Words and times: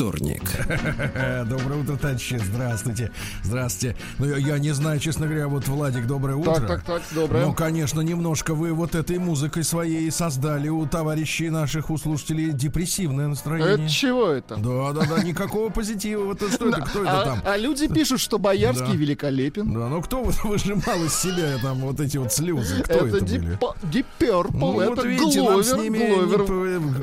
вторник. 0.00 0.40
Доброе 1.46 1.82
утро, 1.82 1.94
товарищи. 1.96 2.40
Здравствуйте. 2.42 3.10
Здравствуйте. 3.42 3.96
Ну, 4.18 4.24
я, 4.24 4.38
я 4.38 4.58
не 4.58 4.72
знаю, 4.72 4.98
честно 4.98 5.26
говоря, 5.26 5.46
вот, 5.46 5.68
Владик, 5.68 6.06
доброе 6.06 6.36
утро. 6.36 6.54
Так, 6.54 6.66
так, 6.68 6.84
так, 6.84 7.02
доброе. 7.14 7.44
Ну, 7.44 7.52
конечно, 7.52 8.00
немножко 8.00 8.54
вы 8.54 8.72
вот 8.72 8.94
этой 8.94 9.18
музыкой 9.18 9.62
своей 9.62 10.10
создали 10.10 10.70
у 10.70 10.86
товарищей 10.86 11.50
наших, 11.50 11.90
у 11.90 11.98
слушателей 11.98 12.52
депрессивное 12.52 13.28
настроение. 13.28 13.74
Это 13.74 13.88
чего 13.90 14.28
это? 14.28 14.56
Да, 14.56 14.92
да, 14.92 15.06
да, 15.06 15.22
никакого 15.22 15.68
позитива. 15.68 16.24
Вот 16.24 16.40
это 16.40 16.50
что 16.50 16.70
это, 16.70 16.80
кто 16.80 17.02
это 17.02 17.20
А, 17.20 17.24
там? 17.26 17.42
а 17.44 17.58
люди 17.58 17.86
пишут, 17.86 18.20
что 18.20 18.38
Боярский 18.38 18.96
великолепен. 18.96 19.70
Да, 19.70 19.88
ну 19.88 20.00
кто 20.00 20.24
вот 20.24 20.34
выжимал 20.44 21.04
из 21.04 21.14
себя 21.14 21.58
там 21.60 21.80
вот 21.80 22.00
эти 22.00 22.16
вот 22.16 22.32
слезы? 22.32 22.82
Кто 22.84 23.06
это, 23.06 23.22
были? 23.22 23.58
Deep, 23.82 24.06
Purple, 24.18 24.50
Ну, 24.54 24.80
это 24.80 25.02
Гловер, 25.02 25.16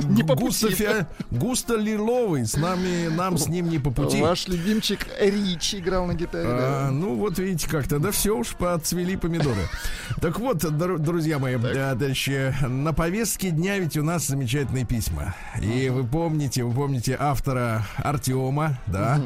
не, 0.08 1.38
густо 1.38 1.76
лиловый, 1.76 2.46
с 2.48 2.56
нами, 2.56 2.87
нам 3.10 3.38
с 3.38 3.48
ним 3.48 3.70
не 3.70 3.80
по 3.80 3.92
пути. 3.92 4.22
Ваш 4.22 4.48
любимчик 4.48 5.08
Ричи 5.20 5.78
играл 5.80 6.06
на 6.06 6.14
гитаре. 6.14 6.48
А, 6.48 6.88
да. 6.88 6.92
ну 6.92 7.16
вот 7.16 7.40
видите 7.40 7.70
как-то, 7.70 8.00
да 8.00 8.12
все 8.12 8.36
уж 8.36 8.56
поцвели 8.56 9.16
помидоры. 9.16 9.68
Так 10.22 10.40
вот, 10.40 10.58
друзья 10.58 11.40
мои, 11.40 11.58
да, 11.58 11.94
товарищи, 11.94 12.54
на 12.68 12.94
повестке 12.94 13.52
дня 13.52 13.80
ведь 13.80 13.98
у 13.98 14.04
нас 14.04 14.28
замечательные 14.28 14.86
письма. 14.86 15.36
И 15.62 15.90
вы 15.90 16.04
помните, 16.06 16.64
вы 16.64 16.74
помните 16.74 17.16
автора 17.20 17.86
Артема, 17.98 18.80
да, 18.88 19.22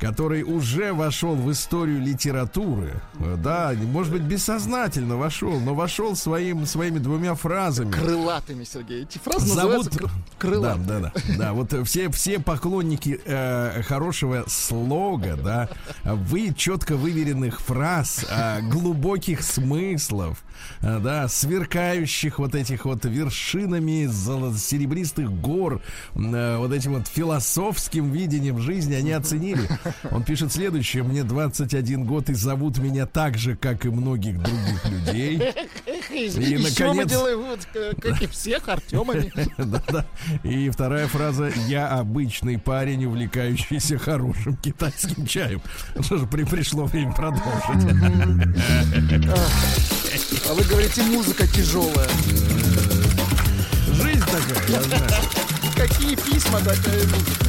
который 0.00 0.42
уже 0.42 0.92
вошел 0.92 1.34
в 1.34 1.50
историю 1.50 2.00
литературы. 2.00 3.00
Да, 3.38 3.72
может 3.82 4.12
быть, 4.12 4.22
бессознательно 4.22 5.16
вошел, 5.16 5.58
но 5.60 5.74
вошел 5.74 6.16
своим, 6.16 6.66
своими 6.66 6.98
двумя 6.98 7.34
фразами. 7.34 7.90
Крылатыми, 7.90 8.64
Сергей. 8.64 9.02
Эти 9.02 9.18
фразы 9.18 9.46
Зовут... 9.46 9.56
называются 9.56 9.98
кр- 9.98 10.10
крылатыми. 10.38 10.86
Да, 10.86 11.00
да, 11.00 11.12
да. 11.14 11.36
Да, 11.38 11.52
вот 11.52 11.72
э, 11.72 11.84
все, 11.84 12.10
все 12.10 12.38
поклонники 12.38 12.99
э, 13.06 13.82
хорошего 13.82 14.44
слога, 14.48 15.36
да, 15.36 15.68
вы 16.04 16.52
четко 16.54 16.96
выверенных 16.96 17.60
фраз, 17.60 18.24
э, 18.28 18.60
глубоких 18.62 19.42
смыслов, 19.42 20.42
э, 20.80 20.98
да, 21.00 21.28
сверкающих 21.28 22.38
вот 22.38 22.54
этих 22.54 22.84
вот 22.84 23.04
вершинами 23.04 24.06
серебристых 24.56 25.30
гор, 25.32 25.80
э, 26.14 26.56
вот 26.58 26.72
этим 26.72 26.94
вот 26.94 27.06
философским 27.08 28.10
видением 28.10 28.58
жизни 28.58 28.94
они 28.94 29.12
оценили. 29.12 29.68
Он 30.10 30.22
пишет 30.24 30.52
следующее. 30.52 31.02
Мне 31.02 31.24
21 31.24 32.04
год 32.04 32.28
и 32.30 32.34
зовут 32.34 32.78
меня 32.78 33.06
так 33.06 33.38
же, 33.38 33.56
как 33.56 33.84
и 33.86 33.88
многих 33.88 34.42
других 34.42 34.84
людей. 34.90 35.42
И, 36.10 36.56
наконец- 36.58 37.10
как 38.00 38.22
и 38.22 38.26
всех, 38.26 38.68
Артемами. 38.68 39.32
И 40.44 40.70
вторая 40.70 41.06
фраза 41.06 41.50
«Я 41.68 41.88
обычный 41.88 42.58
парень, 42.58 42.89
увлекающийся 42.96 43.98
хорошим 43.98 44.56
китайским 44.56 45.26
чаем». 45.26 45.60
Что 46.00 46.18
же, 46.18 46.26
при, 46.26 46.44
пришло 46.44 46.84
время 46.84 47.12
продолжить. 47.12 47.86
А 50.48 50.54
вы 50.54 50.62
говорите, 50.64 51.02
музыка 51.02 51.46
тяжелая. 51.46 52.08
Жизнь 53.92 54.20
такая, 54.20 54.68
я 54.68 54.82
знаю. 54.82 55.10
Какие 55.76 56.16
письма, 56.16 56.58
такая 56.58 57.04
музыка. 57.04 57.44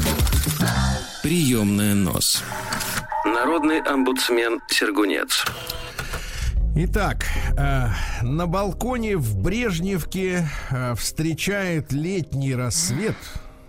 Приемная 1.23 1.95
нос. 1.95 2.43
Народный 3.25 3.81
омбудсмен 3.81 4.59
Сергунец. 4.69 5.45
Итак, 6.75 7.25
э, 7.57 7.89
на 8.21 8.47
балконе 8.47 9.17
в 9.17 9.37
Брежневке 9.37 10.47
э, 10.69 10.95
встречает 10.95 11.91
летний 11.91 12.55
рассвет. 12.55 13.17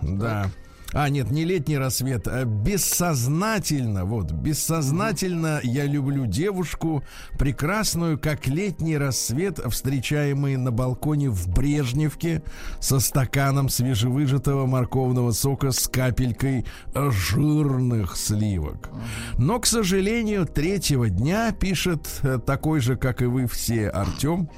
Да. 0.00 0.50
А, 0.92 1.08
нет, 1.08 1.30
не 1.30 1.44
летний 1.44 1.78
рассвет, 1.78 2.28
а 2.28 2.44
бессознательно, 2.44 4.04
вот, 4.04 4.30
бессознательно 4.30 5.60
я 5.62 5.84
люблю 5.84 6.26
девушку, 6.26 7.02
прекрасную, 7.38 8.18
как 8.18 8.46
летний 8.46 8.98
рассвет, 8.98 9.58
встречаемый 9.58 10.56
на 10.56 10.70
балконе 10.70 11.30
в 11.30 11.48
Брежневке 11.48 12.42
со 12.78 13.00
стаканом 13.00 13.70
свежевыжатого 13.70 14.66
морковного 14.66 15.32
сока 15.32 15.70
с 15.70 15.88
капелькой 15.88 16.66
жирных 16.94 18.16
сливок. 18.16 18.90
Но, 19.38 19.60
к 19.60 19.66
сожалению, 19.66 20.46
третьего 20.46 21.08
дня, 21.08 21.52
пишет 21.52 22.06
э, 22.22 22.38
такой 22.44 22.80
же, 22.80 22.96
как 22.96 23.22
и 23.22 23.26
вы 23.26 23.46
все, 23.46 23.88
Артем, 23.88 24.50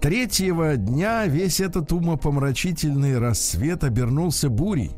Третьего 0.00 0.76
дня 0.76 1.26
весь 1.26 1.58
этот 1.58 1.90
умопомрачительный 1.90 3.18
рассвет 3.18 3.82
обернулся 3.82 4.50
бурей. 4.50 4.92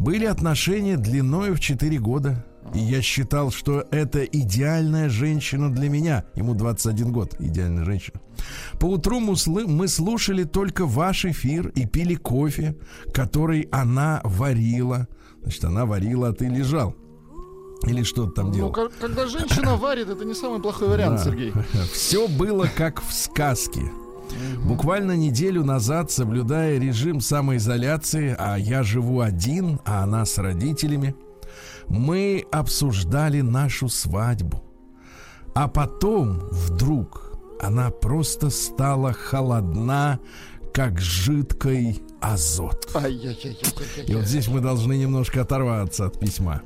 Были 0.00 0.24
отношения 0.24 0.96
длиною 0.96 1.54
в 1.54 1.60
4 1.60 1.98
года. 1.98 2.44
И 2.74 2.78
я 2.78 3.02
считал, 3.02 3.50
что 3.50 3.84
это 3.90 4.24
идеальная 4.24 5.08
женщина 5.10 5.70
для 5.70 5.90
меня. 5.90 6.24
Ему 6.34 6.54
21 6.54 7.12
год, 7.12 7.34
идеальная 7.38 7.84
женщина. 7.84 8.18
По 8.78 8.86
утру 8.86 9.20
мы, 9.20 9.88
слушали 9.88 10.44
только 10.44 10.86
ваш 10.86 11.26
эфир 11.26 11.68
и 11.68 11.84
пили 11.86 12.14
кофе, 12.14 12.76
который 13.12 13.68
она 13.72 14.20
варила. 14.24 15.06
Значит, 15.42 15.64
она 15.64 15.84
варила, 15.84 16.28
а 16.28 16.32
ты 16.32 16.46
лежал. 16.48 16.94
Или 17.86 18.02
что-то 18.02 18.30
там 18.32 18.46
Ну, 18.48 18.54
делал. 18.54 18.72
ка- 18.72 18.88
когда 19.00 19.26
женщина 19.26 19.76
варит, 19.76 20.08
это 20.08 20.24
не 20.24 20.34
самый 20.34 20.60
плохой 20.62 20.88
вариант, 20.88 21.18
Да. 21.18 21.24
Сергей. 21.24 21.52
Все 21.92 22.26
было 22.26 22.68
как 22.74 23.02
в 23.02 23.12
сказке. 23.12 23.82
Буквально 24.64 25.16
неделю 25.16 25.64
назад, 25.64 26.10
соблюдая 26.10 26.78
режим 26.78 27.20
самоизоляции, 27.20 28.34
а 28.38 28.56
я 28.56 28.82
живу 28.82 29.20
один, 29.20 29.80
а 29.84 30.02
она 30.02 30.24
с 30.24 30.38
родителями, 30.38 31.14
мы 31.88 32.44
обсуждали 32.52 33.40
нашу 33.40 33.88
свадьбу. 33.88 34.62
А 35.54 35.68
потом 35.68 36.40
вдруг 36.50 37.38
она 37.60 37.90
просто 37.90 38.50
стала 38.50 39.12
холодна, 39.12 40.20
как 40.72 41.00
жидкий 41.00 42.02
азот. 42.20 42.88
И 44.06 44.14
вот 44.14 44.24
здесь 44.24 44.48
мы 44.48 44.60
должны 44.60 44.96
немножко 44.96 45.42
оторваться 45.42 46.06
от 46.06 46.20
письма. 46.20 46.62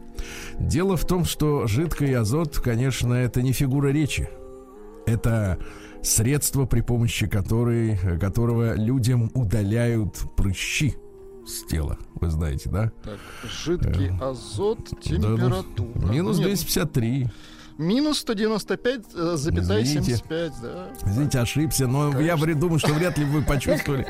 Дело 0.59 0.97
в 0.97 1.07
том, 1.07 1.25
что 1.25 1.67
жидкий 1.67 2.15
азот, 2.17 2.59
конечно, 2.59 3.15
это 3.15 3.43
не 3.43 3.53
фигура 3.53 3.89
речи. 3.89 4.29
Это 5.07 5.59
средство, 6.05 6.67
при 6.67 6.81
помощи 6.81 7.27
которой, 7.27 7.99
которого 8.19 8.75
людям 8.75 9.31
удаляют 9.35 10.23
прыщи 10.37 10.95
с 11.47 11.67
тела. 11.67 11.99
Вы 12.15 12.31
знаете, 12.31 12.71
да? 12.71 12.93
Так, 13.03 13.19
жидкий 13.51 14.11
азот, 14.21 14.89
температура. 15.03 15.93
Да, 15.95 16.13
Минус 16.13 16.39
Нет, 16.39 16.47
253. 16.49 17.29
Минус 17.79 18.25
195,75, 18.25 19.35
Извините. 19.35 20.03
75, 20.17 20.53
да. 20.63 20.87
Извините, 21.07 21.39
ошибся, 21.41 21.87
но 21.89 22.21
я 22.21 22.37
вре- 22.37 22.55
думаю, 22.55 22.79
что 22.79 22.93
вряд 22.93 23.19
ли 23.19 23.25
вы 23.25 23.43
почувствовали. 23.47 24.07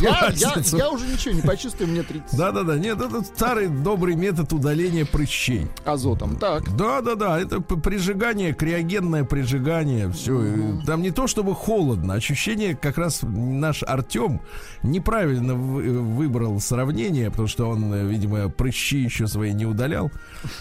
Я, 0.00 0.30
я, 0.36 0.54
я 0.78 0.90
уже 0.90 1.06
ничего 1.06 1.34
не 1.34 1.42
почувствую, 1.42 1.88
мне 1.90 2.02
30 2.04 2.36
Да-да-да, 2.38 2.76
нет, 2.78 3.00
это 3.00 3.22
старый 3.22 3.66
добрый 3.68 4.14
метод 4.14 4.52
удаления 4.52 5.04
прыщей. 5.04 5.66
азотом. 5.84 6.36
Так, 6.36 6.76
Да, 6.76 7.00
да, 7.00 7.16
да, 7.16 7.40
это 7.40 7.60
прижигание, 7.60 8.52
криогенное 8.54 9.24
прижигание, 9.24 10.08
все. 10.12 10.78
Там 10.86 11.02
не 11.02 11.10
то 11.10 11.26
чтобы 11.26 11.54
холодно, 11.54 12.14
ощущение 12.14 12.76
как 12.76 12.98
раз 12.98 13.20
наш 13.22 13.82
Артем 13.82 14.40
неправильно 14.84 15.54
вы- 15.54 16.00
выбрал 16.00 16.60
сравнение, 16.60 17.30
потому 17.30 17.48
что 17.48 17.68
он, 17.68 17.92
э, 17.92 18.06
видимо, 18.06 18.48
прыщи 18.48 18.98
еще 18.98 19.26
свои 19.26 19.52
не 19.52 19.66
удалял 19.66 20.10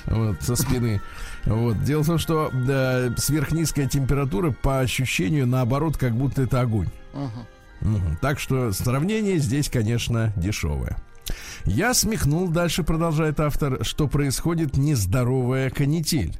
вот, 0.07 0.41
со 0.41 0.55
спины. 0.55 1.01
Вот. 1.45 1.83
Дело 1.83 2.03
в 2.03 2.07
том, 2.07 2.17
что 2.19 2.30
да, 2.53 3.13
сверхнизкая 3.17 3.87
температура 3.87 4.51
по 4.51 4.79
ощущению 4.79 5.47
наоборот, 5.47 5.97
как 5.97 6.13
будто 6.15 6.43
это 6.43 6.61
огонь. 6.61 6.89
ага. 7.13 7.47
Мгм. 7.81 8.17
Так 8.21 8.39
что 8.39 8.71
сравнение 8.71 9.39
здесь, 9.39 9.69
конечно, 9.69 10.31
дешевое. 10.37 10.97
Я 11.65 11.93
смехнул, 11.93 12.47
дальше 12.47 12.83
продолжает 12.83 13.39
автор, 13.39 13.83
что 13.83 14.07
происходит 14.07 14.77
нездоровая 14.77 15.69
канитель. 15.69 16.37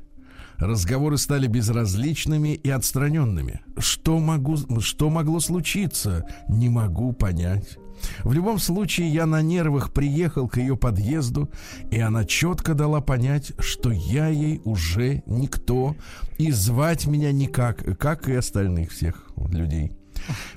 Разговоры 0.58 1.18
стали 1.18 1.48
безразличными 1.48 2.50
и 2.50 2.70
отстраненными. 2.70 3.62
Что, 3.80 4.20
могу, 4.20 4.58
что 4.80 5.10
могло 5.10 5.40
случиться? 5.40 6.26
Не 6.48 6.70
могу 6.70 7.14
понять. 7.14 7.78
В 8.24 8.33
любом 8.33 8.59
случае, 8.59 9.09
я 9.09 9.25
на 9.25 9.42
нервах 9.42 9.92
приехал 9.92 10.48
к 10.48 10.57
ее 10.57 10.77
подъезду, 10.77 11.50
и 11.89 12.00
она 12.00 12.25
четко 12.25 12.74
дала 12.74 13.01
понять, 13.01 13.53
что 13.59 13.92
я 13.92 14.27
ей 14.27 14.62
уже 14.63 15.24
никто, 15.25 15.95
и 16.38 16.51
звать 16.51 17.07
меня 17.07 17.31
никак, 17.31 17.98
как 18.00 18.27
и 18.30 18.33
остальных 18.33 18.92
всех 18.92 19.31
людей. 19.50 19.92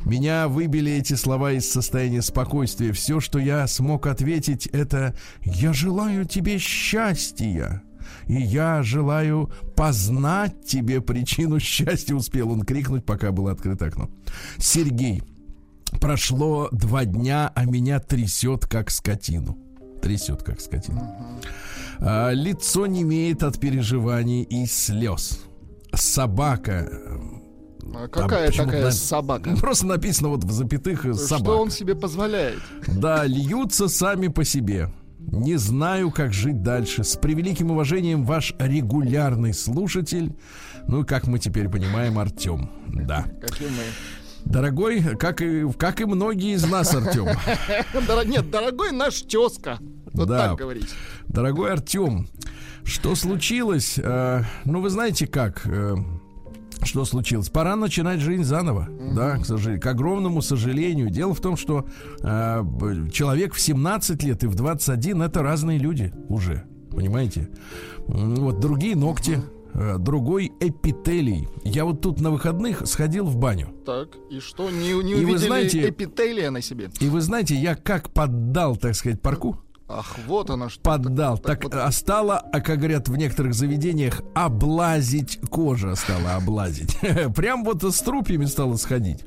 Меня 0.05 0.49
выбили 0.49 0.93
эти 0.93 1.15
слова 1.15 1.53
из 1.53 1.71
состояния 1.71 2.23
спокойствия. 2.23 2.93
Все, 2.93 3.21
что 3.21 3.39
я 3.39 3.67
смог 3.67 4.07
ответить, 4.07 4.67
это 4.67 5.15
«Я 5.43 5.73
желаю 5.73 6.27
тебе 6.27 6.59
счастья». 6.59 7.83
И 8.27 8.35
я 8.35 8.83
желаю 8.83 9.51
познать 9.77 10.65
тебе 10.67 11.01
причину 11.01 11.59
счастья, 11.59 12.15
успел 12.15 12.51
он 12.51 12.63
крикнуть, 12.63 13.05
пока 13.05 13.33
было 13.33 13.53
открыто 13.53 13.87
окно. 13.87 14.11
Сергей, 14.59 15.23
прошло 16.01 16.69
два 16.73 17.05
дня, 17.05 17.51
а 17.55 17.65
меня 17.65 18.01
трясет, 18.01 18.67
как 18.67 18.91
скотину. 18.91 19.59
Трясет, 20.03 20.43
как 20.43 20.61
скотину. 20.61 21.03
А, 21.99 22.31
лицо 22.31 22.87
не 22.87 23.03
имеет 23.03 23.43
от 23.43 23.59
переживаний 23.59 24.43
и 24.43 24.67
слез. 24.67 25.41
Собака 25.93 26.89
а 27.95 28.09
какая 28.09 28.51
Там, 28.51 28.67
такая 28.67 28.91
собака? 28.91 29.57
Просто 29.61 29.87
написано 29.87 30.29
вот 30.29 30.45
в 30.45 30.51
запятых 30.51 31.03
собака. 31.15 31.45
Что 31.45 31.61
он 31.61 31.71
себе 31.71 31.95
позволяет? 31.95 32.61
Да, 32.87 33.25
льются 33.25 33.89
сами 33.89 34.29
по 34.29 34.45
себе. 34.45 34.91
Не 35.19 35.57
знаю, 35.57 36.11
как 36.11 36.33
жить 36.33 36.63
дальше. 36.63 37.05
С 37.05 37.17
превеликим 37.17 37.71
уважением, 37.71 38.25
ваш 38.25 38.55
регулярный 38.59 39.55
слушатель. 39.55 40.37
Ну, 40.87 41.05
как 41.05 41.27
мы 41.27 41.39
теперь 41.39 41.69
понимаем, 41.69 42.19
Артем. 42.19 42.71
Да. 42.87 43.25
Как 43.41 43.61
и 43.61 43.65
мы. 43.65 43.85
Дорогой, 44.45 45.03
как 45.17 45.41
и, 45.43 45.67
как 45.79 46.01
и 46.01 46.05
многие 46.05 46.55
из 46.55 46.69
нас, 46.69 46.95
Артем. 46.95 47.27
Нет, 48.31 48.51
дорогой 48.51 48.93
наш 48.93 49.23
тезка. 49.23 49.79
Вот 50.13 50.29
да. 50.29 50.49
так 50.49 50.59
говорить. 50.59 50.91
Дорогой 51.27 51.73
Артем, 51.73 52.29
что 52.85 53.15
случилось? 53.15 53.99
Э, 53.99 54.43
ну, 54.65 54.81
вы 54.81 54.91
знаете 54.91 55.27
как? 55.27 55.63
Э, 55.67 55.97
что 56.83 57.05
случилось? 57.05 57.49
Пора 57.49 57.77
начинать 57.77 58.21
жизнь 58.21 58.45
заново, 58.45 58.89
mm-hmm. 58.89 59.15
да, 59.15 59.39
к, 59.39 59.47
сожалению, 59.47 59.83
к 59.83 59.87
огромному 59.87 60.43
сожалению. 60.43 61.11
Дело 61.11 61.35
в 61.35 61.41
том, 61.41 61.57
что 61.57 61.87
э, 62.23 62.65
человек 63.13 63.55
в 63.55 63.61
17 63.61 64.23
лет 64.23 64.45
и 64.45 64.47
в 64.47 64.55
21 64.55 65.23
это 65.23 65.43
разные 65.43 65.79
люди 65.79 66.13
уже, 66.29 66.65
понимаете? 66.91 67.49
Вот 68.07 68.61
другие 68.61 68.97
ногти. 68.97 69.43
Другой 69.99 70.53
эпителий. 70.61 71.49
Я 71.65 71.85
вот 71.85 72.01
тут 72.01 72.21
на 72.21 72.31
выходных 72.31 72.87
сходил 72.87 73.27
в 73.27 73.37
баню. 73.37 73.69
Так, 73.85 74.09
и 74.31 74.41
что, 74.41 74.71
не, 74.71 74.93
не 75.03 75.15
и 75.15 75.25
вы 75.25 75.39
знаете, 75.39 75.89
эпителия 75.89 76.51
на 76.51 76.63
себе? 76.63 76.91
И 77.01 77.09
вы 77.09 77.21
знаете, 77.21 77.55
я 77.55 77.75
как 77.75 78.11
поддал, 78.11 78.77
так 78.77 78.95
сказать, 78.95 79.21
парку. 79.21 79.61
Ах, 79.87 80.17
вот 80.27 80.49
она 80.49 80.71
что. 80.71 80.81
Поддал. 80.81 81.37
Так, 81.37 81.47
так, 81.47 81.63
так 81.63 81.65
вот... 81.65 81.83
а 81.83 81.91
стала, 81.93 82.39
а 82.39 82.61
как 82.61 82.79
говорят 82.79 83.09
в 83.09 83.17
некоторых 83.17 83.55
заведениях, 83.55 84.23
облазить 84.35 85.39
кожа 85.51 85.95
стала 85.95 86.37
облазить. 86.37 86.99
Прям 87.37 87.65
вот 87.65 87.83
с 87.83 88.01
трупьями 88.01 88.47
стала 88.47 88.77
сходить. 88.77 89.25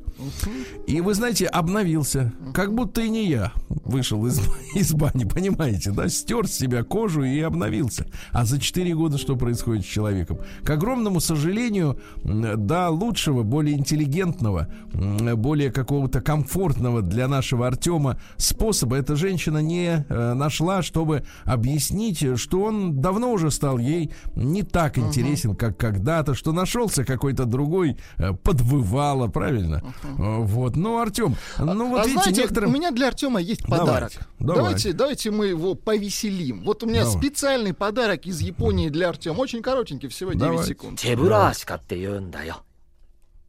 И 0.88 1.02
вы 1.02 1.14
знаете, 1.14 1.46
обновился. 1.46 2.34
Как 2.54 2.74
будто 2.74 3.02
и 3.02 3.10
не 3.10 3.28
я 3.28 3.52
вышел 3.88 4.26
из, 4.26 4.42
из 4.76 4.94
бани, 4.94 5.26
понимаете, 5.26 5.92
да? 5.92 6.10
Стер 6.10 6.48
с 6.48 6.54
себя 6.54 6.84
кожу 6.84 7.24
и 7.24 7.40
обновился. 7.40 8.08
А 8.32 8.46
за 8.46 8.60
4 8.60 8.96
года 8.96 9.18
что 9.18 9.36
происходит 9.36 9.86
с 9.86 9.88
человеком? 9.88 10.40
К 10.64 10.72
огромному 10.72 11.20
сожалению, 11.20 12.00
да, 12.24 12.90
лучшего, 12.90 13.44
более 13.44 13.78
интеллигентного, 13.78 14.68
более 14.94 15.72
какого-то 15.72 16.22
комфортного 16.22 17.02
для 17.02 17.28
нашего 17.28 17.68
Артема 17.68 18.20
способа 18.38 18.98
эта 18.98 19.16
женщина 19.16 19.60
не 19.60 20.06
э, 20.08 20.34
нашла, 20.34 20.82
чтобы 20.82 21.24
объяснить, 21.44 22.40
что 22.40 22.64
он 22.64 23.00
давно 23.02 23.32
уже 23.32 23.52
стал 23.52 23.78
ей 23.78 24.12
не 24.36 24.64
так 24.64 24.98
интересен, 24.98 25.56
как 25.56 25.78
когда-то, 25.78 26.34
что 26.34 26.52
нашелся 26.52 27.06
какой-то 27.06 27.46
другой 27.46 27.98
э, 28.18 28.34
подвывало, 28.34 29.28
правильно? 29.28 29.82
А, 30.18 30.40
вот, 30.40 30.76
ну, 30.76 31.00
Артем, 31.00 31.36
ну 31.58 31.90
вот 31.90 32.02
а, 32.02 32.04
видите, 32.04 32.22
знаете, 32.24 32.42
некоторым... 32.42 32.70
у 32.70 32.74
меня 32.74 32.92
для 32.92 33.08
Артема 33.08 33.42
есть 33.42 33.64
подарок. 33.64 34.12
Давайте, 34.40 34.54
давайте, 34.58 34.94
давайте, 34.94 35.32
мы 35.32 35.48
его 35.48 35.76
повеселим. 35.76 36.64
Вот 36.64 36.84
у 36.84 36.86
меня 36.86 37.04
Давай. 37.04 37.18
специальный 37.18 37.74
подарок 37.74 38.26
из 38.26 38.40
Японии 38.42 38.90
для 38.90 39.10
Артема. 39.10 39.40
Очень 39.40 39.62
коротенький, 39.62 40.10
всего 40.10 40.32
9 40.34 40.40
Давай. 40.40 40.66
секунд. 40.66 41.00
Чебурашка 41.00 41.82
ты 41.88 41.96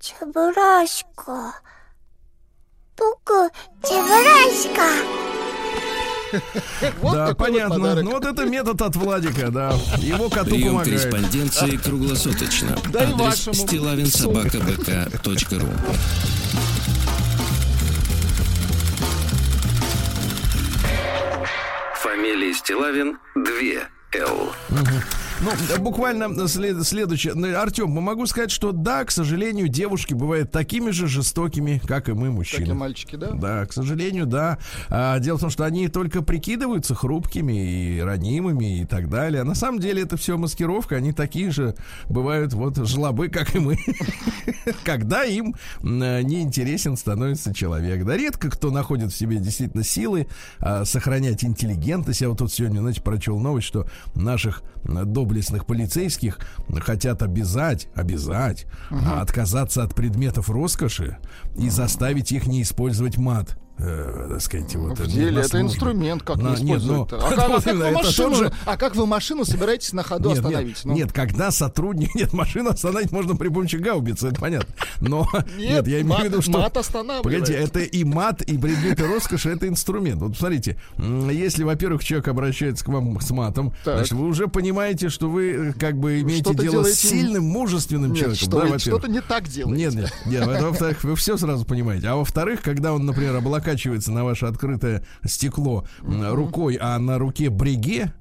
Чебурашка. 0.01 1.55
Буку, 2.97 3.51
чебурашка. 3.83 5.38
Вот 7.01 7.15
да, 7.15 7.35
понятно. 7.35 7.79
Вот 7.79 8.03
ну 8.03 8.11
вот 8.13 8.25
это 8.25 8.45
метод 8.45 8.81
от 8.83 8.97
Владика, 8.97 9.51
да. 9.51 9.73
Его 9.99 10.29
коту 10.29 10.51
Прием 10.51 10.69
помогает. 10.69 11.01
корреспонденции 11.01 11.77
круглосуточно. 11.77 12.77
Да 12.93 13.01
Адрес 13.03 13.49
стилавинсобакабк.ру 13.53 15.69
Фамилия 22.03 22.55
Стилавин 22.55 23.19
2 23.35 23.89
Л. 24.15 24.53
Ну, 25.40 25.82
буквально 25.82 26.49
след, 26.49 26.82
следующее. 26.85 27.35
Ну, 27.35 27.56
Артем, 27.56 27.90
могу 27.90 28.26
сказать, 28.26 28.50
что 28.50 28.73
да, 28.73 29.05
к 29.05 29.11
сожалению, 29.11 29.69
девушки 29.69 30.14
бывают 30.14 30.50
такими 30.50 30.90
же 30.90 31.06
жестокими, 31.06 31.81
как 31.87 32.08
и 32.08 32.12
мы, 32.12 32.31
мужчины. 32.31 32.67
Как 32.67 32.75
и 32.75 32.79
мальчики, 32.79 33.17
да? 33.17 33.31
Да, 33.32 33.67
к 33.67 33.73
сожалению, 33.73 34.26
да. 34.26 34.58
А, 34.88 35.19
дело 35.19 35.38
в 35.38 35.40
том, 35.40 35.50
что 35.50 35.64
они 35.64 35.88
только 35.88 36.23
прикидываются 36.23 36.94
хрупкими 36.94 37.96
и 37.96 38.00
ранимыми 38.00 38.81
и 38.81 38.85
так 38.85 39.08
далее. 39.08 39.43
А 39.43 39.44
на 39.44 39.55
самом 39.55 39.81
деле 39.81 40.02
это 40.02 40.17
все 40.17 40.37
маскировка. 40.37 40.96
Они 40.96 41.12
такие 41.12 41.50
же 41.50 41.75
бывают 42.08 42.52
вот 42.52 42.76
жлобы, 42.76 43.29
как 43.29 43.55
и 43.55 43.58
мы. 43.58 43.76
Когда 44.85 45.25
им 45.25 45.55
неинтересен 45.82 46.96
становится 46.96 47.55
человек. 47.55 48.05
Да, 48.05 48.17
редко 48.17 48.50
кто 48.50 48.70
находит 48.70 49.12
в 49.12 49.17
себе 49.17 49.38
действительно 49.38 49.85
силы 49.85 50.26
а, 50.58 50.85
сохранять 50.85 51.44
интеллигентность. 51.44 52.20
Я 52.20 52.29
вот 52.29 52.38
тут 52.38 52.52
сегодня, 52.52 52.81
знаете, 52.81 53.02
прочел 53.02 53.38
новость, 53.38 53.67
что 53.69 53.87
наших 54.14 54.62
доблестных 55.29 55.67
полицейских 55.67 56.39
хотят 56.81 57.23
обязать, 57.23 57.89
обязать 57.95 58.65
угу. 58.91 58.99
отказаться 59.21 59.83
от 59.83 59.95
предметов 59.95 60.49
роскоши 60.49 61.19
и 61.57 61.69
заставить 61.69 62.33
их 62.33 62.47
не 62.47 62.63
использовать 62.63 63.19
мат 63.19 63.59
э, 63.79 64.27
так 64.31 64.41
сказать, 64.41 64.75
вот, 64.77 64.99
в 64.99 65.07
деле 65.07 65.43
это 65.43 65.61
инструмент, 65.61 66.23
как 66.23 66.37
на, 66.39 66.57
не 66.57 66.63
нет, 66.63 66.83
ну, 66.85 67.03
а, 67.03 67.07
как, 67.07 67.39
а, 67.39 67.61
как 67.61 67.75
вы 67.75 67.91
машину, 67.93 68.35
же... 68.35 68.53
а 68.67 68.77
как 68.77 68.97
вы 68.97 69.07
машину 69.07 69.45
собираетесь 69.45 69.93
на 69.93 70.03
ходу 70.03 70.31
нет, 70.31 70.39
остановить? 70.39 70.69
Нет, 70.69 70.85
ну? 70.85 70.95
нет, 70.95 71.13
когда 71.13 71.51
сотрудник... 71.51 72.15
Нет, 72.19 72.33
машину 72.33 72.71
остановить 72.71 73.12
можно 73.12 73.37
при 73.37 73.49
помощи 73.49 73.76
гаубицы, 73.76 74.29
это 74.29 74.41
понятно. 74.41 74.75
Но 75.00 75.29
нет, 75.57 75.87
нет 75.87 75.88
я 75.88 76.00
имею 76.00 76.21
в 76.21 76.25
виду, 76.25 76.43
что... 76.43 76.59
Мат 76.59 76.76
останавливает. 76.76 77.23
Погодите, 77.23 77.55
это 77.55 77.81
и 77.81 78.05
мат, 78.05 78.43
и 78.43 78.59
предметы 78.59 79.07
роскоши, 79.07 79.50
это 79.50 79.69
инструмент. 79.69 80.21
Вот 80.21 80.37
смотрите, 80.37 80.79
если, 80.99 81.62
во-первых, 81.62 82.02
человек 82.02 82.29
обращается 82.29 82.85
к 82.85 82.88
вам 82.88 83.21
с 83.21 83.31
матом, 83.31 83.73
так. 83.85 83.99
значит, 83.99 84.12
вы 84.12 84.26
уже 84.26 84.49
понимаете, 84.49 85.09
что 85.11 85.29
вы 85.29 85.50
э, 85.50 85.73
как 85.75 85.97
бы 85.97 86.21
имеете 86.21 86.55
дело 86.55 86.71
делаете... 86.71 86.97
с 86.97 87.00
сильным, 87.00 87.45
мужественным 87.45 88.12
нет, 88.12 88.19
человеком. 88.19 88.49
Что 88.49 88.69
да, 88.69 88.79
что-то 88.79 89.09
не 89.09 89.21
так 89.21 89.49
делаете. 89.49 89.97
Нет, 89.97 90.12
нет, 90.26 90.47
нет. 90.47 90.62
Во-вторых, 90.62 91.05
вы 91.05 91.14
все 91.14 91.37
сразу 91.37 91.64
понимаете. 91.64 92.09
А 92.09 92.17
во-вторых, 92.17 92.62
когда 92.62 92.93
он, 92.93 93.07
например, 93.07 93.37
облака 93.37 93.68
накачивается 93.69 94.13
на 94.13 94.25
ваше 94.25 94.47
открытое 94.47 95.03
стекло 95.25 95.85
рукой, 96.01 96.79
а 96.81 96.99
на 96.99 97.19
руке 97.19 97.51
бреге, 97.51 98.13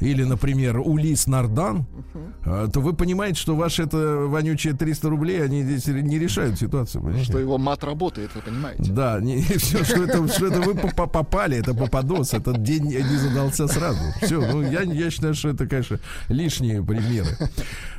или, 0.00 0.24
например, 0.24 0.78
Улис 0.78 1.26
Нардан, 1.26 1.86
uh-huh. 2.44 2.70
то 2.70 2.80
вы 2.80 2.94
понимаете, 2.94 3.40
что 3.40 3.54
ваши 3.54 3.82
это 3.82 4.26
вонючие 4.26 4.74
300 4.74 5.08
рублей, 5.08 5.44
они 5.44 5.62
здесь 5.62 5.86
не 5.86 6.18
решают 6.18 6.58
ситуацию. 6.58 7.02
Понимаете? 7.02 7.30
Что 7.30 7.38
его 7.38 7.58
мат 7.58 7.84
работает, 7.84 8.30
вы 8.34 8.40
понимаете? 8.42 8.90
Да, 8.92 9.20
не, 9.20 9.42
все, 9.42 9.84
что 9.84 10.04
это, 10.04 10.26
что 10.28 10.46
это 10.46 10.60
вы 10.60 10.74
попали, 10.74 11.58
это 11.58 11.74
попадос, 11.74 12.34
этот 12.34 12.62
день 12.62 12.84
не 12.84 13.16
задался 13.16 13.68
сразу. 13.68 14.00
Все, 14.22 14.40
ну 14.40 14.62
я, 14.62 14.82
я 14.82 15.10
считаю, 15.10 15.34
что 15.34 15.50
это, 15.50 15.66
конечно, 15.66 15.98
лишние 16.28 16.82
примеры. 16.82 17.36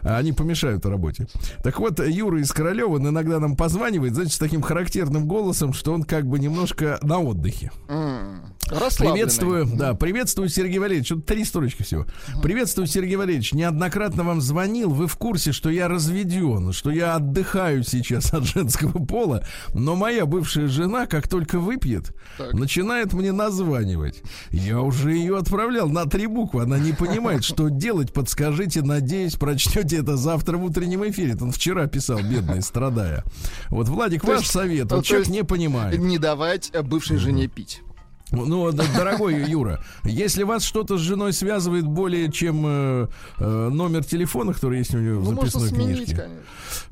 Они 0.01 0.33
помешают 0.33 0.85
работе. 0.85 1.27
Так 1.63 1.79
вот, 1.79 1.99
Юра 1.99 2.39
из 2.39 2.51
Королева 2.51 2.97
иногда 2.97 3.39
нам 3.39 3.55
позванивает, 3.55 4.13
знаете, 4.13 4.35
с 4.35 4.39
таким 4.39 4.61
характерным 4.61 5.27
голосом, 5.27 5.73
что 5.73 5.93
он 5.93 6.03
как 6.03 6.25
бы 6.25 6.39
немножко 6.39 6.99
на 7.01 7.19
отдыхе. 7.19 7.71
Mm. 7.87 8.39
Приветствую, 8.71 9.67
да, 9.75 9.93
приветствую, 9.93 10.47
Сергей 10.47 10.79
Валерьевич. 10.79 11.09
Тут 11.09 11.25
три 11.25 11.43
строчки 11.43 11.83
всего. 11.83 12.05
Приветствую, 12.41 12.87
Сергей 12.87 13.17
Валерьевич. 13.17 13.53
Неоднократно 13.53 14.23
вам 14.23 14.39
звонил. 14.39 14.91
Вы 14.91 15.07
в 15.07 15.17
курсе, 15.17 15.51
что 15.51 15.69
я 15.69 15.89
разведен, 15.89 16.71
что 16.71 16.89
я 16.89 17.15
отдыхаю 17.15 17.83
сейчас 17.83 18.33
от 18.33 18.45
женского 18.45 19.03
пола. 19.03 19.45
Но 19.73 19.95
моя 19.95 20.25
бывшая 20.25 20.67
жена, 20.67 21.05
как 21.05 21.27
только 21.27 21.59
выпьет, 21.59 22.15
так. 22.37 22.53
начинает 22.53 23.11
мне 23.13 23.33
названивать. 23.33 24.23
Я 24.51 24.79
уже 24.79 25.13
ее 25.13 25.37
отправлял 25.37 25.89
на 25.89 26.05
три 26.05 26.27
буквы. 26.27 26.63
Она 26.63 26.79
не 26.79 26.93
понимает, 26.93 27.43
что 27.43 27.69
делать. 27.69 28.13
Подскажите, 28.13 28.81
надеюсь, 28.81 29.35
прочтете 29.35 29.97
это 29.97 30.15
завтра 30.15 30.57
в 30.57 30.63
утреннем 30.63 31.07
эфире. 31.09 31.37
Он 31.41 31.51
вчера 31.51 31.87
писал, 31.87 32.19
бедный, 32.19 32.61
страдая. 32.61 33.25
Вот, 33.69 33.89
Владик, 33.89 34.23
ваш 34.23 34.47
совет. 34.47 34.91
Вот 34.91 35.03
человек 35.03 35.27
не 35.27 35.43
понимает. 35.43 35.99
Не 35.99 36.17
давать 36.17 36.71
бывшей 36.83 37.17
жене 37.17 37.47
пить. 37.47 37.81
Ну, 38.31 38.71
дорогой 38.71 39.43
Юра, 39.49 39.83
если 40.03 40.43
вас 40.43 40.63
что-то 40.63 40.97
с 40.97 41.01
женой 41.01 41.33
связывает 41.33 41.85
более 41.85 42.31
чем 42.31 42.63
э, 42.65 43.07
э, 43.37 43.69
номер 43.69 44.05
телефона, 44.05 44.53
который 44.53 44.77
есть 44.79 44.95
у 44.95 44.99
нее 44.99 45.19
в 45.19 45.31
ну, 45.31 45.41
записной 45.41 45.67
сменить, 45.69 45.97
книжке. 45.97 46.15
Конечно. 46.15 46.41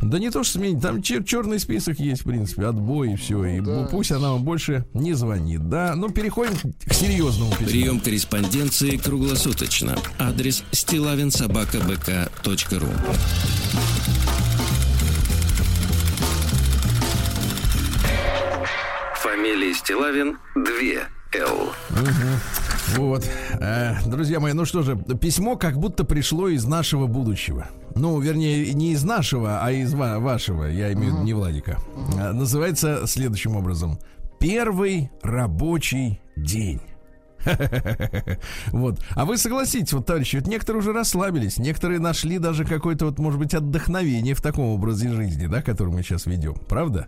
Да 0.01 0.19
не 0.19 0.29
то, 0.31 0.43
что 0.43 0.59
сменить, 0.59 0.81
там 0.81 0.97
чер- 0.97 1.23
черный 1.23 1.59
список 1.59 1.97
есть, 1.99 2.21
в 2.21 2.25
принципе, 2.25 2.65
отбой 2.65 3.13
и 3.13 3.15
все. 3.15 3.37
Ну, 3.37 3.45
и 3.45 3.61
да. 3.61 3.87
пусть 3.89 4.11
она 4.11 4.33
вам 4.33 4.43
больше 4.43 4.85
не 4.93 5.13
звонит. 5.13 5.69
Да, 5.69 5.93
ну 5.95 6.09
переходим 6.09 6.55
к 6.85 6.93
серьезному 6.93 7.51
письму. 7.51 7.67
Прием 7.67 7.99
корреспонденции 8.01 8.97
круглосуточно. 8.97 9.97
Адрес 10.17 10.63
стилавинсобакабк.ру 10.71 12.87
Фамилия 19.21 19.73
Стилавин 19.73 20.37
2 20.55 21.18
Л. 21.33 21.71
Угу. 21.91 23.01
Вот. 23.03 23.29
Э, 23.59 23.95
друзья 24.05 24.39
мои, 24.39 24.53
ну 24.53 24.65
что 24.65 24.81
же, 24.81 24.95
письмо 24.97 25.57
как 25.57 25.77
будто 25.77 26.03
пришло 26.03 26.47
из 26.47 26.65
нашего 26.65 27.05
будущего. 27.05 27.67
Ну, 27.95 28.19
вернее, 28.19 28.73
не 28.73 28.93
из 28.93 29.03
нашего, 29.03 29.63
а 29.63 29.71
из 29.71 29.93
ва- 29.93 30.17
вашего, 30.19 30.63
я 30.65 30.91
имею 30.93 31.11
в 31.11 31.13
виду 31.15 31.23
не 31.25 31.33
Владика. 31.33 31.77
Э, 32.19 32.31
называется 32.31 33.05
следующим 33.05 33.55
образом. 33.55 33.99
Первый 34.39 35.11
рабочий 35.21 36.19
день. 36.35 36.81
Вот. 38.71 38.99
А 39.11 39.25
вы 39.25 39.37
согласитесь, 39.37 39.93
вот, 39.93 40.05
товарищи, 40.05 40.37
вот 40.37 40.47
некоторые 40.47 40.81
уже 40.81 40.93
расслабились, 40.93 41.57
некоторые 41.57 41.99
нашли 41.99 42.37
даже 42.37 42.65
какое-то, 42.65 43.05
вот, 43.05 43.19
может 43.19 43.39
быть, 43.39 43.53
отдохновение 43.53 44.33
в 44.33 44.41
таком 44.41 44.65
образе 44.65 45.09
жизни, 45.09 45.47
да, 45.47 45.61
который 45.61 45.93
мы 45.93 46.03
сейчас 46.03 46.25
ведем. 46.25 46.55
Правда? 46.67 47.07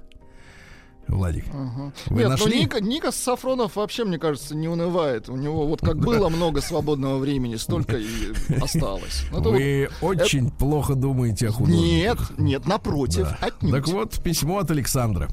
Владик. 1.12 1.46
Угу. 1.48 1.94
Вы 2.08 2.15
Нет, 2.15 2.24
ну, 2.24 2.30
нашли? 2.30 2.56
ну 2.56 2.62
Ника, 2.62 2.82
Ника 2.82 3.12
Сафронов 3.12 3.75
вообще, 3.75 4.06
мне 4.06 4.18
кажется, 4.18 4.56
не 4.56 4.68
унывает. 4.68 5.30
У 5.30 5.36
него 5.36 5.68
вот 5.68 5.82
как 5.82 5.98
было 5.98 6.30
много 6.30 6.62
свободного 6.62 7.18
времени, 7.18 7.58
столько 7.58 7.98
и 7.98 8.08
осталось. 8.62 9.24
Ну, 9.32 9.41
Вы 9.41 9.89
вот, 10.00 10.22
очень 10.22 10.48
это... 10.48 10.56
плохо 10.56 10.96
думаете 10.96 11.50
о 11.50 11.51
художниках. 11.51 12.32
Нет, 12.32 12.39
нет, 12.39 12.65
напротив, 12.65 13.27
да. 13.30 13.48
отнюдь. 13.48 13.72
Так 13.72 13.88
вот, 13.88 14.24
письмо 14.24 14.60
от 14.60 14.72
Александра. 14.72 15.30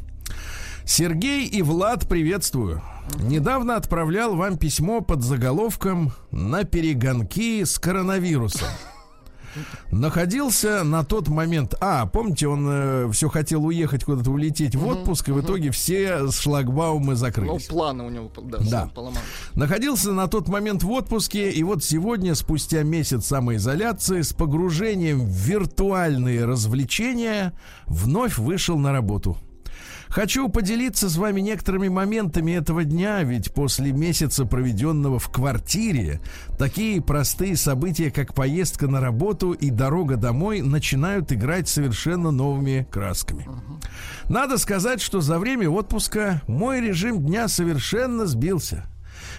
Сергей 0.85 1.47
и 1.47 1.62
Влад, 1.62 2.08
приветствую. 2.08 2.82
Недавно 3.20 3.76
отправлял 3.76 4.35
вам 4.35 4.56
письмо 4.56 5.00
под 5.00 5.23
заголовком 5.23 6.12
«На 6.30 6.64
перегонки 6.64 7.64
с 7.64 7.78
коронавирусом». 7.78 8.68
Находился 9.90 10.84
на 10.84 11.04
тот 11.04 11.28
момент... 11.28 11.74
А, 11.80 12.06
помните, 12.06 12.48
он 12.48 12.66
э, 12.68 13.10
все 13.12 13.28
хотел 13.28 13.64
уехать 13.64 14.04
куда-то, 14.04 14.30
улететь 14.30 14.74
в 14.74 14.86
отпуск, 14.86 15.28
и 15.28 15.32
в 15.32 15.40
итоге 15.40 15.70
все 15.70 16.30
шлагбаумы 16.30 17.14
закрылись. 17.14 17.68
Ну, 17.68 17.74
планы 17.74 18.04
у 18.04 18.10
него, 18.10 18.30
да, 18.42 18.58
да. 18.70 18.90
Находился 19.54 20.12
на 20.12 20.28
тот 20.28 20.48
момент 20.48 20.82
в 20.82 20.90
отпуске, 20.90 21.50
и 21.50 21.62
вот 21.62 21.82
сегодня, 21.84 22.34
спустя 22.34 22.82
месяц 22.82 23.26
самоизоляции, 23.26 24.22
с 24.22 24.32
погружением 24.32 25.20
в 25.20 25.30
виртуальные 25.30 26.44
развлечения, 26.44 27.52
вновь 27.86 28.38
вышел 28.38 28.78
на 28.78 28.92
работу. 28.92 29.36
Хочу 30.08 30.48
поделиться 30.48 31.08
с 31.08 31.16
вами 31.16 31.40
некоторыми 31.40 31.88
моментами 31.88 32.52
этого 32.52 32.84
дня, 32.84 33.22
ведь 33.22 33.52
после 33.52 33.92
месяца, 33.92 34.46
проведенного 34.46 35.18
в 35.18 35.28
квартире, 35.30 36.20
такие 36.58 37.02
простые 37.02 37.56
события, 37.56 38.10
как 38.10 38.34
поездка 38.34 38.88
на 38.88 39.00
работу 39.00 39.52
и 39.52 39.70
дорога 39.70 40.16
домой, 40.16 40.62
начинают 40.62 41.32
играть 41.32 41.68
совершенно 41.68 42.30
новыми 42.30 42.86
красками. 42.90 43.46
Надо 44.28 44.58
сказать, 44.58 45.00
что 45.00 45.20
за 45.20 45.38
время 45.38 45.68
отпуска 45.68 46.42
мой 46.46 46.80
режим 46.80 47.24
дня 47.24 47.48
совершенно 47.48 48.26
сбился. 48.26 48.86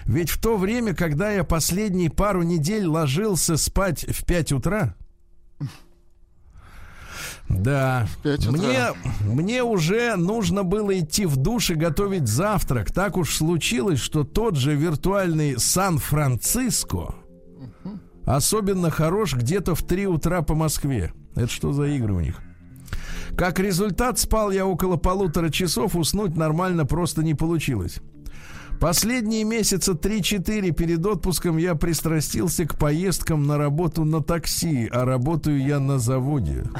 Ведь 0.04 0.30
в 0.30 0.40
то 0.40 0.56
время, 0.56 0.94
когда 0.94 1.30
я 1.30 1.44
последние 1.44 2.10
пару 2.10 2.42
недель 2.42 2.86
ложился 2.86 3.56
спать 3.56 4.04
в 4.08 4.24
5 4.24 4.52
утра, 4.52 4.94
да. 7.50 8.06
Мне, 8.24 8.88
мне 9.22 9.62
уже 9.62 10.16
нужно 10.16 10.62
было 10.62 10.98
идти 10.98 11.26
в 11.26 11.36
душ 11.36 11.70
и 11.70 11.74
готовить 11.74 12.28
завтрак. 12.28 12.92
Так 12.92 13.16
уж 13.16 13.36
случилось, 13.36 13.98
что 13.98 14.24
тот 14.24 14.56
же 14.56 14.74
виртуальный 14.74 15.58
Сан-Франциско 15.58 17.14
особенно 18.24 18.90
хорош 18.90 19.34
где-то 19.34 19.74
в 19.74 19.82
3 19.82 20.06
утра 20.06 20.42
по 20.42 20.54
Москве. 20.54 21.12
Это 21.34 21.48
что 21.48 21.72
за 21.72 21.86
игры 21.86 22.14
у 22.14 22.20
них? 22.20 22.40
Как 23.36 23.58
результат, 23.58 24.18
спал 24.18 24.50
я 24.50 24.66
около 24.66 24.96
полутора 24.96 25.50
часов, 25.50 25.96
уснуть 25.96 26.36
нормально 26.36 26.84
просто 26.84 27.22
не 27.22 27.34
получилось. 27.34 28.00
Последние 28.80 29.44
месяца 29.44 29.92
3-4 29.92 30.70
перед 30.72 31.04
отпуском 31.04 31.58
я 31.58 31.74
пристрастился 31.74 32.64
к 32.64 32.78
поездкам 32.78 33.46
на 33.46 33.58
работу 33.58 34.06
на 34.06 34.22
такси, 34.22 34.88
а 34.90 35.04
работаю 35.04 35.62
я 35.62 35.78
на 35.78 35.98
заводе. 35.98 36.64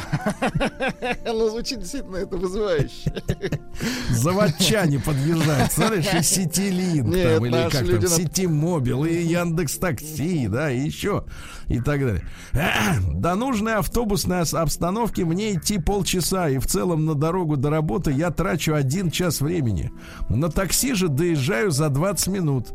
Ну, 1.27 1.49
звучит 1.49 1.81
действительно 1.81 2.17
это 2.17 2.37
вызывающе. 2.37 3.13
Заводчане 4.11 4.99
подъезжают, 4.99 5.73
смотришь, 5.73 6.13
и 6.19 6.23
Ситилин 6.23 7.05
там, 7.05 7.47
или 7.47 7.69
как 7.71 7.87
там, 7.87 8.09
Ситимобил, 8.09 9.05
и 9.05 9.23
Яндекс 9.23 9.77
Такси, 9.77 10.49
да, 10.49 10.71
и 10.71 10.81
еще, 10.81 11.25
и 11.69 11.81
так 11.81 12.01
далее. 12.01 12.23
До 13.15 13.35
нужной 13.37 13.77
автобусной 13.77 14.43
обстановки 14.43 15.23
мне 15.23 15.55
идти 15.55 15.79
полчаса, 15.79 16.49
и 16.49 16.59
в 16.59 16.67
целом 16.67 17.07
на 17.07 17.15
дорогу 17.15 17.57
до 17.57 17.71
работы 17.71 18.13
я 18.13 18.31
трачу 18.31 18.75
один 18.75 19.11
час 19.11 19.41
времени. 19.41 19.93
На 20.29 20.51
такси 20.51 20.95
же 20.95 21.09
доезжаю 21.09 21.71
за 21.71 21.90
20 21.91 22.29
минут. 22.29 22.69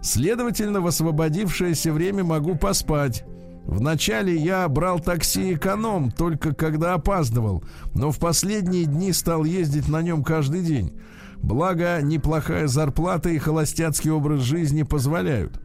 Следовательно, 0.00 0.80
в 0.80 0.86
освободившееся 0.86 1.92
время 1.92 2.24
могу 2.24 2.56
поспать. 2.56 3.24
Вначале 3.64 4.36
я 4.36 4.68
брал 4.68 4.98
такси 4.98 5.54
эконом, 5.54 6.10
только 6.10 6.54
когда 6.54 6.94
опаздывал, 6.94 7.62
но 7.94 8.10
в 8.10 8.18
последние 8.18 8.86
дни 8.86 9.12
стал 9.12 9.44
ездить 9.44 9.88
на 9.88 10.02
нем 10.02 10.24
каждый 10.24 10.62
день. 10.62 10.92
Благо, 11.36 12.00
неплохая 12.02 12.66
зарплата 12.66 13.28
и 13.28 13.38
холостяцкий 13.38 14.10
образ 14.10 14.40
жизни 14.40 14.82
позволяют. 14.82 15.60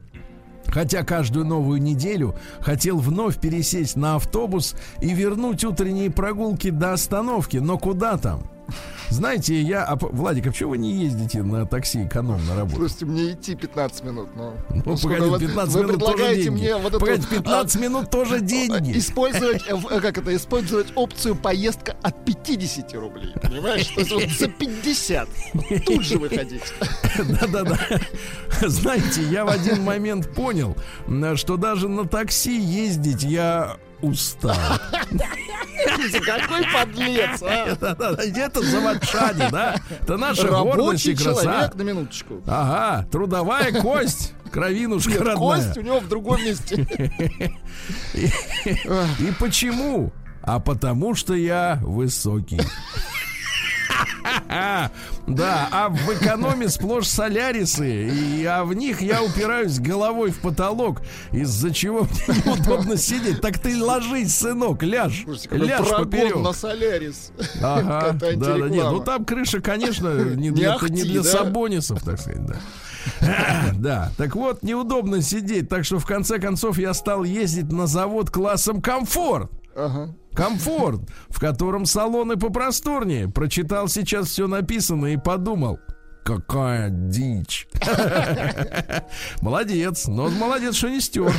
Хотя 0.67 1.03
каждую 1.03 1.45
новую 1.45 1.81
неделю 1.81 2.35
хотел 2.59 2.97
вновь 2.99 3.39
пересесть 3.39 3.95
на 3.95 4.15
автобус 4.15 4.75
и 5.01 5.13
вернуть 5.13 5.63
утренние 5.63 6.11
прогулки 6.11 6.69
до 6.69 6.93
остановки, 6.93 7.57
но 7.57 7.77
куда 7.77 8.17
там? 8.17 8.43
Знаете, 9.09 9.61
я... 9.61 9.83
А, 9.83 9.95
Владик, 9.95 10.47
а 10.47 10.49
почему 10.51 10.71
вы 10.71 10.77
не 10.77 10.91
ездите 10.91 11.43
на 11.43 11.65
такси 11.65 12.05
эконом 12.05 12.45
на 12.47 12.55
работу? 12.55 12.77
Слушайте, 12.77 13.05
мне 13.05 13.31
идти 13.31 13.55
15 13.55 14.03
минут, 14.03 14.29
но... 14.35 14.53
Ну, 14.69 14.83
ну 14.85 14.97
погоди, 14.97 15.47
15 15.47 15.75
вы 15.75 15.83
минут 15.83 15.99
тоже 15.99 16.35
деньги. 16.35 16.49
Мне 16.49 16.75
вот 16.77 16.87
эту, 16.89 16.99
погоди, 16.99 17.27
15 17.27 17.75
а, 17.75 17.79
минут 17.79 18.09
тоже 18.09 18.41
деньги. 18.41 18.97
Использовать, 18.97 19.63
э, 19.67 19.75
э, 19.91 20.01
как 20.01 20.17
это, 20.17 20.35
использовать 20.35 20.87
опцию 20.95 21.35
поездка 21.35 21.95
от 22.01 22.25
50 22.25 22.93
рублей, 22.95 23.33
понимаешь? 23.41 23.87
То 23.87 24.01
есть 24.01 24.11
вот 24.11 24.29
за 24.29 24.47
50. 24.49 25.29
Тут 25.85 26.03
же 26.03 26.17
выходить. 26.17 26.73
Да-да-да. 27.17 27.79
Знаете, 28.67 29.23
я 29.23 29.45
в 29.45 29.49
один 29.49 29.83
момент 29.83 30.33
понял, 30.33 30.75
что 31.35 31.57
даже 31.57 31.87
на 31.87 32.07
такси 32.07 32.59
ездить 32.59 33.23
я 33.23 33.77
устал. 34.01 34.55
Какой 36.25 36.63
подлец, 36.74 37.41
а? 37.41 37.77
Это 38.36 38.62
заводчане, 38.63 39.50
да? 39.51 39.75
Это 40.01 40.17
наша 40.17 40.48
гордость 40.48 41.05
и 41.07 41.15
краса. 41.15 41.43
человек, 41.43 41.75
на 41.75 41.81
минуточку. 41.81 42.41
Ага, 42.48 43.07
трудовая 43.12 43.72
кость. 43.81 44.34
Кровинушка 44.51 45.10
Нет, 45.12 45.19
родная. 45.19 45.36
кость 45.36 45.77
у 45.77 45.81
него 45.81 46.00
в 46.00 46.07
другом 46.07 46.41
месте. 46.43 46.88
И 48.13 49.31
почему? 49.39 50.12
А 50.41 50.60
потому 50.60 51.13
что 51.15 51.34
я 51.34 51.79
высокий. 51.81 52.62
Да, 55.27 55.67
а 55.72 55.89
в 55.89 56.13
экономе 56.13 56.70
сплошь 56.70 57.08
солярисы, 57.08 58.08
и, 58.08 58.46
а 58.46 58.63
в 58.63 58.74
них 58.74 59.01
я 59.01 59.22
упираюсь 59.22 59.77
головой 59.77 60.32
в 60.32 60.39
потолок, 60.39 61.01
из-за 61.34 61.74
чего 61.74 62.03
мне 62.03 62.41
неудобно 62.46 62.96
сидеть. 62.96 63.41
Так 63.41 63.60
ты 63.60 63.82
ложись, 63.82 64.34
сынок, 64.34 64.84
ляжь. 64.84 65.25
ляжь 65.51 65.89
поперек. 65.89 66.38
на 66.38 66.53
солярис. 66.53 67.34
Ага, 67.62 68.13
да, 68.20 68.36
да, 68.36 68.70
нет, 68.70 68.86
ну 68.89 69.01
там 69.01 69.25
крыша, 69.25 69.60
конечно, 69.60 70.13
не 70.36 70.51
для, 70.51 70.77
не 70.89 71.03
для 71.03 71.24
сабонисов, 71.24 72.01
так 72.03 72.20
сказать, 72.22 72.46
да. 72.46 72.56
Да, 73.75 74.12
так 74.17 74.36
вот, 74.36 74.63
неудобно 74.63 75.22
сидеть, 75.22 75.70
так 75.70 75.86
что 75.86 76.00
в 76.00 76.06
конце 76.06 76.39
концов 76.39 76.77
я 76.77 76.94
стал 76.94 77.24
ездить 77.24 77.72
на 77.72 77.88
завод 77.88 78.29
классом 78.29 78.82
комфорт. 78.82 79.51
Ага. 79.75 80.15
Комфорт, 80.38 81.01
в 81.29 81.39
котором 81.39 81.88
салоны 81.88 82.38
попросторнее. 82.38 83.27
Прочитал 83.27 83.88
сейчас 83.88 84.27
все 84.27 84.48
написано 84.48 85.08
и 85.08 85.17
подумал, 85.17 85.79
какая 86.27 86.89
дичь. 86.89 87.69
Молодец, 89.41 90.07
но 90.07 90.27
молодец, 90.27 90.75
что 90.75 90.89
не 90.89 91.00
стер. 91.00 91.34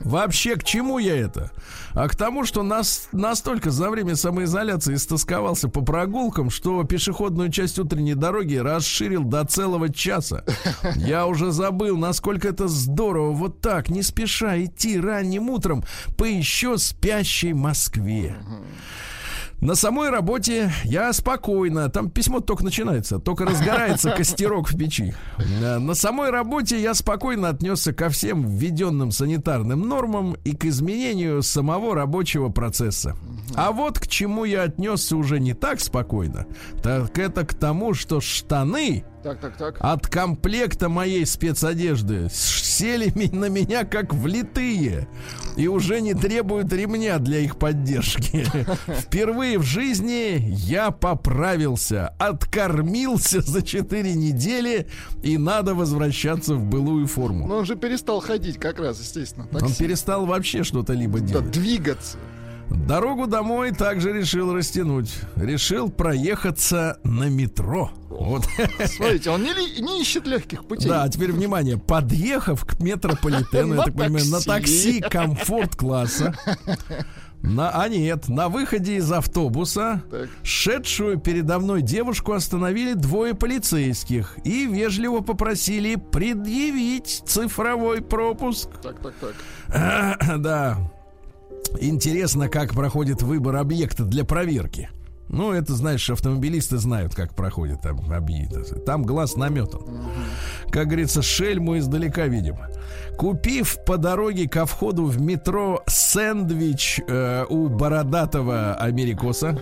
Вообще, 0.00 0.56
к 0.56 0.64
чему 0.64 0.98
я 0.98 1.16
это? 1.16 1.50
А 1.94 2.06
к 2.06 2.14
тому, 2.14 2.44
что 2.44 2.62
нас 2.62 3.08
настолько 3.12 3.70
за 3.70 3.88
время 3.88 4.14
самоизоляции 4.14 4.96
истосковался 4.96 5.70
по 5.70 5.80
прогулкам, 5.80 6.50
что 6.50 6.84
пешеходную 6.84 7.50
часть 7.50 7.78
утренней 7.78 8.12
дороги 8.12 8.56
расширил 8.56 9.24
до 9.24 9.46
целого 9.46 9.90
часа. 9.90 10.44
Я 10.96 11.26
уже 11.26 11.50
забыл, 11.50 11.96
насколько 11.96 12.48
это 12.48 12.68
здорово 12.68 13.30
вот 13.30 13.62
так, 13.62 13.88
не 13.88 14.02
спеша 14.02 14.62
идти 14.62 15.00
ранним 15.00 15.48
утром 15.48 15.82
по 16.18 16.24
еще 16.24 16.76
спящей 16.76 17.54
Москве. 17.54 18.36
На 19.60 19.74
самой 19.74 20.10
работе 20.10 20.70
я 20.84 21.12
спокойно, 21.12 21.88
там 21.88 22.10
письмо 22.10 22.40
только 22.40 22.62
начинается, 22.62 23.18
только 23.18 23.46
разгорается 23.46 24.10
костерок 24.16 24.68
в 24.68 24.76
печи. 24.76 25.14
Э, 25.38 25.78
на 25.78 25.94
самой 25.94 26.30
работе 26.30 26.80
я 26.80 26.92
спокойно 26.92 27.48
отнесся 27.48 27.94
ко 27.94 28.10
всем 28.10 28.46
введенным 28.46 29.10
санитарным 29.10 29.88
нормам 29.88 30.36
и 30.44 30.54
к 30.54 30.66
изменению 30.66 31.42
самого 31.42 31.94
рабочего 31.94 32.50
процесса. 32.50 33.16
А 33.54 33.72
вот 33.72 33.98
к 33.98 34.06
чему 34.06 34.44
я 34.44 34.62
отнесся 34.64 35.16
уже 35.16 35.40
не 35.40 35.54
так 35.54 35.80
спокойно, 35.80 36.46
так 36.82 37.18
это 37.18 37.46
к 37.46 37.54
тому, 37.54 37.94
что 37.94 38.20
штаны 38.20 39.04
так, 39.26 39.40
так, 39.40 39.56
так. 39.56 39.76
От 39.80 40.06
комплекта 40.06 40.88
моей 40.88 41.26
спецодежды 41.26 42.28
сели 42.30 43.12
на 43.32 43.48
меня 43.48 43.84
как 43.84 44.14
влитые 44.14 45.08
и 45.56 45.66
уже 45.66 46.00
не 46.00 46.14
требуют 46.14 46.72
ремня 46.72 47.18
для 47.18 47.40
их 47.40 47.58
поддержки. 47.58 48.46
Впервые 48.86 49.58
в 49.58 49.62
жизни 49.62 50.38
я 50.48 50.92
поправился, 50.92 52.08
откормился 52.18 53.40
за 53.40 53.62
4 53.62 54.14
недели 54.14 54.86
и 55.22 55.38
надо 55.38 55.74
возвращаться 55.74 56.54
в 56.54 56.64
былую 56.64 57.08
форму. 57.08 57.48
Но 57.48 57.56
он 57.56 57.66
же 57.66 57.74
перестал 57.74 58.20
ходить 58.20 58.58
как 58.58 58.78
раз, 58.78 59.00
естественно. 59.00 59.48
Он 59.52 59.74
перестал 59.74 60.26
вообще 60.26 60.62
что-то 60.62 60.92
либо 60.92 61.18
делать. 61.18 61.46
Да, 61.46 61.50
двигаться. 61.50 62.18
Дорогу 62.70 63.26
домой 63.26 63.72
также 63.72 64.12
решил 64.12 64.52
растянуть. 64.52 65.14
Решил 65.36 65.90
проехаться 65.90 66.98
на 67.04 67.28
метро. 67.28 67.90
Вот. 68.08 68.44
Смотрите, 68.86 69.30
он 69.30 69.42
не, 69.42 69.80
не 69.80 70.00
ищет 70.00 70.26
легких 70.26 70.64
путей. 70.64 70.88
Да, 70.88 71.08
теперь 71.08 71.32
внимание. 71.32 71.78
Подъехав 71.78 72.64
к 72.64 72.80
метрополитену, 72.80 73.74
я 73.74 73.82
так 73.82 73.94
понимаю, 73.94 74.26
на 74.26 74.40
такси 74.40 75.00
комфорт-класса, 75.00 76.34
на, 77.42 77.70
а 77.70 77.88
нет, 77.88 78.28
на 78.28 78.48
выходе 78.48 78.96
из 78.96 79.12
автобуса 79.12 80.02
так. 80.10 80.28
шедшую 80.42 81.18
передо 81.18 81.58
мной 81.58 81.82
девушку 81.82 82.32
остановили 82.32 82.94
двое 82.94 83.34
полицейских 83.34 84.38
и 84.44 84.66
вежливо 84.66 85.20
попросили 85.20 85.96
предъявить 85.96 87.22
цифровой 87.26 88.02
пропуск. 88.02 88.70
Так, 88.82 88.98
так, 89.00 89.14
так. 89.20 89.34
А, 89.68 90.36
да. 90.38 90.90
Интересно, 91.80 92.48
как 92.48 92.74
проходит 92.74 93.22
выбор 93.22 93.56
объекта 93.56 94.04
для 94.04 94.24
проверки. 94.24 94.90
Ну, 95.28 95.52
это, 95.52 95.74
знаешь, 95.74 96.08
автомобилисты 96.08 96.78
знают, 96.78 97.14
как 97.14 97.34
проходит 97.34 97.80
там 97.82 98.00
объект. 98.12 98.84
Там 98.84 99.02
глаз 99.02 99.36
наметан. 99.36 99.80
Как 100.70 100.86
говорится, 100.86 101.20
шельму 101.20 101.78
издалека 101.78 102.26
видим. 102.26 102.56
Купив 103.18 103.78
по 103.84 103.96
дороге 103.96 104.48
ко 104.48 104.66
входу 104.66 105.04
в 105.04 105.20
метро 105.20 105.82
сэндвич 105.86 107.00
э, 107.08 107.44
у 107.48 107.68
бородатого 107.68 108.74
америкоса, 108.74 109.60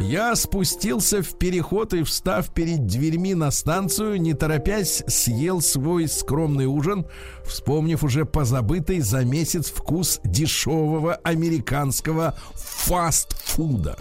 я 0.00 0.36
спустился 0.36 1.22
в 1.22 1.38
переход 1.38 1.94
и, 1.94 2.02
встав 2.02 2.52
перед 2.52 2.86
дверьми 2.86 3.34
на 3.34 3.50
станцию, 3.50 4.20
не 4.20 4.34
торопясь, 4.34 5.02
съел 5.06 5.60
свой 5.60 6.08
скромный 6.08 6.66
ужин, 6.66 7.06
вспомнив 7.44 8.02
уже 8.04 8.24
позабытый 8.24 9.00
за 9.00 9.24
месяц 9.24 9.70
вкус 9.70 10.20
дешевого 10.24 11.14
американского 11.14 12.36
фастфуда. 12.54 13.96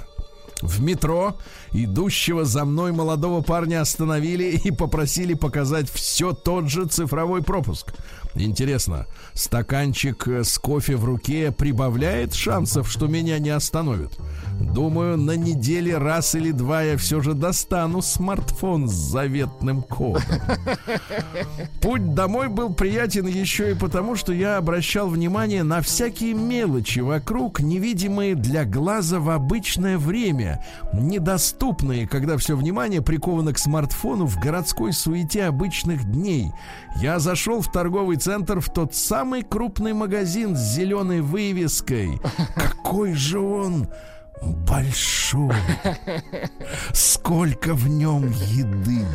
В 0.61 0.81
метро 0.81 1.37
идущего 1.71 2.45
за 2.45 2.65
мной 2.65 2.91
молодого 2.91 3.41
парня 3.41 3.81
остановили 3.81 4.45
и 4.63 4.71
попросили 4.71 5.33
показать 5.33 5.89
все 5.89 6.33
тот 6.33 6.69
же 6.69 6.85
цифровой 6.85 7.43
пропуск. 7.43 7.93
Интересно, 8.36 9.06
стаканчик 9.34 10.27
с 10.27 10.58
кофе 10.58 10.98
в 10.98 11.06
руке 11.06 11.51
прибавляет 11.51 12.34
шансов, 12.34 12.92
что 12.92 13.08
меня 13.08 13.39
не 13.39 13.50
остановят? 13.50 14.12
Думаю, 14.60 15.18
на 15.18 15.38
неделе 15.38 15.98
раз 15.98 16.36
или 16.36 16.51
два 16.51 16.82
я 16.82 16.98
все 16.98 17.21
же 17.21 17.34
достану 17.34 18.02
смартфон 18.02 18.89
с 18.89 18.93
заветным 18.93 19.82
кодом. 19.84 20.24
Путь 21.82 22.13
домой 22.13 22.50
был 22.50 22.74
приятен 22.74 23.26
еще 23.28 23.71
и 23.71 23.76
потому, 23.76 24.15
что 24.15 24.34
я 24.34 24.58
обращал 24.58 25.08
внимание 25.08 25.63
на 25.63 25.82
всякие 25.82 26.34
мелочи 26.34 27.00
вокруг, 27.00 27.62
невидимые 27.62 28.36
для 28.36 28.65
глаза 28.65 29.19
в 29.19 29.30
обычное 29.30 29.98
время, 29.98 30.63
недоступные, 30.93 32.08
когда 32.08 32.38
все 32.38 32.56
внимание 32.58 33.02
приковано 33.02 33.54
к 33.54 33.58
смартфону 33.58 34.26
в 34.26 34.39
городской 34.39 34.91
суете 34.91 35.45
обычных 35.45 36.04
дней. 36.04 36.52
Я 36.98 37.19
зашел 37.19 37.62
в 37.62 37.71
торговый 37.71 38.17
центр 38.25 38.59
в 38.59 38.73
тот 38.73 38.95
самый 38.95 39.43
крупный 39.43 39.93
магазин 39.93 40.55
с 40.55 40.59
зеленой 40.59 41.21
вывеской. 41.21 42.19
Какой 42.55 43.13
же 43.13 43.38
он 43.39 43.88
большой! 44.67 45.53
Сколько 46.91 47.75
в 47.75 47.88
нем 47.88 48.31
еды! 48.31 49.05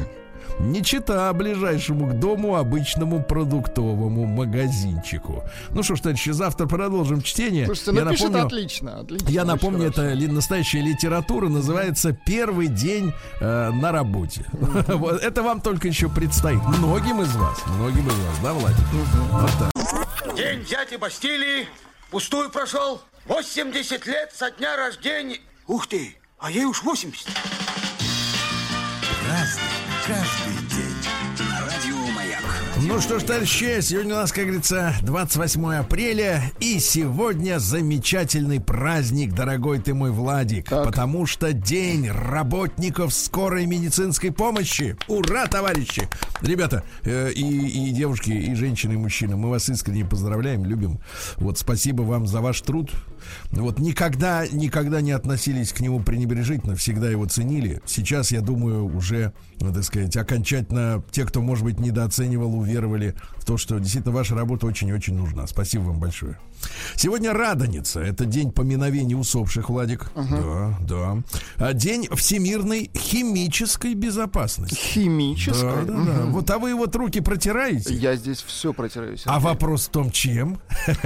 Не 0.61 0.85
чита 0.85 1.33
ближайшему 1.33 2.07
к 2.07 2.19
дому 2.19 2.57
обычному 2.57 3.23
продуктовому 3.23 4.27
магазинчику. 4.27 5.43
Ну 5.71 5.83
что 5.83 5.97
ж, 5.97 6.01
товарищи, 6.01 6.31
завтра 6.31 6.67
продолжим 6.67 7.23
чтение. 7.23 7.65
Слушайте, 7.67 7.93
я 7.95 8.05
напомню, 8.05 8.47
отлично, 8.47 9.01
отлично. 9.01 9.29
Я 9.29 9.45
напомню, 9.45 9.89
это 9.89 10.13
ли, 10.13 10.27
настоящая 10.27 10.83
литература, 10.83 11.49
называется 11.49 12.13
«Первый 12.13 12.69
день 12.69 13.13
э, 13.41 13.71
на 13.71 13.91
работе». 13.91 14.45
это 15.23 15.43
вам 15.43 15.61
только 15.61 15.89
еще 15.89 16.09
предстоит. 16.09 16.63
Многим 16.63 17.23
из 17.23 17.35
вас, 17.37 17.59
многим 17.67 18.07
из 18.07 18.15
вас, 18.15 18.39
да, 18.43 18.53
вот 18.53 19.51
так. 19.59 20.37
День 20.37 20.65
дяди 20.65 20.97
Бастилии 20.97 21.67
пустую 22.11 22.51
прошел. 22.51 23.01
80 23.27 24.07
лет 24.07 24.33
со 24.35 24.51
дня 24.51 24.77
рождения. 24.77 25.39
Ух 25.67 25.87
ты, 25.87 26.17
а 26.39 26.51
ей 26.51 26.65
уж 26.65 26.83
80. 26.83 27.29
Разный, 29.29 29.63
каждый 30.07 30.40
ну 32.91 33.01
что 33.01 33.21
ж, 33.21 33.23
товарищи, 33.23 33.81
сегодня 33.83 34.15
у 34.15 34.19
нас, 34.19 34.33
как 34.33 34.47
говорится, 34.47 34.97
28 35.03 35.75
апреля, 35.75 36.43
и 36.59 36.81
сегодня 36.81 37.61
замечательный 37.61 38.61
праздник, 38.61 39.33
дорогой 39.33 39.79
ты 39.79 39.95
мой 39.95 40.11
Владик, 40.11 40.69
так. 40.69 40.87
потому 40.87 41.25
что 41.25 41.53
День 41.53 42.11
работников 42.11 43.15
скорой 43.15 43.67
медицинской 43.67 44.33
помощи. 44.33 44.97
Ура, 45.07 45.47
товарищи! 45.47 46.09
Ребята, 46.43 46.83
э, 47.05 47.31
и, 47.31 47.91
и 47.91 47.93
девушки, 47.93 48.31
и 48.31 48.55
женщины, 48.57 48.95
и 48.95 48.97
мужчины, 48.97 49.37
мы 49.37 49.51
вас 49.51 49.69
искренне 49.69 50.05
поздравляем, 50.05 50.65
любим. 50.65 50.99
Вот 51.37 51.59
спасибо 51.59 52.03
вам 52.03 52.27
за 52.27 52.41
ваш 52.41 52.61
труд. 52.61 52.91
Вот 53.51 53.79
никогда, 53.79 54.47
никогда 54.47 55.01
не 55.01 55.13
относились 55.13 55.73
к 55.73 55.81
нему 55.81 56.01
пренебрежительно, 56.01 56.77
всегда 56.77 57.11
его 57.11 57.27
ценили. 57.27 57.81
Сейчас, 57.87 58.31
я 58.31 58.41
думаю, 58.41 58.85
уже, 58.95 59.33
так 59.59 59.85
сказать, 59.85 60.17
окончательно 60.17 61.03
те, 61.11 61.25
кто, 61.25 61.41
может 61.41 61.65
быть, 61.65 61.81
недооценивал, 61.81 62.55
уверовали 62.59 63.15
в 63.37 63.45
то, 63.45 63.57
что 63.57 63.79
действительно 63.79 64.15
ваша 64.15 64.35
работа 64.35 64.67
очень-очень 64.67 65.15
нужна. 65.15 65.47
Спасибо 65.47 65.83
вам 65.83 65.99
большое. 66.01 66.39
Сегодня 66.97 67.33
Радоница. 67.33 68.01
Это 68.01 68.25
день 68.25 68.53
поминовения 68.53 69.17
усопших, 69.17 69.71
Владик. 69.71 70.11
Uh-huh. 70.15 70.75
Да, 70.87 71.23
да. 71.57 71.67
А 71.69 71.73
день 71.73 72.09
всемирной 72.15 72.91
химической 72.97 73.95
безопасности. 73.95 74.75
Химической? 74.75 75.63
Да, 75.63 75.83
да, 75.83 75.93
да. 75.93 75.93
Uh-huh. 75.93 76.31
Вот, 76.31 76.51
а 76.51 76.59
вы 76.59 76.75
вот 76.75 76.95
руки 76.97 77.21
протираете? 77.21 77.95
Я 77.95 78.17
здесь 78.17 78.43
все 78.43 78.73
протираю. 78.73 79.17
А 79.25 79.41
вопрос 79.41 79.87
в 79.87 79.91
том, 79.91 80.11
чем? 80.11 80.61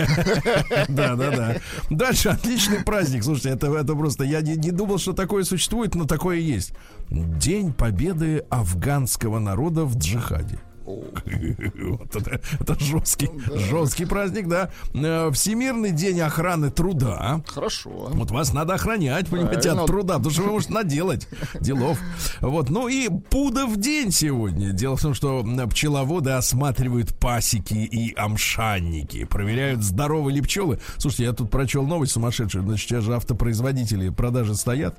Да, 0.89 1.15
да, 1.15 1.31
да. 1.31 1.57
Дальше 1.91 2.29
отличный 2.29 2.83
праздник. 2.83 3.25
Слушайте, 3.25 3.51
это, 3.51 3.73
это 3.73 3.95
просто... 3.95 4.25
Я 4.25 4.41
не, 4.41 4.57
не 4.57 4.71
думал, 4.71 4.99
что 4.99 5.13
такое 5.13 5.45
существует, 5.45 5.95
но 5.95 6.05
такое 6.05 6.39
есть. 6.39 6.73
День 7.11 7.73
победы 7.73 8.45
афганского 8.51 9.39
народа 9.39 9.85
в 9.85 9.97
джихаде. 9.97 10.59
Вот 11.85 12.17
это, 12.17 12.41
это 12.61 12.79
жесткий, 12.79 13.31
да. 13.47 13.59
жесткий 13.59 14.05
праздник, 14.05 14.49
да. 14.49 14.71
Э, 14.95 15.31
Всемирный 15.33 15.93
день 15.93 16.21
охраны 16.21 16.71
труда. 16.71 17.43
Хорошо. 17.47 18.11
Вот 18.13 18.31
вас 18.31 18.53
надо 18.53 18.75
охранять, 18.75 19.29
понимаете, 19.29 19.61
Правильно. 19.61 19.83
от 19.83 19.87
труда, 19.87 20.15
потому 20.19 20.31
что 20.31 20.43
вы 20.43 20.51
можете 20.51 20.73
наделать 20.73 21.29
делов. 21.61 21.99
Вот, 22.41 22.71
ну 22.71 22.89
и 22.89 23.09
пудов 23.09 23.77
день 23.77 24.11
сегодня. 24.11 24.73
Дело 24.73 24.97
в 24.97 25.03
том, 25.03 25.15
что 25.15 25.45
пчеловоды 25.71 26.31
осматривают 26.31 27.19
пасеки 27.19 27.75
и 27.75 28.15
амшанники, 28.15 29.25
проверяют, 29.25 29.83
здоровы 29.83 30.33
ли 30.33 30.41
пчелы. 30.41 30.81
Слушайте, 30.99 31.25
я 31.25 31.33
тут 31.33 31.51
прочел 31.51 31.85
новость 31.85 32.13
сумасшедшую. 32.13 32.65
Значит, 32.65 32.89
сейчас 32.89 33.05
же 33.05 33.15
автопроизводители 33.15 34.09
продажи 34.11 34.55
стоят. 34.55 34.99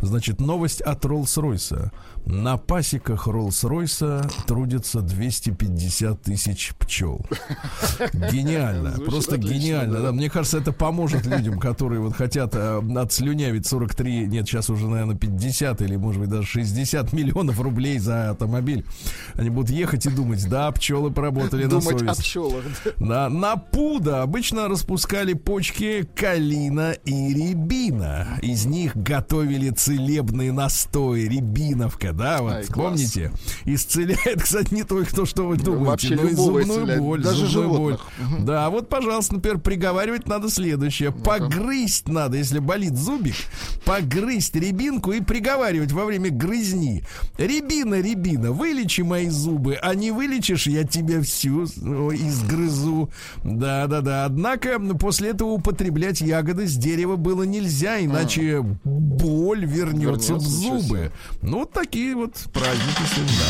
Значит, 0.00 0.40
новость 0.40 0.80
от 0.80 1.04
Роллс-Ройса. 1.04 1.90
На 2.30 2.58
пасеках 2.58 3.26
Роллс-Ройса 3.26 4.30
трудятся 4.46 5.00
250 5.00 6.20
тысяч 6.20 6.74
пчел. 6.78 7.24
Гениально. 8.12 8.90
Звучит 8.90 9.10
просто 9.10 9.34
отлично, 9.36 9.54
гениально. 9.54 9.94
Да. 9.94 10.02
Да, 10.02 10.12
мне 10.12 10.28
кажется, 10.28 10.58
это 10.58 10.72
поможет 10.72 11.24
людям, 11.24 11.58
которые 11.58 12.02
вот 12.02 12.14
хотят 12.14 12.54
э, 12.54 12.82
отслюнявить 12.96 13.66
43, 13.66 14.26
нет, 14.26 14.46
сейчас 14.46 14.68
уже, 14.68 14.86
наверное, 14.88 15.16
50 15.16 15.80
или, 15.80 15.96
может 15.96 16.20
быть, 16.20 16.28
даже 16.28 16.46
60 16.46 17.14
миллионов 17.14 17.58
рублей 17.60 17.98
за 17.98 18.30
автомобиль. 18.30 18.84
Они 19.32 19.48
будут 19.48 19.70
ехать 19.70 20.04
и 20.04 20.10
думать, 20.10 20.46
да, 20.50 20.70
пчелы 20.72 21.10
поработали 21.10 21.64
думать 21.64 22.02
на 22.02 22.14
совесть. 22.14 22.20
о 22.20 22.22
пчелах. 22.22 22.64
Да. 22.98 23.30
На 23.30 23.56
пуда 23.56 24.20
обычно 24.22 24.68
распускали 24.68 25.32
почки 25.32 26.06
калина 26.14 26.92
и 26.92 27.32
рябина. 27.32 28.38
Из 28.42 28.66
них 28.66 28.94
готовили 28.94 29.70
целебные 29.70 30.52
настои. 30.52 31.22
Рябиновка, 31.22 32.12
да, 32.18 32.42
вот 32.42 32.52
Ай, 32.52 32.64
помните? 32.66 33.32
Исцеляет, 33.64 34.42
кстати, 34.42 34.74
не 34.74 34.82
только 34.82 35.14
то, 35.14 35.24
что 35.24 35.46
вы 35.46 35.56
думаете, 35.56 35.84
Вообще 35.84 36.16
но 36.16 36.24
и 36.24 36.34
зубную 36.34 36.62
исцеляет. 36.64 37.00
боль. 37.00 37.22
Даже 37.22 37.46
зубную 37.46 37.74
животных. 37.74 38.00
боль. 38.18 38.40
Да, 38.44 38.70
вот, 38.70 38.88
пожалуйста, 38.88 39.34
например, 39.34 39.58
приговаривать 39.58 40.26
надо 40.26 40.50
следующее. 40.50 41.12
Погрызть 41.12 42.08
надо, 42.08 42.36
если 42.36 42.58
болит 42.58 42.96
зубик, 42.96 43.36
погрызть 43.84 44.56
рябинку 44.56 45.12
и 45.12 45.20
приговаривать 45.20 45.92
во 45.92 46.04
время 46.04 46.30
грызни. 46.30 47.04
Рябина, 47.38 48.00
рябина, 48.00 48.52
вылечи 48.52 49.02
мои 49.02 49.28
зубы, 49.28 49.76
а 49.80 49.94
не 49.94 50.10
вылечишь, 50.10 50.66
я 50.66 50.84
тебя 50.84 51.22
всю 51.22 51.64
изгрызу. 51.64 53.10
Да, 53.44 53.86
да, 53.86 54.00
да. 54.00 54.24
Однако 54.24 54.80
после 54.98 55.30
этого 55.30 55.50
употреблять 55.50 56.20
ягоды 56.20 56.66
с 56.66 56.74
дерева 56.74 57.16
было 57.16 57.44
нельзя, 57.44 58.04
иначе 58.04 58.58
а. 58.58 58.62
боль 58.84 59.64
вернется, 59.64 60.32
вернется 60.32 60.34
в 60.34 60.40
зубы. 60.40 61.12
Ну, 61.42 61.60
вот 61.60 61.72
такие 61.72 62.07
такие 62.08 62.16
вот 62.16 62.34
праздники 62.54 63.02
всегда. 63.04 63.44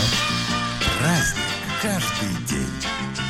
Праздник 0.99 1.45
каждый 1.81 2.47
день. 2.49 3.28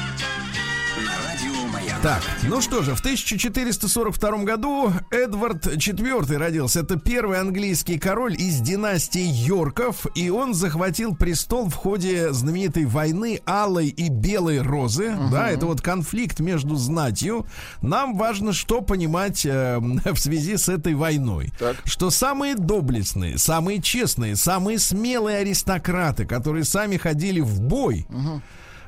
Так, 2.01 2.23
ну 2.45 2.61
что 2.61 2.83
же, 2.83 2.95
в 2.95 3.01
1442 3.01 4.45
году 4.45 4.93
Эдвард 5.11 5.67
IV 5.67 6.37
родился. 6.37 6.81
Это 6.81 6.97
первый 6.97 7.41
английский 7.41 7.99
король 7.99 8.35
из 8.41 8.61
династии 8.61 9.27
Йорков, 9.27 10.07
и 10.15 10.31
он 10.31 10.55
захватил 10.55 11.17
престол 11.17 11.69
в 11.69 11.75
ходе 11.75 12.33
знаменитой 12.33 12.85
войны 12.85 13.41
Алой 13.47 13.89
и 13.89 14.11
Белой 14.11 14.63
Розы. 14.63 15.11
Угу. 15.11 15.31
Да, 15.33 15.51
это 15.51 15.67
вот 15.67 15.81
конфликт 15.81 16.39
между 16.39 16.77
знатью. 16.77 17.47
Нам 17.83 18.17
важно, 18.17 18.53
что 18.53 18.81
понимать 18.81 19.45
э, 19.45 19.79
в 20.05 20.17
связи 20.19 20.57
с 20.57 20.69
этой 20.69 20.95
войной. 20.95 21.53
Так. 21.59 21.79
Что 21.85 22.11
самые 22.11 22.55
доблестные, 22.55 23.39
самые 23.39 23.83
честные, 23.83 24.37
самые 24.37 24.79
смелые 24.79 25.39
аристократы, 25.39 26.27
которые 26.27 26.63
сами 26.63 26.97
ходили 26.97 27.41
в 27.41 27.61
бой, 27.61 28.07
угу. 28.09 28.41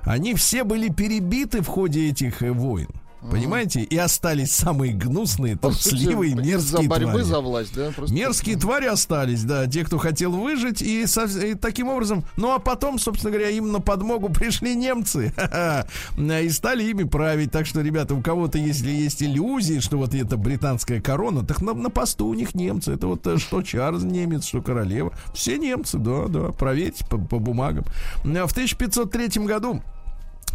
Они 0.05 0.35
все 0.35 0.65
были 0.65 0.89
перебиты 0.89 1.63
в 1.63 1.67
ходе 1.67 2.09
этих 2.09 2.43
э, 2.43 2.51
войн. 2.51 2.89
Понимаете? 3.29 3.83
И 3.83 3.97
остались 3.97 4.53
самые 4.53 4.93
гнусные, 4.93 5.57
трусливые, 5.57 6.35
мерзкие 6.35 6.89
борьбы 6.89 7.11
твари. 7.11 7.23
за 7.23 7.41
власть, 7.41 7.75
да? 7.75 7.91
Просто... 7.91 8.15
Мерзкие 8.15 8.57
твари 8.57 8.87
остались, 8.87 9.45
да, 9.45 9.67
те, 9.67 9.85
кто 9.85 9.99
хотел 9.99 10.33
выжить, 10.33 10.81
и, 10.81 11.07
со... 11.07 11.25
и 11.25 11.55
таким 11.55 11.89
образом, 11.89 12.25
ну 12.37 12.53
а 12.53 12.59
потом, 12.59 12.99
собственно 12.99 13.33
говоря, 13.33 13.51
им 13.51 13.73
на 13.73 13.81
подмогу 13.81 14.29
пришли 14.33 14.75
немцы 14.75 15.35
и 16.19 16.49
стали 16.51 16.85
ими 16.85 17.05
править. 17.05 17.51
Так 17.51 17.67
что, 17.67 17.81
ребята, 17.83 18.15
у 18.15 18.23
кого-то, 18.23 18.59
если 18.59 18.91
есть 18.91 19.23
иллюзии, 19.23 19.81
что 19.81 19.99
вот 19.99 20.15
это 20.15 20.37
британская 20.37 21.01
корона, 21.01 21.45
так 21.45 21.61
на, 21.61 21.75
на 21.75 21.91
посту 21.91 22.27
у 22.27 22.35
них 22.35 22.55
немцы. 22.55 22.93
Это 22.93 23.07
вот 23.07 23.27
э, 23.27 23.39
что 23.39 23.63
Чарльз 23.63 24.03
немец, 24.03 24.47
что 24.47 24.63
королева. 24.63 25.13
Все 25.35 25.59
немцы, 25.59 25.99
да, 25.99 26.27
да, 26.29 26.53
проверьте 26.53 27.05
по, 27.05 27.19
по 27.19 27.39
бумагам. 27.39 27.85
В 28.25 28.53
1503 28.53 29.45
году 29.45 29.83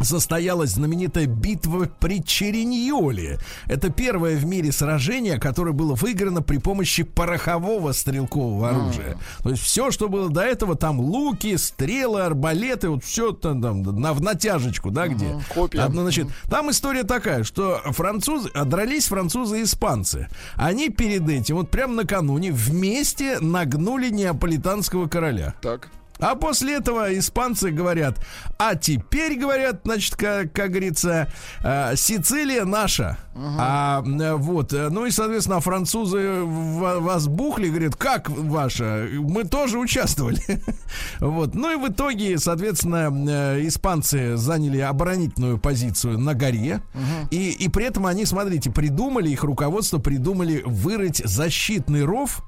состоялась 0.00 0.70
знаменитая 0.70 1.26
битва 1.26 1.88
при 2.00 2.22
Череньоле. 2.22 3.38
Это 3.66 3.90
первое 3.90 4.36
в 4.36 4.46
мире 4.46 4.72
сражение, 4.72 5.38
которое 5.38 5.72
было 5.72 5.94
выиграно 5.94 6.42
при 6.42 6.58
помощи 6.58 7.02
порохового 7.02 7.92
стрелкового 7.92 8.70
оружия. 8.70 9.14
Mm. 9.14 9.42
То 9.42 9.50
есть 9.50 9.62
все, 9.62 9.90
что 9.90 10.08
было 10.08 10.30
до 10.30 10.42
этого, 10.42 10.76
там 10.76 11.00
луки, 11.00 11.56
стрелы, 11.56 12.22
арбалеты, 12.22 12.88
вот 12.88 13.04
все 13.04 13.32
там, 13.32 13.62
там 13.62 13.82
на, 13.82 14.12
в 14.12 14.20
натяжечку, 14.20 14.90
да, 14.90 15.08
где? 15.08 15.26
Mm-hmm. 15.26 15.54
Копия. 15.54 15.80
Одно, 15.82 16.02
значит, 16.02 16.28
там 16.48 16.70
история 16.70 17.02
такая, 17.02 17.44
что 17.44 17.80
французы, 17.86 18.50
дрались 18.64 19.06
французы 19.06 19.60
и 19.60 19.62
испанцы. 19.64 20.28
Они 20.54 20.90
перед 20.90 21.28
этим, 21.28 21.56
вот 21.56 21.70
прямо 21.70 21.94
накануне, 21.94 22.52
вместе 22.52 23.38
нагнули 23.40 24.10
неаполитанского 24.10 25.08
короля. 25.08 25.54
Так. 25.62 25.88
А 26.18 26.34
после 26.34 26.74
этого 26.74 27.16
испанцы 27.18 27.70
говорят, 27.70 28.18
а 28.58 28.74
теперь, 28.74 29.38
говорят, 29.38 29.80
значит, 29.84 30.16
как, 30.16 30.52
как 30.52 30.70
говорится, 30.70 31.30
э, 31.62 31.94
Сицилия 31.96 32.64
наша. 32.64 33.18
Uh-huh. 33.34 33.56
А 33.58 34.02
вот, 34.36 34.72
э, 34.72 34.88
ну 34.88 35.04
и, 35.04 35.10
соответственно, 35.10 35.60
французы 35.60 36.42
возбухли, 36.42 37.68
говорят, 37.68 37.96
как 37.96 38.30
ваша? 38.30 39.06
Мы 39.12 39.44
тоже 39.44 39.78
участвовали. 39.78 40.40
вот, 41.20 41.54
ну 41.54 41.72
и 41.72 41.76
в 41.76 41.92
итоге, 41.92 42.38
соответственно, 42.38 43.12
э, 43.28 43.66
испанцы 43.66 44.36
заняли 44.36 44.78
оборонительную 44.78 45.58
позицию 45.58 46.18
на 46.18 46.34
горе. 46.34 46.80
Uh-huh. 46.94 47.28
И, 47.30 47.50
и 47.50 47.68
при 47.68 47.84
этом 47.84 48.06
они, 48.06 48.24
смотрите, 48.24 48.70
придумали, 48.70 49.28
их 49.28 49.44
руководство 49.44 49.98
придумали 49.98 50.62
вырыть 50.64 51.20
защитный 51.24 52.04
ров 52.04 52.42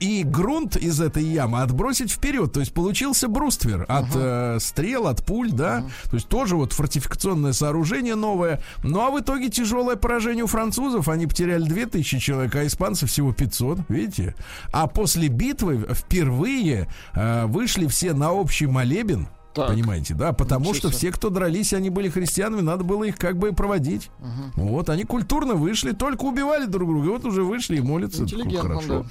и 0.00 0.22
грунт 0.24 0.76
из 0.76 1.00
этой 1.00 1.24
ямы 1.24 1.62
отбросить 1.62 2.10
вперед. 2.10 2.52
То 2.52 2.60
есть 2.60 2.74
получился 2.90 3.28
бруствер 3.28 3.86
от 3.88 4.06
uh-huh. 4.06 4.56
э, 4.56 4.58
стрел, 4.58 5.06
от 5.06 5.24
пуль, 5.24 5.52
да. 5.52 5.78
Uh-huh. 5.78 6.10
То 6.10 6.16
есть 6.16 6.26
тоже 6.26 6.56
вот 6.56 6.72
фортификационное 6.72 7.52
сооружение 7.52 8.16
новое. 8.16 8.60
Ну 8.82 9.00
а 9.00 9.12
в 9.12 9.20
итоге 9.20 9.48
тяжелое 9.48 9.94
поражение 9.94 10.42
у 10.42 10.48
французов. 10.48 11.08
Они 11.08 11.28
потеряли 11.28 11.62
2000 11.62 12.18
человек, 12.18 12.56
а 12.56 12.66
испанцы 12.66 13.06
всего 13.06 13.32
500. 13.32 13.78
Видите? 13.88 14.34
А 14.72 14.88
после 14.88 15.28
битвы 15.28 15.86
впервые 15.92 16.88
э, 17.14 17.46
вышли 17.46 17.86
все 17.86 18.12
на 18.12 18.32
общий 18.32 18.66
молебен. 18.66 19.28
Так. 19.54 19.68
Понимаете, 19.68 20.14
да? 20.14 20.32
Потому 20.32 20.74
что 20.74 20.90
все, 20.90 21.10
кто 21.10 21.28
дрались, 21.28 21.72
они 21.72 21.90
были 21.90 22.08
христианами, 22.08 22.60
надо 22.60 22.84
было 22.84 23.04
их 23.04 23.16
как 23.16 23.36
бы 23.36 23.52
проводить. 23.52 24.10
Угу. 24.20 24.68
Вот, 24.68 24.90
они 24.90 25.04
культурно 25.04 25.54
вышли, 25.54 25.92
только 25.92 26.24
убивали 26.24 26.66
друг 26.66 26.88
друга, 26.88 27.08
вот 27.08 27.24
уже 27.24 27.42
вышли 27.42 27.78
и 27.78 27.80
молятся. 27.80 28.26
Хорошо. 28.60 29.06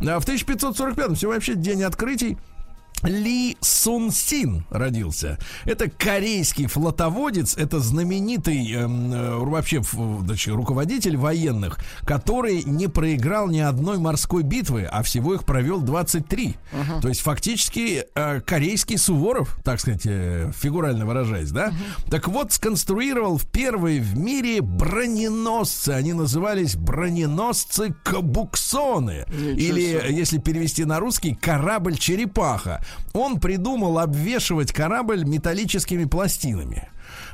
Да. 0.00 0.16
А 0.16 0.20
в 0.20 0.28
1545-м 0.28 1.14
все 1.16 1.28
вообще 1.28 1.54
день 1.54 1.82
открытий. 1.82 2.38
Ли 3.02 3.56
Сун 3.60 4.10
Син 4.10 4.64
родился. 4.70 5.38
Это 5.64 5.88
корейский 5.88 6.66
флотоводец, 6.66 7.56
это 7.56 7.80
знаменитый 7.80 8.72
эм, 8.72 9.12
э, 9.12 9.36
вообще 9.36 9.82
значит, 10.24 10.54
руководитель 10.54 11.16
военных, 11.16 11.78
который 12.04 12.62
не 12.64 12.88
проиграл 12.88 13.48
ни 13.48 13.58
одной 13.58 13.98
морской 13.98 14.42
битвы, 14.42 14.84
а 14.84 15.02
всего 15.02 15.34
их 15.34 15.44
провел 15.44 15.80
23. 15.80 16.56
Uh-huh. 16.72 17.00
То 17.00 17.08
есть 17.08 17.20
фактически 17.20 18.04
э, 18.14 18.40
корейский 18.40 18.98
Суворов, 18.98 19.56
так 19.64 19.80
сказать, 19.80 20.02
э, 20.04 20.52
фигурально 20.54 21.06
выражаясь, 21.06 21.50
да? 21.50 21.68
Uh-huh. 21.68 22.10
Так 22.10 22.28
вот, 22.28 22.52
сконструировал 22.52 23.38
в 23.38 23.46
первые 23.46 24.00
в 24.00 24.18
мире 24.18 24.60
броненосцы. 24.60 25.90
Они 25.90 26.12
назывались 26.12 26.76
броненосцы 26.76 27.94
Кабуксоны. 28.04 29.24
Или, 29.30 30.12
если 30.12 30.38
перевести 30.38 30.84
на 30.84 31.00
русский, 31.00 31.34
корабль-черепаха 31.34 32.84
он 33.12 33.40
придумал 33.40 33.98
обвешивать 33.98 34.72
корабль 34.72 35.24
металлическими 35.24 36.04
пластинами. 36.04 36.88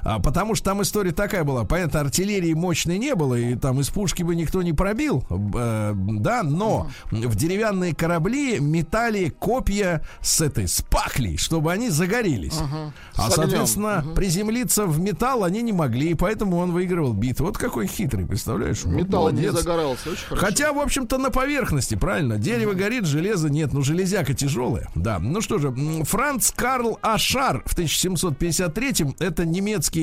А, 0.06 0.20
потому 0.20 0.54
что 0.54 0.66
там 0.66 0.82
история 0.82 1.10
такая 1.10 1.42
была. 1.42 1.64
Понятно, 1.64 1.98
артиллерии 2.00 2.52
мощной 2.52 2.96
не 2.96 3.16
было, 3.16 3.34
и 3.34 3.56
там 3.56 3.80
из 3.80 3.88
пушки 3.88 4.22
бы 4.22 4.36
никто 4.36 4.62
не 4.62 4.72
пробил, 4.72 5.24
э, 5.28 5.94
да, 5.96 6.44
но 6.44 6.88
в 7.10 7.34
деревянные 7.34 7.92
корабли 7.92 8.60
метали 8.60 9.30
копья 9.30 10.02
с 10.20 10.40
этой, 10.40 10.68
с 10.68 10.80
паклей, 10.82 11.36
чтобы 11.36 11.72
они 11.72 11.90
загорелись. 11.90 12.52
Uh-huh. 12.52 12.92
А, 13.16 13.30
соответственно, 13.30 14.04
uh-huh. 14.04 14.14
приземлиться 14.14 14.86
в 14.86 15.00
металл 15.00 15.42
они 15.42 15.60
не 15.62 15.72
могли, 15.72 16.10
и 16.10 16.14
поэтому 16.14 16.58
он 16.58 16.70
выигрывал 16.70 17.12
битву. 17.12 17.46
Вот 17.46 17.58
какой 17.58 17.88
хитрый, 17.88 18.26
представляешь? 18.26 18.84
Металл 18.84 19.22
Молодец. 19.22 19.40
не 19.40 19.58
загорался, 19.58 20.10
очень 20.10 20.24
хорошо. 20.24 20.46
Хотя, 20.46 20.72
в 20.72 20.78
общем-то, 20.78 21.18
на 21.18 21.30
поверхности, 21.30 21.96
правильно? 21.96 22.38
Дерево 22.38 22.74
uh-huh. 22.74 22.76
горит, 22.76 23.06
железо 23.06 23.48
нет, 23.48 23.72
ну 23.72 23.82
железяка 23.82 24.34
тяжелая. 24.34 24.88
Да, 24.94 25.18
ну 25.18 25.40
что 25.40 25.58
же, 25.58 25.74
Франц 26.04 26.52
Карл 26.52 27.00
Ашар 27.02 27.64
в 27.66 27.76
1753-м, 27.76 29.16
это 29.18 29.44
немецкий 29.44 29.95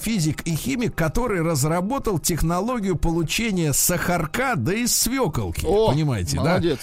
физик 0.00 0.42
и 0.42 0.54
химик, 0.54 0.94
который 0.94 1.42
разработал 1.42 2.18
технологию 2.18 2.96
получения 2.96 3.72
сахарка, 3.72 4.54
да 4.56 4.74
из 4.74 4.94
свеколки. 4.94 5.64
О, 5.66 5.90
понимаете, 5.92 6.36
молодец. 6.38 6.78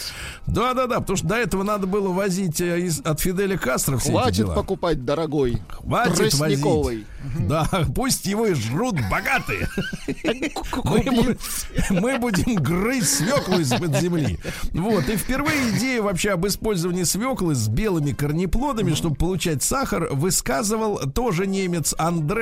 да? 0.47 0.73
Да-да-да, 0.73 0.99
потому 0.99 1.17
что 1.17 1.27
до 1.27 1.35
этого 1.35 1.63
надо 1.63 1.87
было 1.87 2.09
возить 2.09 2.61
э, 2.61 2.81
из, 2.81 2.99
от 3.01 3.19
Фиделя 3.19 3.57
Кастро 3.57 3.97
все 3.97 4.11
Хватит 4.11 4.29
эти 4.31 4.37
дела. 4.37 4.53
покупать 4.53 5.05
дорогой. 5.05 5.61
Хватит 5.69 6.33
возить. 6.35 7.05
Да, 7.39 7.67
пусть 7.95 8.25
его 8.25 8.45
и 8.45 8.53
жрут 8.53 8.95
богатые. 9.09 9.67
Мы 11.89 12.19
будем 12.19 12.55
грызть 12.55 13.17
свеклу 13.17 13.59
из-под 13.59 13.97
земли. 13.97 14.39
Вот, 14.71 15.09
и 15.09 15.17
впервые 15.17 15.71
идея 15.71 16.01
вообще 16.01 16.31
об 16.31 16.45
использовании 16.45 17.03
свеклы 17.03 17.55
с 17.55 17.67
белыми 17.67 18.11
корнеплодами, 18.11 18.93
чтобы 18.93 19.15
получать 19.15 19.63
сахар, 19.63 20.09
высказывал 20.11 20.99
тоже 21.11 21.47
немец 21.47 21.95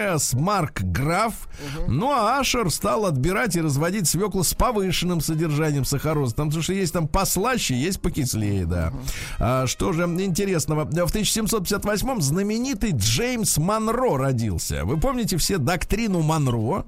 Андреас 0.03 0.33
Марк 0.33 0.81
Граф. 0.81 1.47
Ну, 1.87 2.11
а 2.11 2.39
Ашер 2.39 2.69
стал 2.69 3.05
отбирать 3.05 3.55
и 3.55 3.61
разводить 3.61 4.07
свеклу 4.07 4.43
с 4.43 4.53
повышенным 4.53 5.21
содержанием 5.21 5.85
сахароза. 5.85 6.35
Там, 6.35 6.47
потому 6.47 6.61
что 6.61 6.73
есть 6.73 6.91
там 6.93 7.07
послаще, 7.07 7.75
есть 7.75 8.01
покислее, 8.01 8.65
да. 8.65 8.91
А, 9.39 9.65
что 9.65 9.93
же 9.93 10.03
интересного? 10.03 10.83
В 10.83 10.93
1758-м 10.93 12.21
знаменитый 12.21 12.91
Джеймс 12.91 13.57
Монро 13.57 14.17
родился. 14.17 14.83
Вы 14.83 14.99
помните 14.99 15.37
все 15.37 15.57
доктрину 15.57 16.21
Монро? 16.21 16.85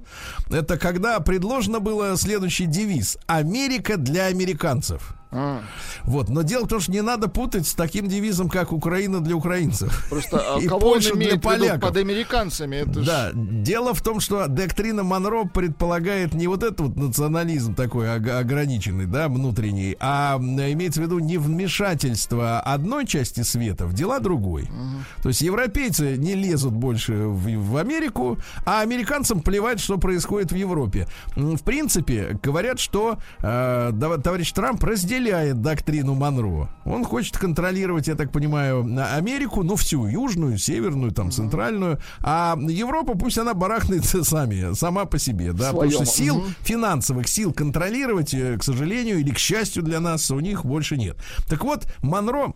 Это 0.50 0.78
когда 0.78 1.18
предложено 1.20 1.80
было 1.80 2.16
следующий 2.16 2.66
девиз. 2.66 3.18
Америка 3.26 3.96
для 3.96 4.26
американцев. 4.26 5.15
А. 5.32 5.62
Вот, 6.04 6.28
но 6.28 6.42
дело 6.42 6.66
в 6.66 6.68
том, 6.68 6.80
что 6.80 6.92
не 6.92 7.02
надо 7.02 7.28
путать 7.28 7.66
с 7.66 7.74
таким 7.74 8.08
девизом, 8.08 8.48
как 8.48 8.72
Украина 8.72 9.20
для 9.20 9.34
украинцев. 9.34 10.06
Просто 10.08 10.38
а 10.38 10.58
и 10.60 10.68
кого 10.68 10.80
Польша 10.80 11.12
он 11.12 11.18
для 11.18 11.38
поляков. 11.38 11.80
под 11.80 11.96
американцами? 11.96 12.76
Это 12.76 13.04
да, 13.04 13.30
ж... 13.30 13.32
дело 13.34 13.92
в 13.92 14.02
том, 14.02 14.20
что 14.20 14.46
доктрина 14.46 15.02
Монро 15.02 15.44
предполагает 15.44 16.32
не 16.34 16.46
вот 16.46 16.62
этот 16.62 16.80
вот 16.80 16.96
национализм 16.96 17.74
такой 17.74 18.14
ограниченный, 18.14 19.06
да, 19.06 19.28
внутренний, 19.28 19.96
а 19.98 20.36
имеется 20.38 21.00
в 21.00 21.04
виду 21.04 21.18
не 21.18 21.38
вмешательство 21.38 22.60
одной 22.60 23.06
части 23.06 23.42
света 23.42 23.86
в 23.86 23.94
дела 23.94 24.20
другой. 24.20 24.62
Угу. 24.64 25.22
То 25.24 25.28
есть 25.30 25.40
европейцы 25.40 26.16
не 26.16 26.34
лезут 26.34 26.72
больше 26.72 27.12
в, 27.12 27.48
в 27.48 27.76
Америку, 27.76 28.38
а 28.64 28.80
американцам 28.80 29.40
плевать, 29.40 29.80
что 29.80 29.98
происходит 29.98 30.52
в 30.52 30.54
Европе. 30.54 31.08
В 31.34 31.62
принципе, 31.62 32.38
говорят, 32.42 32.78
что 32.78 33.18
э, 33.40 33.92
товарищ 34.22 34.52
Трамп 34.52 34.82
разделяет 34.84 35.15
разделяет 35.16 35.62
доктрину 35.62 36.14
Монро. 36.14 36.68
Он 36.84 37.04
хочет 37.04 37.38
контролировать, 37.38 38.06
я 38.08 38.14
так 38.14 38.30
понимаю, 38.30 38.80
Америку, 39.14 39.62
ну, 39.62 39.76
всю, 39.76 40.06
южную, 40.06 40.58
северную, 40.58 41.12
там, 41.12 41.30
центральную, 41.30 41.98
а 42.20 42.56
Европа, 42.60 43.16
пусть 43.16 43.38
она 43.38 43.54
барахнется 43.54 44.24
сами, 44.24 44.74
сама 44.74 45.04
по 45.04 45.18
себе, 45.18 45.52
да, 45.52 45.70
Своем. 45.70 45.90
потому 45.90 45.90
что 45.92 46.04
сил, 46.04 46.36
угу. 46.36 46.46
финансовых 46.60 47.28
сил 47.28 47.52
контролировать, 47.52 48.34
э, 48.34 48.56
к 48.58 48.62
сожалению, 48.62 49.18
или 49.18 49.30
к 49.30 49.38
счастью 49.38 49.82
для 49.82 50.00
нас, 50.00 50.30
у 50.30 50.40
них 50.40 50.64
больше 50.64 50.96
нет. 50.96 51.16
Так 51.48 51.64
вот, 51.64 51.86
Монро 52.02 52.52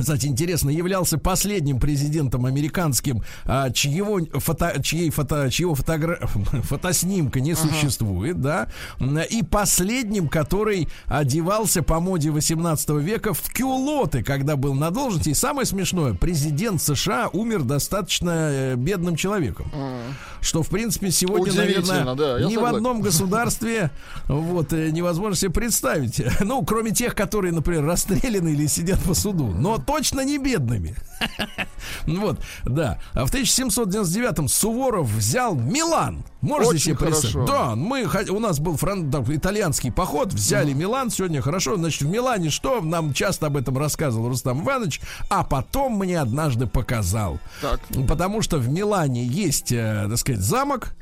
кстати, 0.00 0.26
интересно, 0.26 0.70
являлся 0.70 1.18
последним 1.18 1.80
президентом 1.80 2.46
американским, 2.46 3.22
а, 3.44 3.70
чьего 3.70 4.20
фото, 4.40 4.80
чьей 4.82 5.10
фото, 5.10 5.50
чьего 5.50 5.74
фотогра... 5.74 6.18
фотоснимка 6.62 7.40
не 7.40 7.54
существует, 7.54 8.36
ага. 8.36 8.68
да, 8.98 9.22
и 9.22 9.42
последним, 9.42 10.28
который 10.28 10.88
одевался 11.06 11.82
по 11.82 12.00
моде 12.00 12.30
18 12.30 12.88
века 12.90 13.34
в 13.34 13.42
кюлоты, 13.52 14.22
когда 14.22 14.56
был 14.56 14.74
на 14.74 14.90
должности. 14.90 15.30
И 15.30 15.34
самое 15.34 15.66
смешное, 15.66 16.14
президент 16.14 16.82
США 16.82 17.28
умер 17.32 17.62
достаточно 17.62 18.50
э, 18.50 18.74
бедным 18.76 19.16
человеком. 19.16 19.70
Ага. 19.74 20.14
Что, 20.40 20.62
в 20.62 20.68
принципе, 20.68 21.10
сегодня, 21.10 21.52
наверное, 21.52 22.14
да, 22.14 22.40
ни 22.40 22.56
в 22.56 22.64
одном 22.64 23.00
государстве 23.00 23.90
вот, 24.28 24.72
э, 24.72 24.90
невозможно 24.90 25.36
себе 25.36 25.50
представить. 25.50 26.22
Ну, 26.46 26.64
кроме 26.64 26.92
тех, 26.92 27.14
которые, 27.16 27.52
например, 27.52 27.84
расстреляны 27.84 28.50
или 28.50 28.66
сидят 28.66 29.00
по 29.00 29.14
суду. 29.14 29.48
Но 29.48 29.78
точно 29.86 30.20
не 30.22 30.38
бедными. 30.38 30.94
Вот, 32.06 32.38
да. 32.64 32.98
А 33.14 33.24
в 33.24 33.32
1799-м 33.32 34.48
Суворов 34.48 35.08
взял 35.08 35.54
Милан. 35.54 36.24
Можете 36.40 36.70
Очень 36.70 36.80
себе 36.80 36.96
представить? 36.96 37.48
Да, 37.48 37.74
мы, 37.74 38.06
у 38.30 38.38
нас 38.38 38.58
был 38.58 38.76
фран, 38.76 39.10
там, 39.10 39.24
итальянский 39.34 39.90
поход, 39.90 40.32
взяли 40.32 40.72
mm. 40.72 40.76
Милан, 40.76 41.10
сегодня 41.10 41.40
хорошо. 41.40 41.76
Значит, 41.76 42.02
в 42.02 42.08
Милане 42.08 42.50
что? 42.50 42.80
Нам 42.80 43.12
часто 43.12 43.46
об 43.46 43.56
этом 43.56 43.78
рассказывал 43.78 44.28
Рустам 44.28 44.62
Иванович, 44.62 45.00
а 45.30 45.42
потом 45.42 45.98
мне 45.98 46.20
однажды 46.20 46.66
показал. 46.66 47.38
Так. 47.62 47.80
Потому 48.08 48.42
что 48.42 48.58
в 48.58 48.68
Милане 48.68 49.24
есть, 49.24 49.72
э, 49.72 50.06
так 50.08 50.18
сказать, 50.18 50.40
замок, 50.40 50.94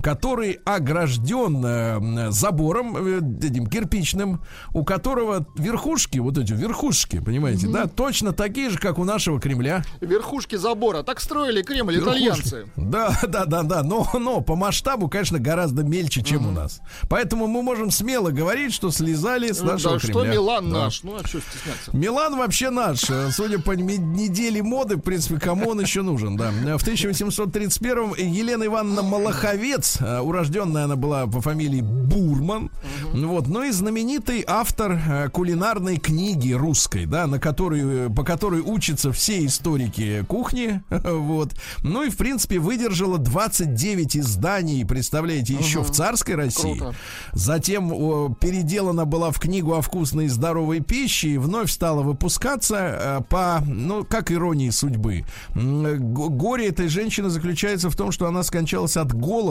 который 0.00 0.58
огражден 0.64 1.64
э, 1.64 2.30
забором 2.30 2.96
э, 2.96 3.18
этим 3.46 3.66
кирпичным, 3.66 4.42
у 4.72 4.84
которого 4.84 5.46
верхушки, 5.56 6.18
вот 6.18 6.38
эти 6.38 6.52
верхушки, 6.52 7.20
понимаете, 7.20 7.66
угу. 7.66 7.74
да, 7.74 7.86
точно 7.86 8.32
такие 8.32 8.70
же, 8.70 8.78
как 8.78 8.98
у 8.98 9.04
нашего 9.04 9.40
Кремля. 9.40 9.84
Верхушки 10.00 10.56
забора. 10.56 11.02
Так 11.02 11.20
строили 11.20 11.62
Кремль 11.62 11.96
верхушки. 11.96 12.18
итальянцы. 12.18 12.66
Да, 12.76 13.18
да, 13.28 13.44
да, 13.44 13.62
да. 13.62 13.82
Но, 13.82 14.08
но 14.14 14.40
по 14.40 14.56
масштабу, 14.56 15.08
конечно, 15.08 15.38
гораздо 15.38 15.82
мельче, 15.82 16.22
чем 16.22 16.42
угу. 16.42 16.48
у 16.48 16.52
нас. 16.52 16.80
Поэтому 17.08 17.46
мы 17.46 17.62
можем 17.62 17.90
смело 17.90 18.30
говорить, 18.30 18.72
что 18.72 18.90
слезали 18.90 19.52
с 19.52 19.60
нашего 19.60 19.94
да, 19.94 20.00
Кремля. 20.00 20.22
что 20.22 20.32
Милан 20.32 20.72
да. 20.72 20.78
наш. 20.84 21.02
Ну, 21.02 21.16
а 21.16 21.26
что 21.26 21.40
стесняться? 21.40 21.96
Милан 21.96 22.36
вообще 22.36 22.70
наш. 22.70 23.00
Судя 23.32 23.58
по 23.58 23.72
неделе 23.72 24.62
моды, 24.62 24.96
в 24.96 25.00
принципе, 25.00 25.38
кому 25.38 25.70
он 25.70 25.80
еще 25.80 26.02
нужен, 26.02 26.36
да. 26.36 26.50
В 26.50 26.82
1831 26.82 28.14
Елена 28.16 28.64
Ивановна 28.64 29.02
Малаховец 29.02 29.57
Немец, 29.58 29.98
э, 30.00 30.20
урожденная 30.20 30.84
она 30.84 30.96
была 30.96 31.26
по 31.26 31.40
фамилии 31.40 31.80
Бурман, 31.80 32.70
угу. 33.12 33.26
вот, 33.26 33.46
но 33.46 33.64
и 33.64 33.70
знаменитый 33.70 34.44
автор 34.46 34.92
э, 34.92 35.28
кулинарной 35.30 35.98
книги 35.98 36.52
русской, 36.52 37.06
да, 37.06 37.26
на 37.26 37.38
которой, 37.38 38.10
по 38.10 38.24
которой 38.24 38.60
учатся 38.60 39.12
все 39.12 39.44
историки 39.44 40.24
кухни, 40.26 40.82
вот, 40.90 41.54
ну 41.82 42.02
и, 42.02 42.10
в 42.10 42.16
принципе, 42.16 42.58
выдержала 42.58 43.18
29 43.18 44.16
изданий, 44.16 44.84
представляете, 44.84 45.54
угу. 45.54 45.62
еще 45.62 45.82
в 45.82 45.90
царской 45.90 46.34
России. 46.34 46.78
Круто. 46.78 46.94
Затем 47.32 47.92
о, 47.92 48.34
переделана 48.40 49.04
была 49.04 49.30
в 49.30 49.38
книгу 49.38 49.74
о 49.74 49.82
вкусной 49.82 50.26
и 50.26 50.28
здоровой 50.28 50.80
пище 50.80 51.28
и 51.30 51.38
вновь 51.38 51.70
стала 51.70 52.02
выпускаться 52.02 52.76
э, 52.76 53.20
по, 53.28 53.62
ну, 53.66 54.04
как 54.04 54.32
иронии 54.32 54.70
судьбы. 54.70 55.24
Горе 55.54 56.68
этой 56.68 56.88
женщины 56.88 57.28
заключается 57.28 57.90
в 57.90 57.96
том, 57.96 58.12
что 58.12 58.26
она 58.26 58.42
скончалась 58.42 58.96
от 58.96 59.12
голода 59.12 59.47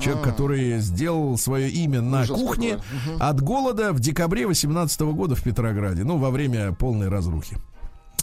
Человек, 0.00 0.26
а. 0.26 0.30
который 0.30 0.78
сделал 0.78 1.36
свое 1.38 1.68
имя 1.70 2.00
на 2.00 2.26
кухне 2.26 2.78
от 3.18 3.40
голода 3.40 3.92
в 3.92 4.00
декабре 4.00 4.46
18 4.46 5.00
года 5.00 5.34
в 5.34 5.42
Петрограде. 5.42 6.04
Ну, 6.04 6.18
во 6.18 6.30
время 6.30 6.72
полной 6.72 7.08
разрухи. 7.08 7.56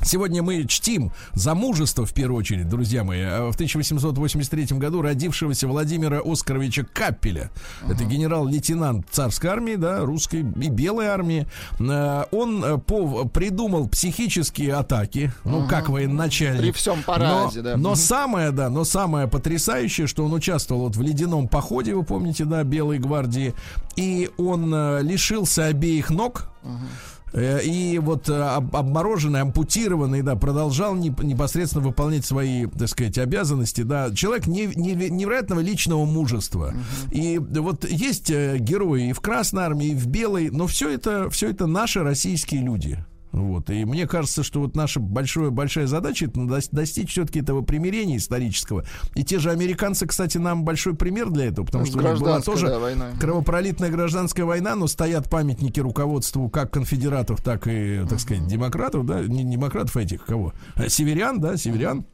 Сегодня 0.04 0.44
мы 0.44 0.66
чтим 0.66 1.12
за 1.34 1.56
мужество, 1.56 2.06
в 2.06 2.14
первую 2.14 2.40
очередь, 2.40 2.70
друзья 2.70 3.04
мои, 3.04 3.22
а 3.22 3.52
в 3.52 3.56
1883 3.56 4.78
году 4.78 5.02
родившегося 5.02 5.68
Владимира 5.68 6.22
Оскаровича 6.24 6.86
Каппеля. 6.94 7.50
Uh-huh. 7.82 7.94
Это 7.94 8.04
генерал-лейтенант 8.04 9.08
царской 9.10 9.50
армии, 9.50 9.76
да, 9.76 10.02
русской 10.02 10.42
и 10.42 10.70
белой 10.70 11.08
армии. 11.08 11.48
А, 11.80 12.28
он 12.32 12.64
э, 12.64 12.78
по, 12.78 13.26
придумал 13.26 13.88
психические 13.88 14.76
атаки, 14.76 15.32
ну, 15.44 15.62
uh-huh. 15.62 15.70
как 15.70 15.90
военачальник. 15.90 16.62
При 16.62 16.72
всем 16.72 17.02
параде, 17.04 17.58
но, 17.58 17.64
да. 17.64 17.78
Но 17.78 17.92
uh-huh. 17.94 17.96
самое, 17.96 18.52
да, 18.52 18.70
но 18.70 18.84
самое 18.84 19.28
потрясающее, 19.28 20.08
что 20.08 20.26
он 20.26 20.34
участвовал 20.34 20.84
вот 20.84 20.96
в 20.96 21.02
ледяном 21.02 21.48
походе, 21.48 21.96
вы 21.96 22.04
помните, 22.04 22.46
да, 22.46 22.64
Белой 22.64 23.00
гвардии, 23.00 23.56
и 23.96 24.30
он 24.38 24.74
э, 24.74 25.02
лишился 25.02 25.66
обеих 25.66 26.10
ног. 26.12 26.52
Uh-huh 26.64 26.70
Э, 26.70 27.14
и 27.36 28.00
вот 28.00 28.30
э, 28.30 28.34
обмороженный, 28.34 29.41
ампутированный, 29.41 30.21
да, 30.21 30.36
продолжал 30.36 30.95
непосредственно 30.95 31.84
выполнять 31.84 32.26
свои, 32.26 32.67
так 32.67 32.88
сказать, 32.88 33.17
обязанности, 33.17 33.82
да. 33.82 34.13
Человек 34.13 34.48
не, 34.48 34.67
не, 34.67 34.93
невероятного 34.93 35.60
личного 35.60 36.06
мужества. 36.06 36.74
И 37.12 37.38
вот 37.38 37.84
есть 37.89 38.30
э, 38.30 38.58
герои 38.60 39.10
и 39.10 39.13
в 39.13 39.19
Красной 39.19 39.63
армии, 39.63 39.88
и 39.88 39.95
в 39.95 40.08
Белой, 40.08 40.50
но 40.50 40.67
все 40.67 40.89
это, 40.89 41.30
все 41.30 41.50
это 41.50 41.67
наши 41.67 42.04
российские 42.04 42.62
люди. 42.62 43.04
Вот. 43.36 43.69
И 43.69 43.84
мне 43.84 44.08
кажется, 44.08 44.43
что 44.43 44.62
вот 44.62 44.76
наша 44.76 45.00
большая, 45.00 45.50
большая 45.50 45.88
задача 45.88 46.26
это 46.26 46.45
достичь 46.71 47.12
все-таки 47.12 47.39
этого 47.39 47.62
примирения 47.62 48.17
исторического. 48.17 48.86
И 49.13 49.24
те 49.24 49.39
же 49.39 49.52
американцы, 49.52 50.08
кстати, 50.08 50.38
нам 50.38 50.63
большой 50.63 50.95
пример 50.95 51.30
для 51.30 51.48
этого, 51.48 51.65
потому 51.65 51.86
что 51.86 51.98
у 51.98 52.02
них 52.02 52.19
была 52.19 52.39
тоже 52.39 52.67
да, 52.67 52.80
война. 52.80 53.12
кровопролитная 53.19 53.89
гражданская 53.89 54.45
война, 54.45 54.76
но 54.76 54.88
стоят 54.88 55.30
памятники 55.30 55.82
руководству 55.82 56.50
как 56.50 56.71
конфедератов, 56.71 57.41
так 57.41 57.67
и, 57.67 58.06
так 58.10 58.19
сказать, 58.19 58.48
демократов, 58.48 59.06
да, 59.06 59.21
не 59.21 59.43
демократов 59.43 59.98
этих, 59.98 60.26
кого? 60.26 60.54
Северян, 60.88 61.41
да, 61.41 61.58
северян. 61.58 62.06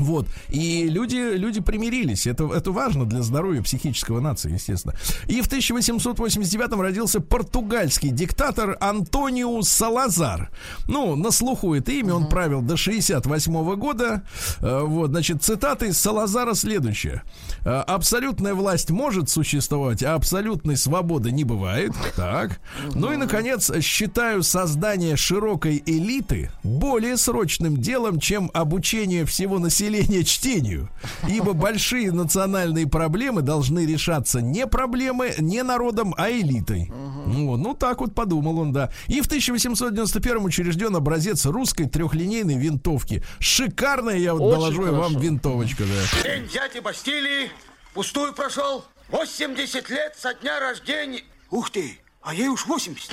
Вот. 0.00 0.26
И 0.48 0.88
люди, 0.88 1.36
люди 1.36 1.60
примирились. 1.60 2.26
Это, 2.26 2.52
это 2.52 2.72
важно 2.72 3.04
для 3.04 3.22
здоровья 3.22 3.62
психического 3.62 4.20
нации, 4.20 4.52
естественно. 4.52 4.94
И 5.26 5.40
в 5.42 5.46
1889 5.46 6.72
родился 6.80 7.20
португальский 7.20 8.10
диктатор 8.10 8.76
Антонио 8.80 9.62
Салазар. 9.62 10.50
Ну, 10.88 11.16
на 11.16 11.30
слуху 11.30 11.74
это 11.74 11.92
имя. 11.92 12.14
Он 12.14 12.28
правил 12.28 12.62
до 12.62 12.76
68 12.76 13.74
года. 13.76 14.22
Э, 14.60 14.82
вот, 14.84 15.10
значит, 15.10 15.42
цитаты 15.42 15.88
из 15.88 15.98
Салазара 15.98 16.54
следующие. 16.54 17.22
«Э, 17.64 17.80
абсолютная 17.86 18.54
власть 18.54 18.90
может 18.90 19.28
существовать, 19.28 20.02
а 20.02 20.14
абсолютной 20.14 20.76
свободы 20.76 21.30
не 21.30 21.44
бывает. 21.44 21.92
Так. 22.16 22.60
Ну 22.94 23.12
и, 23.12 23.16
наконец, 23.16 23.70
считаю 23.82 24.42
создание 24.42 25.16
широкой 25.16 25.82
элиты 25.84 26.50
более 26.62 27.16
срочным 27.16 27.76
делом, 27.76 28.18
чем 28.18 28.50
обучение 28.54 29.24
всего 29.24 29.58
населения 29.58 29.89
населения 29.90 30.24
чтению. 30.24 30.88
Ибо 31.28 31.52
большие 31.52 32.12
национальные 32.12 32.86
проблемы 32.86 33.42
должны 33.42 33.86
решаться 33.86 34.40
не 34.40 34.66
проблемы, 34.66 35.34
не 35.38 35.62
народом, 35.62 36.14
а 36.16 36.30
элитой. 36.30 36.90
Ну, 37.26 37.56
ну, 37.56 37.74
так 37.74 38.00
вот 38.00 38.14
подумал 38.14 38.58
он, 38.60 38.72
да. 38.72 38.90
И 39.08 39.20
в 39.20 39.26
1891 39.26 40.44
учрежден 40.44 40.94
образец 40.96 41.46
русской 41.46 41.86
трехлинейной 41.86 42.56
винтовки. 42.56 43.22
Шикарная, 43.38 44.16
я 44.16 44.34
вот 44.34 44.42
Очень 44.42 44.52
доложу 44.52 44.82
хорошо. 44.82 45.00
вам, 45.00 45.18
винтовочка, 45.20 45.84
да. 45.84 46.22
День 46.22 46.48
дяди 46.48 46.80
Бастилии 46.80 47.50
пустую 47.94 48.32
прошел. 48.32 48.84
80 49.10 49.90
лет 49.90 50.14
со 50.16 50.34
дня 50.34 50.60
рождения. 50.60 51.22
Ух 51.50 51.70
ты, 51.70 51.98
а 52.22 52.32
ей 52.32 52.48
уж 52.48 52.66
80. 52.66 53.10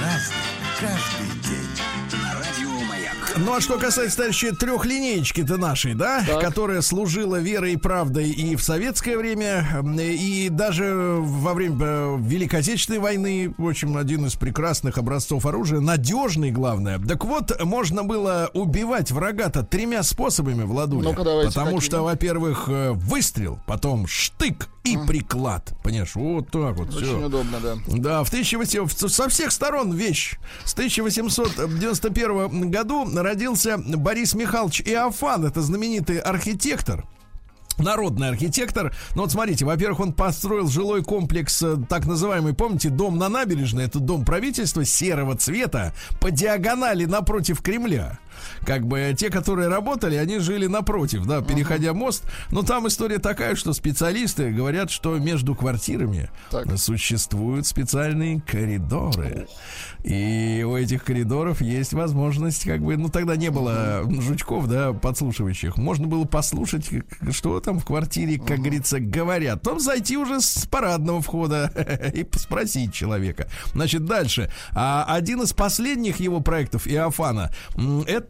Разный, 0.00 0.36
каждый 0.80 1.19
ну 3.40 3.54
а 3.54 3.60
что 3.60 3.78
касается, 3.78 4.18
товарищи, 4.18 4.52
трехлинеечки-то 4.52 5.56
нашей, 5.56 5.94
да, 5.94 6.22
так. 6.26 6.40
которая 6.40 6.80
служила 6.80 7.36
верой 7.36 7.74
и 7.74 7.76
правдой 7.76 8.30
и 8.30 8.56
в 8.56 8.62
советское 8.62 9.16
время, 9.16 9.82
и 9.98 10.48
даже 10.50 11.16
во 11.20 11.54
время 11.54 11.76
э, 11.80 12.16
Великой 12.20 12.60
Отечественной 12.60 12.98
войны, 12.98 13.54
в 13.56 13.68
общем, 13.68 13.96
один 13.96 14.26
из 14.26 14.34
прекрасных 14.34 14.98
образцов 14.98 15.46
оружия, 15.46 15.80
надежный, 15.80 16.50
главное. 16.50 16.98
Так 16.98 17.24
вот, 17.24 17.62
можно 17.64 18.04
было 18.04 18.50
убивать 18.54 19.10
врага-то 19.10 19.62
тремя 19.62 20.02
способами, 20.02 20.64
Владуля. 20.64 21.08
Ну 21.10 21.14
потому 21.14 21.48
какие? 21.48 21.80
что, 21.80 22.02
во-первых, 22.02 22.68
э, 22.68 22.92
выстрел, 22.92 23.58
потом 23.66 24.06
штык 24.06 24.68
и 24.84 24.96
приклад. 25.06 25.72
Понимаешь, 25.82 26.14
вот 26.14 26.50
так 26.50 26.76
вот. 26.76 26.94
Очень 26.94 27.06
все. 27.06 27.26
удобно, 27.26 27.58
да. 27.60 27.76
Да, 27.86 28.24
в 28.24 28.28
1800, 28.28 29.12
со 29.12 29.28
всех 29.28 29.52
сторон 29.52 29.92
вещь. 29.92 30.38
С 30.64 30.72
1891 30.72 32.70
году 32.70 33.04
родился 33.30 33.78
Борис 33.78 34.34
Михайлович 34.34 34.82
Иофан. 34.82 35.44
Это 35.46 35.62
знаменитый 35.62 36.18
архитектор 36.18 37.04
народный 37.78 38.28
архитектор. 38.28 38.94
Ну 39.14 39.22
вот 39.22 39.32
смотрите, 39.32 39.64
во-первых, 39.64 40.00
он 40.00 40.12
построил 40.12 40.68
жилой 40.68 41.02
комплекс, 41.02 41.62
э, 41.62 41.76
так 41.88 42.04
называемый, 42.04 42.52
помните, 42.52 42.90
дом 42.90 43.16
на 43.16 43.30
набережной, 43.30 43.84
это 43.84 44.00
дом 44.00 44.26
правительства 44.26 44.84
серого 44.84 45.34
цвета 45.34 45.94
по 46.20 46.30
диагонали 46.30 47.06
напротив 47.06 47.62
Кремля 47.62 48.18
как 48.64 48.86
бы 48.86 49.14
те, 49.16 49.30
которые 49.30 49.68
работали, 49.68 50.16
они 50.16 50.38
жили 50.38 50.66
напротив, 50.66 51.26
да, 51.26 51.42
переходя 51.42 51.92
мост. 51.92 52.24
Но 52.50 52.62
там 52.62 52.88
история 52.88 53.18
такая, 53.18 53.54
что 53.54 53.72
специалисты 53.72 54.50
говорят, 54.50 54.90
что 54.90 55.18
между 55.18 55.54
квартирами 55.54 56.30
так. 56.50 56.78
существуют 56.78 57.66
специальные 57.66 58.40
коридоры. 58.40 59.46
И 60.04 60.64
у 60.66 60.76
этих 60.76 61.04
коридоров 61.04 61.60
есть 61.60 61.92
возможность, 61.92 62.64
как 62.64 62.80
бы, 62.80 62.96
ну 62.96 63.08
тогда 63.08 63.36
не 63.36 63.50
было 63.50 64.02
жучков, 64.08 64.66
да, 64.66 64.92
подслушивающих. 64.92 65.76
Можно 65.76 66.06
было 66.06 66.24
послушать, 66.24 66.88
что 67.30 67.60
там 67.60 67.78
в 67.78 67.84
квартире, 67.84 68.38
как 68.38 68.58
говорится, 68.58 68.98
говорят. 68.98 69.62
Потом 69.62 69.80
зайти 69.80 70.16
уже 70.16 70.40
с 70.40 70.66
парадного 70.66 71.20
входа 71.20 71.70
и 72.14 72.26
спросить 72.36 72.94
человека. 72.94 73.48
Значит, 73.74 74.06
дальше. 74.06 74.50
А 74.72 75.04
один 75.08 75.42
из 75.42 75.52
последних 75.52 76.20
его 76.20 76.40
проектов 76.40 76.86
Иофана 76.86 77.50
это 78.06 78.29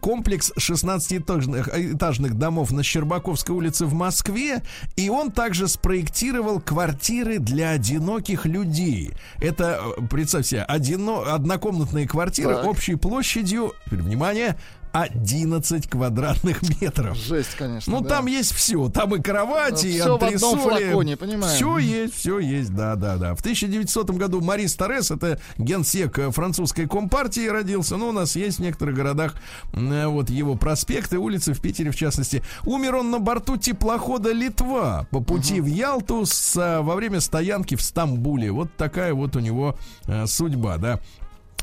комплекс 0.00 0.52
16-этажных 0.56 1.68
этажных 1.94 2.34
домов 2.38 2.70
на 2.72 2.82
Щербаковской 2.82 3.54
улице 3.54 3.86
в 3.86 3.94
Москве. 3.94 4.62
И 4.96 5.08
он 5.08 5.30
также 5.30 5.68
спроектировал 5.68 6.60
квартиры 6.60 7.38
для 7.38 7.70
одиноких 7.70 8.46
людей. 8.46 9.12
Это, 9.40 9.80
э, 9.98 10.06
представьте 10.08 10.50
себе, 10.50 10.62
одино, 10.62 11.34
однокомнатные 11.34 12.06
квартиры 12.06 12.56
так. 12.56 12.64
общей 12.64 12.96
площадью, 12.96 13.72
внимание, 13.86 14.56
11 14.92 15.88
квадратных 15.88 16.62
метров. 16.80 17.16
Жесть, 17.16 17.54
конечно. 17.56 17.92
Ну, 17.92 18.00
да. 18.00 18.16
там 18.16 18.26
есть 18.26 18.52
все. 18.52 18.88
Там 18.88 19.14
и 19.14 19.22
кровати, 19.22 19.86
и 19.86 20.00
все 20.00 20.14
антресоли. 20.14 20.58
в 20.58 20.66
одном 20.66 20.78
флаконе? 20.78 21.16
Все 21.48 21.78
есть, 21.78 22.14
все 22.14 22.38
есть, 22.38 22.74
да, 22.74 22.96
да, 22.96 23.16
да. 23.16 23.34
В 23.34 23.40
1900 23.40 24.10
году 24.10 24.40
Марис 24.40 24.74
Торрес, 24.74 25.10
это 25.10 25.40
генсек 25.58 26.18
французской 26.32 26.86
компартии, 26.86 27.46
родился. 27.46 27.96
Ну, 27.96 28.08
у 28.08 28.12
нас 28.12 28.36
есть 28.36 28.58
в 28.58 28.62
некоторых 28.62 28.94
городах 28.94 29.34
э, 29.72 30.06
вот 30.06 30.30
его 30.30 30.56
проспекты, 30.56 31.18
улицы, 31.18 31.54
в 31.54 31.60
Питере 31.60 31.90
в 31.90 31.96
частности. 31.96 32.42
Умер 32.64 32.96
он 32.96 33.10
на 33.10 33.18
борту 33.18 33.56
теплохода 33.56 34.32
«Литва» 34.32 35.06
по 35.10 35.20
пути 35.20 35.60
угу. 35.60 35.68
в 35.68 35.72
Ялту 35.72 36.26
с, 36.26 36.80
во 36.80 36.94
время 36.94 37.20
стоянки 37.20 37.74
в 37.74 37.82
Стамбуле. 37.82 38.50
Вот 38.50 38.74
такая 38.76 39.14
вот 39.14 39.36
у 39.36 39.40
него 39.40 39.76
э, 40.06 40.26
судьба, 40.26 40.78
да. 40.78 41.00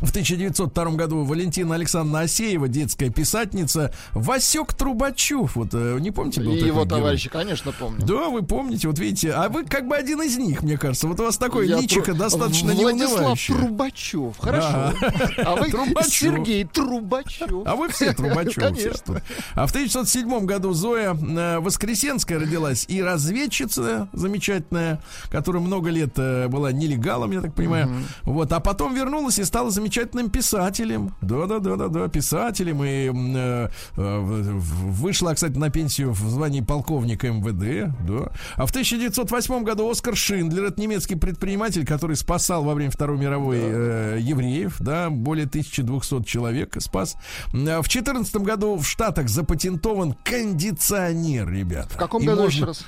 В 0.02 0.12
1902 0.12 0.86
году 0.92 1.24
Валентина 1.24 1.74
Александровна 1.74 2.22
Асеева, 2.22 2.68
детская 2.68 3.10
писательница, 3.10 3.92
Васек 4.14 4.74
Трубачев, 4.76 5.56
вот 5.56 5.70
э, 5.74 5.98
не 6.00 6.12
помните, 6.12 6.40
был 6.42 6.54
И 6.54 6.60
его 6.60 6.86
герой? 6.86 6.88
товарищи, 6.88 7.30
конечно, 7.30 7.72
помню. 7.72 8.06
Да, 8.06 8.30
вы 8.30 8.44
помните, 8.44 8.88
вот 8.88 9.00
видите, 9.00 9.32
а 9.32 9.50
вы 9.50 9.66
как 9.66 9.88
бы 9.88 9.96
один 9.96 10.22
из 10.22 10.38
них, 10.38 10.62
мне 10.62 10.78
кажется. 10.78 11.08
Вот 11.08 11.20
у 11.20 11.24
вас 11.24 11.38
такое 11.38 11.66
Я 11.66 11.80
личико 11.80 12.12
тру... 12.12 12.16
достаточно 12.16 12.74
Владислав 12.74 13.40
Трубачев, 13.44 14.38
хорошо. 14.38 14.94
А 15.38 15.56
вы 15.56 15.72
Трубачев. 15.72 16.14
Сергей 16.14 16.64
Трубачев. 16.66 17.64
А 17.66 17.76
вы 17.76 17.90
все 17.90 18.14
Трубачев. 18.14 18.56
Конечно. 18.62 19.24
А 19.56 19.66
в 19.66 19.72
1907 19.72 20.46
году 20.46 20.74
Зоя 20.74 21.16
э, 21.16 21.60
Воскресенская 21.60 22.38
родилась 22.40 22.86
и 22.88 23.02
разведчица 23.02 24.10
замечательная, 24.14 25.02
которая 25.32 25.64
много 25.64 25.90
лет 25.90 26.12
э, 26.18 26.48
была 26.50 26.72
нелегалом, 26.72 27.32
я 27.32 27.42
так 27.42 27.56
понимаю. 27.56 27.90
Вот, 28.22 28.52
а 28.54 28.60
потом 28.60 28.94
вернулась 28.94 29.40
и 29.40 29.44
стала 29.44 29.72
замечательной 29.72 29.87
замечательным 29.88 30.30
писателем. 30.30 31.16
Да-да-да-да-да, 31.22 32.10
писателем. 32.10 32.84
И 32.84 33.10
э, 33.10 33.70
э, 33.96 34.20
вышла, 34.20 35.34
кстати, 35.34 35.58
на 35.58 35.70
пенсию 35.70 36.12
в 36.12 36.20
звании 36.30 36.62
полковника 36.62 37.32
МВД. 37.32 37.94
Да. 38.06 38.32
А 38.56 38.66
в 38.66 38.72
1908 38.72 39.64
году 39.64 39.90
Оскар 39.90 40.16
Шиндлер, 40.16 40.66
это 40.66 40.82
немецкий 40.82 41.16
предприниматель, 41.16 41.86
который 41.86 42.18
спасал 42.18 42.64
во 42.64 42.74
время 42.74 42.92
Второй 42.92 43.18
мировой 43.18 43.60
э, 43.62 44.18
евреев. 44.20 44.76
Да, 44.80 45.10
более 45.10 45.46
1200 45.46 46.24
человек 46.24 46.76
спас. 46.80 47.16
А 47.54 47.82
в 47.82 47.88
2014 47.88 48.36
году 48.38 48.76
в 48.76 48.86
Штатах 48.86 49.30
запатентован 49.30 50.14
кондиционер, 50.24 51.50
ребята. 51.50 51.90
В 51.90 51.98
каком 51.98 52.26
году 52.26 52.46
еще 52.48 52.66
раз? 52.66 52.86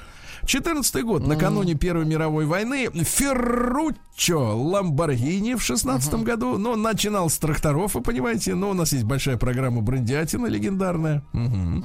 14 0.50 1.04
год, 1.04 1.28
накануне 1.28 1.76
Первой 1.76 2.06
мировой 2.06 2.48
войны, 2.48 2.90
Ферруччо 2.92 4.58
Ламборгини 4.58 5.54
в 5.54 5.62
16 5.62 6.12
uh-huh. 6.12 6.24
году, 6.24 6.58
но 6.58 6.76
ну, 6.76 6.82
начинал 6.82 7.30
с 7.30 7.38
тракторов, 7.38 7.94
вы 7.94 8.02
понимаете, 8.02 8.56
но 8.56 8.72
у 8.72 8.74
нас 8.74 8.92
есть 8.92 9.06
большая 9.06 9.38
программа 9.38 9.82
Брендиатина 9.82 10.48
легендарная. 10.48 11.22
Угу. 11.34 11.84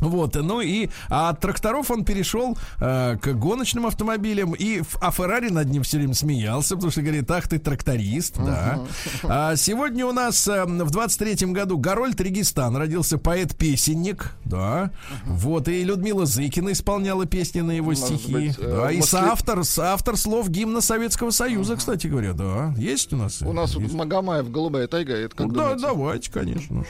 Вот, 0.00 0.34
ну 0.34 0.60
и 0.60 0.88
от 1.08 1.40
тракторов 1.40 1.90
он 1.90 2.04
перешел 2.04 2.56
э, 2.80 3.16
к 3.20 3.32
гоночным 3.34 3.86
автомобилям, 3.86 4.54
и 4.54 4.82
а 5.00 5.10
Феррари 5.10 5.48
над 5.48 5.68
ним 5.68 5.82
все 5.82 5.98
время 5.98 6.14
смеялся, 6.14 6.74
потому 6.74 6.90
что 6.90 7.02
говорит, 7.02 7.30
ах 7.30 7.48
ты 7.48 7.58
тракторист, 7.58 8.36
uh-huh. 8.36 8.46
да. 8.46 8.80
А 9.24 9.56
сегодня 9.56 10.06
у 10.06 10.12
нас 10.12 10.46
э, 10.48 10.64
в 10.64 10.90
23-м 10.90 11.52
году 11.52 11.78
Гарольд 11.78 12.20
Регистан, 12.20 12.76
родился 12.76 13.18
поэт-песенник, 13.18 14.32
да. 14.44 14.84
Uh-huh. 14.84 15.32
Вот, 15.34 15.68
и 15.68 15.84
Людмила 15.84 16.26
Зыкина 16.26 16.72
исполняла 16.72 17.26
песни 17.26 17.60
на 17.60 17.72
его 17.72 17.90
Может 17.90 18.04
стихи. 18.04 18.32
Быть, 18.32 18.58
э, 18.58 18.62
да, 18.62 18.90
и 18.90 18.98
Москве... 18.98 19.20
соавтор, 19.20 19.64
соавтор 19.64 20.16
слов 20.16 20.48
гимна 20.48 20.80
Советского 20.80 21.30
Союза, 21.30 21.74
uh-huh. 21.74 21.78
кстати 21.78 22.06
говоря, 22.06 22.32
да. 22.32 22.74
Есть 22.76 23.12
у 23.12 23.16
нас? 23.16 23.42
У 23.42 23.52
нас 23.52 23.74
есть. 23.74 23.94
Магомаев, 23.94 24.50
Голубая 24.50 24.86
тайга, 24.86 25.14
это 25.14 25.34
как 25.34 25.46
ну, 25.46 25.54
Да, 25.54 25.74
давайте, 25.74 26.30
конечно. 26.30 26.84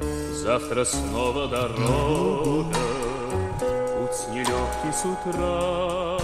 Завтра 0.00 0.84
снова 0.84 1.46
дорога, 1.48 2.76
путь 3.54 4.28
нелегкий 4.32 4.92
с 4.92 5.04
утра. 5.04 6.15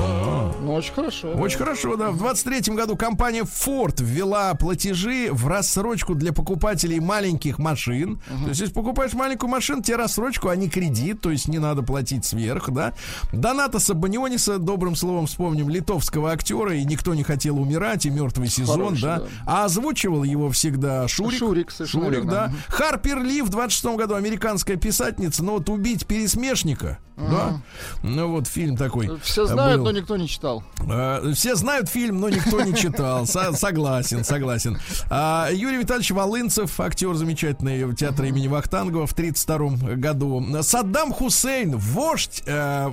Очень 0.73 0.93
хорошо. 0.95 1.33
Очень 1.33 1.59
да. 1.59 1.65
хорошо, 1.65 1.97
да. 1.97 2.11
В 2.11 2.19
23 2.19 2.75
году 2.75 2.97
компания 2.97 3.43
Ford 3.43 4.03
ввела 4.03 4.55
платежи 4.55 5.29
в 5.31 5.47
рассрочку 5.47 6.15
для 6.15 6.33
покупателей 6.33 7.01
маленьких 7.01 7.59
машин. 7.59 8.21
Uh-huh. 8.29 8.43
То 8.43 8.49
есть, 8.49 8.61
если 8.61 8.75
покупаешь 8.75 9.13
маленькую 9.13 9.51
машину, 9.51 9.83
тебе 9.83 9.97
рассрочку, 9.97 10.49
а 10.49 10.57
не 10.57 10.69
кредит, 10.69 11.21
то 11.21 11.31
есть 11.31 11.49
не 11.49 11.59
надо 11.59 11.83
платить 11.83 12.25
сверх, 12.25 12.71
да. 12.71 12.95
Доната 13.33 13.79
Сабаниониса, 13.79 14.59
добрым 14.59 14.97
словом 14.97 15.27
вспомним, 15.27 15.69
литовского 15.69 16.33
актера, 16.33 16.75
и 16.75 16.85
никто 16.85 17.15
не 17.15 17.23
хотел 17.23 17.61
умирать, 17.61 18.07
и 18.07 18.11
мертвый 18.11 18.49
сезон, 18.49 18.81
Хороший, 18.81 19.03
да. 19.03 19.19
да. 19.19 19.27
А 19.47 19.65
озвучивал 19.65 20.23
его 20.25 20.51
всегда 20.51 21.07
Шурик. 21.09 21.39
Шурик, 21.39 21.71
Шурик, 21.71 22.27
да. 22.27 22.47
Uh-huh. 22.47 22.73
Харпер 22.73 23.23
Ли 23.23 23.43
в 23.43 23.49
26 23.49 23.97
году, 23.97 24.15
американская 24.15 24.77
писательница, 24.77 25.45
но 25.45 25.55
вот 25.55 25.69
убить 25.69 26.07
пересмешника. 26.07 26.99
Да. 27.31 27.61
Ну 28.03 28.29
вот 28.29 28.47
фильм 28.47 28.77
такой. 28.77 29.19
Все 29.23 29.47
знают, 29.47 29.79
был. 29.79 29.85
но 29.87 29.93
никто 29.93 30.17
не 30.17 30.29
читал. 30.29 30.63
А, 30.89 31.23
все 31.35 31.55
знают 31.55 31.89
фильм, 31.89 32.21
но 32.21 32.29
никто 32.29 32.61
не 32.63 32.75
читал. 32.75 33.27
Согласен, 33.27 34.25
согласен. 34.25 34.79
А, 35.11 35.49
Юрий 35.53 35.79
Витальевич 35.79 36.11
Волынцев, 36.11 36.79
актер 36.81 37.15
замечательный 37.15 37.85
в 37.85 37.95
театре 37.95 38.31
имени 38.31 38.49
Вахтангова 38.49 39.07
в 39.07 39.13
1932 39.13 39.97
году. 39.97 40.45
Саддам 40.63 41.13
Хусейн, 41.13 41.77
вождь 41.77 42.43
э, 42.47 42.53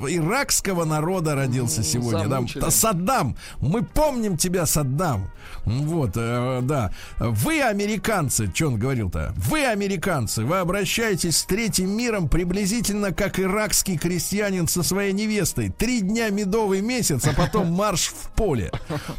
иракского 0.09 0.85
народа 0.85 1.35
родился 1.35 1.83
сегодня. 1.83 2.27
Да? 2.27 2.71
Саддам, 2.71 3.35
мы 3.59 3.83
помним 3.83 4.37
тебя, 4.37 4.65
Саддам. 4.65 5.29
Вот, 5.69 6.11
э, 6.15 6.59
да. 6.63 6.91
Вы, 7.19 7.61
американцы, 7.61 8.51
что 8.53 8.67
он 8.67 8.79
говорил-то? 8.79 9.33
Вы, 9.37 9.65
американцы, 9.65 10.43
вы 10.43 10.57
обращаетесь 10.57 11.37
с 11.37 11.43
третьим 11.43 11.91
миром 11.91 12.27
приблизительно 12.27 13.13
как 13.13 13.39
иракский 13.39 13.97
крестьянин 13.97 14.67
со 14.67 14.81
своей 14.81 15.13
невестой. 15.13 15.69
Три 15.69 16.01
дня 16.01 16.29
медовый 16.29 16.81
месяц, 16.81 17.27
а 17.27 17.33
потом 17.33 17.71
марш 17.73 18.07
в 18.07 18.31
поле. 18.31 18.71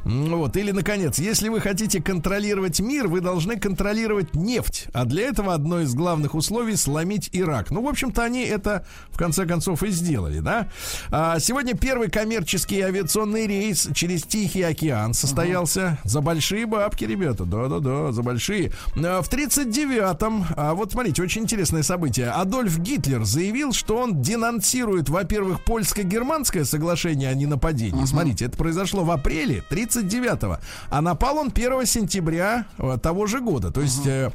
Вот. 0.04 0.56
Или, 0.56 0.72
наконец, 0.72 1.18
если 1.18 1.48
вы 1.48 1.60
хотите 1.60 2.02
контролировать 2.02 2.80
мир, 2.80 3.06
вы 3.06 3.20
должны 3.20 3.58
контролировать 3.58 4.34
нефть. 4.34 4.86
А 4.92 5.04
для 5.04 5.28
этого 5.28 5.54
одно 5.54 5.80
из 5.80 5.94
главных 5.94 6.34
условий 6.34 6.76
сломить 6.76 7.30
Ирак. 7.32 7.70
Ну, 7.70 7.82
в 7.82 7.88
общем-то, 7.88 8.24
они 8.24 8.42
это, 8.42 8.84
в 9.10 9.18
конце 9.18 9.46
концов, 9.46 9.82
и 9.84 9.90
сделали, 9.90 10.40
да? 10.40 10.68
А, 11.10 11.38
сегодня 11.38 11.76
первый 11.76 12.10
коммерческий 12.10 12.80
авиационный 12.80 13.46
рейс 13.46 13.88
через 13.94 14.24
Тихий 14.24 14.62
океан 14.62 15.14
состоялся. 15.14 15.98
За 16.04 16.20
большие 16.40 16.64
бабки, 16.64 17.04
ребята. 17.04 17.44
Да-да-да, 17.44 18.12
за 18.12 18.22
большие. 18.22 18.72
А, 18.96 19.20
в 19.20 19.28
39-м, 19.30 20.46
а 20.56 20.72
вот 20.72 20.92
смотрите, 20.92 21.22
очень 21.22 21.42
интересное 21.42 21.82
событие. 21.82 22.30
Адольф 22.30 22.78
Гитлер 22.78 23.24
заявил, 23.24 23.74
что 23.74 23.98
он 23.98 24.22
денонсирует, 24.22 25.10
во-первых, 25.10 25.62
польско-германское 25.64 26.64
соглашение 26.64 27.28
о 27.28 27.34
ненападении. 27.34 28.02
Uh-huh. 28.02 28.06
Смотрите, 28.06 28.46
это 28.46 28.56
произошло 28.56 29.04
в 29.04 29.10
апреле 29.10 29.62
39-го, 29.70 30.60
а 30.88 31.00
напал 31.02 31.36
он 31.36 31.52
1 31.54 31.84
сентября 31.84 32.64
э, 32.78 32.96
того 33.02 33.26
же 33.26 33.40
года. 33.40 33.70
То 33.70 33.82
есть... 33.82 34.06
Uh-huh 34.06 34.32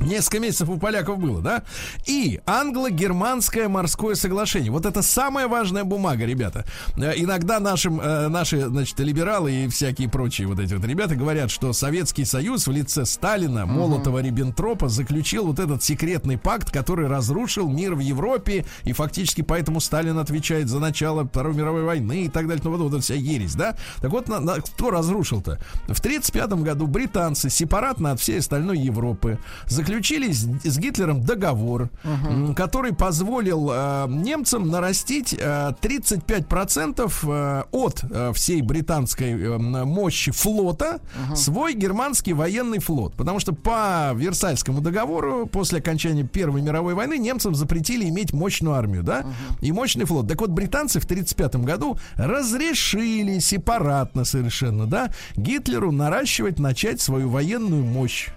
Несколько 0.00 0.40
месяцев 0.40 0.70
у 0.70 0.78
поляков 0.78 1.18
было, 1.18 1.42
да? 1.42 1.62
И 2.06 2.40
англо-германское 2.46 3.68
морское 3.68 4.14
соглашение. 4.14 4.70
Вот 4.70 4.86
это 4.86 5.02
самая 5.02 5.46
важная 5.46 5.84
бумага, 5.84 6.24
ребята. 6.24 6.64
Э, 6.96 7.12
иногда 7.16 7.60
нашим, 7.60 8.00
э, 8.00 8.28
наши, 8.28 8.66
значит, 8.66 8.98
либералы 9.00 9.52
и 9.52 9.68
всякие 9.68 10.08
прочие 10.08 10.46
вот 10.46 10.58
эти 10.58 10.72
вот 10.72 10.84
ребята 10.86 11.16
говорят, 11.16 11.50
что 11.50 11.74
Советский 11.74 12.24
Союз 12.24 12.66
в 12.66 12.72
лице 12.72 13.04
Сталина, 13.04 13.66
Молотова, 13.66 14.22
Риббентропа 14.22 14.88
заключил 14.88 15.46
вот 15.46 15.58
этот 15.58 15.82
секретный 15.82 16.38
пакт, 16.38 16.70
который 16.70 17.06
разрушил 17.06 17.68
мир 17.68 17.94
в 17.94 18.00
Европе, 18.00 18.64
и 18.84 18.94
фактически 18.94 19.42
поэтому 19.42 19.80
Сталин 19.80 20.18
отвечает 20.18 20.68
за 20.68 20.78
начало 20.78 21.28
Второй 21.28 21.54
мировой 21.54 21.84
войны 21.84 22.24
и 22.24 22.28
так 22.28 22.48
далее. 22.48 22.62
Ну, 22.64 22.70
вот, 22.70 22.90
вот 22.90 23.04
вся 23.04 23.14
ересь, 23.14 23.54
да? 23.54 23.76
Так 24.00 24.10
вот, 24.10 24.28
на, 24.28 24.40
на, 24.40 24.54
кто 24.54 24.90
разрушил-то? 24.90 25.58
В 25.88 26.00
1935 26.00 26.52
году 26.62 26.86
британцы 26.86 27.50
сепаратно 27.50 28.12
от 28.12 28.20
всей 28.20 28.38
остальной 28.38 28.78
Европы 28.78 29.38
заключили 29.66 29.89
заключили 29.90 30.30
с, 30.30 30.46
с 30.62 30.78
Гитлером 30.78 31.20
договор, 31.20 31.90
uh-huh. 32.04 32.54
который 32.54 32.94
позволил 32.94 33.70
э, 33.72 34.06
немцам 34.08 34.68
нарастить 34.68 35.34
э, 35.34 35.72
35% 35.82 37.12
э, 37.22 37.62
от 37.72 38.04
э, 38.08 38.32
всей 38.32 38.62
британской 38.62 39.32
э, 39.32 39.58
мощи 39.58 40.30
флота 40.30 41.00
uh-huh. 41.00 41.34
свой 41.34 41.74
германский 41.74 42.34
военный 42.34 42.78
флот. 42.78 43.14
Потому 43.14 43.40
что 43.40 43.52
по 43.52 44.12
Версальскому 44.14 44.80
договору 44.80 45.46
после 45.46 45.80
окончания 45.80 46.22
Первой 46.22 46.62
мировой 46.62 46.94
войны 46.94 47.18
немцам 47.18 47.56
запретили 47.56 48.08
иметь 48.08 48.32
мощную 48.32 48.76
армию, 48.76 49.02
да, 49.02 49.22
uh-huh. 49.22 49.56
и 49.62 49.72
мощный 49.72 50.04
флот. 50.04 50.28
Так 50.28 50.40
вот, 50.40 50.50
британцы 50.50 51.00
в 51.00 51.04
1935 51.04 51.64
году 51.64 51.98
разрешили 52.14 53.40
сепаратно 53.40 54.24
совершенно, 54.24 54.86
да, 54.86 55.10
Гитлеру 55.34 55.90
наращивать, 55.90 56.60
начать 56.60 57.00
свою 57.00 57.28
военную 57.28 57.84
мощь. 57.84 58.28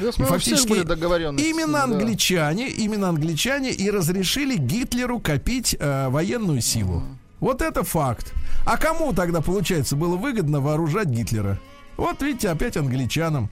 Я 0.00 0.12
смотрю, 0.12 0.34
фактически 0.34 0.72
именно 0.72 1.82
англичане, 1.82 2.66
да. 2.66 2.82
именно 2.82 3.08
англичане 3.08 3.70
и 3.72 3.90
разрешили 3.90 4.56
Гитлеру 4.56 5.20
копить 5.20 5.76
э, 5.78 6.08
военную 6.08 6.60
силу. 6.60 7.02
Вот 7.40 7.62
это 7.62 7.84
факт. 7.84 8.32
А 8.66 8.76
кому 8.76 9.12
тогда, 9.12 9.40
получается, 9.40 9.96
было 9.96 10.16
выгодно 10.16 10.60
вооружать 10.60 11.08
Гитлера? 11.08 11.58
Вот 11.96 12.22
видите, 12.22 12.48
опять 12.48 12.76
англичанам. 12.76 13.50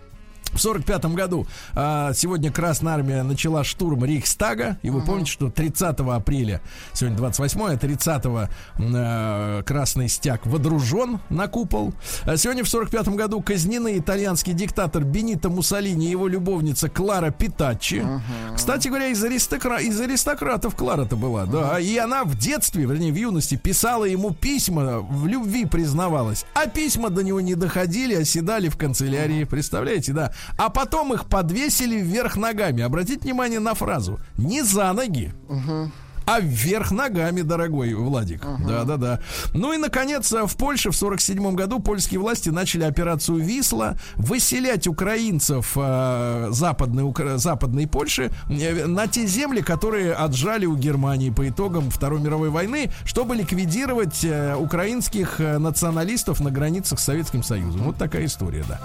В 0.57 0.59
1945 0.59 1.15
году 1.15 1.47
а, 1.75 2.15
сегодня 2.15 2.51
Красная 2.51 2.95
Армия 2.95 3.23
начала 3.23 3.63
штурм 3.63 4.07
Рейхстага. 4.07 4.79
И 4.83 4.89
вы 4.89 5.01
uh-huh. 5.01 5.07
помните, 5.07 5.31
что 5.31 5.51
30 5.51 6.01
апреля, 6.01 6.63
сегодня 6.95 7.19
28 7.19 7.61
а 7.61 7.77
30 7.77 8.23
а, 8.25 9.63
Красный 9.63 10.09
Стяг 10.09 10.47
водружен 10.47 11.21
на 11.29 11.47
купол. 11.49 11.93
А 12.23 12.39
сегодня 12.39 12.65
в 12.65 12.69
1945 12.69 13.09
году 13.17 13.43
казнены 13.43 13.99
итальянский 13.99 14.55
диктатор 14.55 15.05
Бенито 15.05 15.51
Муссолини 15.51 16.07
и 16.07 16.11
его 16.11 16.27
любовница 16.27 16.89
Клара 16.89 17.31
Питаччи. 17.31 17.97
Uh-huh. 17.97 18.21
Кстати 18.57 18.89
говоря, 18.89 19.09
из, 19.09 19.23
аристокра... 19.23 19.77
из 19.77 20.01
аристократов 20.01 20.75
Клара-то 20.75 21.17
была, 21.17 21.45
uh-huh. 21.45 21.53
да. 21.53 21.81
И 21.81 21.99
она 21.99 22.25
в 22.25 22.35
детстве, 22.39 22.85
вернее, 22.85 23.13
в 23.13 23.17
юности 23.17 23.57
писала 23.57 24.05
ему 24.07 24.33
письма, 24.33 25.01
в 25.01 25.27
любви 25.27 25.67
признавалась. 25.67 26.47
А 26.55 26.67
письма 26.67 27.11
до 27.11 27.23
него 27.23 27.43
не 27.43 27.55
доходили, 27.55 28.15
оседали 28.15 28.71
в 28.71 28.79
канцелярии. 28.79 29.45
Представляете, 29.45 30.15
да? 30.15 30.33
А 30.57 30.71
потом 30.71 31.13
их 31.13 31.27
подвесили 31.27 31.99
вверх 31.99 32.37
ногами. 32.37 32.83
Обратите 32.83 33.21
внимание 33.21 33.61
на 33.61 33.75
фразу. 33.75 34.19
Не 34.37 34.63
за 34.63 34.93
ноги. 34.93 35.33
Угу 35.49 35.91
а 36.27 36.41
вверх 36.41 36.91
ногами, 36.91 37.43
дорогой 37.43 37.95
Владик. 37.95 38.43
Да, 38.67 38.85
да, 38.85 38.97
да. 38.97 39.21
Ну 39.55 39.73
и, 39.73 39.79
наконец, 39.79 40.33
в 40.33 40.57
Польше 40.57 40.91
в 40.91 40.97
47 40.97 41.55
году 41.55 41.79
польские 41.79 42.21
власти 42.21 42.49
начали 42.49 42.83
операцию 42.83 43.39
«Висла», 43.39 43.97
выселять 44.17 44.89
украинцев 44.89 45.73
э, 45.77 46.49
западной, 46.51 47.05
Укра... 47.05 47.39
западной 47.39 47.87
Польши 47.87 48.33
э, 48.51 48.87
на 48.87 49.07
те 49.07 49.27
земли, 49.27 49.61
которые 49.61 50.13
отжали 50.15 50.67
у 50.67 50.77
Германии 50.77 51.31
по 51.31 51.49
итогам 51.49 51.91
Второй 51.91 52.21
мировой 52.21 52.51
войны, 52.51 52.91
чтобы 53.05 53.37
ликвидировать 53.37 54.25
э, 54.25 54.57
украинских 54.57 55.41
э, 55.41 55.59
националистов 55.59 56.41
на 56.41 56.51
границах 56.51 56.99
с 56.99 57.05
Советским 57.05 57.45
Союзом. 57.45 57.83
Вот 57.83 57.97
такая 57.97 58.25
история, 58.25 58.65
да. 58.69 58.81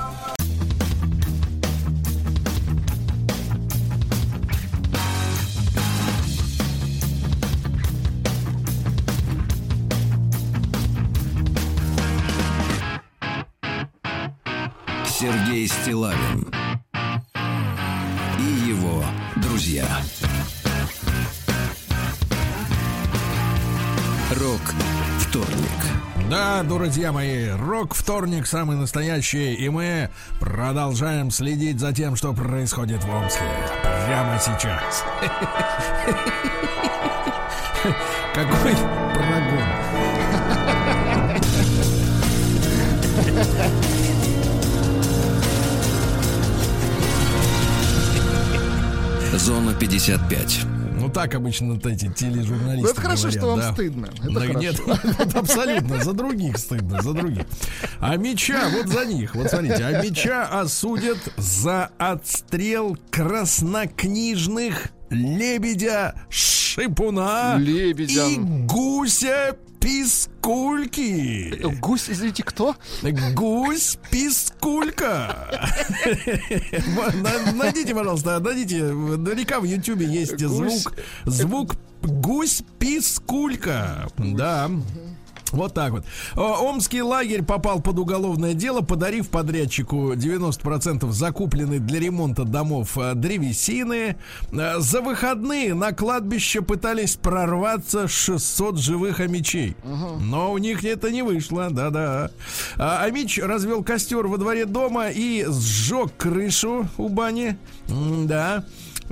Сергей 15.22 15.68
Стилавин 15.68 16.52
и 18.40 18.68
его 18.68 19.04
друзья. 19.36 19.86
Рок 24.32 24.62
вторник. 25.20 26.28
Да, 26.28 26.64
друзья 26.64 27.12
мои, 27.12 27.50
рок 27.50 27.94
вторник 27.94 28.48
самый 28.48 28.78
настоящий, 28.78 29.54
и 29.54 29.70
мы 29.70 30.10
продолжаем 30.40 31.30
следить 31.30 31.80
за 31.80 31.94
тем, 31.94 32.16
что 32.16 32.34
происходит 32.34 33.04
в 33.04 33.14
Омске 33.14 33.44
прямо 34.08 34.40
сейчас. 34.40 35.06
Какой 38.34 38.74
Зона 49.34 49.74
55. 49.74 50.66
Ну 51.00 51.10
так 51.10 51.34
обычно 51.36 51.74
вот 51.74 51.86
эти 51.86 52.12
тележурналисты. 52.12 52.84
Ну, 52.84 52.90
это 52.90 53.02
хорошо, 53.02 53.24
говорят, 53.24 53.40
что 53.40 53.48
вам 53.48 53.60
да. 53.60 53.74
стыдно. 53.74 54.10
Это 54.22 54.32
да, 54.32 54.48
нет, 54.48 54.76
это 55.20 55.40
абсолютно 55.40 56.04
за 56.04 56.14
других 56.14 56.58
стыдно, 56.58 57.02
за 57.02 57.14
других. 57.14 57.44
А 58.00 58.18
меча 58.18 58.70
вот 58.70 58.88
за 58.88 59.06
них. 59.06 59.34
Вот 59.34 59.50
смотрите, 59.50 59.84
а 59.84 60.04
меча 60.04 60.44
осудят 60.46 61.18
за 61.38 61.90
отстрел 61.98 62.98
краснокнижных 63.10 64.90
лебедя 65.10 66.14
Шипуна 66.30 67.56
Лебедя. 67.58 68.28
и 68.28 68.38
гуся 68.38 69.56
Пискульки. 69.82 71.60
Гусь, 71.80 72.10
извините, 72.10 72.44
кто? 72.44 72.76
Гусь 73.34 73.98
Пискулька. 74.10 75.50
Найдите, 77.56 77.94
пожалуйста, 77.94 78.40
найдите. 78.40 78.84
Наверняка 78.84 79.60
в 79.60 79.64
Ютубе 79.66 80.06
есть 80.06 80.40
звук. 80.40 80.94
Звук 81.26 81.76
гусь 82.04 82.64
Пискулька. 82.80 84.08
Да. 84.18 84.70
Вот 85.52 85.74
так 85.74 85.91
вот. 85.91 86.06
Омский 86.36 87.02
лагерь 87.02 87.43
попал 87.43 87.82
под 87.82 87.99
уголовное 87.99 88.54
дело, 88.54 88.82
подарив 88.82 89.30
подрядчику 89.30 90.14
90% 90.14 91.12
закупленной 91.12 91.80
для 91.80 91.99
ремонта 91.99 92.43
домов 92.43 92.97
э, 92.97 93.14
древесины. 93.16 94.16
Э, 94.52 94.80
за 94.80 95.02
выходные 95.02 95.74
на 95.74 95.91
кладбище 95.91 96.62
пытались 96.62 97.16
прорваться 97.16 98.08
600 98.08 98.80
живых 98.80 99.20
амичей. 99.20 99.76
Но 99.84 100.52
у 100.54 100.58
них 100.58 100.86
это 100.86 101.12
не 101.12 101.22
вышло, 101.22 101.70
да-да. 101.70 102.32
Амич 102.78 103.39
развел 103.39 103.84
костер 103.84 104.28
во 104.28 104.38
дворе 104.38 104.66
дома 104.66 105.10
и 105.10 105.45
сжег 105.47 106.12
крышу 106.18 106.88
у 106.97 107.10
бани. 107.10 107.58
Да. 107.88 108.64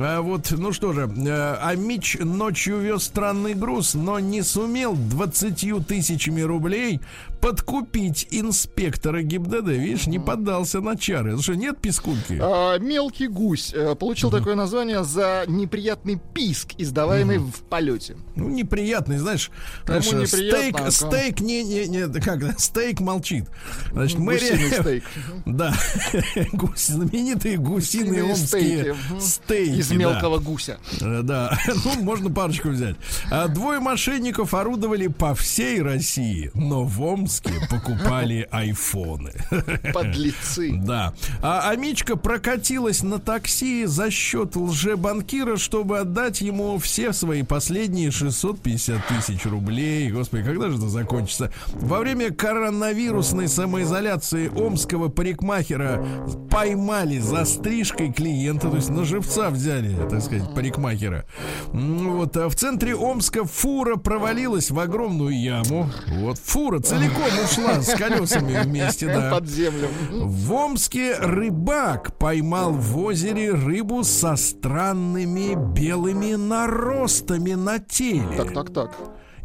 А 0.01 0.21
вот, 0.21 0.51
ну 0.51 0.71
что 0.71 0.93
же, 0.93 1.01
э, 1.01 1.57
а 1.61 1.75
Мич 1.75 2.17
ночью 2.21 2.77
вез 2.79 3.03
странный 3.03 3.53
груз, 3.53 3.95
но 3.95 4.17
не 4.19 4.43
сумел 4.43 4.95
20 4.95 5.85
тысячами 5.85 6.39
рублей 6.39 7.01
подкупить 7.41 8.27
инспектора 8.31 9.21
ГИБДД. 9.21 9.67
Видишь, 9.69 10.07
не 10.07 10.19
поддался 10.19 10.81
на 10.81 10.97
чары. 10.97 11.39
Что, 11.41 11.55
нет 11.55 11.79
пискульки? 11.79 12.39
А, 12.41 12.77
мелкий 12.77 13.27
гусь 13.27 13.73
э, 13.73 13.95
получил 13.95 14.29
такое 14.29 14.55
название 14.55 15.03
за 15.03 15.45
неприятный 15.47 16.19
писк, 16.33 16.73
издаваемый 16.77 17.37
в 17.37 17.61
полете. 17.69 18.17
Ну, 18.35 18.49
неприятный, 18.49 19.17
знаешь, 19.17 19.51
знаешь 19.85 20.05
стейк, 20.27 20.79
а 20.79 20.91
стейк 20.91 21.39
не, 21.39 21.63
не, 21.63 21.87
не, 21.87 22.21
как, 22.21 22.59
стейк 22.59 22.99
молчит. 22.99 23.45
Значит, 23.91 24.19
мэрия... 24.19 24.81
стейк. 24.81 25.03
Да, 25.45 25.73
гусь, 26.53 26.87
знаменитые 26.87 27.57
гусиные 27.57 28.23
омские 28.23 28.95
стейки. 29.19 29.79
Из 29.79 29.91
мелкого 29.91 30.39
гуся. 30.39 30.79
Э, 31.01 31.21
да, 31.23 31.57
ну, 31.85 32.03
можно 32.03 32.29
парочку 32.29 32.69
взять. 32.69 32.95
А 33.31 33.47
двое 33.47 33.79
мошенников 33.79 34.53
орудовали 34.53 35.07
по 35.07 35.33
всей 35.33 35.81
России, 35.81 36.51
но 36.53 36.83
в 36.83 37.01
Омске 37.01 37.28
Омске 37.30 37.51
покупали 37.69 38.47
айфоны. 38.49 39.34
Подлецы. 39.93 40.73
Да. 40.84 41.13
А 41.43 41.69
Амичка 41.69 42.15
прокатилась 42.15 43.03
на 43.03 43.19
такси 43.19 43.86
за 43.86 44.09
счет 44.09 44.55
лжебанкира, 44.55 45.57
чтобы 45.57 45.99
отдать 45.99 46.41
ему 46.41 46.80
все 46.80 47.13
свои 47.13 47.43
последние 47.43 48.09
650 48.09 49.07
тысяч 49.07 49.45
рублей. 49.45 50.11
Господи, 50.11 50.43
когда 50.43 50.69
же 50.69 50.77
это 50.77 50.89
закончится? 50.89 51.53
Во 51.73 51.99
время 51.99 52.32
коронавирусной 52.34 53.47
самоизоляции 53.47 54.47
омского 54.47 55.09
парикмахера 55.09 56.03
поймали 56.49 57.19
за 57.19 57.45
стрижкой 57.45 58.11
клиента, 58.11 58.71
то 58.71 58.77
есть 58.77 58.89
на 58.89 59.05
живца 59.05 59.51
взяли, 59.51 59.95
так 60.09 60.23
сказать, 60.23 60.55
парикмахера. 60.55 61.25
Вот, 61.67 62.36
а 62.38 62.49
в 62.49 62.55
центре 62.55 62.95
Омска 62.95 63.45
фура 63.45 63.97
провалилась 63.97 64.71
в 64.71 64.80
огромную 64.80 65.39
яму. 65.39 65.91
Вот, 66.07 66.39
фура 66.39 66.80
целиком 66.80 67.18
целиком 67.20 67.43
ушла 67.43 67.82
с 67.82 67.93
колесами 67.95 68.63
вместе, 68.63 69.07
да. 69.07 69.32
Под 69.32 69.47
землю. 69.47 69.89
В 70.11 70.53
Омске 70.53 71.15
рыбак 71.17 72.17
поймал 72.17 72.74
в 72.74 72.97
озере 72.97 73.51
рыбу 73.51 74.03
со 74.03 74.36
странными 74.36 75.55
белыми 75.74 76.36
наростами 76.36 77.53
на 77.53 77.80
теле. 77.80 78.38
Так, 78.38 78.53
так, 78.53 78.74
так. 78.74 78.91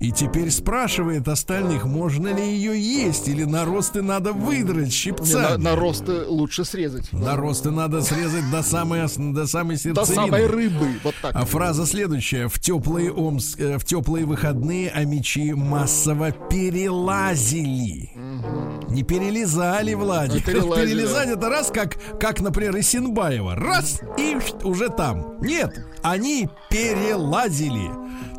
И 0.04 0.10
теперь 0.10 0.50
спрашивает 0.50 1.26
остальных, 1.28 1.86
можно 1.86 2.28
ли 2.28 2.44
ее 2.44 2.78
есть, 2.78 3.26
или 3.26 3.44
наросты 3.44 4.02
надо 4.02 4.34
выдрать 4.34 4.92
щипцами. 4.92 5.56
На, 5.56 5.56
наросты 5.56 6.26
лучше 6.26 6.66
срезать. 6.66 7.10
Наросты 7.10 7.70
надо 7.70 8.02
срезать 8.02 8.50
до 8.50 8.62
самой, 8.62 9.00
до 9.16 9.46
самой 9.46 9.78
сердцевины. 9.78 9.94
До 9.94 10.04
самой 10.04 10.46
рыбы, 10.46 10.88
вот 11.02 11.14
так. 11.22 11.34
А 11.34 11.46
фраза 11.46 11.86
следующая. 11.86 12.48
В 12.48 12.60
теплые, 12.60 13.10
омск, 13.10 13.58
э, 13.58 13.78
в 13.78 13.86
теплые 13.86 14.26
выходные 14.26 14.90
амичи 14.90 15.54
массово 15.54 16.32
перелазили. 16.32 18.10
Угу. 18.14 18.92
Не 18.92 19.04
перелезали, 19.04 19.94
Владик. 19.94 20.46
А 20.46 20.52
Перелезать 20.52 21.30
это 21.30 21.48
раз, 21.48 21.70
как, 21.70 21.96
как, 22.20 22.42
например, 22.42 22.78
Исинбаева. 22.78 23.56
Раз, 23.56 24.02
и 24.18 24.36
уже 24.64 24.90
там. 24.90 25.38
Нет, 25.40 25.74
они 26.02 26.50
перелазили 26.68 27.90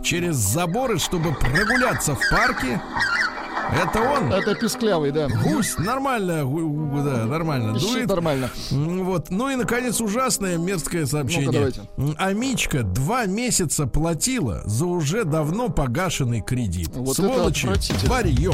через 0.06 0.36
заборы, 0.36 1.00
чтобы 1.00 1.34
прогуляться 1.34 2.16
в 2.16 2.20
парке. 2.30 2.80
Это 3.74 4.00
он? 4.00 4.32
Это 4.32 4.54
писклявый, 4.54 5.12
да. 5.12 5.28
Гусь, 5.28 5.76
нормально, 5.80 6.46
да, 7.04 7.26
нормально. 7.26 7.80
Дует. 7.80 8.08
нормально. 8.08 8.52
Вот. 8.70 9.32
Ну 9.32 9.50
и, 9.50 9.56
наконец, 9.56 10.00
ужасное 10.00 10.58
мерзкое 10.58 11.08
сообщение. 11.08 11.72
ну 11.98 12.14
Амичка 12.18 12.84
два 12.84 13.26
месяца 13.26 13.88
платила 13.88 14.62
за 14.66 14.86
уже 14.86 15.24
давно 15.26 15.70
погашенный 15.70 16.42
кредит. 16.42 16.92
Вот 16.94 17.16
Сволочи, 17.16 17.68
варье. 18.06 18.54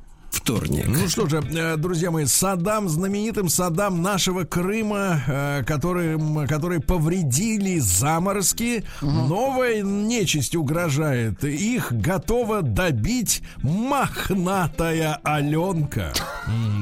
вторник. 0.41 0.85
Ну 0.87 1.07
что 1.07 1.27
же, 1.27 1.37
э, 1.37 1.77
друзья 1.77 2.09
мои, 2.09 2.25
Саддам, 2.25 2.89
знаменитым 2.89 3.47
Саддам 3.47 4.01
нашего 4.01 4.43
Крыма, 4.43 5.21
э, 5.27 5.63
которым, 5.65 6.47
которые 6.47 6.79
повредили 6.79 7.77
заморозки, 7.77 8.83
угу. 9.01 9.11
новая 9.11 9.83
нечисть 9.83 10.55
угрожает. 10.55 11.43
Их 11.43 11.93
готова 11.93 12.63
добить 12.63 13.43
мохнатая 13.61 15.19
Аленка. 15.23 16.11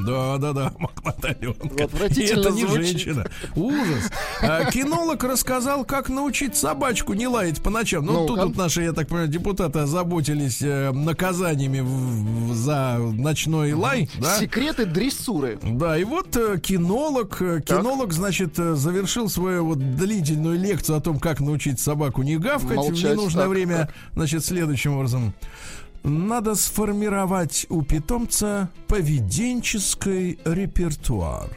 Да-да-да, 0.06 0.72
мохнатая 0.78 1.36
Аленка. 1.40 1.84
И 2.18 2.22
это 2.22 2.50
не 2.50 2.66
звучит. 2.66 2.86
женщина. 2.86 3.26
Ужас. 3.54 4.10
А, 4.42 4.70
кинолог 4.70 5.22
рассказал, 5.22 5.84
как 5.84 6.08
научить 6.08 6.56
собачку 6.56 7.12
не 7.12 7.26
лаять 7.26 7.62
по 7.62 7.68
ночам. 7.68 8.06
Ну, 8.06 8.26
тут, 8.26 8.40
тут 8.40 8.56
наши, 8.56 8.82
я 8.82 8.92
так 8.92 9.08
понимаю, 9.08 9.28
депутаты 9.28 9.80
озаботились 9.80 10.62
э, 10.62 10.92
наказаниями 10.92 11.84
за 12.54 12.96
ночной 12.98 13.49
ночной 13.50 13.72
лай. 13.72 14.08
Да? 14.18 14.38
Секреты 14.38 14.86
дрессуры. 14.86 15.58
Да, 15.62 15.98
и 15.98 16.04
вот 16.04 16.36
э, 16.36 16.58
кинолог, 16.58 17.40
э, 17.40 17.60
кинолог, 17.60 18.08
так. 18.08 18.12
значит, 18.12 18.58
э, 18.58 18.74
завершил 18.74 19.28
свою 19.28 19.66
вот 19.66 19.96
длительную 19.96 20.58
лекцию 20.58 20.98
о 20.98 21.00
том, 21.00 21.18
как 21.18 21.40
научить 21.40 21.80
собаку 21.80 22.22
не 22.22 22.36
гавкать 22.36 22.76
Молчать, 22.76 22.98
в 22.98 23.16
ненужное 23.16 23.44
так, 23.44 23.50
время, 23.50 23.76
так. 23.76 23.94
значит, 24.14 24.44
следующим 24.44 24.94
образом. 24.94 25.34
Надо 26.02 26.54
сформировать 26.54 27.66
у 27.68 27.82
питомца 27.82 28.70
поведенческий 28.86 30.38
репертуар. 30.44 31.50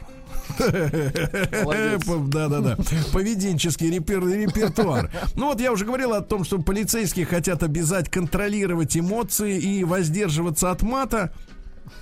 Да-да-да. 0.58 2.76
Поведенческий 3.12 3.90
репер 3.90 4.26
репертуар. 4.26 5.10
Ну 5.34 5.46
вот 5.46 5.60
я 5.60 5.72
уже 5.72 5.86
говорил 5.86 6.12
о 6.12 6.20
том, 6.20 6.44
что 6.44 6.58
полицейские 6.58 7.24
хотят 7.24 7.62
обязать 7.62 8.10
контролировать 8.10 8.96
эмоции 8.96 9.58
и 9.58 9.84
воздерживаться 9.84 10.70
от 10.70 10.82
мата. 10.82 11.32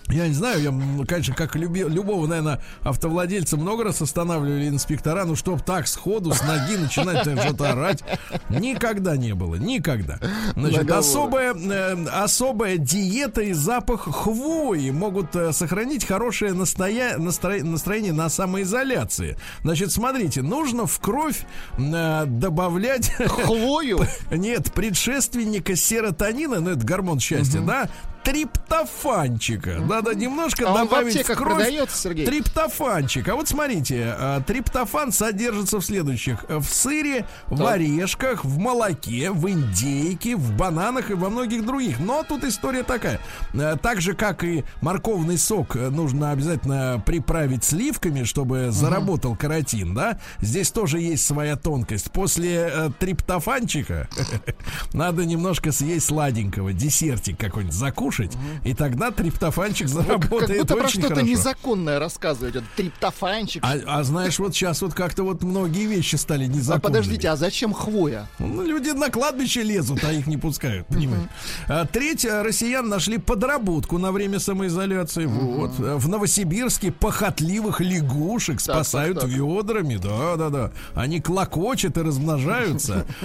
Я 0.09 0.28
не 0.28 0.34
знаю, 0.34 0.61
я, 0.61 1.05
конечно, 1.07 1.34
как 1.34 1.57
люби, 1.57 1.82
любого, 1.82 2.26
наверное, 2.26 2.61
автовладельца 2.82 3.57
много 3.57 3.84
раз 3.84 4.03
останавливали 4.03 4.68
инспектора, 4.68 5.24
ну, 5.24 5.36
чтоб 5.36 5.62
так 5.62 5.86
сходу, 5.86 6.32
с 6.32 6.42
ноги 6.42 6.76
начинать 6.76 7.22
что-то 7.22 7.70
орать. 7.70 8.03
Никогда 8.48 9.16
не 9.16 9.34
было, 9.34 9.55
никогда. 9.55 10.18
Значит, 10.55 10.90
особая, 10.90 11.55
э, 11.55 12.07
особая 12.09 12.76
диета 12.76 13.42
и 13.42 13.53
запах 13.53 14.03
хвои 14.03 14.90
могут 14.90 15.34
э, 15.36 15.53
сохранить 15.53 16.05
хорошее 16.05 16.53
настоя... 16.53 17.16
настро... 17.18 17.62
настроение 17.62 18.12
на 18.12 18.28
самоизоляции. 18.28 19.36
Значит, 19.62 19.92
смотрите, 19.92 20.42
нужно 20.42 20.86
в 20.86 20.98
кровь 21.00 21.44
э, 21.78 22.24
добавлять... 22.26 23.12
Хвою? 23.12 24.00
Нет, 24.30 24.72
предшественника 24.72 25.76
серотонина, 25.76 26.61
ну, 26.61 26.70
это 26.70 26.84
гормон 26.84 27.20
счастья, 27.20 27.61
угу. 27.61 27.68
да, 27.68 27.88
триптофанчика. 28.25 29.79
Надо 29.81 30.14
немножко 30.14 30.70
а 30.70 30.75
добавить 30.75 31.16
в, 31.16 31.29
в 31.29 31.35
кровь 31.35 31.57
продается, 31.57 31.97
Сергей? 31.97 32.27
триптофанчик. 32.27 33.29
А 33.29 33.35
вот 33.35 33.49
смотрите, 33.49 34.14
э, 34.18 34.41
триптофан 34.47 35.12
содержится 35.12 35.79
в 35.79 35.85
следующих. 35.85 36.45
В 36.49 36.64
сыре, 36.64 37.27
так. 37.49 37.59
в 37.59 37.66
орешках, 37.66 38.45
в 38.45 38.59
молоке, 38.59 39.31
в 39.31 39.49
индейке, 39.49 40.37
в 40.37 40.53
бананах 40.57 41.11
и 41.11 41.14
во 41.14 41.31
многих 41.31 41.64
других. 41.64 41.99
Но 42.01 42.23
тут 42.23 42.45
история 42.45 42.83
такая. 42.83 43.20
Э, 43.55 43.77
так 43.81 44.01
же, 44.01 44.14
как 44.14 44.45
и 44.45 44.64
морковный 44.81 45.39
сок, 45.39 45.75
нужно 45.75 46.31
обязательно 46.31 47.03
приправить 47.05 47.64
сливками, 47.64 48.25
чтобы 48.25 48.70
заработал 48.70 49.37
каротин, 49.37 49.95
да? 49.95 50.18
Здесь 50.41 50.70
тоже 50.70 51.01
есть 51.01 51.27
своя 51.27 51.57
тонкость. 51.57 52.11
После 52.12 52.70
э, 52.73 52.91
триптофанчика 52.99 54.09
надо 54.93 55.25
немножко 55.25 55.73
съесть 55.73 56.07
сладенького, 56.07 56.73
десертик 56.73 57.39
какой-нибудь 57.39 57.75
закушать, 58.13 58.33
и 58.65 58.75
тогда 58.75 59.11
триптофанчик 59.11 59.89
заработает 59.89 60.49
как 60.49 60.59
будто 60.59 60.77
про 60.77 60.89
что-то 60.89 61.23
незаконное 61.23 61.99
рассказывать. 61.99 62.55
Триптофанчик. 62.77 63.63
А, 63.65 63.75
а 63.87 64.03
знаешь, 64.05 64.39
вот 64.39 64.55
сейчас 64.55 64.83
вот 64.83 64.95
как-то 64.95 65.25
вот 65.25 65.43
многие 65.43 65.87
вещи 65.87 66.17
стали 66.17 66.47
незаконными. 66.47 66.77
А 66.77 66.81
подождите, 66.81 67.29
а 67.29 67.37
зачем 67.37 67.73
хвоя? 67.73 68.29
Ну, 68.39 68.63
люди 68.63 68.91
на 68.91 69.11
кладбище 69.11 69.63
лезут, 69.63 70.05
а 70.05 70.13
их 70.13 70.27
не 70.27 70.37
пускают, 70.37 70.87
понимаешь? 70.87 71.29
А, 71.69 71.87
треть 71.87 72.25
россиян 72.25 72.89
нашли 72.89 73.19
подработку 73.19 73.99
на 73.99 74.13
время 74.13 74.39
самоизоляции. 74.39 75.27
Вот. 75.27 75.73
В 75.79 76.09
Новосибирске 76.09 76.93
похотливых 76.93 77.81
лягушек 77.81 78.61
спасают 78.61 79.21
так, 79.21 79.29
так, 79.29 79.39
так. 79.39 79.41
ведрами. 79.41 79.97
Да, 79.97 80.37
да, 80.37 80.51
да. 80.51 80.73
Они 80.95 81.21
клокочут 81.21 81.97
и 81.97 82.01
размножаются. 82.01 83.07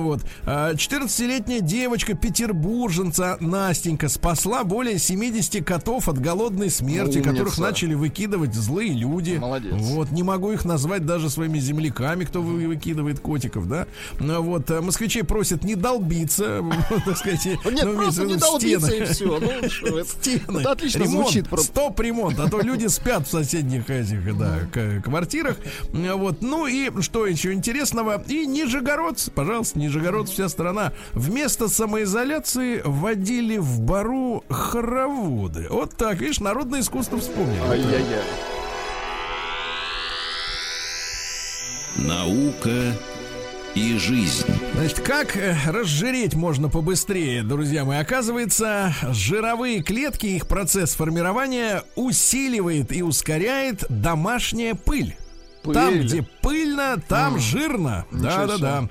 Вот. 0.00 0.22
14-летняя 0.46 1.58
а, 1.58 1.62
девочка 1.62 2.14
петербурженца 2.14 3.36
Настенька 3.40 4.08
спасла 4.20 4.64
более 4.64 4.98
70 4.98 5.64
котов 5.64 6.06
от 6.06 6.20
голодной 6.20 6.68
смерти, 6.68 7.18
Умница. 7.18 7.30
которых 7.30 7.58
начали 7.58 7.94
выкидывать 7.94 8.54
злые 8.54 8.92
люди. 8.92 9.38
Молодец. 9.40 9.72
Вот. 9.74 10.10
Не 10.10 10.22
могу 10.22 10.52
их 10.52 10.66
назвать 10.66 11.06
даже 11.06 11.30
своими 11.30 11.58
земляками, 11.58 12.24
кто 12.24 12.42
выкидывает 12.42 13.20
котиков, 13.20 13.66
да. 13.66 13.86
Вот. 14.18 14.70
А, 14.70 14.82
москвичей 14.82 15.24
просят 15.24 15.64
не 15.64 15.74
долбиться, 15.74 16.62
так 17.06 17.16
сказать. 17.16 17.46
Нет, 17.46 17.58
ну, 17.64 17.94
просто 17.94 18.24
не 18.24 18.36
долбиться 18.36 18.92
и 18.92 19.04
все. 19.06 19.40
Ну, 19.40 20.04
стены. 20.04 20.62
Отлично 20.64 21.06
звучит. 21.06 21.46
Стоп 21.58 21.98
ремонт, 22.00 22.38
а 22.40 22.50
то 22.50 22.60
люди 22.60 22.88
спят 22.88 23.26
в 23.26 23.30
соседних 23.30 23.88
этих, 23.88 24.36
да, 24.36 24.60
квартирах. 25.02 25.56
Вот. 25.92 26.42
Ну 26.42 26.66
и 26.66 26.90
что 27.00 27.26
еще 27.26 27.54
интересного? 27.54 28.22
И 28.28 28.44
Нижегородцы, 28.44 29.30
пожалуйста, 29.30 29.78
Нижегород, 29.78 30.28
вся 30.28 30.50
страна. 30.50 30.92
Вместо 31.14 31.68
самоизоляции 31.68 32.82
вводили 32.84 33.56
в 33.56 33.80
бару 34.10 34.44
хороводы. 34.48 35.66
Вот 35.70 35.96
так, 35.96 36.20
видишь, 36.20 36.40
народное 36.40 36.80
искусство 36.80 37.18
вспомнил. 37.18 37.62
Ай-яй-яй. 37.70 38.24
Наука 41.96 42.94
и 43.74 43.96
жизнь. 43.98 44.46
Значит, 44.74 45.00
как 45.00 45.36
э, 45.36 45.56
разжиреть 45.66 46.34
можно 46.34 46.68
побыстрее, 46.68 47.42
друзья 47.42 47.84
мои? 47.84 47.98
Оказывается, 47.98 48.94
жировые 49.10 49.82
клетки, 49.82 50.26
их 50.26 50.48
процесс 50.48 50.94
формирования 50.94 51.84
усиливает 51.94 52.92
и 52.92 53.02
ускоряет 53.02 53.84
домашняя 53.88 54.74
пыль. 54.74 55.14
Пыль. 55.62 55.74
Там, 55.74 56.00
где 56.00 56.22
пыльно, 56.42 57.02
там 57.06 57.36
mm. 57.36 57.38
жирно. 57.38 58.06
Да, 58.10 58.46
да, 58.46 58.58
да. 58.58 58.88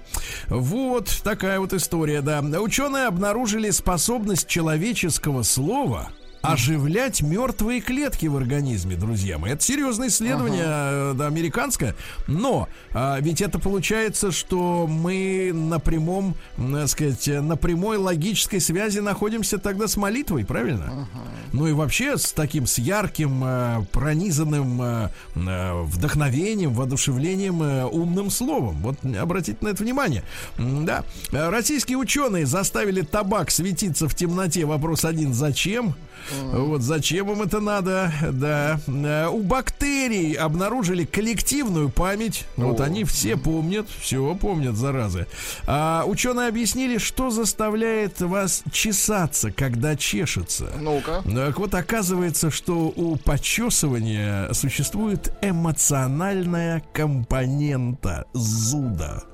Вот 0.47 1.21
такая 1.23 1.59
вот 1.59 1.73
история, 1.73 2.21
да. 2.21 2.41
Ученые 2.41 3.05
обнаружили 3.05 3.69
способность 3.71 4.47
человеческого 4.47 5.43
слова 5.43 6.11
оживлять 6.41 7.21
мертвые 7.21 7.81
клетки 7.81 8.27
в 8.27 8.37
организме, 8.37 8.95
друзья 8.95 9.37
мои. 9.37 9.51
Это 9.51 9.63
серьезное 9.63 10.07
исследование, 10.07 10.63
ага. 10.63 11.11
Э, 11.11 11.13
да, 11.15 11.27
американское. 11.27 11.95
Но 12.27 12.69
а, 12.93 13.19
ведь 13.19 13.41
это 13.41 13.59
получается, 13.59 14.31
что 14.31 14.87
мы 14.87 15.51
на 15.53 15.79
прямом, 15.79 16.35
так 16.57 16.87
сказать, 16.87 17.27
на 17.27 17.57
прямой 17.57 17.97
логической 17.97 18.61
связи 18.61 18.99
находимся 18.99 19.57
тогда 19.57 19.87
с 19.87 19.97
молитвой, 19.97 20.45
правильно? 20.45 20.85
Ага. 20.85 21.07
Ну 21.51 21.67
и 21.67 21.73
вообще 21.73 22.17
с 22.17 22.31
таким, 22.31 22.67
с 22.67 22.77
ярким, 22.77 23.43
э, 23.43 23.81
пронизанным 23.91 24.81
э, 24.81 25.09
вдохновением, 25.35 26.73
воодушевлением, 26.73 27.61
умным 27.91 28.29
словом. 28.29 28.77
Вот 28.81 28.97
обратите 29.19 29.57
на 29.61 29.69
это 29.69 29.83
внимание. 29.83 30.23
Да. 30.57 31.03
Российские 31.31 31.97
ученые 31.97 32.45
заставили 32.45 33.01
табак 33.01 33.51
светиться 33.51 34.07
в 34.07 34.15
темноте. 34.15 34.65
Вопрос 34.65 35.05
один. 35.05 35.33
Зачем? 35.33 35.95
Вот 36.51 36.81
зачем 36.81 37.31
им 37.31 37.41
это 37.41 37.59
надо? 37.59 38.11
Да. 38.31 38.79
Э, 38.87 39.27
у 39.27 39.41
бактерий 39.41 40.33
обнаружили 40.33 41.05
коллективную 41.05 41.89
память. 41.89 42.45
Вот 42.57 42.81
они 42.81 43.03
все 43.03 43.37
помнят, 43.37 43.87
все 43.99 44.35
помнят, 44.35 44.75
заразы. 44.75 45.27
А 45.67 46.03
ученые 46.05 46.49
объяснили, 46.49 46.97
что 46.97 47.29
заставляет 47.29 48.21
вас 48.21 48.63
чесаться, 48.71 49.51
когда 49.51 49.95
чешется. 49.95 50.71
Ну-ка. 50.79 51.23
Так 51.23 51.59
вот, 51.59 51.73
оказывается, 51.73 52.51
что 52.51 52.93
у 52.95 53.15
почесывания 53.17 54.51
существует 54.53 55.33
эмоциональная 55.41 56.83
компонента 56.93 58.25
зуда. 58.33 59.23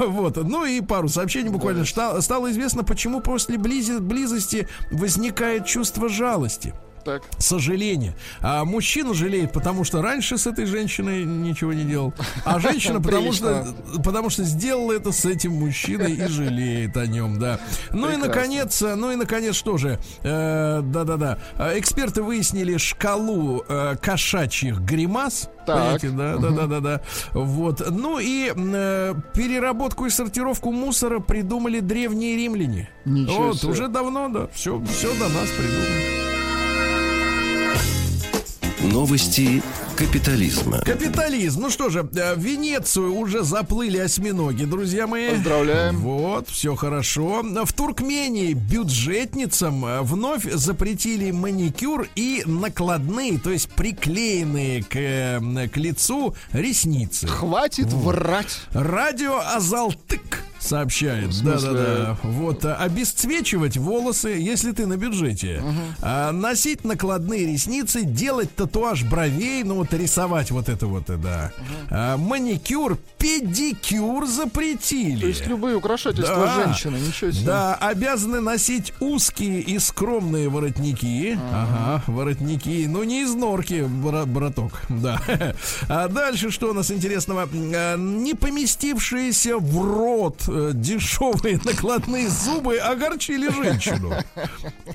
Вот. 0.00 0.36
Ну 0.36 0.64
и 0.64 0.80
пару 0.80 1.08
сообщений 1.08 1.50
буквально. 1.50 1.84
Стало 1.84 2.50
известно, 2.50 2.84
почему 2.84 3.20
после 3.20 3.58
близости 3.58 4.68
возникает 4.90 5.66
чувство 5.66 6.08
жалости 6.08 6.74
так. 7.04 7.22
Сожаление. 7.38 8.14
А 8.40 8.64
мужчину 8.64 9.14
жалеет, 9.14 9.52
потому 9.52 9.84
что 9.84 10.02
раньше 10.02 10.38
с 10.38 10.46
этой 10.46 10.66
женщиной 10.66 11.24
ничего 11.24 11.72
не 11.72 11.84
делал. 11.84 12.12
А 12.44 12.58
женщина, 12.60 13.00
потому 13.02 13.32
что, 13.32 13.74
потому 14.04 14.30
что 14.30 14.44
сделала 14.44 14.92
это 14.92 15.12
с 15.12 15.24
этим 15.24 15.52
мужчиной 15.52 16.12
и 16.14 16.26
жалеет 16.26 16.96
о 16.96 17.06
нем, 17.06 17.38
да. 17.38 17.60
Ну 17.90 18.06
Прекрасно. 18.06 18.24
и 18.24 18.28
наконец, 18.28 18.80
ну 18.80 19.10
и 19.10 19.16
наконец, 19.16 19.54
что 19.54 19.76
же? 19.76 19.98
Э, 20.22 20.80
да-да-да. 20.82 21.38
Э, 21.58 21.78
эксперты 21.78 22.22
выяснили 22.22 22.76
шкалу 22.76 23.64
э, 23.68 23.96
кошачьих 24.00 24.80
гримас. 24.80 25.50
Так. 25.66 26.00
да, 26.16 26.36
да, 26.38 26.50
да, 26.50 26.66
да, 26.66 26.80
да. 26.80 27.00
Вот. 27.32 27.82
Ну 27.90 28.18
и 28.18 28.52
э, 28.54 29.14
переработку 29.34 30.06
и 30.06 30.10
сортировку 30.10 30.72
мусора 30.72 31.20
придумали 31.20 31.80
древние 31.80 32.36
римляне. 32.36 32.88
Ничего 33.04 33.48
вот, 33.48 33.58
себе. 33.58 33.72
уже 33.72 33.88
давно, 33.88 34.28
да. 34.28 34.48
Все, 34.54 34.82
все 34.84 35.08
до 35.18 35.28
нас 35.28 35.48
придумали. 35.50 36.37
Новости 38.82 39.62
капитализма. 39.98 40.78
Капитализм. 40.78 41.62
Ну 41.62 41.70
что 41.70 41.88
же, 41.88 42.02
в 42.02 42.16
э, 42.16 42.34
Венецию 42.36 43.16
уже 43.16 43.42
заплыли 43.42 43.98
осьминоги, 43.98 44.62
друзья 44.64 45.08
мои. 45.08 45.30
Поздравляем. 45.30 45.96
Вот, 45.98 46.48
все 46.48 46.76
хорошо. 46.76 47.42
В 47.42 47.72
Туркмении 47.72 48.52
бюджетницам 48.52 49.84
э, 49.84 50.02
вновь 50.02 50.44
запретили 50.52 51.32
маникюр 51.32 52.06
и 52.14 52.44
накладные, 52.46 53.40
то 53.40 53.50
есть 53.50 53.70
приклеенные 53.70 54.84
к, 54.84 54.94
э, 54.94 55.68
к 55.68 55.76
лицу 55.76 56.36
ресницы. 56.52 57.26
Хватит 57.26 57.86
вот. 57.86 58.14
врать. 58.14 58.60
Радио 58.72 59.40
Азалтык 59.40 60.44
сообщает. 60.60 61.30
Да-да-да. 61.42 62.16
Вот, 62.22 62.64
а, 62.64 62.76
обесцвечивать 62.76 63.76
волосы, 63.76 64.28
если 64.28 64.72
ты 64.72 64.86
на 64.86 64.96
бюджете. 64.96 65.62
Угу. 65.64 65.74
А, 66.02 66.32
носить 66.32 66.84
накладные 66.84 67.46
ресницы, 67.46 68.02
делать 68.02 68.54
татуаж 68.54 69.04
бровей, 69.04 69.62
ну 69.62 69.76
вот 69.76 69.87
рисовать 69.92 70.50
вот 70.50 70.68
это 70.68 70.86
вот, 70.86 71.04
да. 71.06 71.52
А, 71.90 72.16
маникюр, 72.16 72.98
педикюр 73.18 74.26
запретили. 74.26 75.20
То 75.20 75.26
есть 75.26 75.46
любые 75.46 75.76
украшательства 75.76 76.36
да. 76.36 76.64
женщины, 76.64 76.96
ничего 76.98 77.30
себе. 77.30 77.46
Да, 77.46 77.74
обязаны 77.74 78.40
носить 78.40 78.92
узкие 79.00 79.60
и 79.60 79.78
скромные 79.78 80.48
воротники. 80.48 81.34
Угу. 81.34 81.42
Ага, 81.52 82.02
воротники. 82.06 82.86
Ну, 82.88 83.02
не 83.04 83.22
из 83.22 83.34
норки, 83.34 83.86
браток. 83.88 84.82
Да. 84.88 85.20
А 85.88 86.08
дальше 86.08 86.50
что 86.50 86.70
у 86.70 86.72
нас 86.72 86.90
интересного? 86.90 87.48
А, 87.52 87.96
не 87.96 88.34
поместившиеся 88.34 89.58
в 89.58 89.82
рот 89.82 90.42
э, 90.48 90.72
дешевые 90.74 91.60
накладные 91.64 92.28
зубы 92.28 92.76
огорчили 92.76 93.48
женщину. 93.50 94.12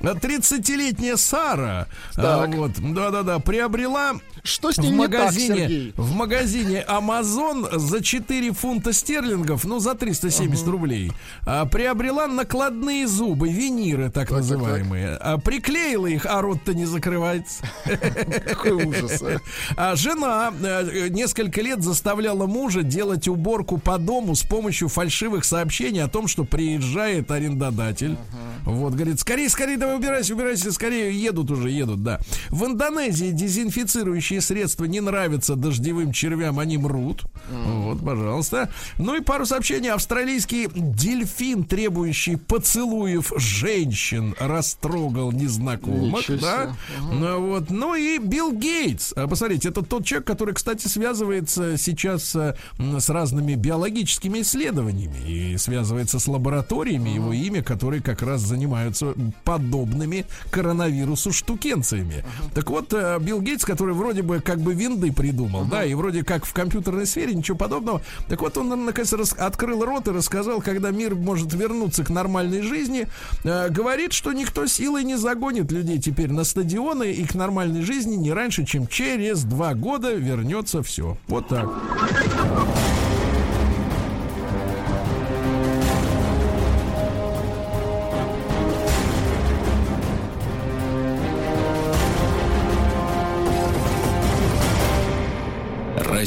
30-летняя 0.24 1.16
Сара, 1.16 1.86
а, 2.16 2.46
вот, 2.46 2.72
да-да-да, 2.78 3.38
приобрела 3.38 4.14
что 4.44 4.72
с 4.72 4.78
ним 4.78 4.94
в 4.94 4.96
магазине, 4.98 5.48
так, 5.48 5.58
Сергей? 5.58 5.92
В 5.96 6.14
магазине 6.14 6.84
Amazon 6.86 7.78
за 7.78 8.02
4 8.02 8.52
фунта 8.52 8.92
стерлингов, 8.92 9.64
ну, 9.64 9.78
за 9.80 9.94
370 9.94 10.66
uh-huh. 10.66 10.70
рублей, 10.70 11.12
а, 11.46 11.64
приобрела 11.64 12.26
накладные 12.26 13.08
зубы, 13.08 13.48
виниры 13.48 14.10
так, 14.10 14.28
так 14.28 14.38
называемые. 14.38 15.12
Так, 15.12 15.18
так. 15.18 15.28
А, 15.28 15.38
приклеила 15.38 16.06
их, 16.06 16.26
а 16.26 16.42
рот-то 16.42 16.74
не 16.74 16.84
закрывается. 16.84 17.64
Какой 18.46 18.72
ужас. 18.72 19.22
А. 19.22 19.38
а 19.76 19.96
жена 19.96 20.52
а, 20.62 21.08
несколько 21.08 21.62
лет 21.62 21.82
заставляла 21.82 22.46
мужа 22.46 22.82
делать 22.82 23.26
уборку 23.26 23.78
по 23.78 23.96
дому 23.96 24.34
с 24.34 24.42
помощью 24.42 24.88
фальшивых 24.88 25.46
сообщений 25.46 26.02
о 26.02 26.08
том, 26.08 26.28
что 26.28 26.44
приезжает 26.44 27.30
арендодатель. 27.30 28.12
Uh-huh 28.12 28.54
Вот, 28.64 28.94
говорит, 28.94 29.20
скорее, 29.20 29.48
скорее, 29.48 29.76
давай 29.76 29.96
убирайся, 29.96 30.34
убирайся, 30.34 30.72
скорее, 30.72 31.12
едут 31.18 31.50
уже, 31.50 31.70
едут, 31.70 32.02
да. 32.02 32.20
В 32.48 32.64
Индонезии 32.64 33.30
дезинфицирующие 33.30 34.33
средства 34.40 34.84
не 34.84 35.00
нравятся 35.00 35.56
дождевым 35.56 36.12
червям, 36.12 36.58
они 36.58 36.78
мрут. 36.78 37.24
Вот, 37.50 38.04
пожалуйста. 38.04 38.70
Ну 38.98 39.16
и 39.16 39.20
пару 39.20 39.46
сообщений. 39.46 39.90
Австралийский 39.90 40.68
дельфин, 40.74 41.64
требующий 41.64 42.36
поцелуев 42.36 43.32
женщин, 43.36 44.34
растрогал 44.38 45.32
незнакомых. 45.32 46.24
Да? 46.40 46.76
Ну, 47.12 47.48
вот. 47.48 47.70
ну 47.70 47.94
и 47.94 48.18
Билл 48.18 48.52
Гейтс. 48.52 49.12
А, 49.16 49.26
посмотрите, 49.26 49.68
это 49.68 49.82
тот 49.82 50.04
человек, 50.04 50.26
который, 50.26 50.54
кстати, 50.54 50.86
связывается 50.86 51.76
сейчас 51.76 52.34
э, 52.34 52.54
с 52.78 53.08
разными 53.08 53.54
биологическими 53.54 54.40
исследованиями 54.40 55.18
и 55.26 55.56
связывается 55.56 56.18
с 56.18 56.26
лабораториями, 56.26 57.10
его 57.10 57.32
имя, 57.32 57.62
которые 57.62 58.02
как 58.02 58.22
раз 58.22 58.40
занимаются 58.40 59.14
подобными 59.44 60.26
коронавирусу 60.50 61.32
штукенциями. 61.32 62.24
Так 62.54 62.70
вот, 62.70 62.92
э, 62.92 63.18
Билл 63.20 63.40
Гейтс, 63.40 63.64
который 63.64 63.94
вроде 63.94 64.22
бы 64.24 64.40
как 64.40 64.60
бы 64.60 64.74
винды 64.74 65.12
придумал, 65.12 65.64
да, 65.64 65.84
и 65.84 65.94
вроде 65.94 66.24
как 66.24 66.44
в 66.44 66.52
компьютерной 66.52 67.06
сфере, 67.06 67.34
ничего 67.34 67.56
подобного. 67.56 68.02
Так 68.28 68.40
вот, 68.42 68.56
он, 68.58 68.84
наконец, 68.84 69.12
рас- 69.12 69.34
открыл 69.34 69.84
рот 69.84 70.08
и 70.08 70.10
рассказал, 70.10 70.60
когда 70.60 70.90
мир 70.90 71.14
может 71.14 71.52
вернуться 71.52 72.04
к 72.04 72.10
нормальной 72.10 72.62
жизни, 72.62 73.06
э, 73.44 73.68
говорит, 73.70 74.12
что 74.12 74.32
никто 74.32 74.66
силой 74.66 75.04
не 75.04 75.16
загонит 75.16 75.70
людей 75.70 75.98
теперь 75.98 76.30
на 76.30 76.44
стадионы 76.44 77.12
и 77.12 77.24
к 77.24 77.34
нормальной 77.34 77.82
жизни 77.82 78.16
не 78.16 78.32
раньше, 78.32 78.64
чем 78.64 78.86
через 78.86 79.44
два 79.44 79.74
года 79.74 80.14
вернется 80.14 80.82
все. 80.82 81.16
Вот 81.28 81.48
так. 81.48 81.68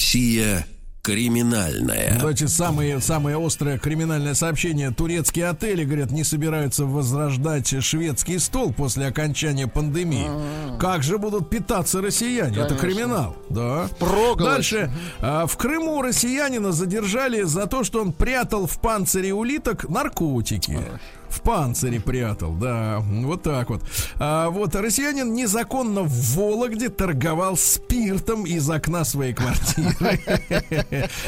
Россия 0.07 0.65
криминальная. 1.01 2.15
Давайте 2.17 2.47
самые, 2.47 3.01
самое 3.01 3.37
острое 3.45 3.77
криминальное 3.77 4.35
сообщение. 4.35 4.91
Турецкие 4.91 5.49
отели, 5.49 5.83
говорят, 5.83 6.11
не 6.11 6.23
собираются 6.23 6.85
возрождать 6.85 7.83
шведский 7.83 8.39
стол 8.39 8.71
после 8.71 9.07
окончания 9.07 9.67
пандемии. 9.67 10.29
Как 10.79 11.03
же 11.03 11.17
будут 11.17 11.49
питаться 11.49 12.01
россияне? 12.01 12.57
Это 12.57 12.75
криминал. 12.75 13.35
Да. 13.49 13.89
Дальше. 14.37 14.91
А, 15.19 15.45
В 15.45 15.57
Крыму 15.57 16.01
россиянина 16.01 16.71
задержали 16.71 17.43
за 17.43 17.67
то, 17.67 17.83
что 17.83 18.01
он 18.01 18.13
прятал 18.13 18.65
в 18.65 18.79
панцире 18.79 19.33
улиток 19.33 19.89
наркотики. 19.89 20.79
В 21.29 21.41
панцире 21.41 21.99
прятал, 21.99 22.53
да, 22.53 22.99
вот 23.01 23.43
так 23.43 23.69
вот. 23.69 23.81
А, 24.15 24.49
вот 24.49 24.75
россиянин 24.75 25.33
незаконно 25.33 26.01
в 26.03 26.35
Вологде 26.35 26.89
торговал 26.89 27.57
спиртом 27.57 28.45
из 28.45 28.69
окна 28.69 29.03
своей 29.03 29.33
квартиры. 29.33 30.19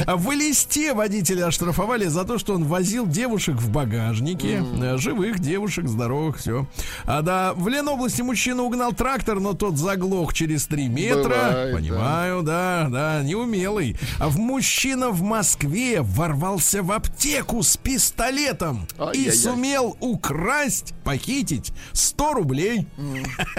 А 0.06 0.16
в 0.16 0.32
Элисте 0.34 0.94
водителя 0.94 1.46
оштрафовали 1.46 2.06
за 2.06 2.24
то, 2.24 2.38
что 2.38 2.54
он 2.54 2.64
возил 2.64 3.06
девушек 3.06 3.56
в 3.56 3.70
багажнике. 3.70 4.62
Э, 4.80 4.96
Живых 4.98 5.38
девушек, 5.40 5.88
здоровых, 5.88 6.38
все. 6.38 6.66
А 7.04 7.22
да, 7.22 7.52
в 7.54 7.68
Ленобласти 7.68 8.22
мужчина 8.22 8.62
угнал 8.62 8.92
трактор, 8.92 9.40
но 9.40 9.54
тот 9.54 9.76
заглох 9.76 10.34
через 10.34 10.66
3 10.66 10.88
метра. 10.88 11.70
Понимаю, 11.72 12.42
да, 12.42 12.88
да, 12.90 13.22
неумелый. 13.22 13.96
А 14.18 14.28
в 14.28 14.38
мужчина 14.38 15.10
в 15.10 15.22
Москве 15.22 16.00
ворвался 16.02 16.82
в 16.82 16.92
аптеку 16.92 17.62
с 17.62 17.76
пистолетом 17.76 18.86
и 19.14 19.30
сумел 19.30 19.96
украсть, 20.00 20.94
похитить 21.04 21.72
100 21.92 22.32
рублей. 22.34 22.86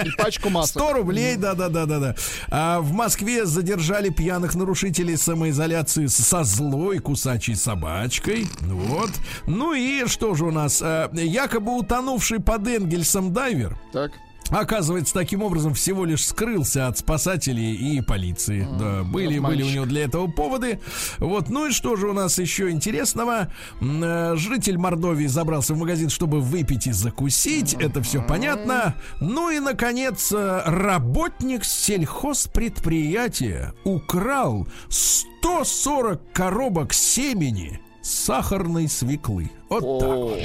И 0.04 0.10
пачку 0.18 0.50
масок. 0.50 0.82
100 0.82 0.92
рублей, 0.92 1.36
да, 1.36 1.54
да, 1.54 1.68
да, 1.68 1.86
да, 1.86 1.98
да. 1.98 2.14
А 2.50 2.80
в 2.80 2.92
Москве 2.92 3.46
задержали 3.46 4.10
пьяных 4.10 4.54
нарушителей 4.54 5.16
самоизоляции 5.16 6.06
со 6.06 6.44
злой 6.44 6.98
кусачей 6.98 7.56
собачкой. 7.56 8.46
Вот. 8.60 9.10
Ну 9.46 9.74
и 9.74 10.06
что 10.06 10.34
же 10.34 10.44
у 10.44 10.50
нас? 10.50 10.80
А, 10.82 11.10
Якобы 11.12 11.76
утонувший 11.78 12.40
под 12.40 12.66
Энгельсом 12.66 13.32
дайвер 13.32 13.78
Так. 13.92 14.12
Оказывается, 14.50 15.14
таким 15.14 15.42
образом 15.42 15.74
всего 15.74 16.04
лишь 16.04 16.24
скрылся 16.24 16.86
от 16.86 16.98
спасателей 16.98 17.74
и 17.74 18.00
полиции. 18.02 18.66
Да, 18.78 19.02
были, 19.02 19.38
вот 19.38 19.50
были 19.50 19.62
у 19.62 19.70
него 19.70 19.86
для 19.86 20.04
этого 20.04 20.26
поводы. 20.26 20.80
Вот, 21.18 21.48
ну 21.48 21.68
и 21.68 21.70
что 21.70 21.96
же 21.96 22.08
у 22.08 22.12
нас 22.12 22.38
еще 22.38 22.70
интересного? 22.70 23.52
Э, 23.80 24.34
Житель 24.36 24.78
Мордовии 24.78 25.26
забрался 25.26 25.74
в 25.74 25.78
магазин, 25.78 26.10
чтобы 26.10 26.40
выпить 26.40 26.86
и 26.86 26.92
закусить. 26.92 27.74
Это 27.74 28.02
все 28.02 28.22
понятно. 28.22 28.94
Ну 29.20 29.50
и, 29.50 29.60
наконец, 29.60 30.32
э, 30.32 30.62
работник 30.64 31.64
сельхозпредприятия 31.64 33.72
украл 33.84 34.66
140 34.88 36.20
коробок 36.32 36.92
семени 36.92 37.80
сахарной 38.02 38.88
свеклы. 38.88 39.50
Вот 39.68 40.00
так. 40.00 40.10
О, 40.10 40.36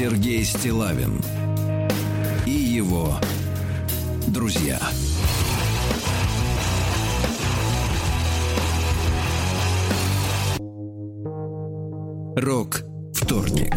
Сергей 0.00 0.42
Стилавин 0.46 1.20
и 2.46 2.50
его 2.52 3.20
друзья. 4.28 4.80
Рок 12.34 12.80
вторник. 13.12 13.74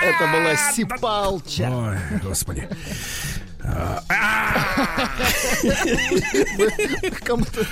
Это 0.00 0.26
была 0.32 0.56
Сипалча. 0.72 1.68
Ой, 1.70 1.98
господи. 2.22 2.66
Кому-то... 7.24 7.66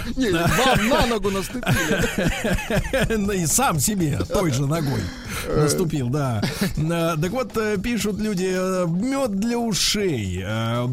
На 0.89 1.07
ногу 1.07 1.31
наступили. 1.31 3.17
Ну 3.17 3.33
и 3.33 3.47
сам 3.47 3.79
себе 3.81 4.19
той 4.29 4.53
же 4.53 4.67
ногой 4.67 5.01
наступил, 5.47 6.09
да. 6.09 6.43
А, 6.91 7.17
Так 7.17 7.31
вот, 7.31 7.57
э, 7.57 7.77
пишут 7.83 8.19
люди, 8.19 8.49
э, 8.51 8.87
мед 8.89 9.39
для 9.39 9.59
ушей. 9.59 10.43
Э, 10.45 10.87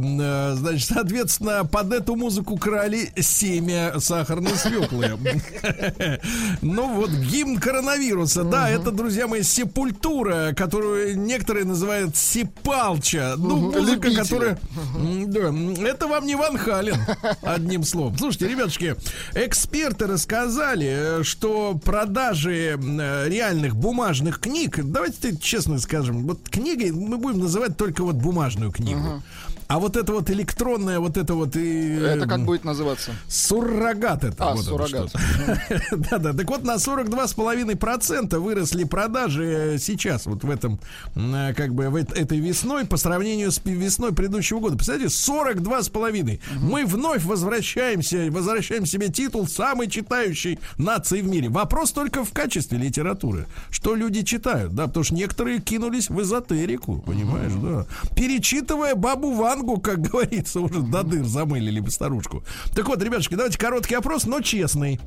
Значит, 0.55 0.89
соответственно, 0.89 1.65
под 1.65 1.93
эту 1.93 2.15
музыку 2.15 2.57
крали 2.57 3.11
семя 3.19 3.99
сахарной 3.99 4.55
свеклы. 4.55 5.17
Ну 6.61 6.95
вот, 6.95 7.09
гимн 7.09 7.57
коронавируса. 7.59 8.43
Да, 8.43 8.69
это, 8.69 8.91
друзья 8.91 9.27
мои, 9.27 9.43
сепультура, 9.43 10.53
которую 10.55 11.17
некоторые 11.19 11.65
называют 11.65 12.15
сепалча. 12.15 13.35
Ну, 13.37 13.71
музыка, 13.71 14.13
которая... 14.13 14.57
Да, 15.27 15.53
это 15.87 16.07
вам 16.07 16.25
не 16.25 16.35
Ван 16.35 16.57
Хален, 16.57 16.97
одним 17.41 17.83
словом. 17.83 18.17
Слушайте, 18.17 18.47
ребятушки, 18.47 18.95
эксперты 19.33 20.07
рассказали, 20.07 21.19
э, 21.19 21.23
что 21.23 21.79
продажи 21.83 22.77
э, 22.77 23.29
реальных 23.29 23.75
бумажных 23.75 24.39
книг, 24.39 24.79
давайте 24.83 25.35
честно 25.37 25.79
скажем, 25.79 26.25
вот 26.27 26.49
книгой 26.49 26.91
мы 26.91 27.17
будем 27.17 27.39
называть 27.39 27.77
только 27.77 28.03
вот 28.03 28.15
бумажную 28.15 28.71
книгу. 28.71 29.21
А 29.67 29.79
вот 29.79 29.97
это 29.97 30.13
вот 30.13 30.29
электронное, 30.29 30.99
вот 30.99 31.17
это 31.17 31.33
вот 31.33 31.55
и... 31.55 31.95
Это 31.95 32.27
как 32.27 32.45
будет 32.45 32.63
называться? 32.63 33.11
Суррогат 33.27 34.23
это. 34.23 34.35
А, 34.51 34.55
вот 34.55 34.65
суррогат. 34.65 35.11
Да-да. 35.91 36.33
Так 36.33 36.49
вот, 36.49 36.63
на 36.63 36.75
42,5% 36.75 38.37
выросли 38.37 38.83
продажи 38.83 39.43
э, 39.75 39.77
сейчас, 39.79 40.27
вот 40.27 40.43
в 40.43 40.49
этом, 40.49 40.79
э, 41.15 41.53
как 41.55 41.73
бы, 41.73 41.89
в 41.89 41.95
эт- 41.95 42.13
этой 42.15 42.39
весной 42.39 42.85
по 42.85 42.97
сравнению 42.97 43.51
с 43.51 43.59
весной 43.65 44.13
предыдущего 44.13 44.59
года. 44.59 44.75
Представляете, 44.75 45.13
42,5%. 45.13 46.39
Мы 46.59 46.85
вновь 46.85 47.23
возвращаемся, 47.23 48.27
возвращаем 48.29 48.85
себе 48.85 49.09
титул 49.09 49.47
самой 49.47 49.87
читающей 49.87 50.59
нации 50.77 51.21
в 51.21 51.27
мире. 51.27 51.49
Вопрос 51.49 51.91
только 51.91 52.23
в 52.23 52.31
качестве 52.31 52.77
литературы. 52.77 53.47
Что 53.71 53.95
люди 53.95 54.21
читают, 54.23 54.75
да, 54.75 54.87
потому 54.87 55.03
что 55.03 55.15
некоторые 55.15 55.59
кинулись 55.59 56.09
в 56.09 56.21
эзотерику, 56.21 56.99
понимаешь, 56.99 57.53
да. 57.53 57.85
Перечитывая 58.15 58.93
бабу 58.95 59.31
Вангу, 59.55 59.79
как 59.79 60.01
говорится, 60.01 60.59
уже 60.59 60.81
до 60.81 61.03
дыр 61.03 61.23
замылили 61.25 61.79
бы 61.79 61.89
старушку. 61.89 62.43
Так 62.75 62.87
вот, 62.87 63.01
ребятушки, 63.01 63.35
давайте 63.35 63.57
короткий 63.57 63.95
опрос, 63.95 64.25
но 64.25 64.41
честный. 64.41 64.99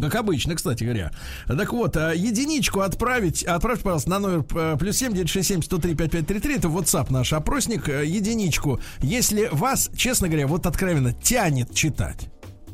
Как 0.00 0.14
обычно, 0.14 0.54
кстати 0.54 0.84
говоря. 0.84 1.10
Так 1.46 1.72
вот, 1.72 1.96
а, 1.96 2.12
единичку 2.14 2.80
отправить, 2.80 3.42
отправьте, 3.42 3.82
пожалуйста, 3.84 4.10
на 4.10 4.18
номер 4.20 4.46
э, 4.54 4.76
плюс 4.78 4.96
семь 4.96 5.12
девять 5.12 5.28
шесть 5.28 5.48
семь 5.48 5.60
сто 5.60 5.76
три 5.76 5.94
пять 5.94 6.12
пять 6.12 6.26
три 6.26 6.40
три. 6.40 6.56
Это 6.56 6.68
WhatsApp 6.68 7.12
наш 7.12 7.32
опросник. 7.34 7.88
Э, 7.90 8.06
Единичку. 8.06 8.80
Если 9.00 9.50
вас, 9.52 9.90
честно 9.94 10.28
говоря, 10.28 10.46
вот 10.46 10.64
откровенно 10.64 11.12
тянет 11.12 11.74
читать. 11.74 12.31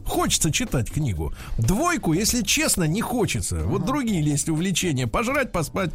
Хочется 0.08 0.50
читать 0.50 0.90
книгу. 0.90 1.32
Двойку, 1.58 2.12
если 2.12 2.42
честно, 2.42 2.84
не 2.84 3.00
хочется. 3.00 3.62
Вот 3.64 3.84
другие 3.84 4.22
есть 4.22 4.48
увлечения. 4.48 5.06
Пожрать, 5.06 5.52
поспать, 5.52 5.90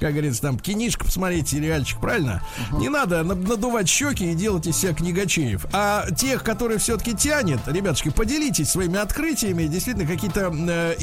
как 0.00 0.12
говорится, 0.12 0.42
там 0.42 0.58
кинишка 0.58 1.04
посмотреть, 1.04 1.48
сериальчик, 1.48 2.00
правильно? 2.00 2.42
Не 2.72 2.88
надо 2.88 3.22
надувать 3.22 3.88
щеки 3.88 4.32
и 4.32 4.34
делать 4.34 4.66
из 4.66 4.76
себя 4.76 4.94
книгачеев. 4.94 5.66
А 5.72 6.10
тех, 6.12 6.42
которые 6.42 6.78
все-таки 6.78 7.14
тянет, 7.14 7.60
ребятушки, 7.66 8.10
поделитесь 8.10 8.70
своими 8.70 8.98
открытиями. 8.98 9.66
Действительно, 9.66 10.06
какие-то 10.06 10.52
э, 10.52 10.94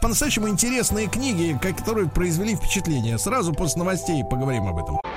по-настоящему 0.00 0.48
интересные 0.48 1.08
книги, 1.08 1.58
которые 1.76 2.08
произвели 2.08 2.56
впечатление. 2.56 3.18
Сразу 3.18 3.52
после 3.52 3.80
новостей 3.80 4.22
поговорим 4.28 4.68
об 4.68 4.78
этом. 4.78 5.11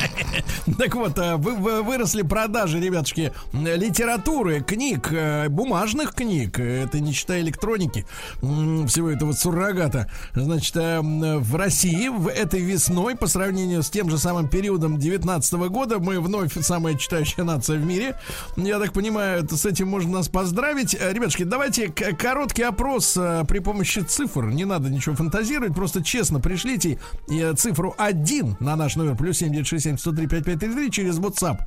Так 0.78 0.94
вот, 0.94 1.16
э, 1.18 1.36
вы, 1.36 1.82
выросли 1.82 2.22
продажи, 2.22 2.80
ребятушки, 2.80 3.32
литературы, 3.52 4.60
книг, 4.60 5.08
э, 5.12 5.48
бумажных 5.48 6.14
книг, 6.14 6.58
это 6.58 6.98
не 7.00 7.12
считая 7.12 7.40
электроники, 7.40 8.04
всего 8.40 9.10
этого 9.10 9.32
суррогата. 9.32 10.10
Значит, 10.34 10.74
в 10.76 11.56
России 11.56 12.08
в 12.08 12.28
этой 12.28 12.60
весной, 12.60 13.16
по 13.16 13.26
сравнению 13.26 13.82
с 13.82 13.90
тем 13.90 14.10
же 14.10 14.18
самым 14.18 14.48
периодом 14.48 14.98
19 14.98 15.52
года, 15.68 15.98
мы 15.98 16.20
вновь 16.20 16.52
самая 16.60 16.94
читающая 16.96 17.44
нация 17.44 17.78
в 17.78 17.84
мире. 17.84 18.16
Я 18.56 18.78
так 18.78 18.92
понимаю, 18.92 19.46
с 19.48 19.64
этим 19.64 19.88
можно 19.88 20.12
нас 20.12 20.28
поздравить. 20.28 20.94
Э, 20.94 21.12
ребятушки, 21.12 21.44
давайте 21.44 21.88
короткий 21.88 22.62
опрос 22.62 23.16
э, 23.16 23.44
при 23.46 23.60
помощи 23.60 24.00
цифр. 24.00 24.46
Не 24.46 24.64
надо 24.64 24.90
ничего 24.90 25.14
фантазировать, 25.14 25.74
просто 25.74 26.02
честно 26.02 26.40
пришлите 26.40 26.98
э, 27.28 27.54
цифру 27.54 27.94
1 27.96 28.45
на 28.60 28.76
наш 28.76 28.96
номер 28.96 29.16
плюс 29.16 29.38
7967 29.38 29.96
103 29.98 30.26
5533 30.26 30.90
через 30.90 31.18
WhatsApp. 31.18 31.58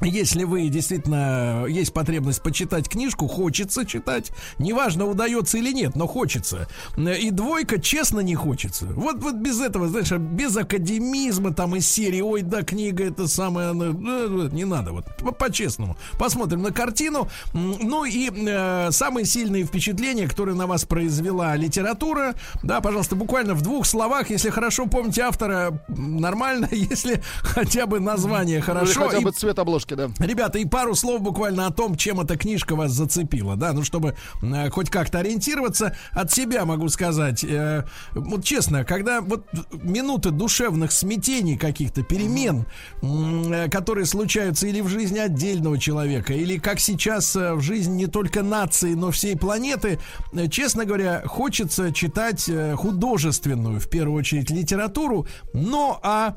Если 0.00 0.44
вы 0.44 0.68
действительно 0.68 1.66
есть 1.68 1.92
потребность 1.92 2.42
почитать 2.42 2.88
книжку, 2.88 3.26
хочется 3.28 3.86
читать, 3.86 4.32
неважно, 4.58 5.06
удается 5.06 5.58
или 5.58 5.72
нет, 5.72 5.94
но 5.94 6.06
хочется. 6.06 6.68
И 6.96 7.30
двойка, 7.30 7.80
честно, 7.80 8.20
не 8.20 8.34
хочется. 8.34 8.86
Вот, 8.86 9.22
вот 9.22 9.36
без 9.36 9.60
этого, 9.60 9.88
знаешь, 9.88 10.10
без 10.10 10.56
академизма 10.56 11.54
там 11.54 11.76
из 11.76 11.88
серии, 11.88 12.20
ой, 12.20 12.42
да, 12.42 12.62
книга 12.62 13.04
это 13.04 13.28
самое, 13.28 13.72
ну, 13.72 14.48
не 14.48 14.64
надо, 14.64 14.92
вот, 14.92 15.38
по-честному. 15.38 15.96
Посмотрим 16.18 16.62
на 16.62 16.72
картину. 16.72 17.28
Ну 17.52 18.04
и 18.04 18.30
э, 18.30 18.90
самые 18.90 19.24
сильные 19.24 19.64
впечатления, 19.64 20.28
которые 20.28 20.56
на 20.56 20.66
вас 20.66 20.84
произвела 20.84 21.56
литература, 21.56 22.34
да, 22.62 22.80
пожалуйста, 22.80 23.16
буквально 23.16 23.54
в 23.54 23.62
двух 23.62 23.86
словах, 23.86 24.30
если 24.30 24.50
хорошо 24.50 24.86
помните 24.86 25.22
автора, 25.22 25.82
нормально, 25.88 26.68
если 26.72 27.22
хотя 27.42 27.86
бы 27.86 28.00
название 28.00 28.60
хорошо. 28.60 29.04
Или 29.04 29.08
хотя 29.08 29.20
бы 29.20 29.30
цвет 29.30 29.58
обложки 29.58 29.83
обложки, 29.84 29.94
да. 29.94 30.24
Ребята, 30.24 30.58
и 30.58 30.64
пару 30.64 30.94
слов 30.94 31.20
буквально 31.22 31.66
о 31.66 31.70
том, 31.70 31.96
чем 31.96 32.20
эта 32.20 32.36
книжка 32.36 32.74
вас 32.74 32.92
зацепила, 32.92 33.56
да, 33.56 33.72
ну, 33.72 33.84
чтобы 33.84 34.14
э, 34.42 34.70
хоть 34.70 34.90
как-то 34.90 35.18
ориентироваться. 35.18 35.96
От 36.12 36.32
себя 36.32 36.64
могу 36.64 36.88
сказать, 36.88 37.44
э, 37.44 37.84
вот 38.12 38.44
честно, 38.44 38.84
когда 38.84 39.20
вот 39.20 39.46
минуты 39.72 40.30
душевных 40.30 40.92
смятений 40.92 41.56
каких-то, 41.56 42.02
перемен, 42.02 42.66
э, 43.02 43.68
которые 43.70 44.06
случаются 44.06 44.66
или 44.66 44.80
в 44.80 44.88
жизни 44.88 45.18
отдельного 45.18 45.78
человека, 45.78 46.32
или 46.32 46.58
как 46.58 46.80
сейчас 46.80 47.36
э, 47.36 47.54
в 47.54 47.60
жизни 47.60 47.94
не 47.94 48.06
только 48.06 48.42
нации, 48.42 48.94
но 48.94 49.10
всей 49.10 49.36
планеты, 49.36 49.98
э, 50.32 50.48
честно 50.48 50.84
говоря, 50.84 51.22
хочется 51.26 51.92
читать 51.92 52.48
э, 52.48 52.74
художественную, 52.74 53.80
в 53.80 53.88
первую 53.88 54.18
очередь, 54.18 54.50
литературу, 54.50 55.26
но 55.52 56.00
о 56.02 56.34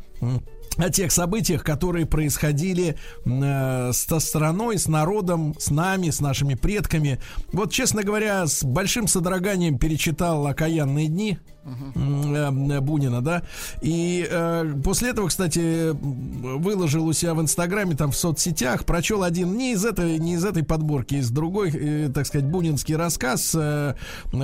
о 0.77 0.89
тех 0.89 1.11
событиях, 1.11 1.63
которые 1.63 2.05
происходили 2.05 2.97
э, 3.25 3.91
со 3.93 4.19
страной, 4.19 4.77
с 4.77 4.87
народом, 4.87 5.55
с 5.57 5.69
нами, 5.69 6.09
с 6.09 6.21
нашими 6.21 6.55
предками. 6.55 7.19
Вот, 7.51 7.71
честно 7.71 8.03
говоря, 8.03 8.45
с 8.45 8.63
большим 8.63 9.07
содроганием 9.07 9.77
перечитал 9.77 10.47
«Окаянные 10.47 11.07
дни» 11.07 11.39
uh 11.67 12.81
Бунина, 12.81 13.21
да. 13.21 13.43
И 13.81 14.27
э, 14.29 14.73
после 14.83 15.09
этого, 15.09 15.27
кстати, 15.27 15.91
выложил 15.91 17.05
у 17.05 17.13
себя 17.13 17.33
в 17.33 17.41
Инстаграме, 17.41 17.95
там 17.95 18.11
в 18.11 18.15
соцсетях, 18.15 18.85
прочел 18.85 19.23
один 19.23 19.57
не 19.57 19.73
из 19.73 19.85
этой, 19.85 20.17
не 20.19 20.35
из 20.35 20.45
этой 20.45 20.63
подборки, 20.63 21.15
из 21.15 21.29
другой, 21.29 21.71
э, 21.71 22.09
так 22.13 22.25
сказать, 22.25 22.47
бунинский 22.47 22.95
рассказ 22.95 23.55
э, 23.55 23.95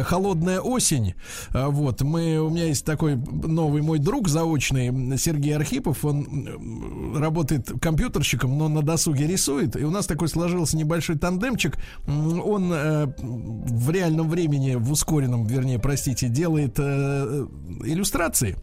"Холодная 0.04 0.60
осень". 0.60 1.14
Э, 1.54 1.68
вот 1.68 2.02
мы, 2.02 2.40
у 2.40 2.50
меня 2.50 2.66
есть 2.66 2.86
такой 2.86 3.16
новый 3.16 3.82
мой 3.82 4.00
друг 4.00 4.28
заочный 4.28 5.18
Сергей 5.18 5.56
Архипов, 5.56 6.04
он 6.06 7.16
работает 7.18 7.72
компьютерщиком, 7.82 8.58
но 8.58 8.68
на 8.68 8.82
досуге 8.82 9.28
рисует, 9.28 9.76
и 9.76 9.84
у 9.84 9.92
нас 9.92 10.08
такой 10.08 10.28
сложился 10.28 10.78
небольшой 10.78 11.18
тандемчик. 11.18 11.78
Он 12.08 12.72
э, 12.74 13.08
в 13.18 13.90
реальном 13.90 14.30
времени, 14.30 14.76
в 14.76 14.92
ускоренном, 14.92 15.46
вернее, 15.46 15.80
простите, 15.80 16.28
делает 16.28 16.76
э, 16.78 17.13
Э, 17.14 17.46
иллюстрации. 17.84 18.58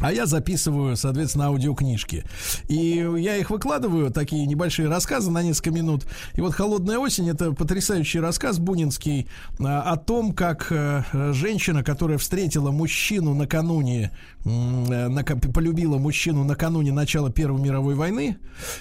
А 0.00 0.12
я 0.12 0.26
записываю, 0.26 0.96
соответственно, 0.96 1.46
аудиокнижки. 1.46 2.24
И 2.68 3.06
я 3.16 3.36
их 3.36 3.50
выкладываю, 3.50 4.10
такие 4.10 4.44
небольшие 4.44 4.88
рассказы 4.88 5.30
на 5.30 5.42
несколько 5.42 5.70
минут. 5.70 6.04
И 6.34 6.40
вот 6.40 6.52
«Холодная 6.52 6.98
осень»— 6.98 7.28
это 7.30 7.52
потрясающий 7.52 8.18
рассказ 8.18 8.58
бунинский 8.58 9.28
а, 9.60 9.82
о 9.82 9.96
том, 9.96 10.32
как 10.32 10.66
а, 10.70 11.32
женщина, 11.32 11.84
которая 11.84 12.18
встретила 12.18 12.72
мужчину 12.72 13.34
накануне, 13.34 14.10
на, 14.44 15.24
полюбила 15.24 15.96
мужчину 15.96 16.44
накануне 16.44 16.92
начала 16.92 17.30
Первой 17.30 17.62
мировой 17.62 17.94
войны, 17.94 18.36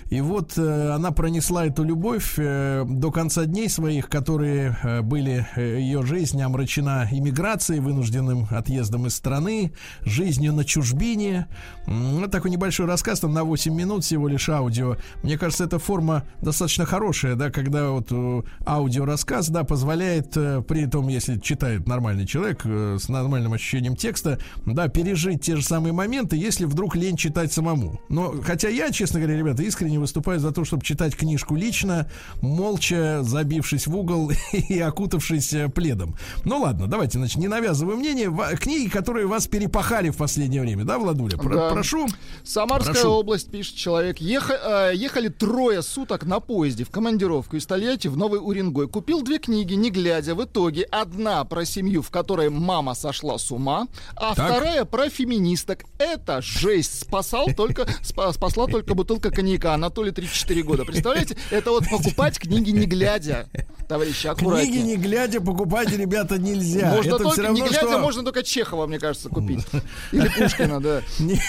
и 0.10 0.20
вот 0.20 0.54
а, 0.58 0.96
она 0.96 1.12
пронесла 1.12 1.68
эту 1.68 1.84
любовь 1.84 2.36
до 2.36 3.12
конца 3.14 3.46
дней 3.46 3.70
своих, 3.70 4.10
которые 4.10 4.76
были, 5.04 5.48
ее 5.56 6.04
жизнь 6.04 6.42
омрачена 6.42 7.08
иммиграцией, 7.12 7.80
вынужденным 7.80 8.48
отъездом 8.50 9.06
из 9.08 9.16
страны, 9.16 9.74
жизнью 10.02 10.54
на 10.54 10.66
чужбине, 10.66 11.03
Альбине. 11.04 11.48
Вот 11.86 12.32
такой 12.32 12.50
небольшой 12.50 12.86
рассказ, 12.86 13.20
там 13.20 13.34
на 13.34 13.44
8 13.44 13.74
минут 13.74 14.06
всего 14.06 14.30
лишь 14.30 14.48
аудио. 14.48 14.96
Мне 15.22 15.38
кажется, 15.38 15.66
эта 15.66 15.80
форма 15.80 16.24
достаточно 16.42 16.86
хорошая, 16.86 17.36
да, 17.36 17.52
когда 17.52 17.90
вот 17.90 18.08
э, 18.12 18.42
аудиорассказ, 18.66 19.50
да, 19.50 19.66
позволяет, 19.66 20.38
э, 20.38 20.64
при 20.66 20.86
том, 20.86 21.10
если 21.10 21.38
читает 21.40 21.86
нормальный 21.86 22.26
человек 22.26 22.62
э, 22.64 22.98
с 23.00 23.10
нормальным 23.10 23.52
ощущением 23.52 23.98
текста, 23.98 24.40
да, 24.66 24.88
пережить 24.88 25.42
те 25.42 25.58
же 25.58 25.64
самые 25.64 25.92
моменты, 25.92 26.38
если 26.38 26.64
вдруг 26.64 26.96
лень 26.96 27.18
читать 27.18 27.52
самому. 27.52 28.00
Но, 28.08 28.34
хотя 28.42 28.70
я, 28.70 28.90
честно 28.92 29.20
говоря, 29.20 29.38
ребята, 29.38 29.62
искренне 29.64 30.00
выступаю 30.00 30.40
за 30.40 30.52
то, 30.52 30.64
чтобы 30.64 30.84
читать 30.84 31.18
книжку 31.18 31.56
лично, 31.56 32.10
молча 32.42 33.20
забившись 33.24 33.88
в 33.88 33.96
угол 33.96 34.32
и 34.54 34.80
окутавшись 34.80 35.54
пледом. 35.76 36.16
Ну 36.46 36.60
ладно, 36.60 36.88
давайте, 36.88 37.18
значит, 37.18 37.38
не 37.38 37.50
навязываю 37.50 37.98
мнение. 37.98 38.34
Книги, 38.58 38.90
которые 38.90 39.28
вас 39.28 39.48
перепахали 39.48 40.10
в 40.10 40.16
последнее 40.16 40.62
время, 40.62 40.86
да, 40.86 40.93
да, 40.94 41.00
Владуля? 41.00 41.38
Про- 41.38 41.56
да. 41.56 41.70
Прошу. 41.70 42.08
Самарская 42.44 42.94
прошу. 42.94 43.10
область, 43.10 43.50
пишет 43.50 43.76
человек. 43.76 44.20
Еха, 44.20 44.92
э, 44.92 44.96
ехали 44.96 45.30
трое 45.30 45.82
суток 45.82 46.26
на 46.26 46.40
поезде 46.40 46.84
в 46.84 46.90
командировку 46.90 47.56
из 47.56 47.66
Тольятти 47.66 48.08
в 48.08 48.18
Новый 48.18 48.40
Уренгой. 48.40 48.88
Купил 48.88 49.22
две 49.22 49.40
книги, 49.40 49.74
не 49.74 49.90
глядя. 49.90 50.36
В 50.36 50.44
итоге 50.44 50.84
одна 50.84 51.44
про 51.46 51.66
семью, 51.66 52.02
в 52.02 52.12
которой 52.12 52.50
мама 52.50 52.94
сошла 52.94 53.38
с 53.38 53.52
ума, 53.52 53.88
а 54.16 54.36
так. 54.36 54.52
вторая 54.52 54.86
про 54.86 55.10
феминисток. 55.10 55.84
Это 55.98 56.42
жесть. 56.42 57.02
Спасал 57.02 57.48
только, 57.56 57.88
спасла 58.02 58.68
только 58.68 58.94
бутылка 58.94 59.32
коньяка. 59.32 59.74
Анатолий 59.74 60.12
34 60.12 60.64
года. 60.64 60.86
Представляете? 60.86 61.38
Это 61.50 61.72
вот 61.72 61.86
покупать 61.90 62.40
книги 62.40 62.72
не 62.72 62.86
глядя. 62.86 63.50
Товарищи, 63.94 64.22
Книги 64.22 64.28
аккуратнее. 64.28 64.82
не 64.84 64.96
глядя 64.98 65.40
покупать, 65.42 65.92
ребята, 65.92 66.38
нельзя. 66.40 66.90
Можно 66.96 67.10
Это 67.10 67.18
только, 67.18 67.32
все 67.34 67.42
равно, 67.44 67.56
не 67.58 67.62
глядя, 67.70 67.88
что... 67.88 68.00
можно 68.00 68.24
только 68.24 68.42
Чехова, 68.44 68.88
мне 68.88 69.00
кажется, 69.00 69.30
купить. 69.30 69.66
Или 70.12 70.28
Пушкина, 70.30 70.80
да. 70.82 71.02
Не- 71.20 71.40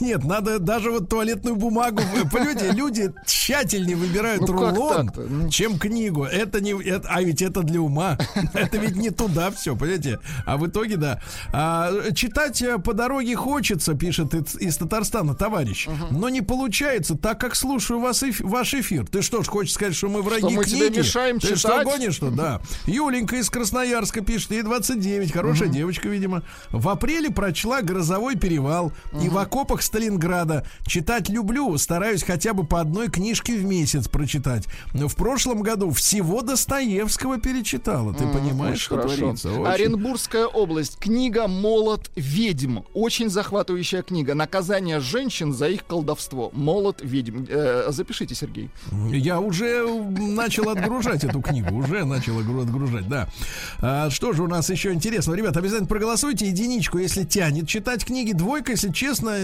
Нет, 0.00 0.24
надо 0.24 0.58
даже 0.58 0.90
вот 0.90 1.08
туалетную 1.08 1.56
бумагу. 1.56 2.02
Люди, 2.34 2.76
люди 2.76 3.12
тщательнее 3.26 3.96
выбирают 3.96 4.42
Ну, 4.42 4.46
рулон? 4.52 5.10
Ну. 5.16 5.48
чем 5.48 5.78
книгу. 5.78 6.24
Это 6.24 6.60
не, 6.60 6.72
это- 6.82 7.08
а 7.08 7.22
ведь 7.22 7.40
это 7.42 7.62
для 7.62 7.80
ума. 7.80 8.18
Это 8.54 8.76
ведь 8.78 8.96
не 8.96 9.10
туда 9.10 9.50
все, 9.50 9.74
понимаете? 9.76 10.18
А 10.46 10.56
в 10.56 10.66
итоге, 10.66 10.96
да. 10.96 11.20
А, 11.52 11.90
читать 12.14 12.60
э, 12.62 12.78
по 12.78 12.92
дороге 12.92 13.34
хочется, 13.36 13.94
пишет 13.94 14.34
из, 14.34 14.54
из 14.56 14.76
Татарстана 14.76 15.34
товарищ, 15.34 15.88
но 16.10 16.28
не 16.28 16.40
получается, 16.42 17.16
так 17.16 17.40
как 17.40 17.54
слушаю 17.56 18.00
вас 18.00 18.22
эф- 18.22 18.42
ваш 18.46 18.74
эфир. 18.74 19.06
Ты 19.06 19.22
что 19.22 19.42
ж 19.42 19.48
хочешь 19.48 19.72
сказать, 19.74 19.94
что 19.94 20.08
мы 20.08 20.22
враги 20.22 20.54
мы 20.54 20.64
тебе 20.64 20.88
книги? 20.88 20.98
мешаем 20.98 21.38
Ты 21.40 21.56
что 21.56 21.68
читать? 21.70 21.84
Что? 22.10 22.30
Да. 22.30 22.60
Юленька 22.86 23.36
из 23.36 23.50
Красноярска 23.50 24.20
пишет, 24.22 24.50
ей 24.52 24.62
29, 24.62 25.32
хорошая 25.32 25.68
девочка, 25.68 26.08
видимо. 26.08 26.42
В 26.70 26.88
апреле 26.88 27.30
прочла 27.30 27.82
«Грозовой 27.82 28.36
перевал» 28.36 28.92
и 29.22 29.28
в 29.28 29.38
окопах 29.38 29.82
Сталинграда. 29.82 30.66
Читать 30.86 31.28
люблю, 31.28 31.76
стараюсь 31.78 32.22
хотя 32.22 32.52
бы 32.54 32.64
по 32.64 32.80
одной 32.80 33.08
книжке 33.08 33.56
в 33.56 33.64
месяц 33.64 34.08
прочитать. 34.08 34.64
Но 34.92 35.08
в 35.08 35.16
прошлом 35.16 35.62
году 35.62 35.90
всего 35.90 36.42
Достоевского 36.42 37.38
перечитала. 37.38 38.12
Ты 38.14 38.26
понимаешь, 38.26 38.74
Очень 38.76 38.84
что 38.84 38.96
хорошо. 38.96 39.16
творится? 39.16 39.52
Очень. 39.52 39.66
Оренбургская 39.66 40.46
область. 40.46 40.98
Книга 40.98 41.46
«Молот 41.48 42.10
ведьм». 42.16 42.80
Очень 42.94 43.30
захватывающая 43.30 44.02
книга. 44.02 44.34
Наказание 44.34 45.00
женщин 45.00 45.52
за 45.52 45.68
их 45.68 45.84
колдовство. 45.86 46.50
«Молот 46.52 47.00
ведьм». 47.02 47.44
Э, 47.48 47.86
запишите, 47.90 48.34
Сергей. 48.34 48.70
Я 49.12 49.40
уже 49.40 49.86
начал 49.86 50.68
отгружать 50.70 51.24
эту 51.24 51.40
книгу. 51.40 51.83
Уже 51.84 52.04
начал 52.04 52.38
огру- 52.40 52.62
отгружать, 52.62 53.08
да. 53.08 53.28
А, 53.80 54.10
что 54.10 54.32
же 54.32 54.42
у 54.42 54.48
нас 54.48 54.70
еще 54.70 54.92
интересного? 54.92 55.36
Ребята, 55.36 55.58
обязательно 55.60 55.88
проголосуйте. 55.88 56.46
Единичку, 56.46 56.98
если 56.98 57.24
тянет 57.24 57.68
читать 57.68 58.04
книги. 58.04 58.32
Двойка, 58.32 58.72
если 58.72 58.90
честно, 58.92 59.36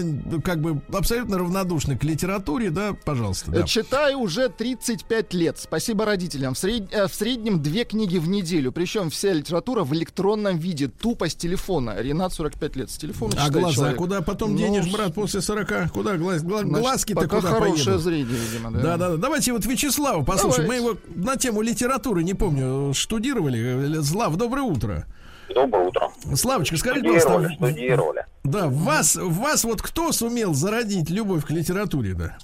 как 0.43 0.61
бы 0.61 0.81
абсолютно 0.93 1.37
равнодушны 1.37 1.97
к 1.97 2.03
литературе, 2.03 2.69
да, 2.69 2.93
пожалуйста. 3.05 3.51
Да. 3.51 3.63
Читаю 3.63 4.19
уже 4.19 4.49
35 4.49 5.33
лет. 5.33 5.57
Спасибо 5.59 6.05
родителям. 6.05 6.53
В, 6.53 6.57
сред- 6.57 6.89
э, 6.91 7.07
в 7.07 7.13
среднем 7.13 7.61
две 7.61 7.83
книги 7.85 8.17
в 8.17 8.27
неделю. 8.27 8.71
Причем 8.71 9.09
вся 9.09 9.33
литература 9.33 9.83
в 9.83 9.93
электронном 9.93 10.57
виде. 10.57 10.87
Тупо 10.87 11.29
с 11.29 11.35
телефона. 11.35 11.95
Ренат 11.99 12.33
45 12.33 12.75
лет. 12.75 12.89
С 12.91 12.97
телефона 12.97 13.33
А 13.37 13.49
глаза 13.49 13.73
человек. 13.75 13.97
куда 13.97 14.21
потом 14.21 14.51
Ну, 14.53 14.57
денешь, 14.57 14.91
брат, 14.91 15.13
после 15.13 15.41
40? 15.41 15.89
Куда 15.91 16.17
глаз, 16.17 16.41
гла- 16.43 16.59
Значит, 16.61 16.79
глазки-то 16.81 17.27
куда 17.27 17.41
хорошее 17.49 17.85
поедут? 17.85 18.01
зрение, 18.01 18.25
видимо, 18.37 18.71
да. 18.71 18.79
Да, 18.81 18.97
да, 18.97 19.09
да. 19.09 19.17
Давайте 19.17 19.53
вот 19.53 19.65
Вячеслава 19.65 20.23
послушаем. 20.23 20.67
Мы 20.67 20.77
Давайте. 20.79 20.99
его 21.15 21.23
на 21.25 21.35
тему 21.37 21.61
литературы, 21.61 22.20
не 22.23 22.33
помню, 22.33 22.93
штудировали. 22.93 24.01
Слав, 24.01 24.35
доброе 24.35 24.63
утро. 24.63 25.05
Доброе 25.53 25.87
утро. 25.87 26.09
Славочка, 26.35 26.77
скажите, 26.77 27.11
пожалуйста, 27.11 27.53
студировали. 27.55 28.25
Да, 28.43 28.67
вас, 28.67 29.15
вас 29.15 29.63
вот 29.63 29.81
кто 29.81 30.11
сумел 30.11 30.53
зародить 30.53 31.09
любовь 31.09 31.45
к 31.45 31.51
литературе, 31.51 32.13
да? 32.13 32.37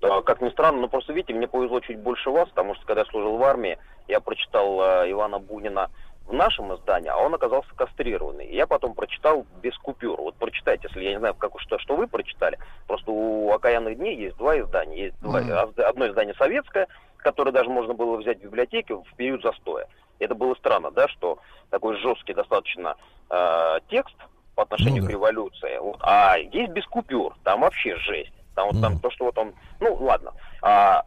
Да, 0.00 0.22
как 0.22 0.40
ни 0.40 0.48
странно, 0.50 0.80
но 0.82 0.88
просто 0.88 1.12
видите, 1.12 1.34
мне 1.34 1.46
повезло 1.46 1.80
чуть 1.80 1.98
больше 1.98 2.30
вас, 2.30 2.48
потому 2.48 2.74
что 2.74 2.86
когда 2.86 3.02
я 3.02 3.06
служил 3.06 3.36
в 3.36 3.42
армии, 3.42 3.78
я 4.08 4.20
прочитал 4.20 4.80
э, 4.80 5.10
Ивана 5.10 5.38
Бунина 5.38 5.90
в 6.26 6.32
нашем 6.32 6.74
издании, 6.74 7.10
а 7.10 7.16
он 7.18 7.34
оказался 7.34 7.68
кастрированный. 7.74 8.46
И 8.46 8.56
я 8.56 8.66
потом 8.66 8.94
прочитал 8.94 9.44
без 9.62 9.76
купюр. 9.76 10.18
Вот 10.18 10.36
прочитайте, 10.36 10.86
если 10.88 11.04
я 11.04 11.10
не 11.10 11.18
знаю, 11.18 11.34
как, 11.34 11.52
что, 11.60 11.78
что 11.80 11.96
вы 11.96 12.06
прочитали. 12.06 12.58
Просто 12.86 13.10
у 13.10 13.52
«Окаянных 13.52 13.98
дней» 13.98 14.16
есть 14.16 14.36
два 14.36 14.58
издания. 14.58 15.06
Есть 15.06 15.20
два- 15.20 15.40
одно 15.40 16.08
издание 16.08 16.34
советское, 16.34 16.86
которое 17.22 17.52
даже 17.52 17.70
можно 17.70 17.94
было 17.94 18.16
взять 18.16 18.38
в 18.38 18.42
библиотеке 18.42 18.94
в 18.94 19.14
период 19.16 19.42
застоя. 19.42 19.86
Это 20.18 20.34
было 20.34 20.54
странно, 20.54 20.90
да, 20.90 21.08
что 21.08 21.38
такой 21.70 21.96
жесткий 21.98 22.34
достаточно 22.34 22.96
э, 23.30 23.78
текст 23.88 24.16
по 24.54 24.62
отношению 24.64 25.02
Ну 25.02 25.06
к 25.08 25.10
да. 25.10 25.12
революции. 25.12 25.78
Вот. 25.78 25.98
А 26.02 26.36
есть 26.36 26.72
без 26.72 26.84
купюр, 26.86 27.34
там 27.44 27.60
вообще 27.60 27.96
жесть. 27.96 28.32
Там 28.54 28.68
вот 28.70 28.80
там 28.82 28.98
то, 28.98 29.10
что 29.10 29.24
вот 29.26 29.38
он, 29.38 29.54
ну 29.80 29.94
ладно. 29.94 30.34
А, 30.62 31.04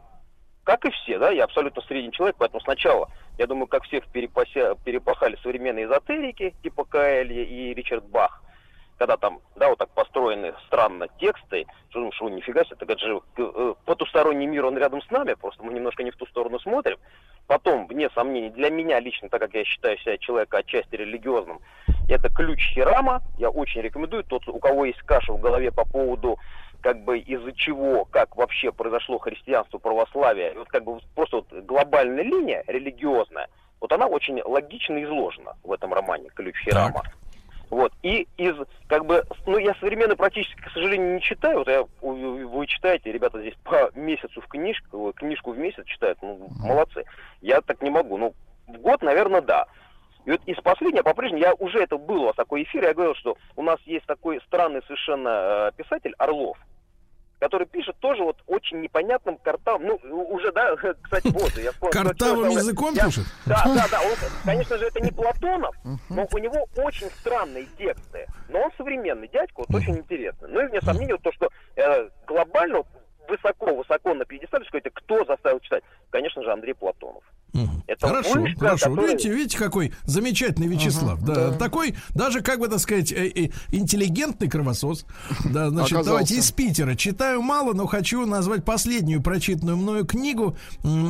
как 0.64 0.86
и 0.86 0.91
все, 0.91 1.20
да, 1.20 1.30
я 1.30 1.43
абсолютно 1.43 1.82
средний 1.84 2.11
человек, 2.11 2.38
поэтому 2.39 2.61
сначала, 2.61 3.09
я 3.38 3.45
думаю, 3.45 3.68
как 3.68 3.84
всех 3.84 4.05
перепася- 4.14 4.78
перепахали 4.84 5.38
современные 5.43 5.86
эзотерики, 5.86 6.55
типа 6.64 6.86
Каэлья 6.86 7.43
и 7.43 7.74
Ричард 7.74 8.05
Бах, 8.05 8.41
когда 8.97 9.17
там, 9.17 9.39
да, 9.55 9.69
вот 9.69 9.77
так 9.77 9.89
построены 9.89 10.53
странно 10.67 11.07
тексты, 11.19 11.65
что, 11.89 11.99
ну, 11.99 12.11
что 12.11 12.29
нифига 12.29 12.63
себе, 12.63 12.75
так 12.75 12.89
это 12.89 12.99
же 12.99 13.21
э, 13.37 13.73
потусторонний 13.85 14.45
мир, 14.45 14.65
он 14.65 14.77
рядом 14.77 15.01
с 15.01 15.09
нами, 15.11 15.33
просто 15.33 15.63
мы 15.63 15.73
немножко 15.73 16.03
не 16.03 16.11
в 16.11 16.15
ту 16.15 16.25
сторону 16.27 16.59
смотрим. 16.59 16.97
Потом, 17.47 17.87
вне 17.87 18.09
сомнений, 18.11 18.49
для 18.49 18.69
меня 18.69 18.99
лично, 18.99 19.29
так 19.29 19.41
как 19.41 19.53
я 19.53 19.65
считаю 19.65 19.97
себя 19.97 20.17
человека 20.17 20.59
отчасти 20.59 20.95
религиозным, 20.95 21.59
это 22.07 22.29
ключ 22.29 22.73
Хирама. 22.73 23.21
Я 23.37 23.49
очень 23.49 23.81
рекомендую. 23.81 24.23
Тот, 24.23 24.47
у 24.47 24.59
кого 24.59 24.85
есть 24.85 24.99
каша 24.99 25.33
в 25.33 25.39
голове 25.39 25.71
по 25.71 25.85
поводу 25.85 26.37
как 26.81 27.01
бы 27.03 27.17
из-за 27.17 27.53
чего, 27.53 28.03
как 28.05 28.35
вообще 28.35 28.71
произошло 28.73 29.17
христианство, 29.17 29.77
православие, 29.77 30.53
вот 30.53 30.67
как 30.67 30.83
бы 30.83 30.99
просто 31.15 31.37
вот 31.37 31.63
глобальная 31.63 32.23
линия 32.23 32.63
религиозная, 32.67 33.47
вот 33.79 33.91
она 33.93 34.05
очень 34.05 34.41
логично 34.43 35.01
изложена 35.01 35.55
в 35.63 35.71
этом 35.71 35.93
романе 35.93 36.29
«Ключ 36.35 36.55
Хирама». 36.65 37.03
Вот. 37.74 37.91
И 38.03 38.28
из, 38.38 38.55
как 38.88 39.05
бы, 39.05 39.24
ну, 39.47 39.57
я 39.57 39.74
современный 39.80 40.15
практически, 40.15 40.61
к 40.61 40.71
сожалению, 40.71 41.15
не 41.15 41.21
читаю. 41.21 41.57
Вот 41.57 41.67
я, 41.67 41.84
вы 42.01 42.45
вы 42.45 42.67
читаете, 42.67 43.11
ребята 43.11 43.41
здесь 43.41 43.55
по 43.63 43.89
месяцу 43.95 44.41
в 44.41 44.47
книжку, 44.47 45.11
книжку 45.15 45.53
в 45.53 45.57
месяц 45.57 45.84
читают, 45.86 46.19
ну, 46.21 46.49
молодцы. 46.59 47.03
Я 47.41 47.61
так 47.61 47.82
не 47.82 47.89
могу. 47.89 48.17
Ну, 48.17 48.36
в 48.67 48.78
год, 48.78 49.01
наверное, 49.01 49.41
да. 49.41 49.65
И 50.26 50.32
вот 50.32 50.41
из 50.45 50.57
последнего, 50.57 51.01
по-прежнему, 51.01 51.41
я 51.41 51.55
уже 51.55 51.80
это 51.80 51.97
был 51.97 52.21
у 52.21 52.26
вас 52.28 52.36
такой 52.36 52.61
эфир, 52.61 52.84
я 52.84 52.93
говорил, 52.93 53.15
что 53.15 53.38
у 53.55 53.63
нас 53.63 53.80
есть 53.86 54.05
такой 54.05 54.39
странный 54.45 54.84
совершенно 54.84 55.30
э, 55.30 55.71
писатель 55.76 56.13
Орлов, 56.19 56.57
который 57.43 57.67
пишет 57.67 57.97
тоже 57.99 58.23
вот 58.23 58.37
очень 58.47 58.79
непонятным 58.79 59.35
картам, 59.37 59.83
ну, 59.85 59.95
уже, 60.29 60.53
да, 60.53 60.73
кстати, 61.01 61.27
вот, 61.27 61.51
я 61.57 61.73
вспомнил, 61.73 61.91
что- 61.91 62.03
Картавым 62.03 62.51
что- 62.51 62.59
языком 62.59 62.93
я- 62.93 63.05
пишет? 63.05 63.25
Да, 63.45 63.61
да, 63.65 63.85
да, 63.91 63.99
он, 64.01 64.11
конечно 64.45 64.77
же, 64.77 64.85
это 64.85 65.01
не 65.01 65.11
Платонов, 65.11 65.75
но 66.09 66.25
у 66.31 66.37
него 66.37 66.65
очень 66.77 67.07
странные 67.19 67.65
тексты, 67.77 68.27
но 68.47 68.61
он 68.61 68.71
современный 68.77 69.27
дядька, 69.27 69.55
вот 69.67 69.75
очень 69.75 69.97
интересный. 69.97 70.47
Ну 70.47 70.61
и 70.61 70.67
вне 70.67 70.79
сомнения, 70.81 71.15
вот 71.15 71.21
то, 71.21 71.33
что 71.33 71.49
э, 71.75 72.09
глобально 72.25 72.83
высоко-высоко 73.27 74.13
на 74.13 74.23
пьедестале, 74.23 74.63
сказать, 74.65 74.85
кто 74.93 75.25
заставил 75.25 75.59
читать, 75.59 75.83
конечно 76.11 76.43
же, 76.43 76.51
Андрей 76.51 76.73
Платонов. 76.73 77.23
Это 77.88 78.08
Хорошо, 78.08 78.39
вышка, 78.39 78.60
хорошо. 78.60 78.89
которая- 78.89 79.12
Видите, 79.12 79.30
видите, 79.34 79.58
какой 79.58 79.93
замечательный 80.06 80.68
Вячеслав. 80.68 81.22
да, 81.24 81.51
Такой, 81.51 81.95
даже, 82.16 82.41
как 82.41 82.60
бы 82.60 82.68
так 82.68 82.80
сказать, 82.80 83.12
э, 83.12 83.28
э, 83.36 83.49
интеллигентный 83.72 84.47
кровосос. 84.49 85.06
Да, 85.45 85.70
значит, 85.70 85.93
Оказался. 85.93 86.10
давайте 86.10 86.36
из 86.38 86.51
Питера. 86.51 86.95
Читаю 86.95 87.41
мало, 87.41 87.74
но 87.74 87.86
хочу 87.86 88.26
назвать 88.26 88.66
последнюю 88.66 89.22
прочитанную 89.22 89.78
мною 89.78 90.06
книгу. 90.06 90.58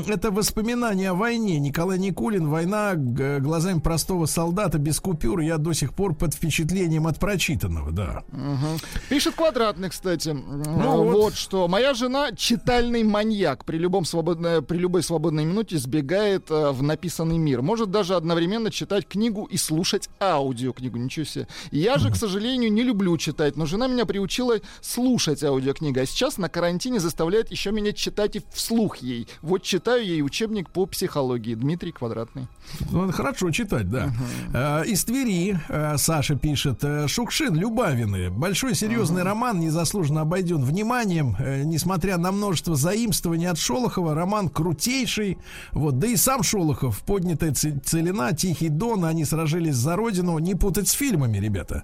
Это 0.08 0.32
воспоминания 0.32 1.12
о 1.12 1.14
войне. 1.14 1.60
Николай 1.60 1.98
Никулин 1.98 2.48
«Война 2.50 2.94
глазами 2.96 3.80
простого 3.80 4.26
солдата 4.26 4.78
без 4.80 5.00
купюр». 5.00 5.39
Я 5.39 5.58
до 5.58 5.74
сих 5.74 5.94
пор 5.94 6.14
под 6.16 6.34
впечатлением 6.34 7.08
от 7.08 7.20
прочитанного, 7.20 7.91
да. 7.91 8.24
Мгм. 8.32 8.80
Пишет 9.10 9.36
квадратный, 9.36 9.89
кстати. 9.89 10.30
Ну 10.30 11.04
вот. 11.04 11.14
вот. 11.14 11.34
что. 11.36 11.68
Моя 11.68 11.94
жена 11.94 12.32
читальный 12.34 13.04
маньяк. 13.04 13.64
При, 13.66 13.78
любом 13.78 14.04
свободно, 14.06 14.62
при 14.62 14.78
любой 14.78 15.04
свободной 15.04 15.46
минуте 15.46 15.78
сбегает 15.78 16.32
э, 16.36 16.71
в 16.71 16.84
написанный 16.84 17.38
мир. 17.38 17.61
Может 17.61 17.91
даже 17.91 18.15
одновременно 18.15 18.71
читать 18.71 19.07
книгу 19.07 19.45
и 19.45 19.57
слушать 19.57 20.09
аудиокнигу. 20.19 20.97
Ничего 20.97 21.25
себе. 21.25 21.47
Я 21.71 21.97
же, 21.97 22.11
к 22.11 22.15
сожалению, 22.15 22.71
не 22.71 22.84
люблю 22.84 23.17
читать, 23.17 23.55
но 23.57 23.65
жена 23.65 23.88
меня 23.88 24.05
приучила 24.05 24.55
слушать 24.81 25.43
аудиокнигу. 25.43 25.99
А 25.99 26.05
сейчас 26.05 26.38
на 26.38 26.49
карантине 26.49 26.99
заставляет 26.99 27.51
еще 27.51 27.71
меня 27.71 27.93
читать 27.93 28.36
и 28.36 28.41
вслух 28.53 28.97
ей. 28.97 29.27
Вот 29.41 29.63
читаю 29.63 30.05
ей 30.05 30.21
учебник 30.21 30.69
по 30.69 30.86
психологии. 30.86 31.55
Дмитрий 31.55 31.91
Квадратный. 31.91 32.47
Ну, 32.91 33.11
хорошо 33.11 33.51
читать, 33.51 33.89
да. 33.89 34.11
Э, 34.53 34.86
Из 34.86 35.03
Твери 35.03 35.59
э, 35.69 35.97
Саша 35.97 36.36
пишет. 36.36 36.84
Шукшин, 37.07 37.55
Любавины. 37.55 38.29
Большой 38.29 38.75
серьезный 38.75 39.23
роман, 39.23 39.59
незаслуженно 39.59 40.21
обойден 40.21 40.63
вниманием. 40.63 41.36
Несмотря 41.65 42.17
на 42.17 42.31
множество 42.31 42.75
заимствований 42.75 43.47
от 43.47 43.57
Шолохова, 43.57 44.13
роман 44.15 44.49
крутейший. 44.49 45.38
Вот, 45.71 45.99
да 45.99 46.07
и 46.07 46.15
сам 46.24 46.41
Шолохов 46.41 46.99
поднят 47.03 47.34
знаменитая 47.34 47.53
ц- 47.53 47.80
целина 47.84 48.34
Тихий 48.34 48.69
Дон, 48.69 49.05
они 49.05 49.26
сражались 49.26 49.76
за 49.76 49.95
родину. 49.95 50.39
Не 50.39 50.55
путать 50.55 50.88
с 50.88 50.91
фильмами, 50.91 51.38
ребята. 51.39 51.84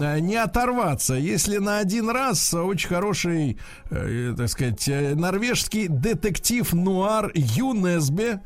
Э, 0.00 0.20
Не 0.20 0.36
оторваться. 0.36 1.14
Если 1.14 1.58
на 1.58 1.78
один 1.78 2.10
раз 2.10 2.54
очень 2.54 2.88
хороший, 2.88 3.58
э, 3.90 4.34
так 4.36 4.48
сказать, 4.48 4.88
э, 4.88 5.14
норвежский 5.14 5.88
детектив 5.88 6.72
нуар 6.72 7.32
ЮНЕСБе, 7.34 8.40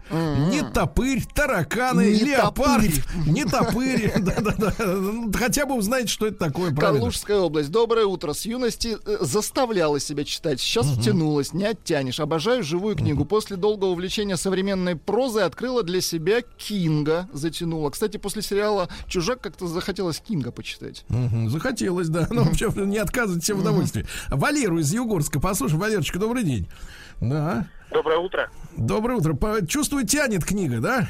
не 0.50 0.62
топырь, 0.72 1.22
тараканы, 1.34 2.06
Не 2.12 2.24
леопард, 2.24 2.84
топырь. 2.84 3.02
не 3.26 3.44
топырь. 3.44 4.12
Ну, 4.84 5.32
Хотя 5.32 5.66
бы 5.66 5.74
узнаете, 5.74 6.08
что 6.08 6.26
это 6.26 6.38
такое? 6.38 6.72
Калужская 6.74 7.38
область. 7.38 7.70
Доброе 7.70 8.06
утро. 8.06 8.32
С 8.32 8.44
юности 8.46 8.96
э, 9.04 9.16
заставляла 9.20 10.00
себя 10.00 10.24
читать. 10.24 10.60
Сейчас 10.60 10.86
втянулась, 10.86 11.52
не 11.52 11.64
оттянешь. 11.64 12.20
Обожаю 12.20 12.62
живую 12.62 12.96
книгу. 12.96 13.24
После 13.24 13.56
долгого 13.56 13.90
увлечения 13.90 14.36
современной 14.36 14.96
прозой 15.34 15.46
открыла 15.46 15.82
для 15.82 16.00
себя 16.00 16.42
Кинга. 16.58 17.28
Затянула. 17.32 17.90
Кстати, 17.90 18.16
после 18.18 18.40
сериала 18.42 18.88
«Чужак» 19.08 19.40
как-то 19.40 19.66
захотелось 19.66 20.20
Кинга 20.20 20.52
почитать. 20.52 21.04
Мгм, 21.08 21.48
захотелось, 21.50 22.08
да. 22.08 22.26
Ну, 22.30 22.44
в 22.44 22.50
общем, 22.50 22.88
не 22.88 22.98
отказывать 22.98 23.44
себе 23.44 23.56
в 23.56 23.60
удовольствии. 23.60 24.06
Валеру 24.30 24.78
из 24.78 24.92
Югорска. 24.94 25.40
Послушай, 25.40 25.78
Валерочка, 25.78 26.18
добрый 26.18 26.44
день. 26.44 26.68
Да. 27.20 27.66
Доброе 27.90 28.18
утро. 28.18 28.50
Доброе 28.76 29.18
утро. 29.18 29.34
По- 29.34 29.66
Чувствую, 29.66 30.06
тянет 30.06 30.44
книга, 30.44 30.80
да? 30.80 31.08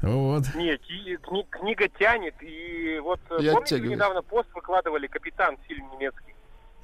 Вот. 0.00 0.44
Нет, 0.54 0.80
и 0.88 1.14
кни- 1.16 1.46
книга 1.50 1.88
тянет, 1.98 2.34
и 2.40 3.00
вот 3.02 3.20
Я 3.40 3.52
помните, 3.52 3.74
оттягиваюсь. 3.74 3.92
недавно 3.92 4.22
пост 4.22 4.48
выкладывали 4.54 5.06
«Капитан» 5.08 5.56
фильм 5.66 5.86
немецкий? 5.94 6.34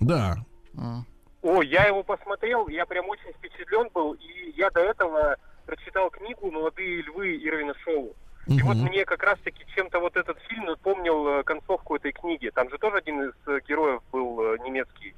Да. 0.01 0.37
А. 0.76 1.03
О, 1.43 1.62
я 1.62 1.85
его 1.85 2.03
посмотрел, 2.03 2.68
я 2.68 2.85
прям 2.87 3.09
очень 3.09 3.32
впечатлен 3.39 3.89
был, 3.95 4.14
и 4.14 4.53
я 4.57 4.70
до 4.70 4.80
этого 4.80 5.37
прочитал 5.65 6.11
книгу 6.11 6.51
«Молодые 6.51 7.03
львы» 7.03 7.37
Ирвина 7.37 7.75
Шоу. 7.85 8.15
И 8.47 8.61
вот 8.62 8.77
Мгм. 8.77 8.89
мне 8.89 9.05
как 9.07 9.23
раз-таки 9.23 9.65
чем-то 9.75 10.01
вот 10.01 10.17
этот 10.17 10.39
фильм 10.49 10.67
напомнил 10.67 11.27
э, 11.29 11.43
концовку 11.45 11.97
этой 11.97 12.12
книги. 12.12 12.51
Там 12.55 12.69
же 12.69 12.77
тоже 12.77 12.99
один 12.99 13.23
из 13.23 13.33
э, 13.47 13.61
героев 13.67 14.03
был 14.12 14.39
э, 14.43 14.59
немецкий 14.65 15.15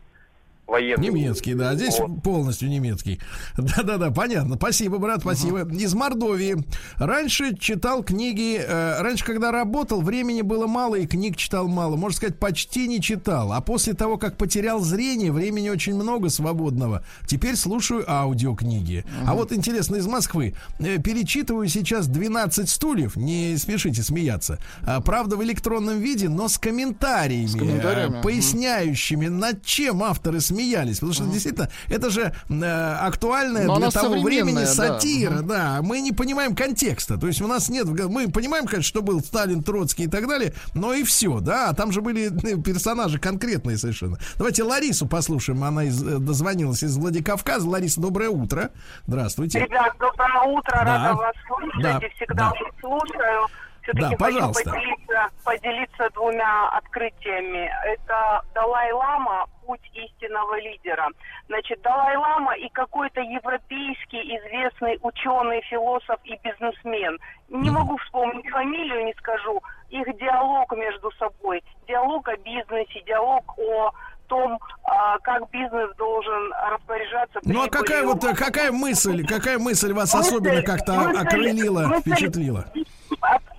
военный. 0.67 1.09
Немецкий, 1.09 1.55
да. 1.55 1.75
Здесь 1.75 1.99
Вот. 1.99 2.23
полностью 2.23 2.69
немецкий. 2.69 3.21
Да-да-да, 3.57 4.11
понятно. 4.11 4.57
Спасибо, 4.57 4.99
брат, 4.99 5.21
спасибо. 5.21 5.61
Из 5.69 5.95
Мордовии. 5.95 6.57
Раньше 6.97 7.57
читал 7.57 8.03
книги... 8.03 8.59
э, 8.59 9.01
раньше, 9.01 9.25
когда 9.25 9.53
работал, 9.53 10.03
времени 10.03 10.43
было 10.43 10.67
мало, 10.67 10.97
и 10.97 11.07
книг 11.07 11.37
читал 11.37 11.69
мало. 11.69 11.97
Можно 11.97 12.17
сказать, 12.17 12.39
почти 12.39 12.89
не 12.89 13.01
читал. 13.01 13.53
А 13.53 13.61
после 13.61 13.95
того, 13.95 14.19
как 14.19 14.37
потерял 14.37 14.81
зрение, 14.81 15.33
времени 15.33 15.69
очень 15.69 15.95
много 15.95 16.29
свободного. 16.31 17.05
Теперь 17.27 17.57
слушаю 17.57 18.05
аудиокниги. 18.11 19.05
А 19.27 19.35
вот 19.35 19.53
интересно, 19.53 19.97
из 19.97 20.07
Москвы. 20.07 20.55
Э, 20.79 20.99
перечитываю 20.99 21.69
сейчас 21.69 22.07
12 22.09 22.69
стульев. 22.69 23.17
Не 23.17 23.57
спешите 23.57 24.03
смеяться. 24.03 24.59
А, 24.83 25.01
правда, 25.01 25.37
в 25.37 25.45
электронном 25.45 26.01
виде, 26.01 26.29
но 26.29 26.49
с 26.49 26.59
комментариями. 26.59 27.47
С 27.47 27.55
комментариями, 27.55 28.19
э, 28.19 28.23
поясняющими, 28.23 29.29
над 29.29 29.65
чем 29.65 30.03
авторы 30.03 30.41
смеялись. 30.57 30.97
Потому 30.97 31.13
что 31.13 31.25
действительно, 31.25 31.69
это 31.89 32.11
же 32.11 32.33
э, 32.49 32.95
актуальная 33.01 33.67
Но 33.67 33.77
для 33.79 33.91
того 33.91 34.21
времени 34.23 34.65
современная, 34.65 34.65
да. 34.65 34.73
сатира, 34.73 35.43
да. 35.43 35.79
Мы 35.83 36.01
не 36.01 36.13
понимаем 36.13 36.55
контекста. 36.55 37.19
То 37.19 37.27
есть 37.27 37.41
у 37.43 37.47
нас 37.47 37.69
нет, 37.69 37.87
мы 37.87 38.29
понимаем, 38.31 38.67
конечно, 38.67 38.89
что 38.89 39.03
был 39.03 39.21
Сталин, 39.21 39.63
Троцкий 39.63 40.05
и 40.05 40.09
так 40.09 40.27
далее, 40.29 40.53
но 40.75 40.93
и 40.95 41.05
все, 41.05 41.41
да. 41.41 41.69
А 41.71 41.75
там 41.75 41.93
же 41.93 42.01
были 42.01 42.27
э, 42.27 42.63
персонажи 42.63 43.19
конкретные 43.19 43.77
совершенно. 43.79 44.19
Давайте 44.37 44.63
Ларису 44.63 45.07
послушаем. 45.07 45.63
Она 45.65 45.85
из, 45.85 46.03
э, 46.03 46.19
дозвонилась 46.19 46.83
из 46.83 46.97
Владикавказа. 46.97 47.69
Лариса, 47.69 48.01
доброе 48.01 48.31
утро. 48.31 48.71
Здравствуйте. 49.07 49.61
Ребят, 49.61 49.93
доброе 49.99 50.43
утро, 50.57 50.73
Да. 50.73 50.85
рада 50.85 51.15
вас 51.15 51.35
слушать 51.47 51.83
Да. 51.83 51.99
и 51.99 52.11
всегда 52.17 52.35
Да. 52.35 52.51
вас 52.51 52.59
слушаю. 52.81 53.47
Все-таки 53.87 54.03
Да, 54.03 54.09
хочу 54.09 54.35
пожалуйста. 54.35 54.71
поделиться, 54.71 55.29
поделиться 55.45 56.11
двумя 56.15 56.69
открытиями. 56.71 57.71
Это 57.87 58.43
Далай-Лама 58.55 59.47
«Путь 59.65 59.81
истинного 59.95 60.59
лидера». 60.61 61.09
Значит, 61.49 61.81
Далай-Лама 61.83 62.55
и 62.57 62.69
какой-то 62.71 63.21
европейский 63.21 64.19
известный 64.39 64.99
ученый, 65.03 65.63
философ 65.71 66.19
и 66.25 66.37
бизнесмен. 66.43 67.19
Не 67.49 67.71
могу 67.71 67.97
вспомнить 67.99 68.49
фамилию, 68.51 69.05
не 69.05 69.15
скажу. 69.15 69.63
Их 69.91 70.05
диалог 70.19 70.73
между 70.77 71.13
собой. 71.13 71.63
Диалог 71.87 72.29
о 72.29 72.37
бизнесе, 72.39 73.01
диалог 73.07 73.57
о 73.59 73.93
том, 74.27 74.59
а, 74.83 75.19
как 75.21 75.49
бизнес 75.51 75.95
должен 75.97 76.53
распоряжаться 76.73 77.39
Ну 77.45 77.63
а 77.65 77.69
какая 77.69 78.03
вот 78.03 78.25
э, 78.25 78.35
какая 78.35 78.73
мысль, 78.73 79.25
какая 79.25 79.61
мысль 79.61 79.93
вас 79.93 80.13
Мысль- 80.13 80.29
особенно 80.29 80.63
как-то 80.63 80.95
мысль- 80.95 81.17
окрылила, 81.21 81.87
мысль- 81.87 82.01
впечатлила? 82.01 82.65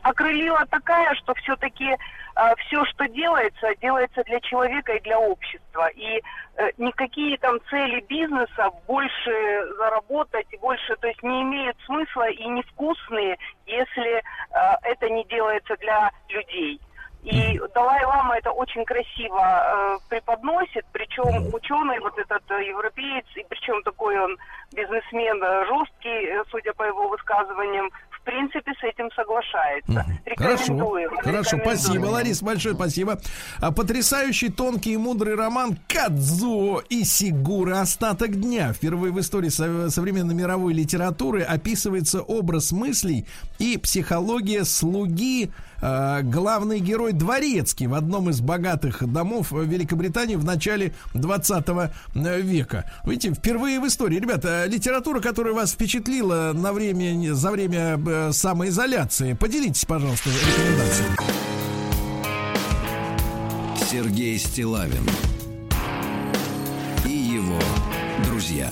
Окрылила 0.04 0.66
такая, 0.70 1.14
что 1.16 1.34
все-таки 1.36 1.95
все, 2.58 2.86
что 2.86 3.08
делается, 3.08 3.68
делается 3.82 4.24
для 4.24 4.39
человека 4.41 4.93
и 4.93 5.02
для 5.02 5.20
общества. 5.20 5.88
И 5.95 6.22
э, 6.58 6.70
никакие 6.78 7.38
там 7.39 7.60
цели 7.70 8.00
бизнеса 8.08 8.70
больше 8.86 9.74
заработать, 9.78 10.48
больше, 10.62 10.95
то 10.98 11.08
есть 11.08 11.24
не 11.24 11.41
имеют 11.41 11.76
смысла 11.86 12.30
и 12.30 12.45
невкусные, 12.45 13.38
если 13.66 14.18
э, 14.18 14.22
это 14.84 15.10
не 15.10 15.24
делается 15.26 15.76
для 15.78 16.12
людей. 16.30 16.80
И 17.24 17.60
Далай-Лама 17.74 18.38
это 18.38 18.52
очень 18.52 18.86
красиво 18.86 19.41
э, 19.41 19.98
преподносит, 20.08 20.86
причем 20.93 21.54
ученый, 21.54 22.00
вот 22.00 22.18
этот 22.18 22.43
э, 22.52 22.68
европеец, 22.68 23.26
и 23.36 23.45
причем 23.50 23.82
такой 23.84 24.18
он 24.18 24.38
бизнесмен 24.74 25.43
э, 25.43 25.66
жесткий, 25.66 26.26
э, 26.26 26.43
судя 26.50 26.74
по 26.74 26.84
его 26.84 27.10
высказываниям, 27.10 27.89
принципе 28.28 28.71
с 28.73 28.84
этим 28.84 29.09
соглашается. 29.15 30.05
Хорошо, 30.38 30.63
Рекомендую. 30.63 31.09
хорошо, 31.21 31.55
рекомендую. 31.57 31.78
спасибо, 31.78 32.05
Ларис, 32.07 32.41
большое 32.43 32.75
спасибо. 32.75 33.19
А, 33.59 33.71
потрясающий, 33.71 34.49
тонкий 34.49 34.93
и 34.93 34.97
мудрый 34.97 35.36
роман 35.36 35.78
Кадзо 35.88 36.82
и 36.89 37.03
Сигура 37.03 37.82
«Остаток 37.82 38.32
дня». 38.39 38.73
Впервые 38.73 39.11
в 39.13 39.19
истории 39.19 39.49
со- 39.49 39.89
современной 39.89 40.36
мировой 40.36 40.73
литературы 40.73 41.41
описывается 41.41 42.21
образ 42.21 42.71
мыслей 42.71 43.25
и 43.59 43.78
психология 43.78 44.63
слуги. 44.65 45.49
А, 45.82 46.21
главный 46.21 46.80
герой 46.80 47.13
Дворецкий 47.13 47.88
в 47.88 47.93
одном 47.93 48.30
из 48.30 48.41
богатых 48.41 49.05
домов 49.11 49.51
Великобритании 49.51 50.36
в 50.36 50.45
начале 50.45 50.93
20 51.13 51.67
века. 52.15 52.91
Видите, 53.05 53.34
впервые 53.34 53.80
в 53.80 53.88
истории. 53.88 54.19
Ребята, 54.19 54.65
литература, 54.65 55.19
которая 55.19 55.53
вас 55.53 55.71
впечатлила 55.71 56.51
на 56.53 56.73
время, 56.73 57.34
за 57.34 57.51
время 57.51 57.99
э, 58.05 58.32
самоизоляции, 58.32 59.34
поделитесь, 59.34 59.86
пожалуйста, 59.86 60.30
рекомендациями. 60.30 61.17
Сергей 63.89 64.38
Стилавин 64.38 65.03
и 67.05 67.09
его 67.09 67.59
друзья. 68.25 68.69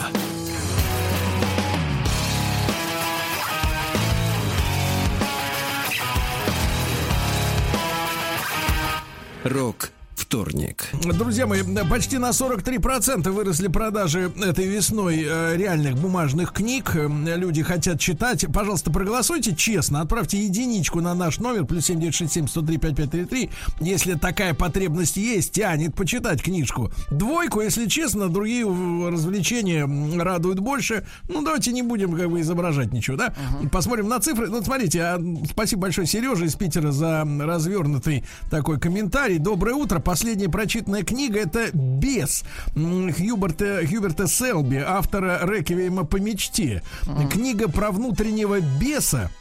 Рок 9.46 9.92
вторник. 10.16 10.90
Друзья 10.94 11.46
мои, 11.46 11.62
почти 11.90 12.18
на 12.18 12.30
43% 12.30 13.30
выросли 13.32 13.68
продажи 13.68 14.32
этой 14.44 14.66
весной 14.66 15.26
э, 15.28 15.56
реальных 15.58 15.96
бумажных 15.96 16.54
книг. 16.54 16.96
Э, 16.96 17.08
Люди 17.36 17.64
хотят 17.64 18.00
читать. 18.00 18.46
Пожалуйста, 18.54 18.92
проголосуйте 18.92 19.56
честно. 19.56 20.02
Отправьте 20.02 20.38
единичку 20.44 21.02
на 21.02 21.14
наш 21.14 21.40
номер 21.40 21.66
плюс 21.66 21.86
7967 21.86 22.48
103 22.48 22.78
5533. 22.78 23.50
Если 23.82 24.14
такая 24.14 24.54
потребность 24.54 25.18
есть, 25.18 25.52
тянет 25.52 25.96
почитать 25.96 26.42
книжку. 26.42 26.92
Двойку, 27.12 27.62
если 27.62 27.88
честно, 27.88 28.30
другие 28.30 28.66
развлечения 28.66 29.88
радуют 30.18 30.60
больше. 30.60 31.06
Ну, 31.28 31.44
давайте 31.44 31.72
не 31.72 31.82
будем 31.82 32.16
как 32.16 32.30
бы 32.30 32.42
изображать 32.42 32.94
ничего, 32.94 33.18
да? 33.18 33.34
Посмотрим 33.72 34.08
на 34.08 34.20
цифры. 34.20 34.48
Ну, 34.48 34.64
смотрите, 34.64 35.02
а, 35.02 35.22
спасибо 35.50 35.84
большое 35.84 36.08
Сереже 36.08 36.46
из 36.46 36.56
Питера 36.56 36.92
за 36.92 37.28
развернутый 37.40 38.24
такой 38.50 38.80
комментарий. 38.80 39.38
Доброе 39.38 39.76
утро. 39.76 40.00
Последняя 40.06 40.50
прочитанная 40.50 41.04
книга 41.04 41.40
это 41.40 41.72
«Бес» 41.74 42.44
Хьюберта, 42.76 43.82
Хьюберта 43.88 44.28
Селби, 44.28 44.76
автора 44.78 45.40
«Реквиема 45.42 46.06
по 46.06 46.18
мечте». 46.18 46.84
Книга 47.32 47.68
про 47.68 47.90
внутреннего 47.90 48.60
беса, 48.60 49.32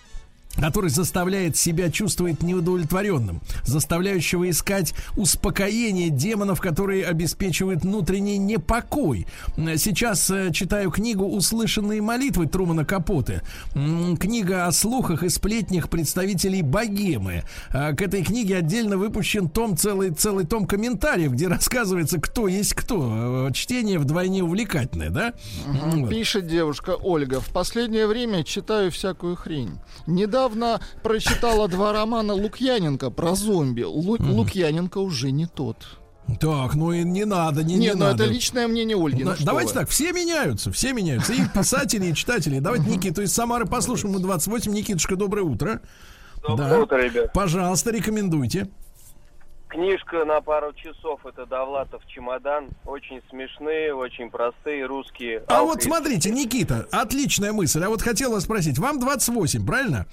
который 0.57 0.91
заставляет 0.91 1.57
себя 1.57 1.91
чувствовать 1.91 2.43
неудовлетворенным, 2.43 3.41
заставляющего 3.65 4.49
искать 4.51 4.95
успокоение 5.17 6.11
демонов, 6.11 6.61
которые 6.61 7.05
обеспечивают 7.07 7.83
внутренний 7.83 8.39
непокой. 8.39 9.27
Сейчас 9.77 10.31
э, 10.31 10.51
читаю 10.53 10.91
книгу 10.91 11.25
«Услышанные 11.25 12.01
молитвы» 12.01 12.47
Трумана 12.47 12.85
Капоты. 12.85 13.43
М, 13.75 14.17
Книга 14.17 14.67
о 14.67 14.73
слухах 14.73 15.23
и 15.23 15.29
сплетнях 15.29 15.89
представителей 15.89 16.63
богемы. 16.63 17.43
А, 17.71 17.93
К 17.93 18.03
этой 18.03 18.23
книге 18.23 18.59
отдельно 18.59 18.97
выпущен 18.97 19.49
том, 19.49 19.77
целый, 19.77 20.11
целый 20.11 20.47
том 20.47 20.67
комментариев, 20.67 21.33
где 21.33 21.49
рассказывается, 21.49 22.21
кто 22.21 22.47
есть 22.49 22.75
кто. 22.75 23.49
Э, 23.49 23.53
Чтение 23.53 23.99
вдвойне 23.99 24.43
увлекательное, 24.45 25.11
да? 25.11 25.33
Вот. 25.67 26.11
Пишет 26.11 26.47
девушка 26.47 26.91
Ольга. 27.03 27.41
В 27.41 27.49
последнее 27.49 28.07
время 28.07 28.45
читаю 28.45 28.91
всякую 28.91 29.37
хрень. 29.37 29.79
Недавно 30.07 30.44
недавно 30.45 30.81
прочитала 31.03 31.69
два 31.69 31.93
романа 31.93 32.35
Лукьяненко 32.35 33.11
про 33.11 33.35
зомби. 33.35 33.83
Лу- 33.83 34.19
Лукьяненко 34.23 34.99
уже 34.99 35.31
не 35.31 35.47
тот. 35.47 35.77
Так, 36.41 36.75
ну 36.75 36.91
и 36.93 37.05
не 37.05 37.27
надо, 37.27 37.63
не, 37.63 37.75
не 37.75 37.81
Не, 37.89 37.93
ну 37.93 37.99
надо. 38.07 38.25
это 38.25 38.33
личное 38.33 38.67
мнение 38.67 38.97
Ольги. 38.97 39.25
ну 39.25 39.31
Да, 39.33 39.37
давайте 39.45 39.75
вы. 39.75 39.81
так, 39.81 39.91
все 39.91 40.11
меняются, 40.13 40.73
все 40.73 40.93
меняются. 40.95 41.35
И 41.35 41.41
писатели, 41.55 42.07
и 42.07 42.15
читатели. 42.15 42.61
Давайте 42.61 42.89
Никиту 42.89 43.21
из 43.23 43.33
Самары 43.33 43.67
послушаем. 43.67 44.15
Мы 44.15 44.21
28. 44.21 44.73
Никитушка, 44.73 45.17
доброе 45.17 45.43
утро. 45.43 45.81
Доброе 46.47 46.81
утро, 46.83 46.97
ребят. 46.97 47.33
Пожалуйста, 47.35 47.91
рекомендуйте. 47.91 48.69
Книжка 49.75 50.25
на 50.25 50.41
пару 50.41 50.73
часов 50.73 51.27
это 51.27 51.47
Довлатов 51.47 52.07
чемодан. 52.07 52.69
Очень 52.87 53.21
смешные, 53.29 53.93
очень 53.93 54.31
простые 54.31 54.87
русские. 54.87 55.43
А 55.49 55.63
вот 55.63 55.79
Алфавит. 55.79 55.83
смотрите, 55.83 56.31
Никита, 56.31 56.87
отличная 56.93 57.53
мысль. 57.53 57.83
А 57.83 57.89
вот 57.89 58.01
хотел 58.01 58.31
вас 58.31 58.45
спросить, 58.45 58.79
вам 58.79 59.01
28, 59.01 59.67
правильно? 59.67 60.07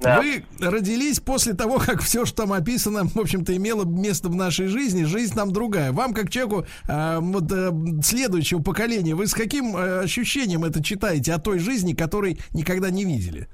Да. 0.00 0.20
Вы 0.20 0.44
родились 0.58 1.20
после 1.20 1.54
того, 1.54 1.78
как 1.78 2.02
все, 2.02 2.26
что 2.26 2.42
там 2.42 2.52
описано, 2.52 3.04
в 3.04 3.16
общем-то, 3.16 3.56
имело 3.56 3.84
место 3.84 4.28
в 4.28 4.34
нашей 4.34 4.66
жизни. 4.66 5.04
Жизнь 5.04 5.36
там 5.36 5.52
другая. 5.52 5.92
Вам, 5.92 6.12
как 6.12 6.28
человеку 6.28 6.66
э, 6.88 7.18
вот, 7.20 7.44
э, 7.52 7.70
следующего 8.02 8.60
поколения, 8.60 9.14
вы 9.14 9.28
с 9.28 9.34
каким 9.34 9.76
э, 9.76 10.00
ощущением 10.00 10.64
это 10.64 10.82
читаете 10.82 11.32
о 11.32 11.38
той 11.38 11.60
жизни, 11.60 11.94
которой 11.94 12.40
никогда 12.52 12.90
не 12.90 13.04
видели? 13.04 13.48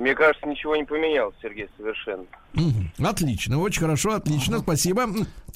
Мне 0.00 0.14
кажется, 0.14 0.48
ничего 0.48 0.76
не 0.76 0.84
поменялось, 0.84 1.34
Сергей, 1.42 1.68
совершенно. 1.76 2.24
Отлично, 2.98 3.60
очень 3.60 3.82
хорошо, 3.82 4.14
отлично, 4.14 4.60
спасибо. 4.60 5.06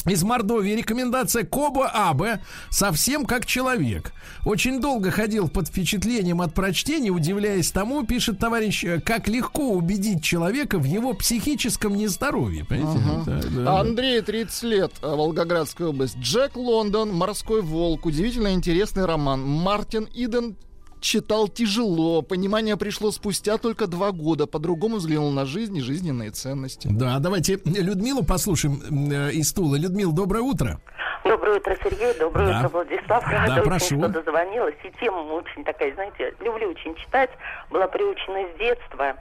Из 0.07 0.23
Мордовии 0.23 0.73
рекомендация 0.73 1.45
Кобо 1.45 1.89
Абе 1.89 2.43
«Совсем 2.69 3.25
как 3.25 3.47
человек». 3.47 4.13
Очень 4.45 4.83
долго 4.83 5.11
ходил 5.11 5.49
под 5.49 5.69
впечатлением 5.69 6.43
от 6.43 6.53
прочтения, 6.53 7.09
удивляясь 7.09 7.71
тому, 7.71 8.05
пишет 8.05 8.39
товарищ, 8.39 8.85
э, 8.85 9.01
как 9.01 9.29
легко 9.29 9.71
убедить 9.71 10.23
человека 10.23 10.79
в 10.79 10.85
его 10.85 11.15
психическом 11.15 11.95
нездоровье. 11.97 12.67
Понимаете? 12.67 13.01
Ага. 13.03 13.23
Да, 13.25 13.41
да, 13.41 13.65
да. 13.65 13.81
Андрей, 13.81 14.21
30 14.21 14.63
лет, 14.65 14.93
э, 15.01 15.07
Волгоградская 15.07 15.89
область. 15.89 16.19
Джек 16.19 16.55
Лондон, 16.55 17.15
«Морской 17.15 17.63
волк». 17.63 18.05
Удивительно 18.05 18.53
интересный 18.53 19.07
роман. 19.07 19.41
Мартин 19.41 20.07
Иден 20.13 20.57
читал 21.05 21.49
тяжело. 21.49 22.23
Понимание 22.23 22.77
пришло 22.77 23.11
спустя 23.13 23.59
только 23.59 23.87
два 23.87 24.11
года. 24.11 24.47
По-другому 24.47 24.97
взглянул 24.97 25.31
на 25.31 25.45
жизнь 25.45 25.77
и 25.77 25.81
жизненные 25.81 26.31
ценности. 26.31 26.89
Да, 26.91 27.19
давайте 27.19 27.61
Людмилу 27.65 28.25
послушаем 28.25 28.81
э, 29.13 29.33
из 29.33 29.53
Тула. 29.53 29.77
Людмил, 29.77 30.13
доброе 30.13 30.41
утро. 30.41 30.81
Доброе 31.25 31.59
утро, 31.59 31.77
Сергей. 31.83 32.15
Доброе 32.19 32.49
Да. 32.49 32.59
утро, 32.61 32.69
Владислав. 32.71 33.25
Рада 33.27 33.47
Да, 33.47 33.61
очень, 33.61 33.65
прошу. 33.71 33.99
что 33.99 34.09
дозвонилась. 34.09 34.75
И 34.83 34.91
тема 35.01 35.19
очень 35.21 35.65
такая, 35.65 35.95
знаете, 35.95 36.35
люблю 36.41 36.71
очень 36.71 36.95
читать. 36.97 37.31
Была 37.71 37.87
приучена 37.87 38.49
с 38.55 38.59
детства. 38.59 39.15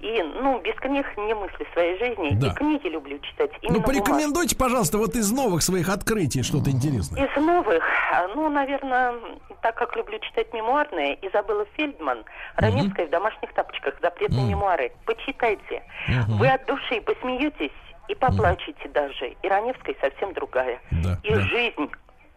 И, 0.00 0.22
ну, 0.22 0.60
без 0.60 0.74
книг 0.76 1.06
не 1.16 1.34
мысли 1.34 1.66
своей 1.72 1.98
жизни. 1.98 2.30
Да. 2.34 2.48
И 2.48 2.50
книги 2.54 2.86
люблю 2.86 3.18
читать. 3.18 3.50
Ну, 3.62 3.82
порекомендуйте, 3.82 4.56
пожалуйста, 4.56 4.98
вот 4.98 5.16
из 5.16 5.32
новых 5.32 5.62
своих 5.62 5.88
открытий 5.88 6.42
что-то 6.44 6.70
интересное. 6.70 7.26
Из 7.26 7.36
новых, 7.36 7.82
а, 8.12 8.28
ну, 8.28 8.48
наверное, 8.48 9.14
так 9.60 9.74
как 9.74 9.96
люблю 9.96 10.18
читать 10.20 10.52
мемуарные, 10.54 11.18
Изабелла 11.26 11.66
Фельдман, 11.76 12.24
Раневская 12.56 13.06
в 13.06 13.10
домашних 13.10 13.52
тапочках, 13.54 13.94
запретные 14.00 14.42
Мгм. 14.42 14.50
мемуары. 14.50 14.92
Почитайте. 15.04 15.82
Мгм. 16.06 16.38
Вы 16.38 16.48
от 16.48 16.64
души 16.66 17.00
посмеетесь 17.00 17.72
и 18.06 18.14
поплачете 18.14 18.88
даже. 18.94 19.34
И 19.42 19.48
Раневская 19.48 19.96
совсем 20.00 20.32
другая. 20.32 20.80
Да, 20.92 21.18
и 21.24 21.34
да. 21.34 21.40
жизнь 21.40 21.90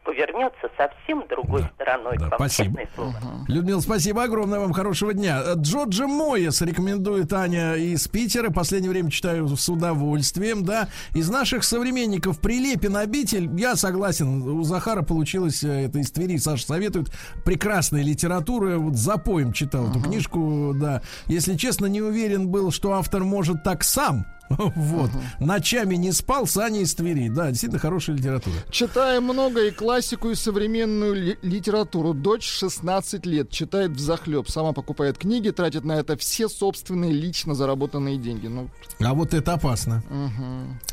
повернется 0.04 0.70
совсем 0.78 1.26
другой 1.28 1.64
стороной. 1.76 2.18
к 2.18 2.22
вам, 2.22 2.34
спасибо. 2.36 2.80
слово. 2.96 3.14
Людмила, 3.48 3.80
спасибо 3.80 4.24
огромное 4.24 4.60
вам, 4.60 4.74
хорошего 4.74 5.14
дня. 5.14 5.42
Джорджа 5.56 6.08
Моэс 6.08 6.62
рекомендует 6.62 7.32
Аня 7.34 7.76
из 7.76 8.08
Питера. 8.08 8.50
Последнее 8.50 8.92
время 8.92 9.12
читаю 9.12 9.48
с 9.48 9.70
удовольствием, 9.70 10.64
да. 10.64 10.90
Из 11.14 11.30
наших 11.30 11.64
современников 11.64 12.40
Прилепин 12.40 12.98
обитель, 12.98 13.50
я 13.60 13.76
согласен, 13.76 14.42
у 14.42 14.64
Захара 14.64 15.04
получилось, 15.04 15.64
э, 15.64 15.86
это 15.86 16.00
из 16.00 16.12
Твери, 16.12 16.38
Саша 16.38 16.66
советует, 16.66 17.12
прекрасная 17.46 18.04
литература, 18.04 18.78
вот 18.78 18.96
запоем 18.96 19.54
читал 19.54 19.90
эту 19.90 20.02
книжку, 20.02 20.74
да. 20.76 21.02
Если 21.28 21.56
честно, 21.56 21.86
не 21.86 22.02
уверен 22.02 22.50
был, 22.50 22.72
что 22.72 22.94
автор 22.94 23.24
может 23.24 23.64
так 23.64 23.84
сам. 23.84 24.26
Вот. 24.76 25.12
Ночами 25.40 25.96
не 25.96 26.12
спал, 26.12 26.48
Саня 26.48 26.82
из 26.82 26.94
Твери. 26.96 27.30
Да, 27.30 27.50
действительно 27.50 27.80
хорошая 27.80 28.16
литература. 28.16 28.56
Читаем 28.70 29.24
много 29.24 29.68
и 29.68 29.72
классику, 29.72 30.30
и 30.30 30.36
современную 30.36 31.14
ли- 31.14 31.38
литературу. 31.42 32.14
Дочь 32.14 32.48
16 32.48 33.26
лет, 33.26 33.50
читает 33.50 33.92
в 33.92 34.00
захлеб, 34.00 34.50
сама 34.50 34.74
покупает 34.74 35.18
книги, 35.18 35.50
тратит 35.50 35.84
на 35.86 35.94
это 35.94 36.18
все 36.18 36.50
собственные 36.50 37.12
лично 37.12 37.54
заработанные 37.56 38.18
деньги. 38.18 38.48
Ну, 38.48 38.70
А 39.00 39.14
вот 39.14 39.34
это 39.34 39.54
опасно. 39.54 40.04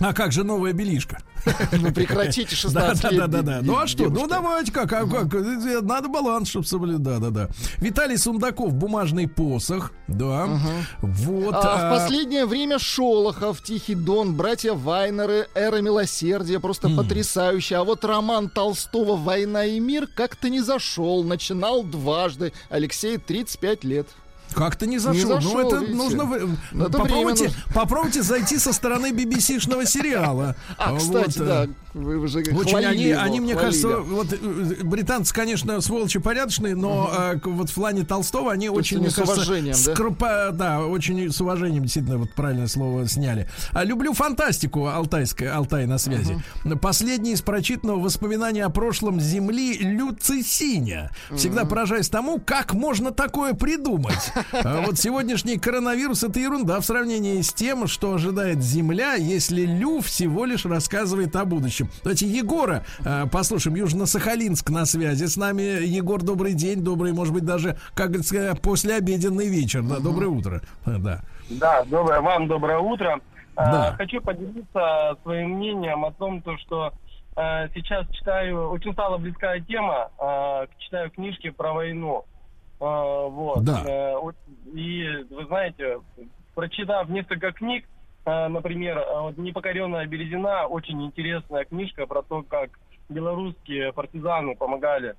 А 0.01 0.13
как 0.13 0.33
же 0.33 0.45
новая 0.45 0.73
белишка? 0.73 1.19
Ну, 1.73 1.93
прекратите, 1.93 2.55
16 2.57 3.03
да, 3.03 3.11
лет, 3.11 3.21
Да, 3.21 3.27
да, 3.27 3.43
да. 3.43 3.61
Ну 3.63 3.79
а 3.79 3.87
что? 3.87 4.09
Ну 4.09 4.27
давайте 4.27 4.73
как, 4.73 4.93
а 4.93 5.07
как? 5.07 5.33
Э, 5.35 5.81
Надо 5.83 6.09
баланс, 6.09 6.49
чтобы 6.49 6.67
соблюдать. 6.67 6.99
Да, 6.99 7.19
да, 7.19 7.31
да. 7.31 7.49
Виталий 7.79 8.19
Сундаков, 8.19 8.75
бумажный 8.75 9.29
посох. 9.29 9.93
Да. 10.09 10.49
Вот. 11.01 11.55
А, 11.55 11.61
а, 11.61 11.95
в 11.95 11.99
последнее 11.99 12.45
время 12.45 12.79
Шолохов, 13.49 13.63
Тихий 13.63 13.95
Дон, 13.95 14.35
братья 14.35 14.75
Вайнеры, 14.75 15.49
Эра 15.55 15.79
Милосердия, 15.79 16.61
просто 16.61 16.91
потрясающе. 16.91 17.77
А 17.77 17.85
вот 17.85 18.05
роман 18.05 18.49
Толстого 18.51 19.17
«Война 19.17 19.65
и 19.65 19.81
мир» 19.81 20.07
как-то 20.07 20.51
не 20.51 20.61
зашел, 20.61 21.25
начинал 21.25 21.83
дважды. 21.83 22.53
Алексей 22.69 23.17
35 23.17 23.85
лет. 23.85 24.09
Как-то 24.55 24.87
не 24.87 24.99
зашел. 24.99 25.37
зашел, 25.37 25.53
ну, 25.53 25.67
это 25.67 25.77
видите. 25.77 25.97
нужно... 25.97 26.25
Ну, 26.73 26.85
это 26.87 26.99
попробуйте, 26.99 27.45
время 27.45 27.57
попробуйте 27.75 28.23
зайти 28.23 28.59
со 28.59 28.73
стороны 28.73 29.13
BBC-шного 29.13 29.87
сериала. 29.87 30.57
А, 30.77 30.97
кстати, 30.97 31.39
Вот, 31.39 31.47
да, 31.47 31.65
э, 31.65 31.69
вы 32.03 32.19
уже 32.19 32.39
Очень 32.41 32.53
хвалили 32.53 32.87
они, 32.87 33.05
его, 33.05 33.21
они, 33.21 33.41
мне 33.41 33.55
хвалили. 33.55 33.83
кажется, 33.83 33.99
вот 34.01 34.33
э, 34.33 34.85
британцы, 34.85 35.35
конечно, 35.35 35.81
сволочи 35.81 36.19
порядочные, 36.19 36.75
но 36.77 37.11
э, 37.17 37.39
к- 37.41 37.47
вот 37.47 37.71
в 37.71 37.75
плане 37.75 38.05
Толстого 38.05 38.53
они 38.53 38.67
То 38.69 38.73
очень, 38.75 38.99
мне 38.99 39.11
с 39.11 39.15
кажется, 39.15 39.35
уважением, 39.43 39.77
да? 39.85 39.93
скрупа- 39.93 40.53
да, 40.53 40.81
очень 40.87 41.31
с 41.31 41.41
уважением, 41.41 41.83
действительно, 41.85 42.19
вот 42.19 42.33
правильное 42.33 42.67
слово 42.69 43.07
сняли. 43.09 43.49
А 43.73 43.85
люблю 43.85 44.13
фантастику 44.13 44.87
алтайская, 44.87 45.55
Алтай 45.55 45.87
на 45.87 45.99
связи. 45.99 46.39
Последнее 46.81 47.35
из 47.35 47.43
прочитанного 47.43 47.99
воспоминания 48.01 48.65
о 48.65 48.71
прошлом 48.71 49.21
Земли 49.21 49.79
Люцисиня. 49.79 51.11
Всегда 51.37 51.65
поражаюсь 51.65 52.09
тому, 52.09 52.39
как 52.41 52.75
можно 52.75 53.11
такое 53.13 53.55
придумать. 53.55 54.33
А 54.53 54.83
вот 54.85 54.99
сегодняшний 54.99 55.57
коронавирус 55.59 56.23
это 56.23 56.41
ерунда 56.41 56.81
в 56.81 56.85
сравнении 56.85 57.41
с 57.41 57.53
тем, 57.53 57.87
что 57.87 58.15
ожидает 58.15 58.63
Земля, 58.63 59.15
если 59.15 59.63
Лю 59.65 60.01
всего 60.01 60.45
лишь 60.45 60.65
рассказывает 60.65 61.35
о 61.37 61.45
будущем. 61.45 61.88
Давайте 62.03 62.27
Егора 62.27 62.85
э, 63.05 63.27
послушаем. 63.31 63.77
Южно-Сахалинск 63.77 64.71
на 64.71 64.85
связи 64.87 65.25
с 65.27 65.37
нами. 65.37 65.63
Егор, 65.85 66.23
добрый 66.23 66.55
день, 66.55 66.83
добрый, 66.83 67.13
может 67.13 67.35
быть, 67.35 67.45
даже, 67.45 67.77
как 67.95 68.09
говорится, 68.09 68.55
послеобеденный 68.63 69.49
вечер. 69.49 69.83
Да, 69.83 69.99
доброе 70.01 70.29
утро. 70.29 70.63
Э, 70.87 70.97
Да. 70.99 71.21
Да, 71.51 71.85
доброе, 71.85 72.21
вам 72.21 72.47
доброе 72.47 72.79
утро. 72.79 73.21
А, 73.57 73.73
Да. 73.73 73.97
Хочу 73.97 74.21
поделиться 74.21 75.17
своим 75.23 75.57
мнением 75.57 76.05
о 76.05 76.13
том, 76.13 76.43
то, 76.43 76.57
что 76.59 76.93
э, 77.37 77.69
сейчас 77.75 78.07
читаю, 78.11 78.69
очень 78.71 78.93
стала 78.93 79.19
близкая 79.19 79.61
тема, 79.61 80.11
э, 80.21 80.67
читаю 80.79 81.11
книжки 81.11 81.51
про 81.51 81.73
войну. 81.73 82.25
Э, 82.81 83.29
вот. 83.31 83.65
Да. 83.65 83.83
Э, 83.87 84.15
и 84.75 85.25
вы 85.31 85.47
знаете, 85.47 85.99
прочитав 86.55 87.09
несколько 87.09 87.53
книг, 87.53 87.85
э, 87.85 87.98
например, 88.49 88.99
э, 88.99 89.21
вот 89.21 89.39
«Непокоренная 89.39 90.07
Березина», 90.07 90.67
очень 90.67 91.03
интересная 91.05 91.65
книжка 91.65 92.07
про 92.07 92.23
то, 92.23 92.43
как 92.43 92.71
белорусские 93.09 93.93
партизаны 93.93 94.57
помогали 94.57 95.15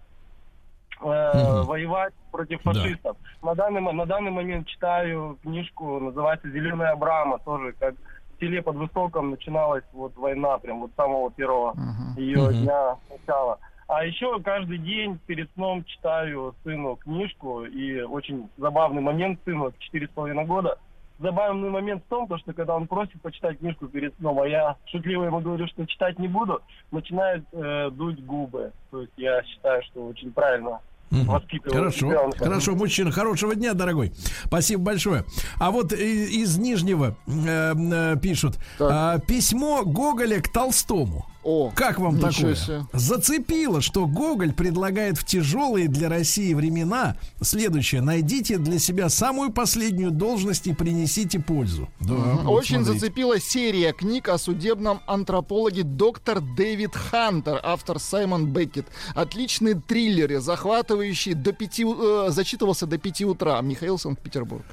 Мгм. 1.01 1.65
воевать 1.65 2.13
против 2.31 2.61
Да. 2.63 2.73
фашистов. 2.73 3.17
На 3.41 3.55
данный, 3.55 3.81
на 3.81 4.05
данный 4.05 4.31
момент 4.31 4.67
читаю 4.67 5.39
книжку, 5.41 5.99
называется 5.99 6.49
«Зеленая 6.49 6.95
Брама», 6.95 7.39
тоже 7.39 7.73
как 7.79 7.95
в 7.95 8.39
селе 8.39 8.61
под 8.61 8.75
Высоком 8.75 9.31
начиналась 9.31 9.83
вот 9.93 10.15
война, 10.17 10.57
прям 10.57 10.81
вот 10.81 10.91
с 10.91 10.95
самого 10.95 11.31
первого 11.31 11.75
ее 12.15 12.49
Мгм. 12.49 12.63
дня 12.63 12.97
начала. 13.09 13.59
А 13.87 14.05
еще 14.05 14.39
каждый 14.41 14.77
день 14.77 15.19
перед 15.25 15.51
сном 15.53 15.83
читаю 15.83 16.53
сыну 16.63 16.97
книжку, 16.97 17.63
и 17.63 18.01
очень 18.01 18.49
забавный 18.57 19.01
момент 19.01 19.39
сыну, 19.45 19.73
четыре 19.79 20.07
с 20.07 20.11
половиной 20.11 20.45
года. 20.45 20.77
Забавный 21.19 21.69
момент 21.69 22.03
в 22.05 22.09
том, 22.09 22.27
то, 22.27 22.37
что 22.37 22.53
когда 22.53 22.75
он 22.75 22.87
просит 22.87 23.21
почитать 23.21 23.59
книжку 23.59 23.87
перед 23.87 24.15
сном, 24.17 24.39
а 24.39 24.47
я 24.47 24.77
шутливо 24.85 25.25
ему 25.25 25.39
говорю, 25.41 25.67
что 25.67 25.85
читать 25.85 26.17
не 26.17 26.29
буду, 26.29 26.61
начинает 26.91 27.43
э, 27.51 27.89
дуть 27.91 28.23
губы. 28.23 28.71
То 28.89 29.01
есть 29.01 29.13
я 29.17 29.43
считаю, 29.43 29.83
что 29.83 30.07
очень 30.07 30.31
правильно 30.31 30.79
воспитываю 31.11 31.73
Хорошо, 31.79 32.11
ребенка. 32.11 32.37
хорошо, 32.45 32.75
мужчина, 32.75 33.11
хорошего 33.11 33.55
дня, 33.55 33.73
дорогой. 33.73 34.13
Спасибо 34.45 34.83
большое. 34.83 35.25
А 35.59 35.71
вот 35.71 35.91
и- 35.91 36.41
из 36.41 36.57
Нижнего 36.57 37.15
э, 37.27 37.73
э, 37.75 38.15
пишут 38.21 38.59
а, 38.79 39.19
письмо 39.19 39.83
Гоголя 39.83 40.39
к 40.41 40.49
Толстому. 40.51 41.25
О, 41.51 41.71
как 41.73 41.97
вам 41.97 42.19
такое? 42.19 42.53
Себе. 42.53 42.85
Зацепило, 42.93 43.81
что 43.81 44.05
Гоголь 44.05 44.53
предлагает 44.53 45.17
в 45.17 45.25
тяжелые 45.25 45.87
для 45.87 46.07
России 46.07 46.53
времена 46.53 47.15
следующее. 47.41 48.01
Найдите 48.01 48.59
для 48.59 48.77
себя 48.77 49.09
самую 49.09 49.51
последнюю 49.51 50.11
должность 50.11 50.67
и 50.67 50.73
принесите 50.73 51.39
пользу. 51.39 51.89
Да, 52.01 52.13
вот 52.13 52.59
Очень 52.59 52.83
смотрите. 52.83 52.99
зацепила 52.99 53.39
серия 53.39 53.93
книг 53.93 54.29
о 54.29 54.37
судебном 54.37 55.01
антропологе 55.07 55.81
доктор 55.81 56.39
Дэвид 56.39 56.95
Хантер, 56.95 57.59
автор 57.63 57.97
Саймон 57.97 58.53
Беккет. 58.53 58.85
Отличные 59.15 59.73
триллеры, 59.73 60.41
захватывающие 60.41 61.33
до 61.33 61.51
пяти, 61.51 61.83
э, 61.83 62.27
зачитывался 62.29 62.85
до 62.85 62.99
пяти 62.99 63.25
утра. 63.25 63.59
Михаил 63.61 63.97
Санкт-Петербург. 63.97 64.63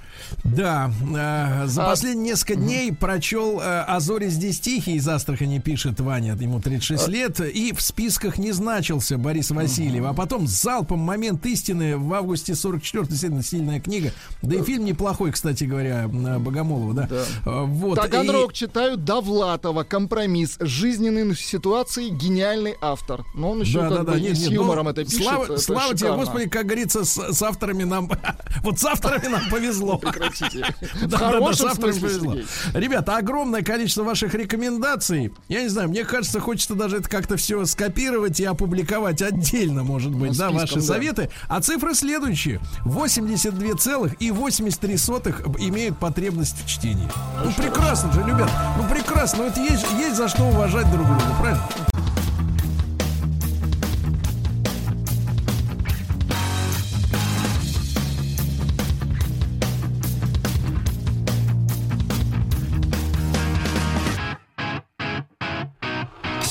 Да, 0.44 0.90
э, 1.00 1.66
за 1.68 1.84
а... 1.84 1.86
последние 1.86 2.32
несколько 2.32 2.56
дней 2.56 2.92
прочел 2.92 3.60
э, 3.60 3.62
«А 3.62 3.98
зори 4.00 4.28
здесь 4.28 4.60
тихие» 4.60 4.98
из 4.98 5.08
Астрахани, 5.08 5.58
пишет 5.58 6.00
Ваня, 6.00 6.36
ему 6.38 6.60
36 6.66 7.06
а... 7.06 7.10
лет, 7.10 7.40
и 7.40 7.72
в 7.72 7.80
списках 7.80 8.38
не 8.38 8.50
значился 8.50 9.18
Борис 9.18 9.50
Васильев. 9.50 10.04
А 10.04 10.12
потом 10.12 10.46
залпом 10.48 10.98
«Момент 10.98 11.46
истины» 11.46 11.96
в 11.96 12.12
августе 12.12 12.56
44 12.56 13.06
действительно 13.06 13.42
сильная 13.42 13.80
книга. 13.80 14.12
Да 14.42 14.56
и 14.56 14.62
фильм 14.62 14.84
неплохой, 14.84 15.30
кстати 15.30 15.64
говоря, 15.64 16.08
Богомолова, 16.08 16.92
да. 16.94 17.06
да. 17.06 17.24
А, 17.44 17.64
вот. 17.64 17.96
Таганрог 17.96 18.52
и... 18.52 18.54
читаю 18.54 18.96
Довлатова 18.96 19.84
«Компромисс. 19.84 20.56
Жизненные 20.60 21.36
ситуации. 21.36 22.08
Гениальный 22.08 22.74
автор». 22.80 23.24
Но 23.34 23.52
он 23.52 23.60
еще 23.60 23.80
да, 23.80 23.88
как 23.88 23.98
да, 23.98 24.02
бы 24.04 24.12
да, 24.12 24.20
нет, 24.20 24.36
с 24.36 24.48
юмором 24.48 24.84
ну, 24.84 24.90
это 24.90 25.04
пишет. 25.04 25.22
Слава, 25.22 25.44
это 25.44 25.58
слава 25.58 25.94
тебе, 25.94 26.12
Господи, 26.14 26.48
как 26.48 26.66
говорится, 26.66 27.04
с, 27.04 27.32
с 27.32 27.42
авторами 27.42 27.84
нам... 27.84 28.10
вот 28.62 28.80
с 28.80 28.84
авторами 28.84 29.28
нам 29.28 29.42
повезло. 29.50 29.98
Прекратите. 30.02 30.66
Да, 31.06 31.18
да, 31.18 31.40
да, 31.40 31.52
с 31.52 31.60
авторами 31.60 31.98
повезло. 31.98 32.36
Ребята, 32.74 33.16
огромное 33.16 33.62
количество 33.62 34.02
ваших 34.02 34.34
рекомендаций. 34.34 35.32
Я 35.48 35.62
не 35.62 35.68
знаю, 35.68 35.88
мне 35.88 36.04
кажется, 36.04 36.40
хочется 36.46 36.74
даже 36.76 36.98
это 36.98 37.08
как-то 37.08 37.36
все 37.36 37.64
скопировать 37.64 38.38
и 38.38 38.44
опубликовать 38.44 39.20
отдельно, 39.20 39.82
может 39.82 40.14
быть, 40.14 40.30
ну, 40.30 40.38
да, 40.38 40.50
ваши 40.50 40.80
советы. 40.80 41.28
А 41.48 41.60
цифры 41.60 41.92
следующие. 41.92 42.60
82,83 42.84 45.68
имеют 45.68 45.98
потребность 45.98 46.64
в 46.64 46.68
чтении. 46.68 47.08
Ну, 47.44 47.50
прекрасно 47.52 48.12
же, 48.12 48.20
ребят. 48.20 48.48
Ну, 48.76 48.84
прекрасно. 48.88 49.42
Это 49.42 49.60
есть, 49.60 49.84
есть 49.98 50.14
за 50.14 50.28
что 50.28 50.44
уважать 50.44 50.88
друг 50.92 51.04
друга, 51.04 51.34
правильно? 51.40 51.68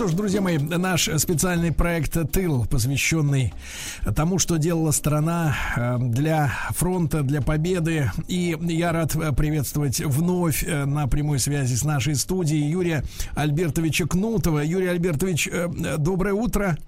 что 0.00 0.08
ж, 0.08 0.14
друзья 0.14 0.40
мои, 0.40 0.56
наш 0.56 1.10
специальный 1.18 1.72
проект 1.72 2.16
«Тыл», 2.32 2.64
посвященный 2.64 3.52
тому, 4.16 4.38
что 4.38 4.56
делала 4.56 4.92
страна 4.92 5.54
э, 5.76 5.98
для 6.00 6.50
фронта, 6.70 7.22
для 7.22 7.42
победы. 7.42 8.10
И 8.26 8.56
я 8.62 8.92
рад 8.92 9.12
приветствовать 9.36 10.00
вновь 10.00 10.64
э, 10.66 10.86
на 10.86 11.06
прямой 11.06 11.38
связи 11.38 11.74
с 11.74 11.84
нашей 11.84 12.14
студией 12.14 12.70
Юрия 12.70 13.04
Альбертовича 13.34 14.06
Кнутова. 14.06 14.60
Юрий 14.60 14.86
Альбертович, 14.86 15.50
э, 15.52 15.68
доброе 15.98 16.32
утро. 16.32 16.78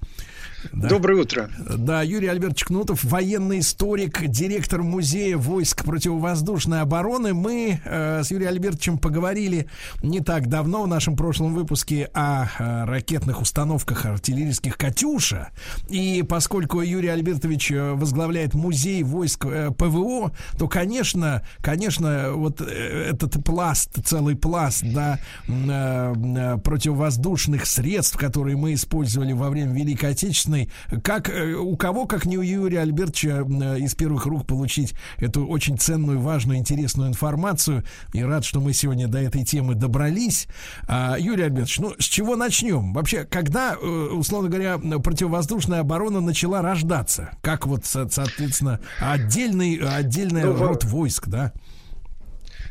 Да. 0.72 0.88
Доброе 0.88 1.22
утро. 1.22 1.50
Да, 1.58 2.02
Юрий 2.02 2.28
Альбертович 2.28 2.64
Кнутов, 2.64 3.04
военный 3.04 3.60
историк, 3.60 4.26
директор 4.28 4.82
музея 4.82 5.36
войск 5.36 5.84
противовоздушной 5.84 6.80
обороны. 6.80 7.34
Мы 7.34 7.80
э, 7.84 8.22
с 8.22 8.30
Юрием 8.30 8.50
Альбертовичем 8.50 8.98
поговорили 8.98 9.68
не 10.02 10.20
так 10.20 10.48
давно 10.48 10.82
в 10.82 10.88
нашем 10.88 11.16
прошлом 11.16 11.54
выпуске 11.54 12.10
о 12.14 12.44
э, 12.44 12.84
ракетных 12.84 13.40
установках 13.40 14.06
артиллерийских 14.06 14.76
«Катюша». 14.76 15.50
И 15.88 16.22
поскольку 16.28 16.80
Юрий 16.80 17.08
Альбертович 17.08 17.72
э, 17.72 17.92
возглавляет 17.92 18.54
музей 18.54 19.02
войск 19.02 19.46
э, 19.46 19.70
ПВО, 19.76 20.32
то, 20.58 20.68
конечно, 20.68 21.42
конечно, 21.60 22.32
вот 22.34 22.60
э, 22.60 23.10
этот 23.10 23.42
пласт, 23.44 23.98
целый 24.04 24.36
пласт, 24.36 24.84
да, 24.84 25.18
э, 25.48 26.14
э, 26.14 26.58
противовоздушных 26.58 27.66
средств, 27.66 28.16
которые 28.16 28.56
мы 28.56 28.74
использовали 28.74 29.32
во 29.32 29.50
время 29.50 29.72
Великой 29.72 30.10
Отечественной 30.10 30.51
интересный. 30.52 30.70
Как 31.02 31.28
э, 31.28 31.52
у 31.54 31.76
кого, 31.76 32.06
как 32.06 32.26
не 32.26 32.38
у 32.38 32.42
Юрия 32.42 32.80
Альбертовича, 32.80 33.46
э, 33.46 33.78
из 33.80 33.94
первых 33.94 34.26
рук 34.26 34.46
получить 34.46 34.94
эту 35.18 35.46
очень 35.46 35.78
ценную, 35.78 36.20
важную, 36.20 36.58
интересную 36.58 37.08
информацию. 37.08 37.84
И 38.12 38.22
рад, 38.22 38.44
что 38.44 38.60
мы 38.60 38.72
сегодня 38.72 39.08
до 39.08 39.18
этой 39.18 39.44
темы 39.44 39.74
добрались. 39.74 40.48
А, 40.86 41.16
Юрий 41.18 41.44
Альбертович, 41.44 41.78
ну 41.78 41.94
с 41.98 42.04
чего 42.04 42.36
начнем? 42.36 42.92
Вообще, 42.92 43.24
когда, 43.24 43.74
э, 43.74 43.86
условно 43.86 44.48
говоря, 44.48 44.78
противовоздушная 44.78 45.80
оборона 45.80 46.20
начала 46.20 46.62
рождаться? 46.62 47.30
Как 47.42 47.66
вот, 47.66 47.84
соответственно, 47.84 48.80
отдельный, 49.00 49.76
отдельный 49.76 50.44
ну, 50.44 50.56
род 50.56 50.84
войск, 50.84 51.28
да? 51.28 51.52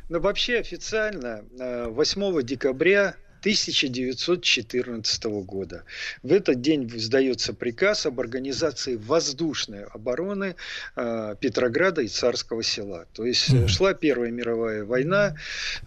Ну, 0.10 0.20
вообще 0.20 0.60
официально 0.60 1.41
8 1.58 2.44
декабря 2.44 3.16
1914 3.42 5.24
года. 5.44 5.84
В 6.22 6.32
этот 6.32 6.62
день 6.62 6.90
издается 6.94 7.54
приказ 7.54 8.06
об 8.06 8.20
организации 8.20 8.96
воздушной 8.96 9.86
обороны 9.86 10.56
э, 10.96 11.36
Петрограда 11.40 12.02
и 12.02 12.08
Царского 12.08 12.62
села. 12.62 13.08
То 13.14 13.26
есть 13.26 13.50
mm-hmm. 13.50 13.68
шла 13.68 13.94
Первая 13.96 14.30
мировая 14.30 14.86
война, 14.86 15.36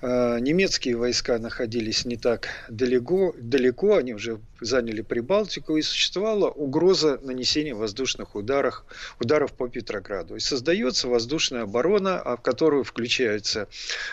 э, 0.03 0.39
немецкие 0.41 0.97
войска 0.97 1.39
находились 1.39 2.05
не 2.05 2.17
так 2.17 2.49
далеко, 2.69 3.35
далеко, 3.39 3.97
они 3.99 4.15
уже 4.15 4.41
заняли 4.65 5.03
Прибалтику, 5.03 5.77
и 5.77 5.83
существовала 5.83 6.49
угроза 6.49 7.19
нанесения 7.23 7.75
воздушных 7.75 8.35
ударов, 8.35 8.85
ударов 9.21 9.53
по 9.53 9.69
Петрограду. 9.69 10.37
И 10.37 10.41
создается 10.41 11.09
воздушная 11.09 11.63
оборона, 11.63 12.23
в 12.25 12.43
которую 12.43 12.85
включаются 12.85 13.69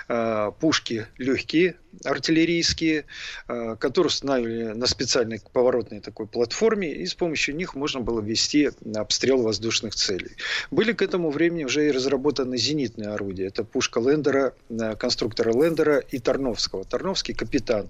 э, 0.07 0.52
пушки 0.60 1.07
легкие, 1.18 1.76
артиллерийские, 2.03 3.06
э, 3.48 3.76
которые 3.80 4.10
устанавливали 4.10 4.73
на 4.73 4.88
специальной 4.88 5.41
поворотной 5.53 5.99
такой 5.99 6.28
платформе, 6.28 6.94
и 6.94 7.06
с 7.06 7.14
помощью 7.14 7.56
них 7.56 7.76
можно 7.76 7.99
было 7.99 8.22
вести 8.22 8.69
обстрел 8.95 9.41
воздушных 9.41 9.95
целей. 9.95 10.32
Были 10.69 10.94
к 10.94 11.02
этому 11.02 11.32
времени 11.32 11.64
уже 11.64 11.88
и 11.88 11.91
разработаны 11.91 12.57
зенитные 12.57 13.10
орудия. 13.10 13.48
Это 13.48 13.64
пушка 13.64 13.99
Лендера, 13.99 14.53
конструктора 14.98 15.52
Лендера 15.52 15.99
и 15.99 16.19
Тарновского. 16.19 16.84
Тарновский 16.84 17.34
капитан. 17.34 17.90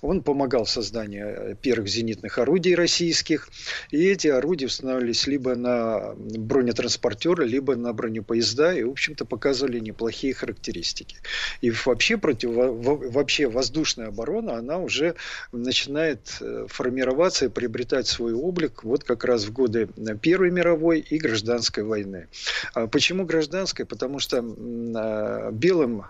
Он 0.00 0.22
помогал 0.22 0.64
в 0.64 0.70
создании 0.70 1.22
э, 1.24 1.54
первых 1.60 1.88
зенитных 1.88 1.99
орудий 2.38 2.74
российских, 2.74 3.48
и 3.90 4.04
эти 4.06 4.28
орудия 4.28 4.66
устанавливались 4.66 5.26
либо 5.26 5.54
на 5.54 6.14
бронетранспортеры, 6.16 7.46
либо 7.46 7.76
на 7.76 7.92
бронепоезда, 7.92 8.74
и, 8.74 8.82
в 8.82 8.90
общем-то, 8.90 9.24
показывали 9.24 9.78
неплохие 9.78 10.34
характеристики. 10.34 11.16
И 11.60 11.70
вообще 11.70 12.16
против 12.16 12.50
вообще 12.52 13.48
воздушная 13.48 14.08
оборона, 14.08 14.56
она 14.56 14.78
уже 14.78 15.14
начинает 15.52 16.36
э, 16.40 16.66
формироваться 16.68 17.46
и 17.46 17.48
приобретать 17.48 18.06
свой 18.06 18.32
облик 18.32 18.84
вот 18.84 19.04
как 19.04 19.24
раз 19.24 19.44
в 19.44 19.52
годы 19.52 19.88
Первой 20.20 20.50
мировой 20.50 21.00
и 21.00 21.18
гражданской 21.18 21.84
войны. 21.84 22.28
А 22.74 22.86
почему 22.86 23.24
гражданской? 23.24 23.84
Потому 23.84 24.18
что 24.18 24.38
а, 24.42 25.50
белым 25.50 26.04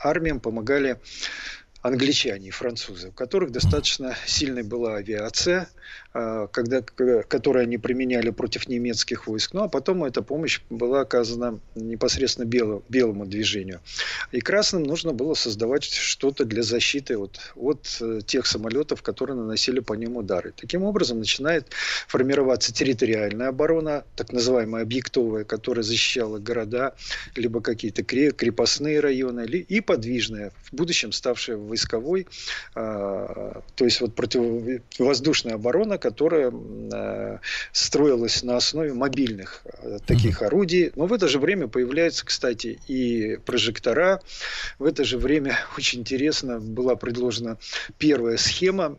армиям 0.00 0.40
помогали 0.40 0.98
англичане 1.84 2.48
и 2.48 2.50
французы, 2.50 3.10
у 3.10 3.12
которых 3.12 3.52
достаточно 3.52 4.16
сильной 4.26 4.62
была 4.62 4.96
авиация, 4.96 5.68
когда, 6.14 6.80
которую 6.80 7.64
они 7.64 7.76
применяли 7.76 8.30
против 8.30 8.68
немецких 8.68 9.26
войск. 9.26 9.52
Ну, 9.52 9.62
а 9.64 9.68
потом 9.68 10.04
эта 10.04 10.22
помощь 10.22 10.60
была 10.70 11.00
оказана 11.00 11.58
непосредственно 11.74 12.44
белому, 12.44 12.84
белому 12.88 13.26
движению. 13.26 13.80
И 14.30 14.40
красным 14.40 14.84
нужно 14.84 15.12
было 15.12 15.34
создавать 15.34 15.82
что-то 15.82 16.44
для 16.44 16.62
защиты 16.62 17.18
от, 17.18 17.40
от 17.56 17.98
э, 18.00 18.20
тех 18.24 18.46
самолетов, 18.46 19.02
которые 19.02 19.36
наносили 19.36 19.80
по 19.80 19.94
ним 19.94 20.16
удары. 20.16 20.52
Таким 20.56 20.84
образом, 20.84 21.18
начинает 21.18 21.66
формироваться 22.06 22.72
территориальная 22.72 23.48
оборона, 23.48 24.04
так 24.14 24.32
называемая 24.32 24.84
объектовая, 24.84 25.42
которая 25.44 25.82
защищала 25.82 26.38
города, 26.38 26.94
либо 27.34 27.60
какие-то 27.60 28.04
крепостные 28.04 29.00
районы, 29.00 29.44
и 29.44 29.80
подвижная, 29.80 30.52
в 30.62 30.74
будущем 30.74 31.10
ставшая 31.10 31.56
войсковой, 31.56 32.28
а, 32.74 33.62
то 33.74 33.84
есть 33.84 34.00
вот 34.00 34.14
противовоздушная 34.14 35.54
оборона, 35.54 35.98
которая 36.04 36.52
а, 36.52 37.40
строилась 37.72 38.42
на 38.42 38.58
основе 38.58 38.92
мобильных 38.92 39.62
а, 39.64 39.98
таких 40.06 40.42
mm-hmm. 40.42 40.46
орудий. 40.46 40.92
Но 40.96 41.06
в 41.06 41.14
это 41.14 41.28
же 41.28 41.38
время 41.38 41.66
появляются, 41.66 42.26
кстати, 42.26 42.78
и 42.88 43.38
прожектора. 43.46 44.20
В 44.78 44.84
это 44.84 45.02
же 45.04 45.16
время 45.16 45.58
очень 45.78 46.00
интересно 46.00 46.60
была 46.60 46.94
предложена 46.94 47.56
первая 47.96 48.36
схема 48.36 48.98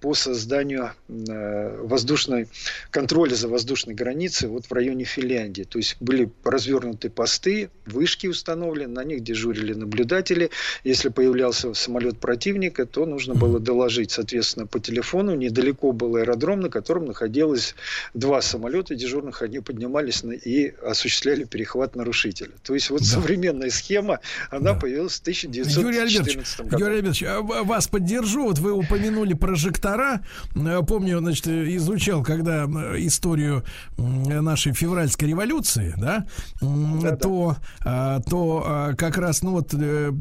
по 0.00 0.14
созданию 0.14 0.92
воздушной 1.08 2.48
контроля 2.90 3.34
за 3.34 3.48
воздушной 3.48 3.94
границей 3.94 4.48
вот 4.48 4.64
в 4.64 4.72
районе 4.72 5.04
Финляндии. 5.04 5.64
То 5.64 5.78
есть 5.78 5.96
были 6.00 6.30
развернуты 6.42 7.10
посты, 7.10 7.68
вышки 7.84 8.28
установлены, 8.28 8.94
на 8.94 9.04
них 9.04 9.22
дежурили 9.22 9.74
наблюдатели. 9.74 10.50
Если 10.84 11.10
появлялся 11.10 11.74
самолет 11.74 12.18
противника, 12.18 12.86
то 12.86 13.04
нужно 13.04 13.34
было 13.34 13.60
доложить, 13.60 14.10
соответственно, 14.10 14.66
по 14.66 14.80
телефону. 14.80 15.34
Недалеко 15.34 15.92
был 15.92 16.16
аэродром, 16.16 16.45
на 16.54 16.68
котором 16.68 17.06
находилось 17.06 17.74
два 18.14 18.40
самолета 18.40 18.94
дежурных. 18.94 19.42
Они 19.42 19.60
поднимались 19.60 20.22
на, 20.22 20.32
и 20.32 20.74
осуществляли 20.84 21.44
перехват 21.44 21.96
нарушителя. 21.96 22.52
То 22.62 22.74
есть 22.74 22.90
вот 22.90 23.00
да. 23.00 23.06
современная 23.06 23.70
схема, 23.70 24.20
она 24.50 24.74
да. 24.74 24.78
появилась 24.78 25.14
в 25.14 25.20
1914 25.22 26.58
Юрий 26.58 26.70
году. 26.70 26.84
Юрий 26.84 26.96
Альбертович, 26.98 27.22
а 27.24 27.40
вас 27.42 27.88
поддержу. 27.88 28.44
Вот 28.44 28.58
вы 28.58 28.72
упомянули 28.72 29.34
прожектора. 29.34 30.22
Помню, 30.86 31.18
значит, 31.18 31.48
изучал, 31.48 32.22
когда 32.22 32.64
историю 32.96 33.64
нашей 33.96 34.72
февральской 34.72 35.28
революции, 35.28 35.94
да, 35.96 36.26
да 36.60 37.16
то, 37.16 37.56
да. 37.84 38.20
то 38.20 38.64
а, 38.64 38.94
как 38.94 39.18
раз, 39.18 39.42
ну 39.42 39.52
вот, 39.52 39.74
э, 39.74 40.12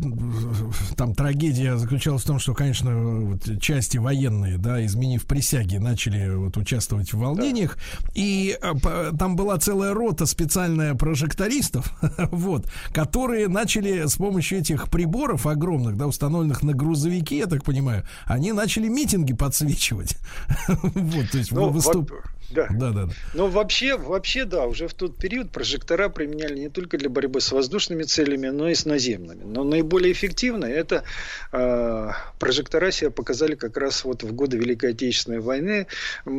там 0.96 1.14
трагедия 1.14 1.78
заключалась 1.78 2.24
в 2.24 2.28
том, 2.28 2.40
что, 2.40 2.54
конечно, 2.54 2.96
вот, 2.96 3.62
части 3.62 3.98
военные, 3.98 4.58
да, 4.58 4.84
изменив 4.86 5.26
присяги, 5.26 5.78
начали 5.78 6.15
вот 6.36 6.58
участвовать 6.58 7.14
в 7.14 7.20
волнениях, 7.20 7.78
да. 7.78 8.12
и 8.16 8.58
а, 8.62 9.12
там 9.18 9.36
была 9.36 9.58
целая 9.58 9.94
рота 9.94 10.26
специальная 10.26 10.96
прожектористов, 10.96 11.92
вот, 12.32 12.68
которые 12.94 13.48
начали 13.48 14.08
с 14.08 14.16
помощью 14.16 14.60
этих 14.60 14.90
приборов 14.90 15.46
огромных, 15.46 15.98
да, 15.98 16.08
установленных 16.08 16.64
на 16.64 16.74
грузовики, 16.74 17.38
я 17.38 17.48
так 17.48 17.64
понимаю, 17.64 18.04
они 18.26 18.52
начали 18.52 18.88
митинги 18.88 19.34
подсвечивать, 19.34 20.18
вот, 20.68 21.32
то 21.32 21.38
есть 21.38 21.52
ну, 21.52 21.70
выступ... 21.70 22.12
Да. 22.52 22.68
да, 22.70 22.92
да, 22.92 23.06
да. 23.06 23.14
Но 23.34 23.48
вообще, 23.48 23.98
вообще, 23.98 24.46
да, 24.46 24.66
уже 24.66 24.88
в 24.88 24.94
тот 24.94 25.18
период 25.18 25.52
прожектора 25.52 26.10
применяли 26.10 26.60
не 26.60 26.70
только 26.70 26.98
для 26.98 27.10
борьбы 27.10 27.42
с 27.42 27.52
воздушными 27.52 28.04
целями, 28.04 28.48
но 28.50 28.70
и 28.70 28.76
с 28.76 28.86
наземными. 28.86 29.44
Но 29.44 29.64
наиболее 29.64 30.12
эффективно 30.12 30.66
это 30.66 31.04
э, 31.52 32.10
прожектора 32.40 32.92
себя 32.92 33.10
показали 33.10 33.56
как 33.56 33.78
раз 33.78 34.04
вот 34.04 34.24
в 34.24 34.34
годы 34.34 34.58
Великой 34.58 34.92
Отечественной 34.92 35.40
войны. 35.40 35.88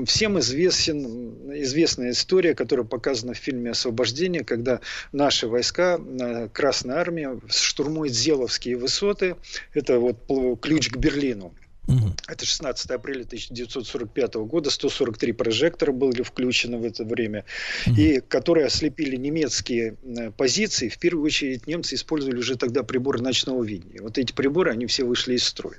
Всем 0.07 0.39
известен, 0.39 1.61
известная 1.63 2.11
история, 2.11 2.55
которая 2.55 2.87
показана 2.87 3.35
в 3.35 3.39
фильме 3.39 3.73
«Освобождение», 3.73 4.45
когда 4.45 4.81
наши 5.13 5.49
войска, 5.49 5.99
э, 5.99 6.49
Красная 6.53 6.97
Армия, 6.97 7.39
штурмует 7.49 8.13
Зеловские 8.13 8.77
высоты. 8.77 9.37
Это 9.75 9.99
вот 9.99 10.17
ключ 10.61 10.91
к 10.91 10.97
Берлину. 10.97 11.53
Угу. 11.89 12.13
Это 12.29 12.45
16 12.45 12.91
апреля 12.91 13.23
1945 13.23 14.35
года. 14.35 14.71
143 14.71 15.33
прожектора 15.33 15.93
были 15.93 16.23
включены 16.23 16.79
в 16.79 16.85
это 16.85 17.05
время. 17.05 17.45
Угу. 17.87 17.97
И 17.97 18.21
которые 18.21 18.67
ослепили 18.67 19.17
немецкие 19.17 19.97
э, 20.03 20.31
позиции. 20.31 20.89
В 20.89 20.99
первую 20.99 21.25
очередь 21.25 21.67
немцы 21.67 21.95
использовали 21.95 22.39
уже 22.39 22.57
тогда 22.57 22.83
приборы 22.83 23.21
ночного 23.21 23.63
видения. 23.63 24.01
Вот 24.01 24.19
эти 24.19 24.33
приборы, 24.33 24.73
они 24.73 24.87
все 24.87 25.05
вышли 25.05 25.35
из 25.35 25.45
строя. 25.45 25.79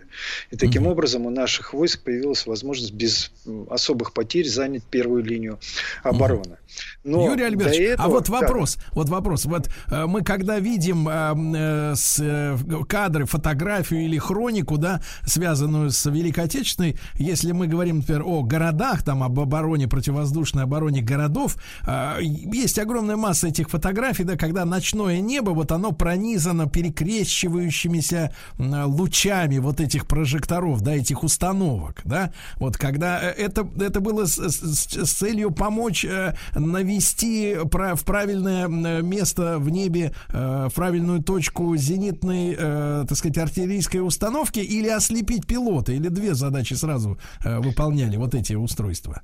И 0.52 0.58
таким 0.58 0.84
угу. 0.84 0.92
образом 0.92 1.26
у 1.26 1.30
наших 1.30 1.74
войск 1.74 2.02
появилась 2.04 2.46
возможность 2.46 2.94
без 2.94 3.32
особых 3.70 4.14
потерь 4.14 4.48
занять 4.48 4.84
первую 4.84 5.24
линию 5.24 5.60
обороны. 6.04 6.58
Но 7.04 7.26
Юрий 7.26 7.44
Альбертович, 7.44 7.80
а 7.80 7.84
этого... 7.84 8.06
а 8.06 8.10
вот 8.10 8.30
вопрос, 8.30 8.76
да. 8.76 8.84
вот 8.92 9.10
вопрос. 9.10 9.46
Вот 9.46 9.70
э, 9.90 10.06
мы 10.06 10.24
когда 10.24 10.60
видим 10.60 11.08
э, 11.08 11.96
с, 11.96 12.20
э, 12.20 12.58
кадры, 12.88 13.26
фотографию 13.26 14.02
или 14.02 14.18
хронику, 14.18 14.78
да, 14.78 15.02
связанную 15.26 15.92
с 15.92 15.97
Великой 16.06 16.46
Отечественной, 16.46 16.98
если 17.16 17.52
мы 17.52 17.68
говорим, 17.68 17.98
например, 17.98 18.24
о 18.26 18.44
городах, 18.44 19.04
там, 19.04 19.24
об 19.24 19.40
обороне, 19.40 19.88
противовоздушной 19.88 20.64
обороне 20.64 21.02
городов, 21.02 21.58
э, 21.86 22.18
есть 22.22 22.80
огромная 22.80 23.18
масса 23.18 23.48
этих 23.48 23.70
фотографий, 23.70 24.24
да, 24.24 24.36
когда 24.38 24.66
ночное 24.66 25.20
небо, 25.20 25.52
вот 25.52 25.72
оно 25.72 25.92
пронизано 25.92 26.68
перекрещивающимися 26.68 28.34
э, 28.58 28.84
лучами 28.84 29.58
вот 29.58 29.82
этих 29.82 30.08
прожекторов, 30.08 30.82
да, 30.82 30.96
этих 30.96 31.24
установок, 31.24 32.02
да, 32.06 32.32
вот 32.58 32.78
когда 32.78 33.22
э, 33.22 33.32
это, 33.32 33.68
это 33.80 34.00
было 34.00 34.26
с, 34.26 34.38
с, 34.38 35.06
с 35.06 35.12
целью 35.12 35.52
помочь 35.52 36.06
э, 36.06 36.36
навести 36.56 37.56
в 37.62 38.04
правильное 38.06 38.68
место 38.68 39.58
в 39.60 39.70
небе, 39.70 40.14
э, 40.30 40.68
в 40.70 40.74
правильную 40.74 41.24
точку 41.24 41.76
зенитной, 41.76 42.56
э, 42.58 43.06
так 43.08 43.18
сказать, 43.18 43.38
артиллерийской 43.38 44.06
установки 44.06 44.60
или 44.60 44.88
ослепить 44.88 45.46
пилота, 45.46 45.87
или 45.94 46.10
две 46.10 46.34
задачи 46.34 46.74
сразу 46.74 47.20
э, 47.44 47.60
выполняли 47.60 48.18
вот 48.18 48.36
эти 48.36 48.54
устройства? 48.54 49.22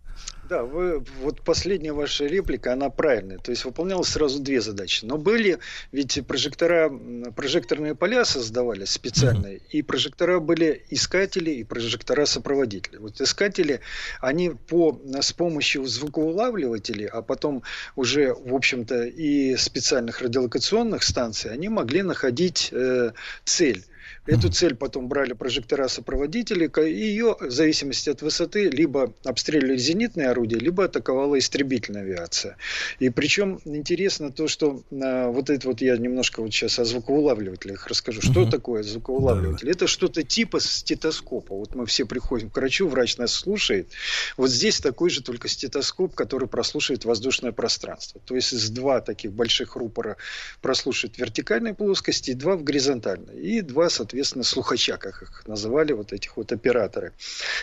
Да, 0.50 0.64
вы, 0.64 1.04
вот 1.22 1.42
последняя 1.42 1.94
ваша 1.94 2.26
реплика, 2.26 2.74
она 2.74 2.90
правильная. 2.90 3.38
То 3.38 3.52
есть 3.52 3.66
выполнялось 3.66 4.10
сразу 4.10 4.40
две 4.40 4.62
задачи. 4.62 5.06
Но 5.06 5.18
были, 5.18 5.60
ведь 5.92 6.20
прожектора, 6.28 6.92
прожекторные 7.36 7.96
поля 7.96 8.26
создавались 8.26 8.90
специальные, 8.90 9.58
mm-hmm. 9.58 9.70
и 9.72 9.82
прожектора 9.82 10.40
были 10.40 10.84
искатели 10.90 11.52
и 11.52 11.64
прожектора 11.64 12.26
сопроводители. 12.26 12.98
Вот 12.98 13.22
искатели, 13.22 13.80
они 14.20 14.50
по, 14.50 15.00
с 15.22 15.32
помощью 15.32 15.86
звукоулавливателей, 15.86 17.08
а 17.08 17.22
потом 17.22 17.64
уже, 17.96 18.34
в 18.34 18.54
общем-то, 18.54 19.06
и 19.06 19.56
специальных 19.56 20.22
радиолокационных 20.22 21.04
станций, 21.04 21.52
они 21.52 21.70
могли 21.70 22.04
находить 22.04 22.70
э, 22.72 23.12
цель. 23.46 23.84
Эту 24.26 24.50
цель 24.50 24.76
потом 24.76 25.10
брали 25.10 25.34
прожектора-сопроводители, 25.34 26.72
и 26.88 26.94
ее, 26.94 27.36
в 27.42 27.52
зависимости 27.52 28.10
от 28.10 28.22
высоты, 28.22 28.70
либо 28.70 29.14
обстреливали 29.26 29.76
зенитные 29.76 30.30
орудия, 30.30 30.58
либо 30.58 30.86
атаковала 30.86 31.38
истребительная 31.38 32.04
авиация. 32.04 32.56
И 33.00 33.10
причем 33.10 33.60
интересно 33.66 34.32
то, 34.32 34.48
что 34.48 34.82
а, 34.92 35.30
вот 35.30 35.50
это 35.50 35.68
вот 35.68 35.82
я 35.82 35.98
немножко 35.98 36.42
вот 36.42 36.54
сейчас 36.54 36.80
о 36.80 36.86
звукоулавливателях 36.86 37.86
расскажу. 37.88 38.22
Что 38.22 38.44
угу. 38.44 38.50
такое 38.50 38.84
звукоулавливатель? 38.84 39.66
Да. 39.66 39.72
Это 39.72 39.88
что-то 39.88 40.24
типа 40.24 40.62
стетоскопа. 40.62 41.54
Вот 41.56 41.76
мы 41.76 41.86
все 41.86 42.06
приходим 42.06 42.50
к 42.50 42.56
врачу, 42.56 42.88
врач 42.88 43.18
нас 43.18 43.34
слушает. 43.34 43.90
Вот 44.38 44.50
здесь 44.50 44.80
такой 44.80 45.10
же 45.10 45.22
только 45.22 45.50
стетоскоп, 45.50 46.16
который 46.16 46.48
прослушивает 46.48 47.04
воздушное 47.04 47.52
пространство. 47.52 48.22
То 48.24 48.36
есть 48.36 48.54
из 48.54 48.70
два 48.70 49.02
таких 49.02 49.34
больших 49.34 49.76
рупора 49.76 50.16
прослушивает 50.62 51.18
вертикальной 51.18 51.74
плоскости, 51.74 52.32
два 52.32 52.56
в 52.56 52.64
горизонтальной. 52.64 53.42
И 53.42 53.60
два, 53.60 53.90
соответственно, 53.90 54.13
соответственно, 54.14 54.44
слухача, 54.44 54.98
как 54.98 55.24
их 55.24 55.44
называли 55.48 55.92
вот 55.94 56.14
этих 56.14 56.38
вот 56.38 56.52
операторы. 56.52 57.14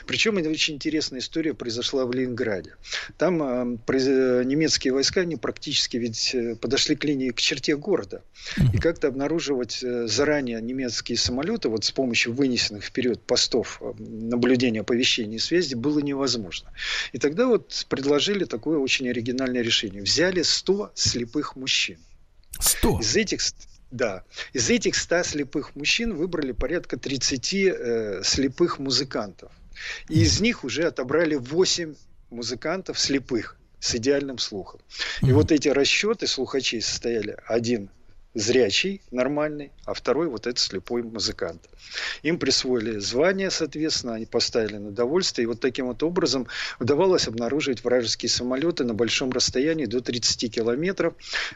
Причем 0.05 0.37
очень 0.37 0.75
интересная 0.75 1.21
история 1.21 1.55
произошла 1.55 2.05
в 2.05 2.13
Ленинграде. 2.13 2.75
Там 3.19 3.41
э, 3.43 4.45
немецкие 4.45 4.93
войска, 4.93 5.21
они 5.21 5.37
практически 5.37 5.97
ведь 5.97 6.35
э, 6.35 6.57
подошли 6.57 6.97
к 6.97 7.05
линии, 7.05 7.31
к 7.31 7.41
черте 7.41 7.77
города. 7.77 8.23
И 8.75 8.79
как-то 8.79 9.07
обнаруживать 9.07 9.81
э, 9.85 10.09
заранее 10.09 10.61
немецкие 10.61 11.17
самолеты 11.17 11.69
вот 11.69 11.85
с 11.85 11.93
помощью 11.93 12.33
вынесенных 12.33 12.85
вперед 12.85 13.23
постов 13.23 13.81
э, 13.81 13.93
наблюдения, 13.99 14.81
оповещения 14.81 15.37
и 15.37 15.41
связи 15.41 15.77
было 15.77 16.01
невозможно. 16.01 16.73
И 17.13 17.19
тогда 17.19 17.47
вот 17.47 17.87
предложили 17.89 18.45
такое 18.45 18.79
очень 18.79 19.09
оригинальное 19.09 19.63
решение. 19.63 20.03
Взяли 20.03 20.43
100 20.43 20.91
слепых 20.95 21.55
мужчин. 21.55 21.99
100? 22.59 22.99
Из 23.01 23.17
этих 23.17 23.41
да. 23.91 24.25
Из 24.53 24.71
этих 24.71 24.95
100 24.95 25.25
слепых 25.25 25.75
мужчин 25.75 26.15
выбрали 26.15 26.53
порядка 26.53 26.97
30 26.97 27.55
э, 27.55 28.21
слепых 28.25 28.79
музыкантов. 28.79 29.51
И 30.09 30.23
из 30.23 30.41
них 30.41 30.65
уже 30.65 30.85
отобрали 30.85 31.35
8 31.35 31.95
музыкантов 32.31 32.99
слепых 32.99 33.57
с 33.81 33.95
идеальным 33.95 34.39
слухом. 34.39 34.81
И 35.23 35.33
вот 35.33 35.51
эти 35.53 35.69
расчеты 35.69 36.27
слухачей 36.27 36.83
состояли 36.83 37.37
один 37.47 37.91
зрячий, 38.35 39.03
нормальный, 39.11 39.73
а 39.85 39.95
второй 39.95 40.29
вот 40.29 40.47
этот 40.47 40.59
слепой 40.59 41.03
музыкант. 41.03 41.69
Им 42.23 42.39
присвоили 42.39 42.99
звание, 42.99 43.51
соответственно, 43.51 44.15
они 44.15 44.27
поставили 44.27 44.77
на 44.77 44.91
довольствие, 44.91 45.45
и 45.45 45.47
вот 45.47 45.61
таким 45.61 45.87
вот 45.87 46.03
образом 46.03 46.47
удавалось 46.79 47.27
обнаруживать 47.27 47.83
вражеские 47.83 48.31
самолеты 48.31 48.85
на 48.85 48.95
большом 48.95 49.31
расстоянии 49.33 49.87
до 49.87 50.01
30 50.01 50.53
километров, 50.53 51.15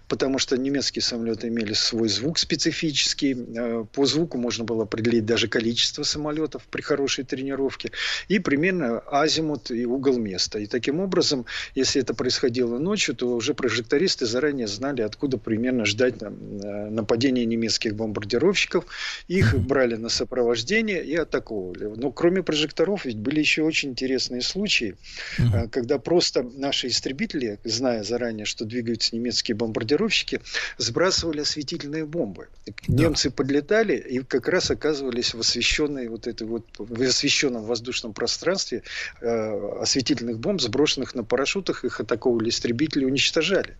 потому 0.08 0.38
что 0.38 0.56
немецкие 0.56 1.02
самолеты 1.02 1.48
имели 1.48 1.74
свой 1.74 2.08
звук 2.08 2.38
специфический, 2.38 3.34
э, 3.34 3.84
по 3.92 4.06
звуку 4.06 4.38
можно 4.38 4.64
было 4.64 4.82
определить 4.82 5.26
даже 5.26 5.46
количество 5.46 6.02
самолетов 6.02 6.62
при 6.70 6.82
хорошей 6.82 7.24
тренировке, 7.24 7.92
и 8.28 8.40
примерно 8.40 8.98
азимут 8.98 9.70
и 9.70 9.86
угол 9.86 10.18
места. 10.18 10.58
И 10.58 10.66
таким 10.66 11.00
образом, 11.00 11.46
если 11.74 12.02
это 12.02 12.14
происходило 12.14 12.78
ночью, 12.78 13.14
то 13.14 13.28
уже 13.28 13.54
прожектористы 13.54 14.26
заранее 14.26 14.66
знали, 14.66 15.02
откуда 15.02 15.38
примерно 15.38 15.84
ждать 15.84 16.14
Э, 16.63 16.63
нападения 16.64 17.44
немецких 17.44 17.94
бомбардировщиков. 17.94 18.86
Их 19.28 19.58
брали 19.58 19.96
на 19.96 20.08
сопровождение 20.08 21.04
и 21.04 21.14
атаковывали. 21.14 21.92
Но 21.96 22.10
кроме 22.10 22.42
прожекторов 22.42 23.04
ведь 23.04 23.18
были 23.18 23.40
еще 23.40 23.62
очень 23.62 23.90
интересные 23.90 24.42
случаи, 24.42 24.96
mm 25.38 25.64
когда 25.70 25.98
просто 25.98 26.42
наши 26.42 26.88
истребители, 26.88 27.58
зная 27.64 28.02
заранее, 28.04 28.44
что 28.44 28.64
двигаются 28.64 29.16
немецкие 29.16 29.54
бомбардировщики, 29.56 30.40
сбрасывали 30.78 31.40
осветительные 31.40 32.04
бомбы. 32.04 32.48
Да. 32.86 33.04
Немцы 33.04 33.30
подлетали 33.30 33.96
и 33.96 34.20
как 34.20 34.48
раз 34.48 34.70
оказывались 34.70 35.34
в 35.34 35.40
освещенной 35.40 36.08
вот 36.08 36.26
этой 36.26 36.46
вот 36.46 36.64
в 36.78 37.02
освещенном 37.02 37.64
воздушном 37.64 38.12
пространстве 38.12 38.82
э, 39.20 39.80
осветительных 39.80 40.38
бомб, 40.38 40.60
сброшенных 40.60 41.14
на 41.14 41.24
парашютах, 41.24 41.84
их 41.84 42.00
атаковывали 42.00 42.50
истребители, 42.50 43.04
уничтожали. 43.04 43.76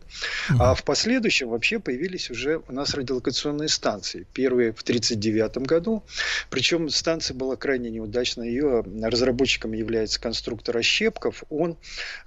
А 0.58 0.74
в 0.74 0.84
последующем 0.84 1.48
вообще 1.48 1.78
появились 1.78 2.30
уже 2.30 2.62
нас 2.74 2.94
радиолокационные 2.94 3.68
станции. 3.68 4.26
Первые 4.32 4.72
в 4.72 4.82
1939 4.82 5.66
году. 5.66 6.02
Причем 6.50 6.88
станция 6.90 7.34
была 7.34 7.56
крайне 7.56 7.90
неудачна. 7.90 8.42
Ее 8.42 8.84
разработчиком 9.02 9.72
является 9.72 10.20
конструктор 10.20 10.76
Ощепков. 10.76 11.44
Он 11.50 11.76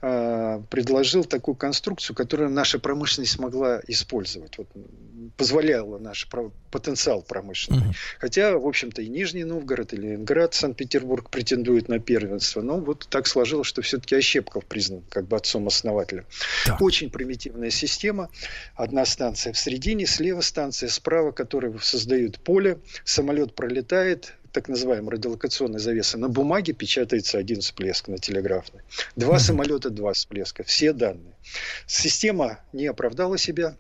э, 0.02 0.62
предложил 0.70 1.24
такую 1.24 1.56
конструкцию, 1.56 2.16
которую 2.16 2.50
наша 2.50 2.80
промышленность 2.80 3.34
смогла 3.34 3.82
использовать. 3.88 4.58
Вот, 4.58 4.68
позволяла 5.36 5.98
наш 5.98 6.28
потенциал 6.72 7.22
промышленный. 7.22 7.88
Uh-huh. 7.88 7.96
Хотя, 8.20 8.58
в 8.58 8.66
общем-то, 8.66 9.02
и 9.02 9.08
Нижний 9.08 9.44
Новгород, 9.44 9.94
и 9.94 9.98
Ленинград, 9.98 10.54
Санкт-Петербург 10.54 11.30
претендуют 11.30 11.88
на 11.90 12.00
первенство. 12.00 12.62
Но 12.62 12.80
вот 12.80 13.08
так 13.10 13.28
сложилось, 13.28 13.68
что 13.68 13.82
все-таки 13.82 14.16
Ощепков 14.16 14.66
признан 14.66 15.04
как 15.10 15.28
бы 15.28 15.36
отцом-основателем. 15.36 16.26
Да. 16.66 16.78
Очень 16.80 17.10
примитивная 17.10 17.70
система. 17.70 18.30
Одна 18.76 19.06
станция 19.06 19.54
в 19.54 19.58
середине, 19.58 20.06
слева 20.06 20.42
станция, 20.42 20.90
справа, 20.90 21.32
которые 21.32 21.78
создают 21.80 22.40
поле, 22.40 22.80
самолет 23.04 23.56
пролетает, 23.56 24.34
так 24.52 24.70
называемая 24.70 25.12
радиолокационная 25.12 25.80
завеса, 25.80 26.18
на 26.18 26.30
бумаге 26.30 26.74
печатается 26.74 27.38
один 27.38 27.62
всплеск 27.62 28.08
на 28.08 28.18
телеграфной. 28.18 28.82
Два 29.16 29.38
самолета, 29.40 29.90
два 29.90 30.14
всплеска. 30.14 30.64
Все 30.64 30.94
данные. 30.94 31.36
Система 31.86 32.60
не 32.74 32.88
оправдала 32.88 33.38
себя. 33.38 33.76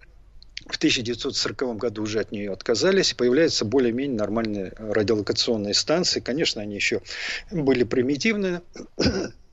В 0.65 0.77
1940 0.77 1.77
году 1.77 2.03
уже 2.03 2.19
от 2.19 2.31
нее 2.31 2.51
отказались. 2.51 3.13
Появляются 3.13 3.63
более-менее 3.63 4.17
нормальные 4.17 4.73
радиолокационные 4.77 5.73
станции. 5.73 6.19
Конечно, 6.19 6.61
они 6.61 6.75
еще 6.75 7.01
были 7.51 7.83
примитивные 7.83 8.61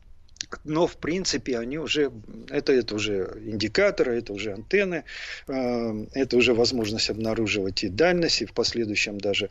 но 0.64 0.86
в 0.86 0.96
принципе 0.96 1.58
они 1.58 1.78
уже, 1.78 2.12
это, 2.48 2.72
это 2.72 2.94
уже 2.94 3.36
индикаторы, 3.44 4.18
это 4.18 4.32
уже 4.32 4.52
антенны, 4.52 5.04
э, 5.48 6.06
это 6.12 6.36
уже 6.36 6.54
возможность 6.54 7.10
обнаруживать 7.10 7.84
и 7.84 7.88
дальность, 7.88 8.42
и 8.42 8.46
в 8.46 8.52
последующем 8.52 9.18
даже, 9.18 9.48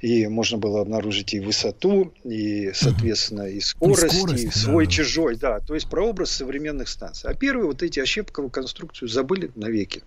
и 0.00 0.26
можно 0.26 0.58
было 0.58 0.80
обнаружить 0.80 1.34
и 1.34 1.40
высоту, 1.40 2.12
и, 2.24 2.70
соответственно, 2.74 3.42
и 3.42 3.60
скорость, 3.60 4.14
и, 4.14 4.18
скорость, 4.18 4.44
и 4.44 4.50
свой, 4.50 4.86
да. 4.86 4.90
чужой, 4.90 5.36
да, 5.36 5.60
то 5.60 5.74
есть 5.74 5.88
прообраз 5.90 6.30
современных 6.30 6.88
станций. 6.88 7.30
А 7.30 7.34
первые 7.34 7.66
вот 7.66 7.82
эти 7.82 8.00
ощепковые 8.00 8.50
конструкцию 8.50 9.08
забыли 9.08 9.50
навеки, 9.54 10.02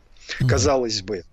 казалось 0.47 1.01
бы. 1.01 1.23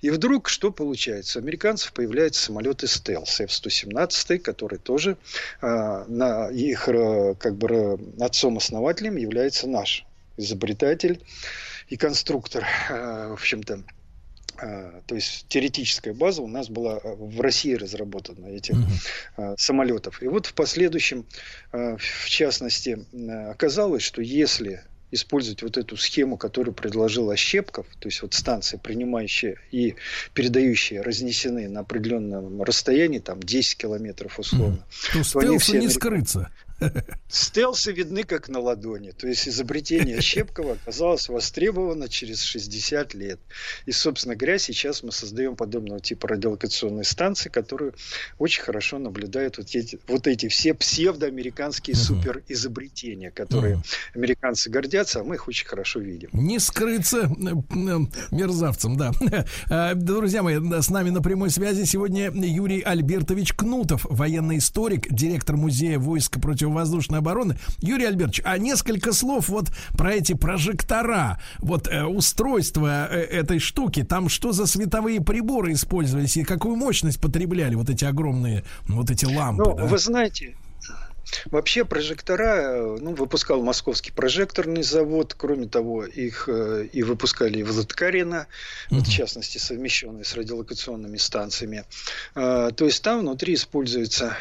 И 0.00 0.10
вдруг 0.10 0.48
что 0.48 0.70
получается? 0.72 1.38
У 1.38 1.42
американцев 1.42 1.92
появляются 1.92 2.42
самолеты 2.42 2.86
стелс 2.86 3.40
F-117, 3.40 4.38
который 4.38 4.78
тоже 4.78 5.16
э, 5.60 6.04
на 6.08 6.48
их 6.48 6.88
э, 6.88 7.34
как 7.38 7.56
бы 7.56 7.98
отцом-основателем 8.20 9.16
является 9.16 9.68
наш 9.68 10.04
изобретатель 10.36 11.22
и 11.88 11.96
конструктор, 11.96 12.66
э, 12.90 13.28
в 13.28 13.34
общем-то, 13.34 13.82
то 15.06 15.14
есть 15.14 15.46
теоретическая 15.48 16.12
база 16.12 16.40
у 16.42 16.46
нас 16.46 16.68
была 16.68 17.00
в 17.02 17.40
России 17.40 17.74
разработана 17.74 18.46
этих 18.46 18.76
mm-hmm. 18.76 19.56
самолетов. 19.58 20.22
И 20.22 20.28
вот 20.28 20.46
в 20.46 20.54
последующем, 20.54 21.26
в 21.72 22.26
частности, 22.26 23.04
оказалось, 23.50 24.02
что 24.04 24.22
если 24.22 24.84
использовать 25.12 25.62
вот 25.62 25.76
эту 25.76 25.96
схему, 25.96 26.36
которую 26.36 26.74
предложил 26.74 27.30
Ощепков, 27.30 27.86
то 27.98 28.08
есть 28.08 28.22
вот 28.22 28.34
станции, 28.34 28.80
принимающие 28.82 29.58
и 29.70 29.94
передающие, 30.34 31.02
разнесены 31.02 31.68
на 31.68 31.80
определенном 31.80 32.62
расстоянии, 32.62 33.18
там 33.18 33.40
10 33.40 33.76
километров 33.76 34.38
условно. 34.38 34.84
Mm. 35.12 35.12
То 35.12 35.22
стелсу 35.22 35.58
все 35.58 35.78
не 35.78 35.88
скрыться. 35.88 36.50
Стелсы 37.28 37.92
видны 37.92 38.24
как 38.24 38.48
на 38.48 38.60
ладони. 38.60 39.10
То 39.10 39.26
есть 39.26 39.48
изобретение 39.48 40.20
Щепкова 40.20 40.72
оказалось 40.72 41.28
востребовано 41.28 42.08
через 42.08 42.42
60 42.42 43.14
лет. 43.14 43.40
И, 43.86 43.92
собственно 43.92 44.36
говоря, 44.36 44.58
сейчас 44.58 45.02
мы 45.02 45.12
создаем 45.12 45.56
подобного 45.56 46.00
типа 46.00 46.28
радиолокационные 46.28 47.04
станции, 47.04 47.48
которые 47.48 47.92
очень 48.38 48.62
хорошо 48.62 48.98
наблюдают 48.98 49.58
вот 49.58 49.74
эти, 49.74 49.98
вот 50.06 50.26
эти 50.26 50.48
все 50.48 50.74
псевдоамериканские 50.74 51.96
суперизобретения, 51.96 53.30
которые 53.30 53.82
американцы 54.14 54.70
гордятся, 54.70 55.20
а 55.20 55.24
мы 55.24 55.36
их 55.36 55.48
очень 55.48 55.66
хорошо 55.66 56.00
видим. 56.00 56.30
Не 56.32 56.58
скрыться 56.58 57.30
мерзавцам, 58.30 58.96
да. 58.96 59.12
А, 59.68 59.94
друзья 59.94 60.42
мои, 60.42 60.58
с 60.58 60.90
нами 60.90 61.10
на 61.10 61.22
прямой 61.22 61.50
связи 61.50 61.84
сегодня 61.84 62.30
Юрий 62.30 62.80
Альбертович 62.82 63.54
Кнутов, 63.54 64.06
военный 64.08 64.58
историк, 64.58 65.12
директор 65.12 65.56
музея 65.56 65.98
войск 65.98 66.40
против 66.40 66.70
воздушной 66.74 67.18
обороны. 67.18 67.56
Юрий 67.78 68.04
Альбертович, 68.04 68.42
а 68.44 68.58
несколько 68.58 69.12
слов 69.12 69.48
вот 69.48 69.70
про 69.96 70.14
эти 70.14 70.34
прожектора, 70.34 71.40
вот 71.58 71.88
э, 71.88 72.04
устройство 72.04 73.08
э, 73.10 73.20
этой 73.20 73.58
штуки, 73.58 74.02
там 74.02 74.28
что 74.28 74.52
за 74.52 74.66
световые 74.66 75.20
приборы 75.20 75.72
использовались 75.72 76.36
и 76.36 76.44
какую 76.44 76.76
мощность 76.76 77.20
потребляли 77.20 77.74
вот 77.74 77.90
эти 77.90 78.04
огромные, 78.04 78.64
вот 78.88 79.10
эти 79.10 79.24
лампы? 79.24 79.64
Ну, 79.64 79.76
да? 79.76 79.84
вы 79.84 79.98
знаете, 79.98 80.54
Вообще 81.46 81.84
прожектора, 81.84 82.62
э, 82.62 82.98
ну, 83.00 83.14
выпускал 83.14 83.62
Московский 83.62 84.12
прожекторный 84.12 84.82
завод, 84.82 85.34
кроме 85.36 85.68
того, 85.68 86.04
их 86.04 86.48
э, 86.48 86.88
и 86.92 87.02
выпускали 87.02 87.58
и 87.58 87.62
в 87.62 87.76
Латкарина, 87.76 88.46
uh-huh. 88.90 89.00
в 89.00 89.08
частности, 89.08 89.58
совмещенные 89.58 90.24
с 90.24 90.34
радиолокационными 90.34 91.16
станциями. 91.16 91.84
Э, 92.34 92.70
то 92.74 92.84
есть 92.84 93.02
там 93.02 93.20
внутри 93.20 93.54
используется, 93.54 94.36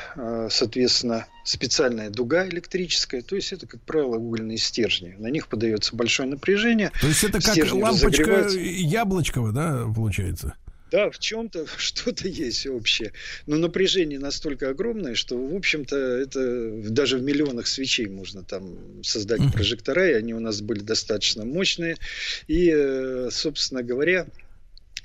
соответственно, 0.49 1.27
специальная 1.43 2.09
дуга 2.09 2.47
электрическая, 2.47 3.21
то 3.21 3.35
есть 3.35 3.51
это, 3.51 3.67
как 3.67 3.81
правило, 3.81 4.17
угольные 4.17 4.57
стержни. 4.57 5.15
На 5.17 5.27
них 5.27 5.47
подается 5.47 5.95
большое 5.95 6.29
напряжение. 6.29 6.91
То 7.01 7.07
есть 7.07 7.23
это 7.23 7.39
как 7.41 7.73
лампочка 7.73 8.47
яблочковая, 8.49 9.51
да, 9.51 9.85
получается? 9.93 10.55
Да, 10.91 11.09
в 11.09 11.19
чем-то 11.19 11.65
что-то 11.77 12.27
есть 12.27 12.67
общее. 12.67 13.13
Но 13.47 13.57
напряжение 13.57 14.19
настолько 14.19 14.69
огромное, 14.69 15.15
что, 15.15 15.37
в 15.37 15.55
общем-то, 15.55 15.95
это 15.95 16.91
даже 16.91 17.17
в 17.17 17.23
миллионах 17.23 17.67
свечей 17.67 18.07
можно 18.07 18.43
там 18.43 19.01
создать 19.03 19.41
прожектора, 19.53 20.09
и 20.09 20.13
они 20.13 20.33
у 20.33 20.39
нас 20.39 20.61
были 20.61 20.81
достаточно 20.81 21.45
мощные. 21.45 21.95
И, 22.47 22.69
э, 22.69 23.29
собственно 23.31 23.81
говоря, 23.81 24.27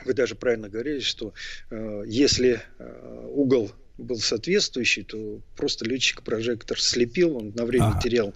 вы 0.04 0.12
даже 0.12 0.34
правильно 0.34 0.68
говорили, 0.68 1.00
что 1.00 1.32
э, 1.70 2.02
если 2.06 2.60
э, 2.78 3.28
угол 3.30 3.72
был 3.98 4.18
соответствующий, 4.18 5.05
то 5.05 5.40
просто 5.56 5.85
летчик-прожектор 5.86 6.81
слепил, 6.81 7.36
он 7.36 7.52
на 7.55 7.64
время 7.64 7.86
ага. 7.86 8.01
терял 8.01 8.35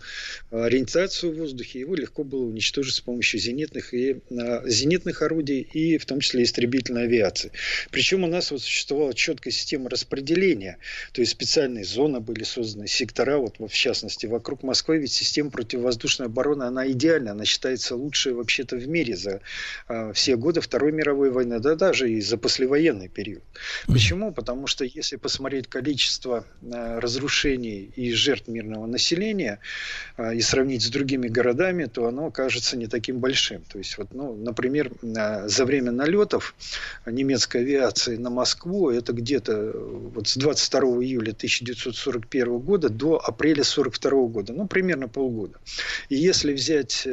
а, 0.50 0.64
ориентацию 0.64 1.32
в 1.32 1.36
воздухе, 1.36 1.80
его 1.80 1.94
легко 1.94 2.24
было 2.24 2.44
уничтожить 2.44 2.94
с 2.94 3.00
помощью 3.00 3.40
зенитных, 3.40 3.92
и, 3.92 4.20
а, 4.30 4.62
зенитных 4.66 5.22
орудий 5.22 5.60
и 5.60 5.98
в 5.98 6.06
том 6.06 6.20
числе 6.20 6.44
истребительной 6.44 7.04
авиации. 7.04 7.52
Причем 7.90 8.24
у 8.24 8.26
нас 8.26 8.50
вот 8.50 8.62
существовала 8.62 9.12
четкая 9.12 9.52
система 9.52 9.90
распределения, 9.90 10.78
то 11.12 11.20
есть 11.20 11.32
специальные 11.32 11.84
зоны 11.84 12.20
были 12.20 12.42
созданы, 12.42 12.86
сектора, 12.86 13.36
вот 13.36 13.56
в 13.58 13.74
частности 13.74 14.26
вокруг 14.26 14.62
Москвы, 14.62 14.98
ведь 14.98 15.12
система 15.12 15.50
противовоздушной 15.50 16.28
обороны, 16.28 16.64
она 16.64 16.90
идеальна, 16.90 17.32
она 17.32 17.44
считается 17.44 17.96
лучшей 17.96 18.32
вообще-то 18.32 18.76
в 18.76 18.88
мире 18.88 19.14
за 19.14 19.40
а, 19.88 20.12
все 20.14 20.36
годы 20.36 20.62
Второй 20.62 20.92
мировой 20.92 21.30
войны, 21.30 21.60
да 21.60 21.74
даже 21.74 22.10
и 22.10 22.20
за 22.20 22.38
послевоенный 22.38 23.08
период. 23.08 23.42
Почему? 23.86 24.32
Потому 24.32 24.66
что 24.66 24.84
если 24.84 25.16
посмотреть 25.16 25.49
посмотреть 25.50 25.66
количество 25.66 26.44
э, 26.62 26.98
разрушений 27.00 27.90
и 27.96 28.12
жертв 28.12 28.46
мирного 28.46 28.86
населения 28.86 29.58
э, 30.16 30.36
и 30.36 30.40
сравнить 30.40 30.82
с 30.82 30.90
другими 30.90 31.26
городами, 31.26 31.86
то 31.86 32.06
оно 32.06 32.30
кажется 32.30 32.76
не 32.76 32.86
таким 32.86 33.18
большим. 33.18 33.62
То 33.62 33.78
есть, 33.78 33.98
вот, 33.98 34.14
ну, 34.14 34.36
например, 34.36 34.92
э, 35.02 35.48
за 35.48 35.64
время 35.64 35.90
налетов 35.90 36.54
немецкой 37.04 37.62
авиации 37.62 38.16
на 38.16 38.30
Москву 38.30 38.90
это 38.90 39.12
где-то 39.12 39.72
вот 40.14 40.28
с 40.28 40.36
22 40.36 40.80
июля 41.02 41.32
1941 41.32 42.58
года 42.58 42.88
до 42.88 43.16
апреля 43.16 43.62
1942 43.62 44.28
года, 44.28 44.52
ну, 44.52 44.68
примерно 44.68 45.08
полгода. 45.08 45.58
И 46.10 46.14
если 46.14 46.52
взять 46.52 47.08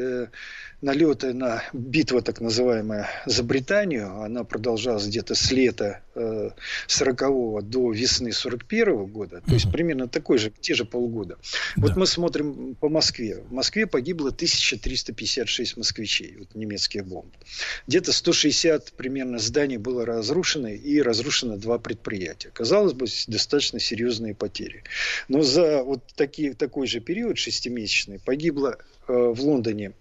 налеты 0.81 1.33
на 1.33 1.63
битва 1.73 2.21
так 2.21 2.39
называемая 2.39 3.09
за 3.25 3.43
Британию, 3.43 4.21
она 4.21 4.43
продолжалась 4.43 5.07
где-то 5.07 5.35
с 5.35 5.51
лета 5.51 6.01
40 6.87 7.67
до 7.67 7.91
весны 7.91 8.31
41 8.31 9.05
года, 9.05 9.41
то 9.45 9.53
есть 9.53 9.71
примерно 9.71 10.07
такой 10.07 10.37
же, 10.37 10.51
те 10.61 10.73
же 10.73 10.85
полгода. 10.85 11.37
Да. 11.75 11.83
Вот 11.83 11.95
мы 11.95 12.05
смотрим 12.07 12.75
по 12.75 12.89
Москве. 12.89 13.43
В 13.49 13.51
Москве 13.51 13.87
погибло 13.87 14.29
1356 14.29 15.77
москвичей, 15.77 16.35
вот 16.37 16.55
немецкие 16.55 17.03
бомбы. 17.03 17.31
Где-то 17.87 18.13
160 18.13 18.93
примерно 18.93 19.39
зданий 19.39 19.77
было 19.77 20.05
разрушено 20.05 20.69
и 20.69 21.01
разрушено 21.01 21.57
два 21.57 21.79
предприятия. 21.79 22.49
Казалось 22.49 22.93
бы, 22.93 23.07
достаточно 23.27 23.79
серьезные 23.79 24.35
потери. 24.35 24.83
Но 25.27 25.41
за 25.41 25.83
вот 25.83 26.03
такие, 26.15 26.53
такой 26.53 26.87
же 26.87 26.99
период, 26.99 27.37
шестимесячный, 27.37 28.19
погибло 28.19 28.77
э, 28.79 28.96
в 29.07 29.39
Лондоне 29.41 29.93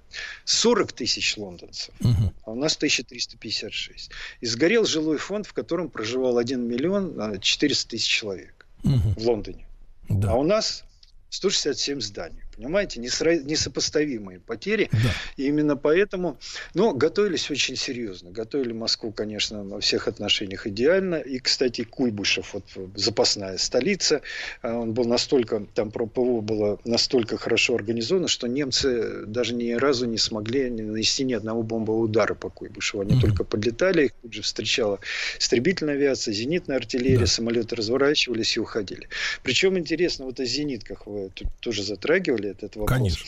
40 0.44 0.92
тысяч 0.92 1.36
лондонцев, 1.36 1.94
угу. 2.00 2.32
а 2.44 2.50
у 2.52 2.54
нас 2.54 2.76
1356. 2.76 4.10
И 4.40 4.46
сгорел 4.46 4.84
жилой 4.84 5.18
фонд, 5.18 5.46
в 5.46 5.52
котором 5.52 5.90
проживал 5.90 6.38
1 6.38 6.60
миллион 6.66 7.40
400 7.40 7.90
тысяч 7.90 8.08
человек 8.08 8.66
угу. 8.82 9.14
в 9.16 9.26
Лондоне. 9.26 9.66
Да. 10.08 10.32
А 10.32 10.34
у 10.34 10.44
нас 10.44 10.84
167 11.30 12.00
зданий. 12.00 12.42
Понимаете, 12.56 13.00
несопоставимые 13.00 14.40
потери. 14.40 14.88
Да. 14.92 14.98
И 15.36 15.46
именно 15.46 15.76
поэтому, 15.76 16.38
но 16.74 16.92
готовились 16.92 17.50
очень 17.50 17.76
серьезно. 17.76 18.30
Готовили 18.30 18.72
Москву, 18.72 19.12
конечно, 19.12 19.62
во 19.64 19.80
всех 19.80 20.08
отношениях 20.08 20.66
идеально. 20.66 21.16
И, 21.16 21.38
кстати, 21.38 21.84
Куйбышев, 21.84 22.54
вот 22.54 22.64
запасная 22.94 23.58
столица, 23.58 24.22
а, 24.62 24.78
он 24.78 24.94
был 24.94 25.04
настолько, 25.04 25.66
там 25.74 25.90
ПВО 25.90 26.40
было 26.40 26.80
настолько 26.84 27.36
хорошо 27.36 27.74
организовано, 27.74 28.28
что 28.28 28.46
немцы 28.46 29.26
даже 29.26 29.54
ни 29.54 29.72
разу 29.72 30.06
не 30.06 30.18
смогли 30.18 30.70
нанести 30.70 31.24
ни 31.24 31.34
одного 31.34 31.62
бомбового 31.62 32.04
удара 32.04 32.34
по 32.34 32.48
Куйбышеву. 32.48 33.02
Они 33.02 33.14
mm-hmm. 33.14 33.20
только 33.20 33.44
подлетали, 33.44 34.06
их 34.06 34.12
тут 34.22 34.32
же 34.32 34.42
встречала 34.42 35.00
истребительная 35.38 35.94
авиация, 35.94 36.32
зенитная 36.32 36.76
артиллерия, 36.76 37.20
да. 37.20 37.26
самолеты 37.26 37.76
разворачивались 37.76 38.56
и 38.56 38.60
уходили. 38.60 39.08
Причем 39.42 39.78
интересно, 39.78 40.24
вот 40.24 40.40
о 40.40 40.44
зенитках 40.44 41.06
вы 41.06 41.30
тут 41.34 41.48
тоже 41.60 41.82
затрагивали, 41.82 42.45
ли 42.46 42.52
этот 42.52 42.76
вопрос. 42.76 42.96
Конечно. 42.96 43.26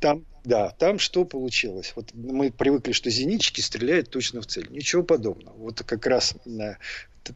Там, 0.00 0.24
да, 0.44 0.70
там 0.70 0.98
что 0.98 1.24
получилось? 1.24 1.92
Вот 1.96 2.10
мы 2.14 2.50
привыкли, 2.50 2.92
что 2.92 3.10
зенитчики 3.10 3.60
стреляют 3.60 4.10
точно 4.10 4.40
в 4.40 4.46
цель. 4.46 4.68
Ничего 4.70 5.02
подобного. 5.02 5.56
Вот 5.56 5.82
как 5.82 6.06
раз 6.06 6.34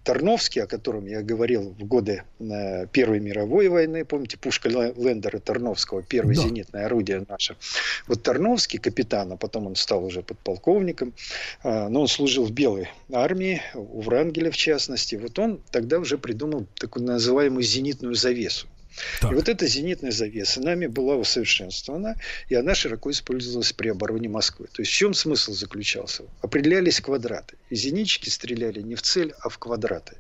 Тарновский, 0.03 0.63
о 0.63 0.67
котором 0.67 1.07
я 1.07 1.23
говорил 1.23 1.75
в 1.79 1.85
годы 1.85 2.25
э, 2.41 2.87
Первой 2.89 3.21
мировой 3.21 3.69
войны, 3.69 4.05
помните, 4.05 4.39
пушка 4.39 4.69
Лендера 4.69 5.39
Тарновского, 5.39 6.03
первое 6.03 6.35
да. 6.35 6.43
зенитное 6.43 6.87
орудие 6.87 7.25
наше. 7.29 7.57
Вот 8.07 8.23
Тарновский, 8.23 8.79
капитан, 8.79 9.33
а 9.33 9.37
потом 9.37 9.67
он 9.67 9.77
стал 9.77 10.05
уже 10.05 10.23
подполковником, 10.23 11.13
э, 11.63 11.89
но 11.89 12.03
он 12.03 12.09
служил 12.09 12.45
в 12.45 12.53
Белой 12.53 12.89
армии, 13.13 13.63
у 13.75 14.01
Врангеля 14.01 14.51
в 14.51 14.57
частности. 14.57 15.17
Вот 15.17 15.39
он 15.39 15.61
тогда 15.71 15.99
уже 15.99 16.19
придумал 16.19 16.67
такую 16.77 17.07
называемую 17.07 17.63
зенитную 17.63 18.15
завесу. 18.15 18.67
Так. 19.21 19.33
И 19.33 19.35
вот 19.35 19.49
эта 19.49 19.67
зенитная 19.67 20.13
завеса 20.13 20.61
нами 20.61 20.87
была 20.87 21.17
усовершенствована, 21.17 22.17
и 22.49 22.55
она 22.55 22.75
широко 22.75 23.11
использовалась 23.11 23.73
при 23.73 23.89
обороне 23.89 24.29
Москвы. 24.29 24.67
То 24.73 24.83
есть 24.83 24.93
в 24.93 24.95
чем 24.95 25.15
смысл 25.15 25.53
заключался? 25.53 26.25
Определялись 26.43 27.01
квадраты. 27.01 27.57
И 27.71 27.77
зенитчики 27.77 28.29
стреляли 28.29 28.81
не 28.81 28.95
в 28.95 29.03
цель, 29.03 29.35
а 29.41 29.49
в 29.49 29.59
квадраты. 29.59 30.17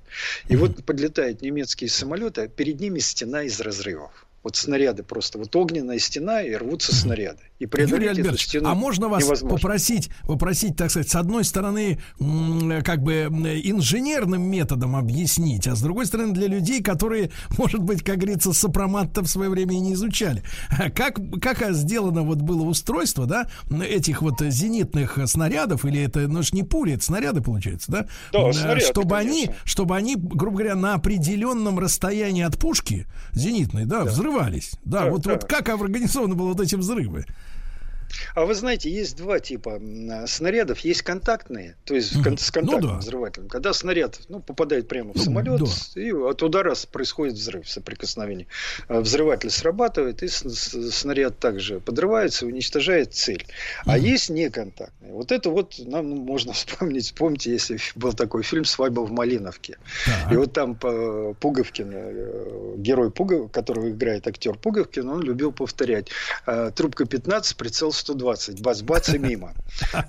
И 0.48 0.54
mm-hmm. 0.54 0.56
вот 0.56 0.84
подлетают 0.84 1.42
немецкие 1.42 1.90
самолеты, 1.90 2.42
а 2.42 2.48
перед 2.48 2.80
ними 2.80 2.98
стена 2.98 3.42
из 3.42 3.60
разрывов. 3.60 4.23
Вот 4.44 4.56
снаряды 4.56 5.02
просто. 5.02 5.38
Вот 5.38 5.56
огненная 5.56 5.98
стена, 5.98 6.42
и 6.42 6.54
рвутся 6.54 6.94
снаряды. 6.94 7.40
И 7.58 7.64
Юрий 7.64 8.08
Альбертович, 8.08 8.44
стену 8.44 8.68
а 8.68 8.74
можно 8.74 9.08
вас 9.08 9.24
невозможно. 9.24 9.56
попросить, 9.56 10.10
попросить, 10.24 10.76
так 10.76 10.90
сказать, 10.90 11.08
с 11.08 11.14
одной 11.14 11.44
стороны, 11.44 11.98
как 12.84 13.02
бы 13.02 13.22
инженерным 13.22 14.42
методом 14.42 14.96
объяснить, 14.96 15.66
а 15.66 15.74
с 15.74 15.80
другой 15.80 16.04
стороны, 16.04 16.34
для 16.34 16.46
людей, 16.46 16.82
которые, 16.82 17.30
может 17.58 17.80
быть, 17.80 18.02
как 18.02 18.18
говорится, 18.18 18.52
сопромат 18.52 19.16
в 19.16 19.26
свое 19.26 19.48
время 19.48 19.76
и 19.76 19.78
не 19.78 19.94
изучали. 19.94 20.42
Как, 20.94 21.18
как 21.40 21.72
сделано 21.72 22.22
вот 22.22 22.38
было 22.38 22.62
устройство, 22.62 23.26
да, 23.26 23.48
этих 23.70 24.22
вот 24.22 24.40
зенитных 24.40 25.18
снарядов, 25.26 25.84
или 25.84 26.02
это, 26.02 26.20
ну, 26.28 26.40
не 26.52 26.62
пули, 26.62 26.94
это 26.94 27.04
снаряды, 27.04 27.40
получается, 27.40 27.90
да? 27.90 28.06
Да, 28.32 28.52
снаряды, 28.52 28.80
чтобы 28.80 29.16
они, 29.16 29.50
чтобы 29.64 29.96
они, 29.96 30.16
грубо 30.16 30.58
говоря, 30.58 30.74
на 30.74 30.94
определенном 30.94 31.78
расстоянии 31.78 32.42
от 32.42 32.58
пушки 32.58 33.06
зенитной, 33.32 33.86
да, 33.86 34.04
да. 34.04 34.10
Взрывались. 34.34 34.72
Да, 34.84 35.04
да 35.04 35.10
вот, 35.10 35.22
да. 35.22 35.32
вот 35.32 35.44
как 35.44 35.68
организованы 35.68 36.34
были 36.34 36.48
вот 36.48 36.60
эти 36.60 36.74
взрывы? 36.74 37.24
А 38.34 38.44
вы 38.44 38.54
знаете, 38.54 38.90
есть 38.90 39.16
два 39.16 39.40
типа 39.40 39.80
снарядов. 40.26 40.80
Есть 40.80 41.02
контактные, 41.02 41.76
то 41.84 41.94
есть 41.94 42.14
mm-hmm. 42.14 42.38
с 42.38 42.50
контактным 42.50 42.80
ну, 42.80 42.94
да. 42.94 42.98
взрывателем. 42.98 43.48
Когда 43.48 43.72
снаряд 43.72 44.20
ну, 44.28 44.40
попадает 44.40 44.88
прямо 44.88 45.12
в 45.12 45.16
ну, 45.16 45.22
самолет, 45.22 45.60
да. 45.60 46.00
и 46.00 46.12
от 46.12 46.42
удара 46.42 46.74
происходит 46.90 47.34
взрыв, 47.34 47.68
соприкосновение. 47.68 48.46
А 48.88 49.00
взрыватель 49.00 49.50
срабатывает, 49.50 50.22
и 50.22 50.28
снаряд 50.28 51.38
также 51.38 51.80
подрывается 51.80 52.46
уничтожает 52.46 53.14
цель. 53.14 53.46
Mm-hmm. 53.46 53.82
А 53.86 53.98
есть 53.98 54.30
неконтактные. 54.30 55.12
Вот 55.12 55.32
это 55.32 55.50
вот 55.50 55.74
нам 55.78 56.06
можно 56.08 56.52
вспомнить. 56.54 57.14
Помните, 57.14 57.52
если 57.52 57.78
был 57.94 58.12
такой 58.12 58.42
фильм 58.42 58.64
«Свадьба 58.64 59.00
в 59.00 59.10
Малиновке». 59.10 59.78
Да. 60.06 60.34
И 60.34 60.36
вот 60.36 60.52
там 60.52 60.74
Пуговкин, 60.76 61.90
э, 61.92 62.74
герой 62.78 63.10
Пугов, 63.10 63.50
которого 63.50 63.90
играет 63.90 64.26
актер 64.26 64.56
Пуговкин, 64.56 65.08
он 65.08 65.22
любил 65.22 65.52
повторять. 65.52 66.08
«А, 66.46 66.70
трубка 66.70 67.04
15, 67.04 67.56
прицел 67.56 67.92
120, 67.94 68.60
бац-бац 68.60 69.08
и 69.10 69.18
мимо. 69.18 69.54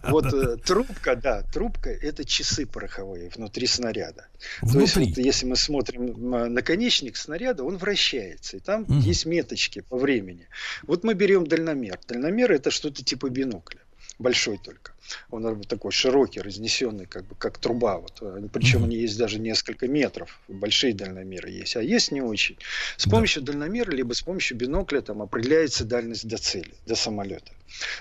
Вот 0.10 0.34
э, 0.34 0.58
трубка, 0.58 1.16
да, 1.16 1.42
трубка– 1.42 1.90
это 2.02 2.26
часы 2.26 2.66
пороховые 2.66 3.30
внутри 3.30 3.68
снаряда. 3.68 4.28
То 4.62 4.80
есть, 4.80 4.96
вот, 4.96 5.18
если 5.18 5.46
мы 5.46 5.56
смотрим 5.56 6.54
наконечник 6.54 7.18
снаряда, 7.18 7.64
он 7.64 7.78
вращается, 7.78 8.58
и 8.58 8.60
там 8.60 8.86
есть 8.88 9.26
меточки 9.26 9.82
по 9.82 9.98
времени. 9.98 10.48
Вот 10.84 11.04
мы 11.04 11.14
берем 11.14 11.48
дальномер. 11.48 12.00
Дальномер– 12.08 12.52
это 12.54 12.72
что-то 12.72 13.04
типа 13.04 13.30
бинокля 13.30 13.85
большой 14.20 14.58
только. 14.58 14.94
Он 15.30 15.62
такой 15.64 15.92
широкий, 15.92 16.42
разнесенный, 16.42 17.06
как 17.06 17.26
бы 17.26 17.36
как 17.36 17.58
труба. 17.58 17.98
Вот. 17.98 18.24
Причем 18.52 18.82
mm-hmm. 18.82 18.86
они 18.86 18.98
есть 18.98 19.18
даже 19.18 19.40
несколько 19.40 19.88
метров. 19.88 20.40
Большие 20.48 20.94
дальномеры 20.94 21.50
есть, 21.50 21.76
а 21.76 21.82
есть 21.82 22.12
не 22.12 22.22
очень. 22.22 22.58
С 22.98 23.08
помощью 23.08 23.44
да. 23.44 23.52
дальномера, 23.52 23.92
либо 23.92 24.14
с 24.14 24.22
помощью 24.22 24.58
бинокля 24.58 25.02
там 25.02 25.22
определяется 25.22 25.86
дальность 25.86 26.28
до 26.28 26.38
цели, 26.38 26.74
до 26.86 26.96
самолета. 26.96 27.52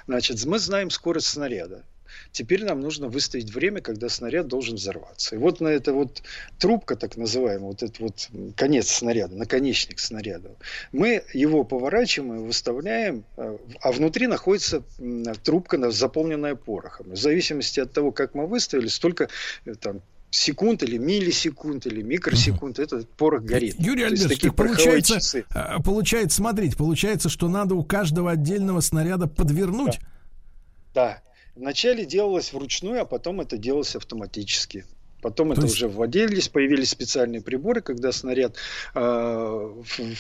Значит, 0.06 0.44
мы 0.44 0.58
знаем 0.58 0.90
скорость 0.90 1.26
снаряда. 1.26 1.84
Теперь 2.34 2.64
нам 2.64 2.80
нужно 2.80 3.06
выставить 3.06 3.54
время, 3.54 3.80
когда 3.80 4.08
снаряд 4.08 4.48
должен 4.48 4.74
взорваться. 4.74 5.36
И 5.36 5.38
вот 5.38 5.60
на 5.60 5.68
это 5.68 5.92
вот 5.92 6.24
трубка, 6.58 6.96
так 6.96 7.16
называемая, 7.16 7.68
вот 7.68 7.84
этот 7.84 8.00
вот 8.00 8.28
конец 8.56 8.90
снаряда, 8.90 9.36
наконечник 9.36 10.00
снаряда, 10.00 10.50
мы 10.90 11.22
его 11.32 11.62
поворачиваем 11.62 12.34
и 12.34 12.44
выставляем, 12.44 13.24
э, 13.36 13.56
а 13.80 13.92
внутри 13.92 14.26
находится 14.26 14.82
трубка, 15.44 15.92
заполненная 15.92 16.56
порохом. 16.56 17.12
В 17.12 17.16
зависимости 17.16 17.78
от 17.78 17.92
того, 17.92 18.10
как 18.10 18.34
мы 18.34 18.48
выставили, 18.48 18.88
столько 18.88 19.28
э, 19.64 19.74
там, 19.76 20.02
секунд 20.30 20.82
или 20.82 20.98
миллисекунд 20.98 21.86
или 21.86 22.02
микросекунд, 22.02 22.80
угу. 22.80 22.82
этот 22.84 23.08
порох 23.10 23.44
горит. 23.44 23.76
Юрий 23.78 24.02
Альбертович, 24.02 24.52
получается, 24.56 25.14
часы. 25.14 25.44
Э, 25.54 25.80
получается, 25.84 26.38
смотрите, 26.38 26.76
получается, 26.76 27.28
что 27.28 27.46
надо 27.46 27.76
у 27.76 27.84
каждого 27.84 28.32
отдельного 28.32 28.80
снаряда 28.80 29.28
подвернуть. 29.28 30.00
Да. 30.92 31.20
да. 31.22 31.22
Вначале 31.54 32.04
делалось 32.04 32.52
вручную, 32.52 33.02
а 33.02 33.04
потом 33.04 33.40
это 33.40 33.56
делалось 33.56 33.94
автоматически. 33.94 34.84
Потом 35.24 35.48
То 35.48 35.52
это 35.54 35.62
есть... 35.62 35.76
уже 35.76 35.88
вводились, 35.88 36.48
появились 36.48 36.90
специальные 36.90 37.40
приборы, 37.40 37.80
когда 37.80 38.12
снаряд, 38.12 38.56
э, 38.94 39.70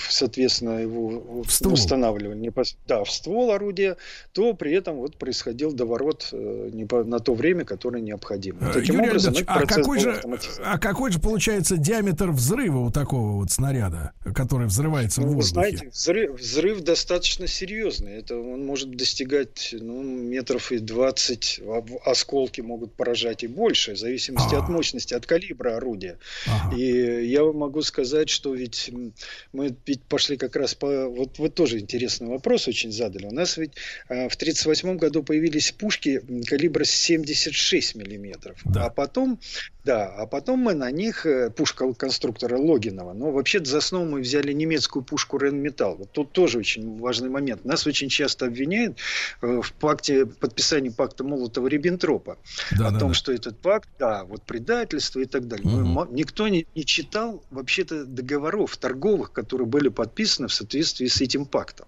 соответственно, 0.08 0.78
его 0.78 1.42
в 1.42 1.50
ствол. 1.52 1.74
устанавливали 1.74 2.38
не 2.38 2.48
по, 2.48 2.62
да, 2.86 3.04
в 3.04 3.10
ствол 3.10 3.52
орудия, 3.52 3.98
то 4.32 4.54
при 4.54 4.72
этом 4.72 4.96
вот 4.96 5.18
происходил 5.18 5.74
доворот 5.74 6.30
э, 6.32 6.70
не 6.72 6.86
по, 6.86 7.04
на 7.04 7.18
то 7.18 7.34
время, 7.34 7.66
которое 7.66 8.00
необходимо. 8.00 8.60
Э, 8.62 8.72
Таким 8.72 8.94
Юрий 8.94 9.08
образом, 9.08 9.34
а 9.46 9.66
какой, 9.66 10.00
же, 10.00 10.22
а 10.64 10.78
какой 10.78 11.12
же 11.12 11.20
получается 11.20 11.76
диаметр 11.76 12.30
взрыва 12.30 12.78
у 12.78 12.90
такого 12.90 13.32
вот 13.32 13.50
снаряда, 13.50 14.12
который 14.34 14.68
взрывается 14.68 15.20
ну, 15.20 15.26
в 15.26 15.34
воздухе? 15.34 15.60
Вы 15.60 15.76
знаете, 15.76 15.88
взрыв, 15.90 16.40
взрыв 16.40 16.80
достаточно 16.80 17.46
серьезный. 17.46 18.12
Это 18.12 18.38
он 18.38 18.64
может 18.64 18.96
достигать 18.96 19.74
ну, 19.78 20.02
метров 20.02 20.72
и 20.72 20.78
20, 20.78 21.60
осколки 22.06 22.62
могут 22.62 22.94
поражать 22.94 23.44
и 23.44 23.48
больше, 23.48 23.92
в 23.92 23.98
зависимости 23.98 24.54
а. 24.54 24.60
от 24.60 24.70
мощности 24.70 24.93
точности 24.94 25.14
от 25.14 25.26
калибра 25.26 25.76
орудия. 25.76 26.18
Ага. 26.46 26.76
И 26.76 27.26
я 27.26 27.44
могу 27.44 27.82
сказать, 27.82 28.28
что 28.30 28.54
ведь 28.54 28.90
мы 29.52 29.74
ведь 29.86 30.02
пошли 30.02 30.36
как 30.36 30.56
раз 30.56 30.74
по... 30.74 31.08
Вот 31.08 31.38
вы 31.38 31.48
тоже 31.50 31.80
интересный 31.80 32.28
вопрос 32.28 32.68
очень 32.68 32.92
задали. 32.92 33.26
У 33.26 33.32
нас 33.32 33.56
ведь 33.56 33.72
э, 34.08 34.28
в 34.28 34.34
1938 34.34 34.96
году 34.96 35.22
появились 35.22 35.72
пушки 35.72 36.22
калибра 36.46 36.84
76 36.84 37.96
миллиметров. 37.96 38.60
Да. 38.64 38.86
А 38.86 38.90
потом 38.90 39.40
да, 39.84 40.06
а 40.06 40.26
потом 40.26 40.60
мы 40.60 40.74
на 40.74 40.90
них, 40.90 41.26
э, 41.26 41.50
пушка 41.50 41.92
конструктора 41.92 42.56
Логинова, 42.56 43.12
но 43.12 43.30
вообще 43.30 43.62
за 43.62 43.78
основу 43.78 44.06
мы 44.06 44.20
взяли 44.20 44.52
немецкую 44.52 45.04
пушку 45.04 45.36
Ренметалл. 45.36 45.96
Вот 45.96 46.12
тут 46.12 46.32
тоже 46.32 46.58
очень 46.58 46.98
важный 46.98 47.28
момент. 47.28 47.66
Нас 47.66 47.86
очень 47.86 48.08
часто 48.08 48.46
обвиняют 48.46 48.98
э, 49.42 49.60
в 49.62 49.72
пакте, 49.74 50.24
подписании 50.24 50.88
пакта 50.88 51.22
Молотова-Риббентропа. 51.24 52.38
Да, 52.78 52.88
о 52.88 52.90
да, 52.92 52.98
том, 52.98 53.08
да. 53.08 53.14
что 53.14 53.32
этот 53.32 53.58
пакт, 53.58 53.90
да, 53.98 54.24
вот 54.24 54.42
предательство 54.42 55.20
и 55.20 55.26
так 55.26 55.48
далее. 55.48 55.66
Угу. 55.66 56.14
никто 56.14 56.48
не, 56.48 56.66
не 56.74 56.86
читал 56.86 57.42
вообще-то 57.50 58.06
договоров 58.06 58.76
торговых, 58.78 59.32
которые 59.32 59.66
были 59.66 59.88
подписаны 59.88 60.48
в 60.48 60.54
соответствии 60.54 61.06
с 61.06 61.20
этим 61.20 61.44
пактом. 61.44 61.86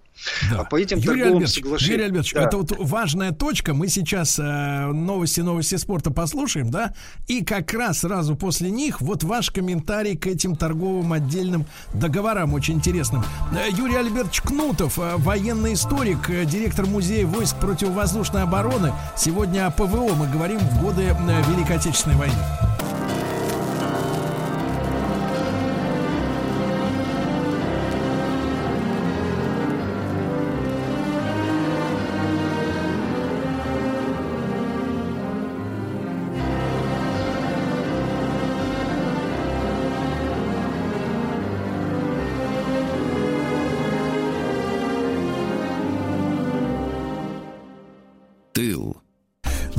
Да. 0.51 0.61
А 0.61 0.63
по 0.63 0.79
этим 0.79 0.97
Юрий 0.97 1.07
торговым 1.07 1.33
Альбертович, 1.37 1.63
соглашениям... 1.63 1.93
Юрий 1.93 2.05
Альбертович, 2.05 2.33
да. 2.33 2.43
это 2.43 2.57
вот 2.57 2.71
важная 2.77 3.31
точка. 3.31 3.73
Мы 3.73 3.87
сейчас 3.87 4.39
э, 4.39 4.91
новости, 4.91 5.41
новости 5.41 5.75
спорта 5.75 6.11
послушаем, 6.11 6.69
да? 6.69 6.93
И 7.27 7.43
как 7.43 7.73
раз 7.73 7.99
сразу 7.99 8.35
после 8.35 8.69
них 8.71 9.01
вот 9.01 9.23
ваш 9.23 9.51
комментарий 9.51 10.17
к 10.17 10.27
этим 10.27 10.55
торговым 10.55 11.13
отдельным 11.13 11.65
договорам 11.93 12.53
очень 12.53 12.75
интересным. 12.75 13.23
Э, 13.51 13.69
Юрий 13.69 13.95
Альбертович 13.95 14.41
Кнутов, 14.41 14.99
э, 14.99 15.15
военный 15.17 15.73
историк, 15.73 16.29
э, 16.29 16.45
директор 16.45 16.85
музея 16.85 17.25
войск 17.25 17.55
противовоздушной 17.57 18.43
обороны. 18.43 18.93
Сегодня 19.15 19.67
о 19.67 19.71
ПВО 19.71 20.13
мы 20.15 20.27
говорим 20.27 20.59
в 20.59 20.81
годы 20.81 21.15
Великой 21.49 21.77
Отечественной 21.77 22.15
войны. 22.15 22.35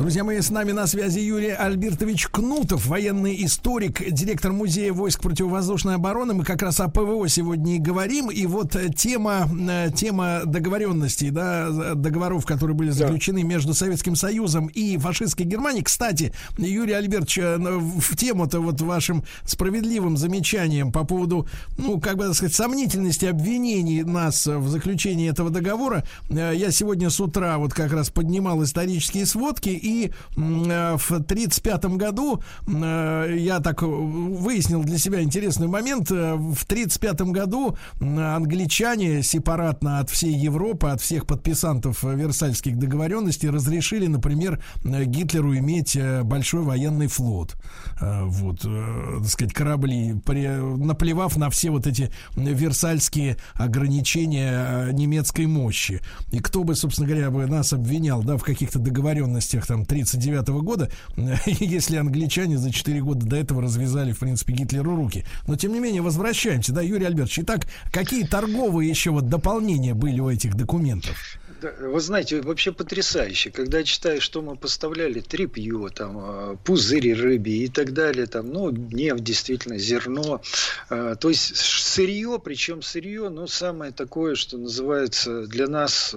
Друзья 0.09 0.23
мои, 0.23 0.41
с 0.41 0.49
нами 0.49 0.71
на 0.71 0.87
связи 0.87 1.19
Юрий 1.19 1.51
Альбертович 1.51 2.29
Кнутов, 2.29 2.87
военный 2.87 3.45
историк, 3.45 4.01
директор 4.11 4.51
музея 4.51 4.91
войск 4.91 5.21
противовоздушной 5.21 5.93
обороны. 5.93 6.33
Мы 6.33 6.43
как 6.43 6.63
раз 6.63 6.79
о 6.79 6.87
ПВО 6.87 7.27
сегодня 7.27 7.75
и 7.75 7.77
говорим. 7.77 8.31
И 8.31 8.47
вот 8.47 8.75
э, 8.75 8.89
тема, 8.91 9.47
э, 9.69 9.91
тема 9.95 10.41
договоренностей, 10.45 11.29
да, 11.29 11.93
договоров, 11.93 12.47
которые 12.47 12.75
были 12.75 12.89
заключены 12.89 13.43
да. 13.43 13.47
между 13.49 13.75
Советским 13.75 14.15
Союзом 14.15 14.65
и 14.65 14.97
фашистской 14.97 15.45
Германией. 15.45 15.83
Кстати, 15.83 16.33
Юрий 16.57 16.93
Альбертович, 16.93 17.37
э, 17.37 17.57
в 17.59 18.15
тему-то 18.17 18.61
вот 18.61 18.81
вашим 18.81 19.23
справедливым 19.45 20.17
замечанием 20.17 20.91
по 20.91 21.03
поводу, 21.03 21.47
ну, 21.77 21.99
как 21.99 22.17
бы 22.17 22.23
так 22.23 22.33
сказать, 22.33 22.55
сомнительности 22.55 23.25
обвинений 23.25 24.01
нас 24.01 24.47
в 24.47 24.69
заключении 24.69 25.29
этого 25.29 25.51
договора, 25.51 26.03
я 26.31 26.71
сегодня 26.71 27.11
с 27.11 27.19
утра 27.19 27.59
вот 27.59 27.75
как 27.75 27.93
раз 27.93 28.09
поднимал 28.09 28.63
исторические 28.63 29.27
сводки 29.27 29.69
и 29.69 29.98
и 29.99 30.07
э, 30.07 30.97
в 30.97 31.11
1935 31.11 31.85
году 31.97 32.41
э, 32.67 33.35
я 33.37 33.59
так 33.59 33.81
выяснил 33.81 34.83
для 34.83 34.97
себя 34.97 35.21
интересный 35.21 35.67
момент. 35.67 36.11
Э, 36.11 36.35
в 36.35 36.63
1935 36.63 37.21
году 37.21 37.77
англичане 37.99 39.23
сепаратно 39.23 39.99
от 39.99 40.09
всей 40.09 40.33
Европы, 40.33 40.87
от 40.87 41.01
всех 41.01 41.25
подписантов 41.25 42.03
Версальских 42.03 42.77
договоренностей 42.77 43.49
разрешили, 43.49 44.07
например, 44.07 44.63
Гитлеру 44.83 45.55
иметь 45.57 45.97
большой 46.23 46.63
военный 46.63 47.07
флот. 47.07 47.55
Вот, 47.99 48.61
так 48.61 49.27
сказать, 49.27 49.53
корабли, 49.53 50.13
наплевав 50.13 51.37
на 51.37 51.49
все 51.49 51.69
вот 51.69 51.87
эти 51.87 52.11
версальские 52.35 53.37
ограничения 53.53 54.91
немецкой 54.91 55.45
мощи. 55.45 56.01
И 56.31 56.39
кто 56.39 56.63
бы, 56.63 56.75
собственно 56.75 57.07
говоря, 57.07 57.31
бы 57.31 57.45
нас 57.45 57.73
обвинял, 57.73 58.23
да, 58.23 58.37
в 58.37 58.43
каких-то 58.43 58.79
договоренностях 58.79 59.65
там 59.65 59.85
1939 59.89 60.63
года, 60.63 60.89
если 61.45 61.97
англичане 61.97 62.57
за 62.57 62.71
4 62.71 63.01
года 63.01 63.25
до 63.25 63.35
этого 63.35 63.61
развязали, 63.61 64.11
в 64.11 64.19
принципе, 64.19 64.53
Гитлеру 64.53 64.95
руки. 64.95 65.25
Но, 65.47 65.55
тем 65.55 65.73
не 65.73 65.79
менее, 65.79 66.01
возвращаемся, 66.01 66.73
да, 66.73 66.81
Юрий 66.81 67.05
Альбертович. 67.05 67.39
Итак, 67.39 67.67
какие 67.91 68.23
торговые 68.25 68.89
еще 68.89 69.11
вот 69.11 69.29
дополнения 69.29 69.93
были 69.93 70.19
у 70.19 70.29
этих 70.29 70.55
документов? 70.55 71.17
Вы 71.61 71.99
знаете, 71.99 72.41
вообще 72.41 72.71
потрясающе. 72.71 73.51
Когда 73.51 73.83
читаешь, 73.83 74.23
что 74.23 74.41
мы 74.41 74.55
поставляли, 74.55 75.19
трепье, 75.19 75.89
там, 75.93 76.17
а, 76.17 76.55
пузыри 76.63 77.13
рыбьи 77.13 77.65
и 77.65 77.67
так 77.67 77.93
далее, 77.93 78.25
там, 78.25 78.51
ну, 78.51 78.69
нефть, 78.71 79.23
действительно, 79.23 79.77
зерно. 79.77 80.41
А, 80.89 81.15
то 81.15 81.29
есть 81.29 81.55
сырье, 81.55 82.39
причем 82.43 82.81
сырье, 82.81 83.29
ну, 83.29 83.47
самое 83.47 83.91
такое, 83.91 84.35
что 84.35 84.57
называется 84.57 85.47
для 85.47 85.67
нас, 85.67 86.15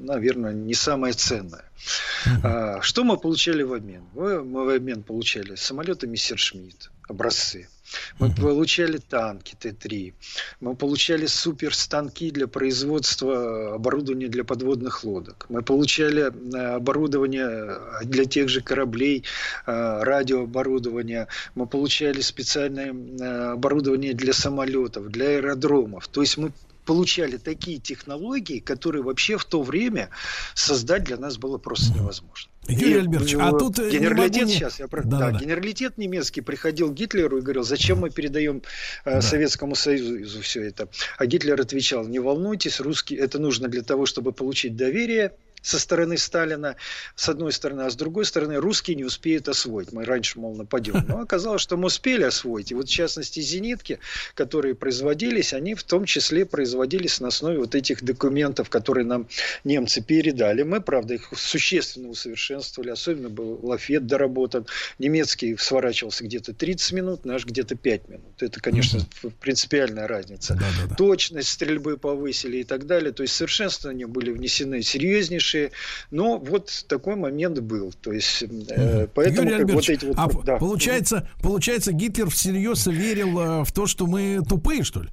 наверное, 0.00 0.52
не 0.52 0.74
самое 0.74 1.14
ценное. 1.14 1.64
А, 2.42 2.80
что 2.80 3.04
мы 3.04 3.18
получали 3.18 3.62
в 3.62 3.72
обмен? 3.72 4.04
Мы 4.14 4.42
в 4.42 4.74
обмен 4.74 5.02
получали 5.02 5.54
самолеты 5.54 6.06
Мессершмитт, 6.06 6.90
образцы. 7.08 7.68
Мы 8.18 8.30
получали 8.30 8.98
танки 8.98 9.56
Т-3. 9.58 10.14
Мы 10.60 10.74
получали 10.76 11.26
суперстанки 11.26 12.30
для 12.30 12.46
производства 12.46 13.74
оборудования 13.74 14.28
для 14.28 14.44
подводных 14.44 15.04
лодок. 15.04 15.46
Мы 15.48 15.62
получали 15.62 16.22
э, 16.22 16.74
оборудование 16.76 17.78
для 18.02 18.24
тех 18.24 18.48
же 18.48 18.60
кораблей, 18.60 19.24
э, 19.66 20.02
радиооборудование. 20.02 21.28
Мы 21.54 21.66
получали 21.66 22.20
специальное 22.20 22.92
э, 22.92 23.52
оборудование 23.52 24.14
для 24.14 24.32
самолетов, 24.32 25.10
для 25.10 25.26
аэродромов. 25.26 26.08
То 26.08 26.20
есть 26.20 26.36
мы 26.36 26.52
получали 26.84 27.36
такие 27.36 27.78
технологии, 27.78 28.58
которые 28.58 29.02
вообще 29.02 29.36
в 29.36 29.44
то 29.44 29.62
время 29.62 30.10
создать 30.54 31.04
для 31.04 31.16
нас 31.16 31.36
было 31.38 31.58
просто 31.58 31.92
невозможно. 31.94 32.50
Юрий 32.66 33.00
Альбертович, 33.00 33.34
а 33.38 33.52
тут 33.52 33.78
э, 33.78 33.90
генералитет 33.90 34.46
не... 34.46 34.54
сейчас, 34.54 34.80
я 34.80 34.88
про... 34.88 35.02
да, 35.02 35.18
да, 35.18 35.30
да, 35.30 35.38
генералитет 35.38 35.98
немецкий 35.98 36.40
приходил 36.40 36.90
к 36.90 36.94
Гитлеру 36.94 37.38
и 37.38 37.40
говорил, 37.42 37.62
зачем 37.62 37.98
мы 37.98 38.10
передаем 38.10 38.62
э, 39.04 39.14
да. 39.16 39.22
Советскому 39.22 39.74
Союзу 39.74 40.40
все 40.40 40.62
это. 40.62 40.88
А 41.18 41.26
Гитлер 41.26 41.60
отвечал, 41.60 42.06
не 42.06 42.20
волнуйтесь, 42.20 42.80
русские, 42.80 43.20
это 43.20 43.38
нужно 43.38 43.68
для 43.68 43.82
того, 43.82 44.06
чтобы 44.06 44.32
получить 44.32 44.76
доверие 44.76 45.32
со 45.64 45.78
стороны 45.78 46.18
Сталина, 46.18 46.76
с 47.16 47.28
одной 47.28 47.50
стороны, 47.52 47.82
а 47.82 47.90
с 47.90 47.96
другой 47.96 48.26
стороны, 48.26 48.56
русские 48.56 48.96
не 48.96 49.04
успеют 49.04 49.48
освоить. 49.48 49.92
Мы 49.92 50.04
раньше, 50.04 50.38
мол, 50.38 50.54
нападем. 50.54 51.02
Но 51.08 51.20
оказалось, 51.20 51.62
что 51.62 51.78
мы 51.78 51.86
успели 51.86 52.22
освоить. 52.22 52.70
И 52.70 52.74
вот, 52.74 52.86
в 52.86 52.92
частности, 52.92 53.40
зенитки, 53.40 53.98
которые 54.34 54.74
производились, 54.74 55.54
они 55.54 55.74
в 55.74 55.82
том 55.82 56.04
числе 56.04 56.44
производились 56.44 57.18
на 57.20 57.28
основе 57.28 57.58
вот 57.58 57.74
этих 57.74 58.04
документов, 58.04 58.68
которые 58.68 59.06
нам 59.06 59.26
немцы 59.64 60.02
передали. 60.02 60.62
Мы, 60.64 60.82
правда, 60.82 61.14
их 61.14 61.30
существенно 61.34 62.10
усовершенствовали. 62.10 62.90
Особенно 62.90 63.30
был 63.30 63.58
лафет 63.62 64.06
доработан. 64.06 64.66
Немецкий 64.98 65.56
сворачивался 65.56 66.24
где-то 66.24 66.52
30 66.52 66.92
минут, 66.92 67.24
наш 67.24 67.46
где-то 67.46 67.74
5 67.74 68.08
минут. 68.08 68.42
Это, 68.42 68.60
конечно, 68.60 69.00
принципиальная 69.40 70.06
разница. 70.06 70.54
Да, 70.54 70.66
да, 70.78 70.88
да. 70.88 70.94
Точность 70.94 71.48
стрельбы 71.48 71.96
повысили 71.96 72.58
и 72.58 72.64
так 72.64 72.86
далее. 72.86 73.12
То 73.12 73.22
есть 73.22 73.34
совершенствования 73.34 74.06
были 74.06 74.30
внесены 74.30 74.82
серьезнейшие 74.82 75.53
дальше. 75.54 75.72
Но 76.10 76.38
вот 76.38 76.84
такой 76.88 77.16
момент 77.16 77.60
был. 77.60 77.92
То 78.00 78.12
есть, 78.12 78.42
э, 78.42 79.06
поэтому 79.14 79.50
Юрий 79.50 79.64
как 79.64 79.74
вот 79.74 79.88
эти 79.88 80.04
вот... 80.04 80.16
А 80.18 80.28
да. 80.44 80.56
получается, 80.56 81.28
получается, 81.40 81.92
Гитлер 81.92 82.28
всерьез 82.30 82.86
верил 82.86 83.38
э, 83.40 83.64
в 83.64 83.72
то, 83.72 83.86
что 83.86 84.06
мы 84.06 84.40
тупые, 84.48 84.82
что 84.82 85.02
ли? 85.02 85.10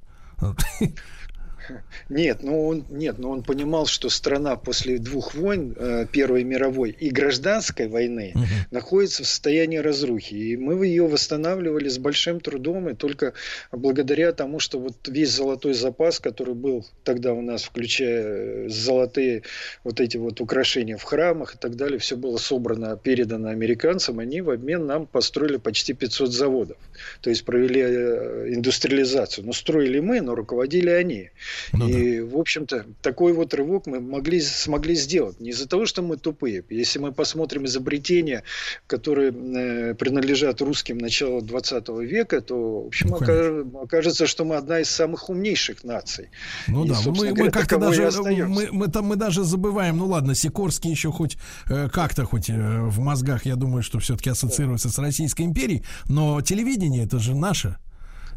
Нет, 2.08 2.42
ну 2.42 2.66
он, 2.68 2.84
нет, 2.90 3.18
но 3.18 3.30
он 3.30 3.42
понимал, 3.42 3.86
что 3.86 4.08
страна 4.08 4.56
после 4.56 4.98
двух 4.98 5.34
войн, 5.34 5.74
э, 5.76 6.06
Первой 6.10 6.44
мировой 6.44 6.90
и 6.90 7.10
гражданской 7.10 7.88
войны, 7.88 8.32
угу. 8.34 8.44
находится 8.70 9.22
в 9.22 9.26
состоянии 9.26 9.78
разрухи. 9.78 10.34
И 10.34 10.56
мы 10.56 10.86
ее 10.86 11.06
восстанавливали 11.06 11.88
с 11.88 11.98
большим 11.98 12.40
трудом, 12.40 12.88
и 12.88 12.94
только 12.94 13.34
благодаря 13.70 14.32
тому, 14.32 14.58
что 14.58 14.78
вот 14.78 14.96
весь 15.06 15.30
золотой 15.30 15.74
запас, 15.74 16.20
который 16.20 16.54
был 16.54 16.86
тогда 17.04 17.32
у 17.32 17.40
нас, 17.40 17.64
включая 17.64 18.22
э, 18.24 18.68
золотые 18.68 19.42
вот 19.84 20.00
эти 20.00 20.16
вот 20.16 20.40
украшения 20.40 20.96
в 20.96 21.02
храмах 21.02 21.54
и 21.54 21.58
так 21.58 21.76
далее, 21.76 21.98
все 21.98 22.16
было 22.16 22.36
собрано, 22.38 22.96
передано 22.96 23.48
американцам, 23.48 24.18
они 24.18 24.40
в 24.40 24.50
обмен 24.50 24.86
нам 24.86 25.06
построили 25.06 25.56
почти 25.56 25.92
500 25.92 26.32
заводов. 26.32 26.76
То 27.20 27.30
есть 27.30 27.44
провели 27.44 27.80
э, 27.80 28.54
индустриализацию. 28.54 29.46
Но 29.46 29.52
строили 29.52 30.00
мы, 30.00 30.20
но 30.20 30.34
руководили 30.34 30.90
они. 30.90 31.30
Ну, 31.72 31.88
и, 31.88 32.20
да. 32.20 32.26
в 32.26 32.38
общем-то, 32.38 32.86
такой 33.00 33.32
вот 33.32 33.54
рывок 33.54 33.86
мы 33.86 34.00
могли, 34.00 34.40
смогли 34.40 34.94
сделать. 34.94 35.40
Не 35.40 35.50
из-за 35.50 35.68
того, 35.68 35.86
что 35.86 36.02
мы 36.02 36.16
тупые. 36.16 36.64
Если 36.70 36.98
мы 36.98 37.12
посмотрим 37.12 37.64
изобретения, 37.66 38.42
которые 38.86 39.32
э, 39.32 39.94
принадлежат 39.94 40.60
русским 40.60 40.98
начала 40.98 41.40
20 41.40 41.88
века, 42.00 42.40
то, 42.40 42.82
в 42.82 42.86
общем, 42.86 43.08
ну, 43.08 43.80
окажется, 43.80 44.26
что 44.26 44.44
мы 44.44 44.56
одна 44.56 44.80
из 44.80 44.90
самых 44.90 45.28
умнейших 45.28 45.84
наций. 45.84 46.30
Ну 46.68 46.84
и, 46.84 46.88
да, 46.88 46.96
мы, 47.06 47.34
мы 47.34 47.50
как-то 47.50 47.78
даже, 47.78 48.10
мы, 48.22 48.68
мы, 48.72 48.88
там, 48.88 49.06
мы 49.06 49.16
даже 49.16 49.44
забываем, 49.44 49.98
ну 49.98 50.06
ладно, 50.06 50.34
Сикорский 50.34 50.90
еще 50.90 51.10
хоть 51.12 51.36
э, 51.68 51.88
как-то, 51.88 52.24
хоть 52.24 52.50
э, 52.50 52.54
в 52.54 52.98
мозгах, 53.00 53.46
я 53.46 53.56
думаю, 53.56 53.82
что 53.82 53.98
все-таки 53.98 54.30
ассоциируется 54.30 54.90
с 54.90 54.98
Российской 54.98 55.42
империей, 55.42 55.84
но 56.08 56.40
телевидение 56.40 57.04
это 57.04 57.18
же 57.18 57.34
наше 57.34 57.76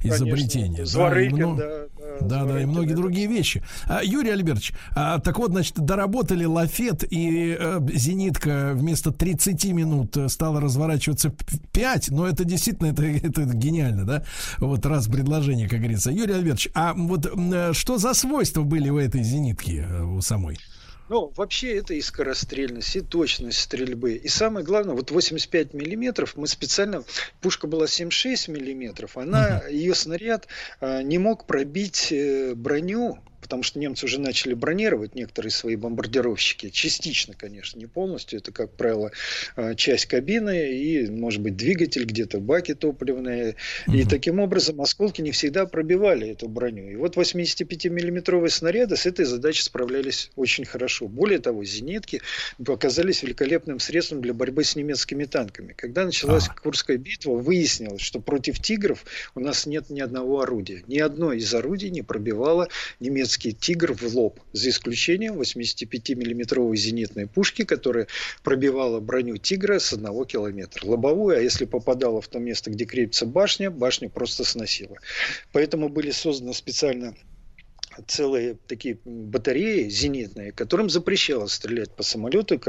изобретение. 0.03 0.85
Зворыкин, 0.85 1.56
да, 1.56 1.65
да, 1.65 1.94
да, 2.21 2.45
да, 2.45 2.61
и 2.61 2.65
многие 2.65 2.93
другие 2.93 3.27
вещи. 3.27 3.63
А, 3.85 4.03
Юрий 4.03 4.31
Альбертович, 4.31 4.73
а, 4.95 5.19
так 5.19 5.37
вот, 5.37 5.51
значит, 5.51 5.75
доработали 5.75 6.45
лафет, 6.45 7.03
и 7.09 7.55
э, 7.59 7.79
зенитка 7.93 8.71
вместо 8.73 9.11
30 9.11 9.65
минут 9.65 10.17
стала 10.27 10.61
разворачиваться 10.61 11.33
5, 11.73 12.11
но 12.11 12.27
это 12.27 12.43
действительно, 12.43 12.87
это, 12.87 13.03
это 13.27 13.43
гениально, 13.45 14.05
да? 14.05 14.23
Вот 14.59 14.85
раз 14.85 15.07
предложение, 15.07 15.67
как 15.67 15.79
говорится. 15.79 16.11
Юрий 16.11 16.33
Альбертович, 16.33 16.69
а 16.73 16.93
вот 16.93 17.25
э, 17.25 17.73
что 17.73 17.97
за 17.97 18.13
свойства 18.13 18.63
были 18.63 18.89
у 18.89 18.97
этой 18.97 19.23
зенитки 19.23 19.85
э, 19.87 20.03
у 20.03 20.21
самой? 20.21 20.57
Ну, 21.07 21.32
вообще 21.36 21.77
это 21.77 21.94
и 21.94 22.02
скорострельность, 22.02 22.95
и 22.95 23.02
точность 23.02 23.60
стрельбы. 23.60 24.14
И 24.14 24.27
самое 24.27 24.65
главное, 24.65 24.95
вот 24.95 25.11
85 25.11 25.73
миллиметров, 25.73 26.34
мы 26.36 26.48
специально, 26.48 27.03
пушка 27.41 27.68
была 27.68 27.86
7,6 27.86 28.52
миллиметров, 28.52 29.18
она, 29.18 29.61
uh-huh. 29.61 29.72
ее 29.72 29.94
снаряд 29.94 30.48
а, 30.82 31.03
не 31.03 31.19
мог 31.19 31.45
пробить 31.45 32.11
э, 32.11 32.56
броню 32.56 33.19
потому 33.45 33.61
что 33.61 33.77
немцы 33.77 34.05
уже 34.05 34.19
начали 34.19 34.55
бронировать 34.55 35.13
некоторые 35.13 35.51
свои 35.51 35.76
бомбардировщики, 35.76 36.72
частично, 36.72 37.35
конечно, 37.35 37.77
не 37.77 37.85
полностью, 37.85 38.39
это, 38.39 38.51
как 38.51 38.72
правило, 38.72 39.11
э, 39.55 39.76
часть 39.76 40.07
кабины 40.07 40.73
и, 40.73 41.07
может 41.07 41.41
быть, 41.41 41.55
двигатель, 41.55 42.05
где-то 42.05 42.39
баки 42.39 42.73
топливные, 42.73 43.55
и 43.85 44.03
таким 44.03 44.39
образом 44.39 44.81
осколки 44.81 45.22
не 45.22 45.30
всегда 45.30 45.67
пробивали 45.67 46.27
эту 46.27 46.49
броню. 46.49 46.89
И 46.89 46.95
вот 46.95 47.17
85-миллиметровые 47.17 48.49
снаряды 48.49 48.97
с 48.97 49.05
этой 49.05 49.26
задачей 49.26 49.61
справлялись 49.61 50.31
очень 50.35 50.65
хорошо. 50.65 51.07
Более 51.07 51.38
того, 51.38 51.63
зенитки 51.63 52.23
оказались 52.67 53.22
великолепным 53.22 53.80
средством 53.80 54.22
для 54.22 54.34
борьбы 54.34 54.63
с 54.63 54.76
немецкими 54.76 55.26
танками. 55.26 55.73
Когда 55.77 56.03
началась 56.03 56.47
а. 56.49 56.55
Курская 56.55 56.97
битва, 56.97 57.34
выяснилось, 57.34 58.01
что 58.01 58.19
против 58.19 58.59
«Тигров» 58.59 59.05
у 59.35 59.39
нас 59.39 59.67
нет 59.67 59.91
ни 59.91 59.99
одного 59.99 60.41
орудия. 60.41 60.84
Ни 60.88 60.97
одно 60.97 61.31
из 61.31 61.53
орудий 61.53 61.91
не 61.91 62.01
пробивало 62.01 62.69
немецкие 62.99 63.34
немецкий 63.35 63.53
«Тигр» 63.53 63.93
в 63.93 64.03
лоб, 64.15 64.39
за 64.53 64.69
исключением 64.69 65.39
85-миллиметровой 65.39 66.75
зенитной 66.75 67.27
пушки, 67.27 67.63
которая 67.63 68.07
пробивала 68.43 68.99
броню 68.99 69.37
«Тигра» 69.37 69.79
с 69.79 69.93
одного 69.93 70.25
километра. 70.25 70.85
Лобовую, 70.85 71.37
а 71.37 71.41
если 71.41 71.65
попадала 71.65 72.21
в 72.21 72.27
то 72.27 72.39
место, 72.39 72.71
где 72.71 72.85
крепится 72.85 73.25
башня, 73.25 73.69
башню 73.69 74.09
просто 74.09 74.43
сносила. 74.43 74.97
Поэтому 75.51 75.89
были 75.89 76.11
созданы 76.11 76.53
специально 76.53 77.15
целые 78.07 78.57
такие 78.67 78.97
батареи 79.05 79.89
зенитные, 79.89 80.51
которым 80.51 80.89
запрещалось 80.89 81.53
стрелять 81.53 81.91
по 81.91 82.03
самолету, 82.03 82.59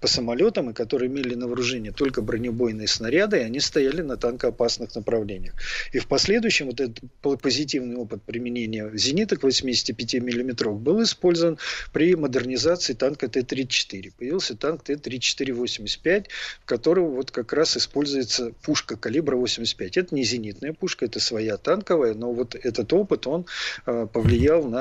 по 0.00 0.06
самолетам, 0.06 0.70
и 0.70 0.74
которые 0.74 1.08
имели 1.10 1.34
на 1.34 1.46
вооружении 1.46 1.90
только 1.90 2.22
бронебойные 2.22 2.88
снаряды, 2.88 3.38
и 3.38 3.40
они 3.40 3.60
стояли 3.60 4.02
на 4.02 4.16
танкоопасных 4.16 4.94
направлениях. 4.94 5.54
И 5.92 5.98
в 5.98 6.06
последующем 6.06 6.66
вот 6.66 6.80
этот 6.80 7.00
позитивный 7.40 7.96
опыт 7.96 8.22
применения 8.22 8.90
зениток 8.94 9.42
85 9.42 10.14
мм 10.14 10.70
был 10.72 11.02
использован 11.02 11.58
при 11.92 12.14
модернизации 12.14 12.92
танка 12.92 13.28
Т-34. 13.28 14.12
Появился 14.18 14.56
танк 14.56 14.82
Т-34-85, 14.84 16.26
в 16.62 16.64
котором 16.64 17.10
вот 17.10 17.30
как 17.30 17.52
раз 17.52 17.76
используется 17.76 18.52
пушка 18.62 18.96
калибра 18.96 19.36
85. 19.36 19.96
Это 19.96 20.14
не 20.14 20.24
зенитная 20.24 20.72
пушка, 20.72 21.06
это 21.06 21.20
своя 21.20 21.56
танковая, 21.56 22.14
но 22.14 22.32
вот 22.32 22.54
этот 22.54 22.92
опыт, 22.92 23.26
он 23.26 23.46
э, 23.86 24.06
повлиял 24.12 24.64
на 24.64 24.73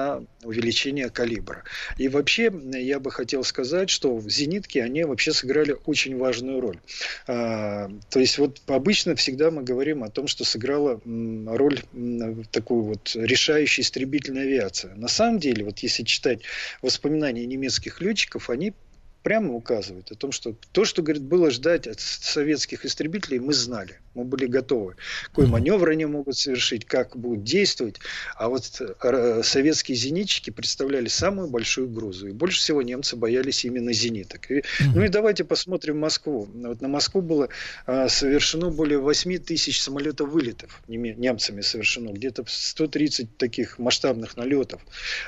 увеличение 0.44 1.10
калибра. 1.10 1.64
И 1.98 2.08
вообще 2.08 2.52
я 2.74 3.00
бы 3.00 3.12
хотел 3.12 3.44
сказать, 3.44 3.90
что 3.90 4.16
в 4.16 4.30
зенитке 4.30 4.84
они 4.84 5.04
вообще 5.04 5.34
сыграли 5.34 5.76
очень 5.86 6.18
важную 6.18 6.60
роль. 6.60 6.80
А, 7.28 7.90
то 8.10 8.20
есть 8.20 8.38
вот 8.38 8.62
обычно 8.68 9.16
всегда 9.16 9.52
мы 9.52 9.64
говорим 9.64 10.04
о 10.04 10.10
том, 10.10 10.28
что 10.28 10.44
сыграла 10.44 11.02
роль 11.46 11.82
такую 12.52 12.84
вот 12.84 13.12
решающей 13.16 13.82
истребительная 13.82 14.44
авиация. 14.44 14.94
На 14.96 15.08
самом 15.08 15.40
деле, 15.40 15.66
вот 15.66 15.80
если 15.80 16.04
читать 16.04 16.42
воспоминания 16.82 17.46
немецких 17.46 18.02
летчиков, 18.02 18.50
они 18.50 18.74
прямо 19.24 19.54
указывает 19.54 20.12
о 20.12 20.16
том, 20.16 20.32
что 20.32 20.56
то, 20.74 20.86
что, 20.86 21.02
говорит, 21.02 21.24
было 21.24 21.50
ждать 21.50 21.88
от 21.88 22.00
советских 22.00 22.86
истребителей, 22.86 23.40
мы 23.40 23.54
знали, 23.54 24.00
мы 24.14 24.26
были 24.26 24.46
готовы. 24.46 24.96
Какой 25.30 25.48
маневр 25.48 25.90
они 25.90 26.06
могут 26.06 26.38
совершить, 26.38 26.86
как 26.86 27.16
будут 27.16 27.44
действовать. 27.44 28.00
А 28.36 28.50
вот 28.50 28.82
э, 28.82 29.42
советские 29.44 29.96
зенитчики 29.96 30.50
представляли 30.50 31.08
самую 31.08 31.48
большую 31.48 31.88
угрозу. 31.88 32.28
И 32.28 32.32
больше 32.32 32.60
всего 32.60 32.82
немцы 32.82 33.16
боялись 33.16 33.64
именно 33.66 33.94
зениток. 33.94 34.52
И, 34.52 34.64
ну 34.94 35.04
и 35.04 35.08
давайте 35.08 35.46
посмотрим 35.46 36.00
Москву. 36.00 36.50
Вот 36.54 36.82
на 36.82 36.90
Москву 36.90 37.22
было 37.22 37.50
а, 37.86 38.10
совершено 38.10 38.70
более 38.70 39.00
8 39.00 39.38
тысяч 39.40 39.82
самолетов 39.82 40.30
вылетов. 40.30 40.82
Немцами 40.88 41.62
совершено. 41.62 42.12
Где-то 42.12 42.44
130 42.46 43.38
таких 43.38 43.80
масштабных 43.80 44.36
налетов. 44.36 44.82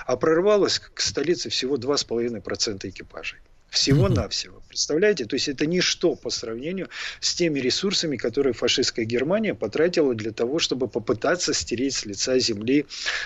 А 0.05 0.17
прорвалось 0.17 0.79
к 0.79 0.99
столице 0.99 1.49
всего 1.49 1.77
2,5% 1.77 2.89
экипажей. 2.89 3.39
Всего-навсего. 3.75 4.61
Представляете? 4.69 5.25
То 5.25 5.35
есть 5.35 5.49
это 5.49 5.65
ничто 5.65 6.15
по 6.15 6.29
сравнению 6.29 6.87
с 7.19 7.35
теми 7.35 7.59
ресурсами, 7.59 8.15
которые 8.15 8.53
фашистская 8.53 9.03
Германия 9.03 9.53
потратила 9.53 10.15
для 10.15 10.31
того, 10.31 10.59
чтобы 10.59 10.87
попытаться 10.87 11.53
стереть 11.53 11.95
с 11.95 12.05
лица 12.05 12.39
земли 12.39 12.85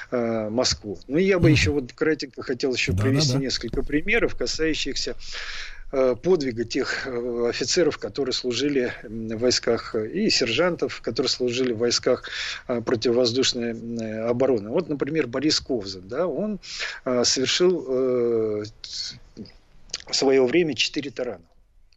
э, 0.10 0.50
Москву. 0.50 1.00
Ну, 1.08 1.18
я 1.18 1.38
бы 1.38 1.52
еще 1.52 1.70
вот 1.70 1.94
кратенько 1.94 2.42
хотел 2.42 2.74
еще 2.74 2.94
да, 2.94 3.04
привести 3.04 3.34
да, 3.34 3.38
да. 3.38 3.46
несколько 3.46 3.84
примеров, 3.84 4.36
касающихся 4.36 5.16
э, 5.92 6.16
подвига 6.16 6.64
тех 6.64 7.06
э, 7.06 7.50
офицеров, 7.50 8.00
которые 8.00 8.34
служили 8.34 8.92
в 9.04 9.38
войсках, 9.38 9.94
и 9.94 10.32
сержантов, 10.32 11.02
которые 11.02 11.30
служили 11.30 11.74
в 11.74 11.78
войсках 11.78 12.28
э, 12.68 12.82
противовоздушной 12.82 14.28
обороны. 14.28 14.72
Вот, 14.72 14.90
например, 14.90 15.28
Борис 15.28 15.60
Ковзан, 15.60 16.08
да, 16.08 16.26
он 16.26 16.60
совершил 17.24 18.66
в 20.10 20.16
свое 20.16 20.46
время 20.46 20.76
четыре 20.76 21.12
тарана. 21.12 21.46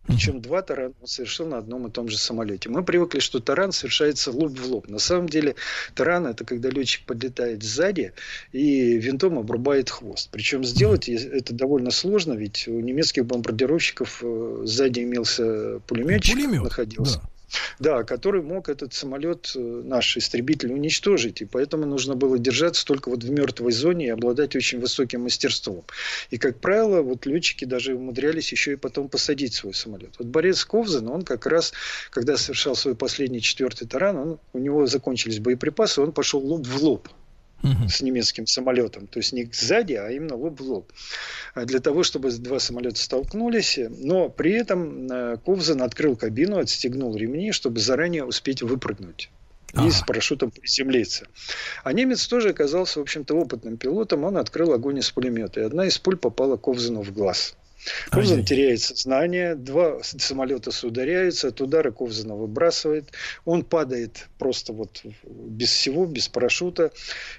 Причем 0.07 0.41
два 0.41 0.63
тарана 0.63 0.95
он 1.01 1.07
совершил 1.07 1.47
на 1.47 1.59
одном 1.59 1.87
и 1.87 1.91
том 1.91 2.09
же 2.09 2.19
самолете. 2.19 2.69
Мы 2.69 2.83
привыкли, 2.83 3.21
что 3.21 3.39
таран 3.39 3.71
совершается 3.71 4.33
лоб 4.33 4.59
в 4.59 4.67
лоб. 4.67 4.89
На 4.89 4.99
самом 4.99 5.29
деле 5.29 5.55
таран 5.95 6.27
это 6.27 6.45
когда 6.45 6.71
летчик 6.71 7.07
подлетает 7.07 7.63
сзади 7.63 8.13
и 8.51 8.97
винтом 8.97 9.39
обрубает 9.39 9.91
хвост. 9.91 10.29
Причем 10.33 10.65
сделать 10.65 11.09
это 11.09 11.55
довольно 11.55 11.93
сложно, 11.93 12.33
ведь 12.33 12.67
у 12.67 12.81
немецких 12.81 13.27
бомбардировщиков 13.27 14.19
э, 14.23 14.63
сзади 14.65 15.05
имелся 15.05 15.79
пулеметчик, 15.87 16.35
Пулемет, 16.35 16.63
находился. 16.65 17.21
Да. 17.21 17.32
Да, 17.79 18.05
который 18.05 18.43
мог 18.43 18.69
этот 18.69 18.95
самолет, 18.95 19.53
э, 19.55 19.59
наш 19.59 20.17
истребитель, 20.17 20.73
уничтожить. 20.73 21.43
И 21.43 21.45
поэтому 21.45 21.87
нужно 21.87 22.15
было 22.15 22.39
держаться 22.39 22.85
только 22.85 23.09
вот 23.09 23.25
в 23.25 23.31
мертвой 23.31 23.73
зоне 23.73 24.07
и 24.07 24.11
обладать 24.11 24.57
очень 24.57 24.81
высоким 24.81 25.23
мастерством. 25.23 25.85
И, 26.31 26.39
как 26.39 26.61
правило, 26.61 27.03
вот 27.03 27.27
летчики 27.27 27.65
даже 27.65 27.95
умудрялись 27.95 28.53
еще 28.53 28.73
и 28.73 28.77
потом 28.77 29.09
посадить 29.09 29.55
свой 29.55 29.75
самолет. 29.75 30.15
Вот 30.19 30.29
Борис 30.29 30.65
Ковзан, 30.65 31.09
он 31.09 31.23
как 31.23 31.47
раз, 31.47 31.73
когда 32.11 32.37
совершал 32.37 32.75
свой 32.75 32.95
последний 32.95 33.41
четвертый 33.41 33.87
таран, 33.87 34.17
он, 34.17 34.39
у 34.53 34.59
него 34.59 34.87
закончились 34.87 35.39
боеприпасы, 35.39 36.01
он 36.01 36.13
пошел 36.13 36.41
лоб 36.41 36.67
в 36.67 36.83
лоб 36.83 37.09
с 37.89 38.01
немецким 38.01 38.47
самолетом. 38.47 39.07
То 39.07 39.19
есть 39.19 39.33
не 39.33 39.49
сзади, 39.53 39.95
а 39.95 40.11
именно 40.11 40.37
лоб 40.37 40.61
в 40.61 40.63
лоб. 40.63 40.93
А 41.55 41.65
для 41.65 41.81
того, 41.81 42.03
чтобы 42.03 42.31
два 42.31 42.59
самолета 42.59 42.99
столкнулись. 42.99 43.79
Но 43.89 44.29
при 44.29 44.53
этом 44.53 45.07
э, 45.11 45.37
Ковзан 45.45 45.83
открыл 45.83 46.17
кабину, 46.17 46.59
отстегнул 46.59 47.17
ремни, 47.17 47.53
чтобы 47.53 47.81
заранее 47.81 48.25
успеть 48.25 48.63
выпрыгнуть 48.63 49.31
и 49.75 49.91
с 49.91 50.03
парашютом 50.03 50.51
приземлиться. 50.51 51.27
А 51.83 51.93
немец 51.93 52.27
тоже 52.27 52.51
оказался, 52.51 52.99
в 52.99 53.03
общем-то, 53.03 53.35
опытным 53.35 53.77
пилотом. 53.79 54.25
Он 54.25 54.37
открыл 54.37 54.73
огонь 54.73 54.99
из 54.99 55.11
пулемета. 55.11 55.61
И 55.61 55.65
одна 55.65 55.87
из 55.87 55.99
пуль 55.99 56.17
попала 56.17 56.57
Ковзану 56.57 57.03
в 57.03 57.13
глаз. 57.13 57.57
Ковзан 58.11 58.39
Ай. 58.39 58.45
теряет 58.45 58.81
сознание, 58.81 59.55
два 59.55 60.03
самолета 60.03 60.71
сударяются, 60.71 61.49
от 61.49 61.61
удара 61.61 61.91
Ковзана 61.91 62.35
выбрасывает, 62.35 63.13
он 63.45 63.65
падает 63.65 64.29
просто 64.39 64.73
вот 64.73 65.03
без 65.25 65.71
всего, 65.71 66.07
без 66.07 66.29
парашюта, 66.29 66.93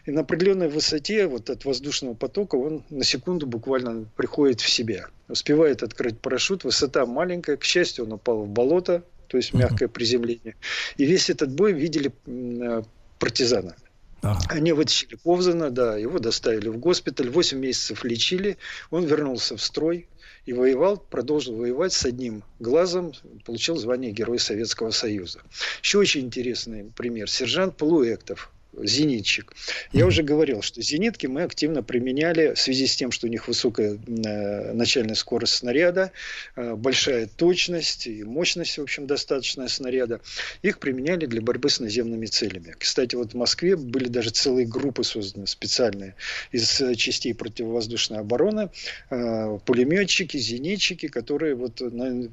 и 0.05 0.11
на 0.11 0.21
определенной 0.21 0.67
высоте 0.67 1.27
вот 1.27 1.49
от 1.49 1.65
воздушного 1.65 2.13
потока 2.13 2.55
он 2.55 2.83
на 2.89 3.03
секунду 3.03 3.47
буквально 3.47 4.05
приходит 4.17 4.61
в 4.61 4.69
себя, 4.69 5.07
успевает 5.29 5.83
открыть 5.83 6.19
парашют, 6.19 6.63
высота 6.63 7.05
маленькая, 7.05 7.57
к 7.57 7.63
счастью, 7.63 8.05
он 8.05 8.13
упал 8.13 8.43
в 8.43 8.49
болото, 8.49 9.03
то 9.27 9.37
есть 9.37 9.53
мягкое 9.53 9.87
приземление, 9.87 10.55
и 10.97 11.05
весь 11.05 11.29
этот 11.29 11.51
бой 11.51 11.73
видели 11.73 12.11
э, 12.25 12.83
партизаны. 13.19 13.75
Ага. 14.23 14.39
Они 14.47 14.71
вытащили 14.71 15.15
Повзана, 15.15 15.69
да, 15.69 15.97
его 15.97 16.17
доставили 16.17 16.69
в 16.69 16.77
госпиталь, 16.77 17.29
8 17.29 17.59
месяцев 17.59 18.05
лечили, 18.05 18.57
он 18.89 19.03
вернулся 19.03 19.57
в 19.57 19.61
строй 19.61 20.07
и 20.45 20.53
воевал, 20.53 20.97
продолжил 20.97 21.55
воевать 21.55 21.93
с 21.93 22.05
одним 22.05 22.43
глазом, 22.59 23.13
получил 23.45 23.77
звание 23.77 24.11
Героя 24.11 24.39
Советского 24.39 24.91
Союза. 24.91 25.41
Еще 25.81 25.99
очень 25.99 26.21
интересный 26.21 26.91
пример. 26.95 27.29
Сержант 27.29 27.77
Полуэктов, 27.77 28.51
зенитчик. 28.81 29.53
Я 29.91 30.05
уже 30.05 30.23
говорил, 30.23 30.61
что 30.61 30.81
зенитки 30.81 31.27
мы 31.27 31.43
активно 31.43 31.83
применяли 31.83 32.53
в 32.53 32.59
связи 32.59 32.87
с 32.87 32.95
тем, 32.95 33.11
что 33.11 33.27
у 33.27 33.29
них 33.29 33.47
высокая 33.47 33.93
э, 33.95 34.73
начальная 34.73 35.15
скорость 35.15 35.55
снаряда, 35.55 36.11
э, 36.55 36.75
большая 36.75 37.27
точность 37.27 38.07
и 38.07 38.23
мощность, 38.23 38.77
в 38.77 38.81
общем, 38.81 39.07
достаточная 39.07 39.67
снаряда. 39.67 40.21
Их 40.61 40.79
применяли 40.79 41.25
для 41.25 41.41
борьбы 41.41 41.69
с 41.69 41.79
наземными 41.79 42.25
целями. 42.25 42.75
Кстати, 42.77 43.15
вот 43.15 43.33
в 43.33 43.37
Москве 43.37 43.75
были 43.75 44.07
даже 44.07 44.29
целые 44.31 44.67
группы 44.67 45.03
созданы 45.03 45.47
специальные 45.47 46.15
из 46.51 46.81
э, 46.81 46.95
частей 46.95 47.33
противовоздушной 47.33 48.19
обороны, 48.19 48.69
пулеметчики, 49.09 50.37
зенитчики, 50.37 51.07
которые 51.07 51.55
вот 51.55 51.81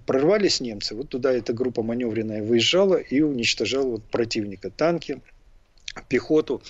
прорвались 0.06 0.60
немцы. 0.60 0.94
Вот 0.94 1.08
туда 1.08 1.32
эта 1.32 1.52
группа 1.52 1.82
маневренная 1.82 2.42
выезжала 2.42 2.96
и 2.96 3.20
уничтожала 3.20 3.90
вот 3.90 4.04
противника. 4.04 4.70
Танки, 4.70 5.20
пехоту. 6.08 6.62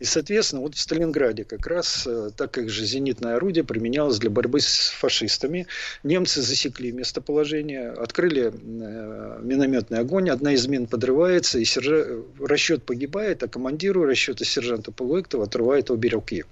И, 0.00 0.04
соответственно, 0.04 0.62
вот 0.62 0.74
в 0.74 0.80
Сталинграде 0.80 1.44
как 1.44 1.66
раз, 1.66 2.06
э, 2.06 2.30
так 2.36 2.50
как 2.50 2.68
же 2.68 2.84
зенитное 2.84 3.36
орудие 3.36 3.64
применялось 3.64 4.18
для 4.18 4.30
борьбы 4.30 4.60
с 4.60 4.88
фашистами, 4.88 5.66
немцы 6.02 6.42
засекли 6.42 6.92
местоположение, 6.92 7.90
открыли 7.90 8.52
э, 8.52 9.40
минометный 9.42 9.98
огонь, 9.98 10.30
одна 10.30 10.52
из 10.52 10.66
мин 10.66 10.86
подрывается, 10.86 11.58
и 11.58 11.64
сержа... 11.64 12.22
расчет 12.40 12.84
погибает, 12.84 13.42
а 13.42 13.48
командиру 13.48 14.04
расчета 14.04 14.44
сержанта 14.44 14.90
Полуэктова 14.92 15.44
отрывает 15.44 15.90
обе 15.90 16.08
руки. 16.08 16.44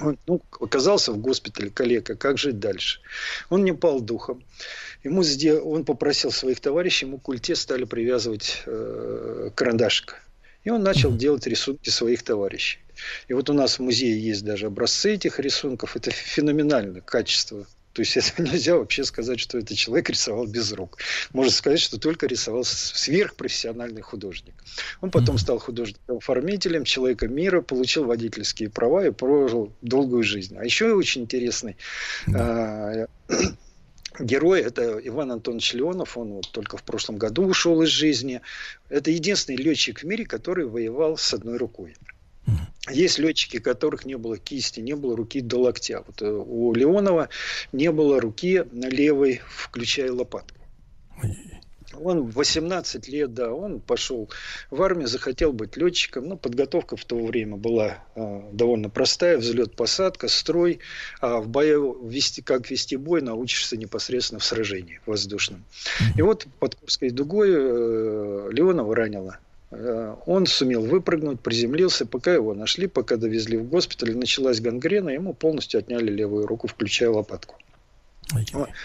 Он 0.00 0.18
ну, 0.26 0.40
оказался 0.60 1.12
в 1.12 1.18
госпитале 1.18 1.70
коллега, 1.70 2.16
как 2.16 2.38
жить 2.38 2.58
дальше? 2.58 3.00
Он 3.48 3.64
не 3.64 3.72
пал 3.72 4.00
духом. 4.00 4.42
Ему 5.02 5.22
сдел... 5.22 5.66
Он 5.68 5.84
попросил 5.84 6.32
своих 6.32 6.60
товарищей, 6.60 7.06
ему 7.06 7.18
к 7.18 7.22
культе 7.22 7.54
стали 7.54 7.84
привязывать 7.84 8.62
э, 8.66 9.50
карандашик 9.54 10.24
и 10.64 10.70
он 10.70 10.82
начал 10.82 11.14
делать 11.14 11.46
рисунки 11.46 11.90
своих 11.90 12.22
товарищей. 12.22 12.80
И 13.28 13.34
вот 13.34 13.50
у 13.50 13.52
нас 13.52 13.78
в 13.78 13.82
музее 13.82 14.18
есть 14.18 14.44
даже 14.44 14.66
образцы 14.66 15.14
этих 15.14 15.38
рисунков. 15.38 15.96
Это 15.96 16.10
феноменальное 16.10 17.00
качество. 17.00 17.66
То 17.92 18.00
есть 18.00 18.16
это 18.16 18.30
нельзя 18.42 18.76
вообще 18.76 19.04
сказать, 19.04 19.40
что 19.40 19.58
этот 19.58 19.76
человек 19.76 20.10
рисовал 20.10 20.46
без 20.46 20.72
рук. 20.72 20.98
Можно 21.32 21.52
сказать, 21.52 21.80
что 21.80 21.98
только 21.98 22.26
рисовал 22.26 22.64
сверхпрофессиональный 22.64 24.02
художник. 24.02 24.54
Он 25.00 25.10
потом 25.10 25.38
стал 25.38 25.58
художником-оформителем, 25.58 26.84
человеком 26.84 27.34
мира, 27.34 27.60
получил 27.60 28.04
водительские 28.04 28.70
права 28.70 29.06
и 29.06 29.10
прожил 29.10 29.72
долгую 29.82 30.24
жизнь. 30.24 30.56
А 30.58 30.64
еще 30.64 30.92
очень 30.94 31.22
интересный 31.22 31.76
да. 32.26 33.06
Герой– 34.18 34.60
это 34.62 35.00
Иван 35.02 35.32
Антонович 35.32 35.74
Леонов, 35.74 36.16
он 36.16 36.34
вот 36.34 36.50
только 36.52 36.76
в 36.76 36.82
прошлом 36.82 37.16
году 37.16 37.46
ушел 37.46 37.82
из 37.82 37.88
жизни. 37.88 38.40
Это 38.88 39.10
единственный 39.10 39.56
летчик 39.56 40.00
в 40.00 40.04
мире, 40.04 40.24
который 40.24 40.66
воевал 40.66 41.16
с 41.16 41.34
одной 41.34 41.56
рукой. 41.56 41.96
Есть 42.90 43.18
летчики, 43.18 43.58
которых 43.58 44.04
не 44.04 44.16
было 44.16 44.36
кисти, 44.36 44.80
не 44.80 44.94
было 44.94 45.16
руки 45.16 45.40
до 45.40 45.58
локтя. 45.58 46.04
Вот 46.06 46.20
э, 46.20 46.30
у 46.30 46.74
Леонова 46.74 47.30
не 47.72 47.90
было 47.90 48.20
руки 48.20 48.64
левой, 48.72 49.40
включая 49.48 50.12
лопатку. 50.12 50.58
Он 52.00 52.28
18 52.28 53.08
лет, 53.08 53.34
да, 53.34 53.52
он 53.52 53.80
пошел 53.80 54.28
в 54.70 54.82
армию, 54.82 55.08
захотел 55.08 55.52
быть 55.52 55.76
летчиком. 55.76 56.28
Ну, 56.28 56.36
подготовка 56.36 56.96
в 56.96 57.04
то 57.04 57.16
время 57.16 57.56
была 57.56 57.98
э, 58.14 58.42
довольно 58.52 58.88
простая. 58.88 59.38
Взлет, 59.38 59.76
посадка, 59.76 60.28
строй. 60.28 60.80
А 61.20 61.40
в 61.40 61.48
бою 61.48 62.06
вести, 62.06 62.42
как 62.42 62.70
вести 62.70 62.96
бой 62.96 63.22
научишься 63.22 63.76
непосредственно 63.76 64.40
в 64.40 64.44
сражении 64.44 65.00
воздушном. 65.06 65.64
И 66.16 66.22
вот 66.22 66.46
под 66.58 66.74
Курской 66.74 67.10
дугой 67.10 67.50
э, 67.50 68.48
Леонова 68.52 68.94
ранило 68.94 69.38
э, 69.70 70.14
он 70.26 70.46
сумел 70.46 70.82
выпрыгнуть, 70.82 71.40
приземлился, 71.40 72.06
пока 72.06 72.32
его 72.34 72.54
нашли, 72.54 72.86
пока 72.86 73.16
довезли 73.16 73.56
в 73.58 73.68
госпиталь, 73.68 74.16
началась 74.16 74.60
гангрена, 74.60 75.10
ему 75.10 75.34
полностью 75.34 75.78
отняли 75.78 76.10
левую 76.10 76.46
руку, 76.46 76.68
включая 76.68 77.10
лопатку. 77.10 77.56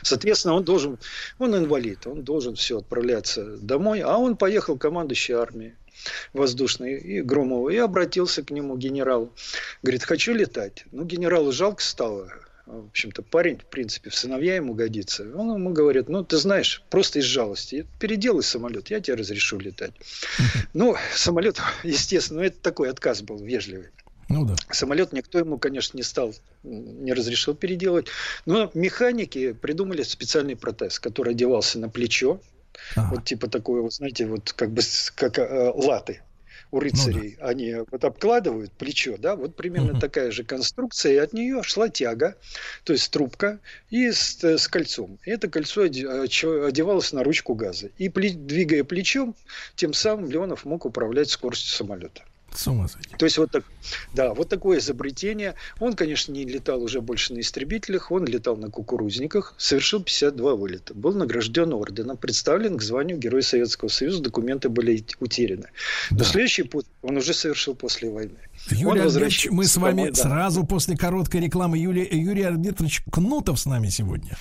Соответственно, 0.04 0.56
он 0.56 0.64
должен, 0.64 0.98
он 1.38 1.56
инвалид, 1.56 2.08
он 2.08 2.24
должен 2.24 2.56
все 2.56 2.80
отправляться 2.80 3.58
домой, 3.58 4.02
а 4.02 4.18
он 4.18 4.36
поехал 4.36 4.78
командующий 4.78 5.34
армией 5.34 5.74
воздушной 6.34 6.98
и 6.98 7.22
Громова 7.22 7.70
и 7.70 7.78
обратился 7.78 8.44
к 8.44 8.52
нему 8.52 8.78
генерал, 8.78 9.34
говорит, 9.84 10.04
хочу 10.04 10.34
летать. 10.34 10.86
Ну, 10.92 11.04
генералу 11.04 11.52
жалко 11.52 11.82
стало, 11.82 12.32
в 12.66 12.88
общем-то, 12.90 13.24
парень, 13.24 13.58
в 13.58 13.66
принципе, 13.66 14.10
в 14.10 14.16
сыновья 14.16 14.56
ему 14.56 14.76
годится. 14.76 15.24
Он 15.36 15.56
ему 15.56 15.72
говорит, 15.72 16.08
ну, 16.08 16.24
ты 16.24 16.38
знаешь, 16.38 16.84
просто 16.90 17.20
из 17.20 17.26
жалости, 17.26 17.88
переделай 18.00 18.44
самолет, 18.44 18.90
я 18.90 19.00
тебе 19.00 19.16
разрешу 19.16 19.60
летать. 19.60 19.94
Ну, 20.74 20.96
самолет, 21.16 21.60
естественно, 21.84 22.42
это 22.42 22.60
такой 22.62 22.92
отказ 22.92 23.24
был 23.24 23.40
вежливый. 23.40 23.88
Ну 24.30 24.46
да. 24.46 24.56
Самолет 24.70 25.12
никто 25.12 25.40
ему, 25.40 25.58
конечно, 25.58 25.98
не 25.98 26.04
стал, 26.04 26.34
не 26.64 27.14
разрешил 27.14 27.56
переделать. 27.56 28.08
Но 28.46 28.70
механики 28.76 29.54
придумали 29.54 30.04
специальный 30.04 30.56
протез, 30.56 31.00
который 31.00 31.34
одевался 31.34 31.80
на 31.80 31.90
плечо. 31.90 32.40
Ага. 32.96 33.16
Вот 33.16 33.26
типа 33.26 33.50
такой, 33.50 33.82
вот, 33.82 33.94
знаете, 33.94 34.28
вот 34.28 34.54
как 34.54 34.72
бы 34.72 34.82
как 35.16 35.40
э, 35.40 35.72
латы 35.74 36.22
у 36.72 36.80
рыцарей, 36.80 37.32
ну, 37.32 37.44
да. 37.44 37.48
они 37.48 37.76
вот 37.90 38.04
обкладывают 38.04 38.72
плечо, 38.72 39.18
да, 39.18 39.36
вот 39.36 39.56
примерно 39.56 39.94
угу. 39.94 40.00
такая 40.00 40.30
же 40.30 40.44
конструкция, 40.44 41.14
и 41.14 41.18
от 41.18 41.34
нее 41.34 41.64
шла 41.64 41.90
тяга, 41.90 42.36
то 42.84 42.94
есть 42.94 43.12
трубка, 43.12 43.60
и 43.90 44.12
с, 44.12 44.44
с 44.44 44.68
кольцом. 44.68 45.18
И 45.26 45.32
это 45.32 45.48
кольцо 45.48 45.82
одевалось 45.82 47.12
на 47.12 47.24
ручку 47.24 47.56
газа. 47.56 47.90
И 47.98 48.08
двигая 48.10 48.84
плечом, 48.84 49.36
тем 49.76 49.94
самым 49.94 50.30
Леонов 50.30 50.66
мог 50.66 50.86
управлять 50.86 51.32
скоростью 51.32 51.76
самолета. 51.76 52.24
С 52.54 52.68
ума 52.68 52.88
сойти. 52.88 53.10
То 53.18 53.26
есть 53.26 53.38
вот 53.38 53.52
так, 53.52 53.64
да, 54.14 54.34
вот 54.34 54.50
такое 54.50 54.80
изобретение. 54.80 55.56
Он, 55.80 55.94
конечно, 55.94 56.32
не 56.32 56.46
летал 56.46 56.82
уже 56.82 57.02
больше 57.02 57.34
на 57.34 57.40
истребителях, 57.40 58.12
он 58.12 58.26
летал 58.26 58.58
на 58.58 58.70
кукурузниках, 58.70 59.54
совершил 59.58 60.02
52 60.02 60.56
вылета, 60.56 60.94
был 60.94 61.14
награжден 61.14 61.74
орденом, 61.74 62.18
представлен 62.18 62.78
к 62.78 62.82
званию 62.82 63.18
Героя 63.18 63.42
Советского 63.42 63.90
Союза, 63.90 64.22
документы 64.22 64.70
были 64.70 65.04
утеряны. 65.20 65.70
Но 66.12 66.24
следующий 66.24 66.64
путь 66.64 66.86
он 67.02 67.18
уже 67.18 67.34
совершил 67.34 67.76
после 67.76 68.10
войны. 68.10 68.38
Юрий 68.72 69.02
Альбертович, 69.02 69.48
мы 69.52 69.66
с 69.66 69.78
вами 69.78 69.98
домой, 69.98 70.12
да. 70.12 70.22
сразу 70.22 70.66
после 70.66 70.98
короткой 70.98 71.42
рекламы 71.42 71.78
Юлия, 71.78 72.08
Юрий 72.12 72.44
Альбертович 72.44 73.04
Кнутов 73.12 73.60
с 73.60 73.66
нами 73.66 73.90
сегодня. 73.90 74.38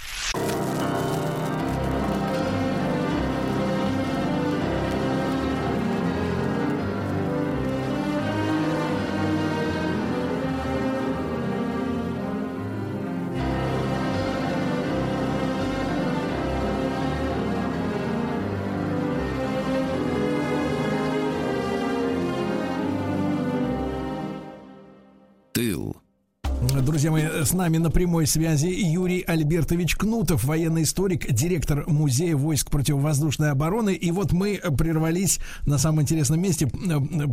Друзья 27.09 27.31
мои, 27.31 27.45
с 27.45 27.55
нами 27.55 27.79
на 27.79 27.91
прямой 27.91 28.27
связи 28.27 28.67
Юрий 28.67 29.23
Альбертович 29.23 29.97
Кнутов, 29.97 30.45
военный 30.45 30.83
историк, 30.83 31.27
директор 31.33 31.85
Музея 31.87 32.37
войск 32.37 32.71
противовоздушной 32.71 33.51
обороны. 33.51 33.95
И 33.95 34.11
вот 34.11 34.33
мы 34.33 34.61
прервались 34.77 35.41
на 35.65 35.79
самом 35.79 36.03
интересном 36.03 36.43
месте. 36.43 36.69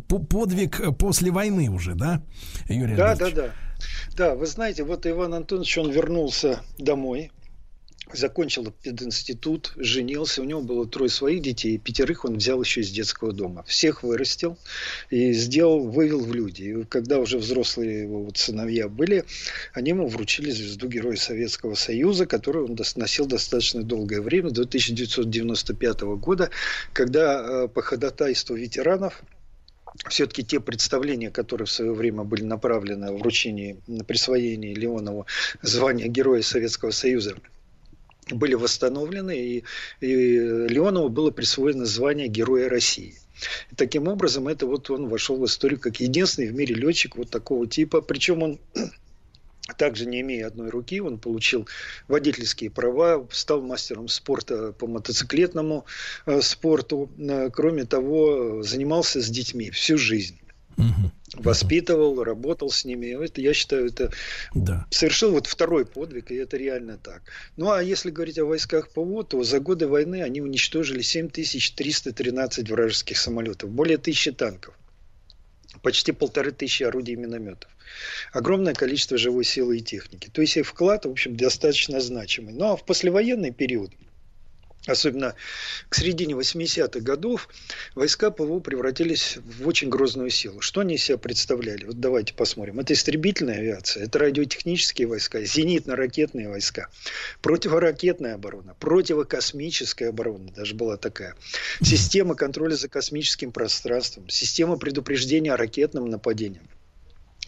Подвиг 0.08 0.98
после 0.98 1.30
войны 1.30 1.70
уже, 1.70 1.94
да, 1.94 2.22
Юрий 2.70 2.96
Да, 2.96 3.12
Альбертович? 3.12 3.36
да, 3.36 3.42
да. 3.42 3.50
Да, 4.16 4.36
вы 4.36 4.46
знаете, 4.48 4.86
вот 4.86 5.06
Иван 5.06 5.34
Антонович, 5.34 5.78
он 5.80 5.92
вернулся 5.92 6.62
домой 6.78 7.32
закончил 8.14 8.72
пединститут, 8.72 9.74
женился, 9.76 10.42
у 10.42 10.46
него 10.46 10.62
было 10.62 10.88
трое 10.88 11.10
своих 11.10 11.42
детей, 11.42 11.78
пятерых 11.78 12.26
он 12.26 12.38
взял 12.38 12.62
еще 12.62 12.82
из 12.82 12.92
детского 12.92 13.32
дома. 13.32 13.64
Всех 13.68 14.04
вырастил 14.04 14.58
и 15.10 15.34
сделал, 15.34 15.88
вывел 15.88 16.24
в 16.24 16.34
люди. 16.34 16.64
И 16.64 16.84
когда 16.86 17.20
уже 17.20 17.38
взрослые 17.38 18.04
его 18.04 18.24
вот 18.24 18.38
сыновья 18.38 18.88
были, 18.88 19.26
они 19.74 19.90
ему 19.90 20.08
вручили 20.08 20.52
звезду 20.52 20.88
Героя 20.88 21.16
Советского 21.16 21.76
Союза, 21.76 22.26
которую 22.26 22.70
он 22.70 22.78
носил 22.96 23.26
достаточно 23.26 23.84
долгое 23.84 24.22
время, 24.22 24.52
до 24.52 24.64
1995 24.64 26.02
года, 26.02 26.50
когда 26.94 27.64
э, 27.64 27.68
по 27.68 27.82
ходатайству 27.82 28.56
ветеранов 28.56 29.24
все-таки 30.10 30.44
те 30.44 30.60
представления, 30.60 31.32
которые 31.32 31.66
в 31.66 31.72
свое 31.72 31.94
время 31.94 32.24
были 32.24 32.44
направлены 32.44 33.12
в 33.12 33.20
вручении, 33.20 33.78
на 33.88 34.04
присвоение 34.04 34.74
Леонову 34.74 35.26
звания 35.62 36.08
Героя 36.08 36.42
Советского 36.42 36.92
Союза, 36.92 37.36
были 38.32 38.56
восстановлены, 38.56 39.38
и, 39.38 39.64
и 40.02 40.38
Леонову 40.68 41.10
было 41.10 41.32
присвоено 41.32 41.86
звание 41.86 42.28
Героя 42.28 42.70
России. 42.70 43.16
И 43.72 43.76
таким 43.76 44.08
образом, 44.08 44.48
это 44.48 44.66
вот 44.66 44.90
он 44.90 45.08
вошел 45.08 45.38
в 45.38 45.46
историю 45.46 45.80
как 45.80 46.00
единственный 46.00 46.48
в 46.48 46.56
мире 46.56 46.76
летчик 46.76 47.18
вот 47.18 47.30
такого 47.30 47.68
типа. 47.68 48.02
Причем 48.02 48.44
он 48.44 48.60
также 49.78 50.06
не 50.06 50.22
имея 50.22 50.48
одной 50.48 50.70
руки, 50.70 51.02
он 51.02 51.18
получил 51.18 51.68
водительские 52.08 52.70
права, 52.70 53.28
стал 53.32 53.62
мастером 53.62 54.08
спорта 54.08 54.72
по 54.74 54.88
мотоциклетному 54.88 55.86
э, 56.26 56.42
спорту. 56.42 57.10
Э, 57.18 57.50
кроме 57.52 57.86
того, 57.86 58.64
занимался 58.64 59.22
с 59.22 59.30
детьми 59.30 59.70
всю 59.70 59.98
жизнь. 59.98 60.40
Угу. 60.78 61.12
Воспитывал, 61.38 62.24
работал 62.24 62.70
с 62.70 62.86
ними. 62.86 63.24
Это, 63.24 63.42
я 63.42 63.54
считаю, 63.54 63.88
это 63.88 64.12
да. 64.54 64.86
совершил 64.90 65.32
вот 65.32 65.48
второй 65.48 65.86
подвиг, 65.86 66.32
и 66.32 66.36
это 66.36 66.58
реально 66.58 66.98
так. 66.98 67.22
Ну, 67.58 67.72
а 67.72 67.82
если 67.82 68.12
говорить 68.12 68.40
о 68.40 68.46
войсках 68.46 68.90
ПВО, 68.90 69.24
то 69.24 69.44
за 69.44 69.60
годы 69.60 69.88
войны 69.88 70.22
они 70.22 70.42
уничтожили 70.42 71.02
7313 71.02 72.70
вражеских 72.70 73.18
самолетов, 73.18 73.70
более 73.70 73.98
тысячи 73.98 74.32
танков 74.32 74.76
почти 75.82 76.14
полторы 76.14 76.52
тысячи 76.52 76.84
орудий 76.84 77.14
и 77.14 77.18
минометов. 77.18 77.70
Огромное 78.32 78.74
количество 78.74 79.18
живой 79.18 79.44
силы 79.44 79.78
и 79.78 79.82
техники. 79.82 80.30
То 80.32 80.42
есть 80.42 80.58
их 80.58 80.66
вклад, 80.66 81.06
в 81.06 81.12
общем, 81.12 81.36
достаточно 81.36 82.00
значимый. 82.00 82.54
Ну 82.54 82.72
а 82.72 82.76
в 82.76 82.86
послевоенный 82.86 83.52
период– 83.52 83.92
особенно 84.88 85.36
к 85.90 85.96
середине 85.96 86.34
80-х 86.34 87.00
годов, 87.00 87.50
войска 87.96 88.32
ПВО 88.32 88.60
превратились 88.60 89.38
в 89.38 89.68
очень 89.68 89.90
грозную 89.90 90.30
силу. 90.30 90.62
Что 90.62 90.82
они 90.82 90.96
из 90.96 91.04
себя 91.04 91.18
представляли? 91.18 91.86
Вот 91.86 92.00
давайте 92.00 92.34
посмотрим. 92.34 92.80
Это 92.80 92.94
истребительная 92.94 93.60
авиация, 93.60 94.06
это 94.06 94.20
радиотехнические 94.20 95.08
войска, 95.08 95.42
зенитно-ракетные 95.42 96.50
войска, 96.50 96.90
противоракетная 97.42 98.36
оборона, 98.36 98.76
противокосмическая 98.80 100.10
оборона, 100.10 100.52
даже 100.52 100.76
была 100.76 100.98
такая, 100.98 101.36
система 101.82 102.36
контроля 102.36 102.76
за 102.76 102.90
космическим 102.90 103.52
пространством, 103.52 104.30
система 104.30 104.78
предупреждения 104.78 105.54
о 105.54 105.58
ракетном 105.58 106.10
нападении. 106.10 106.62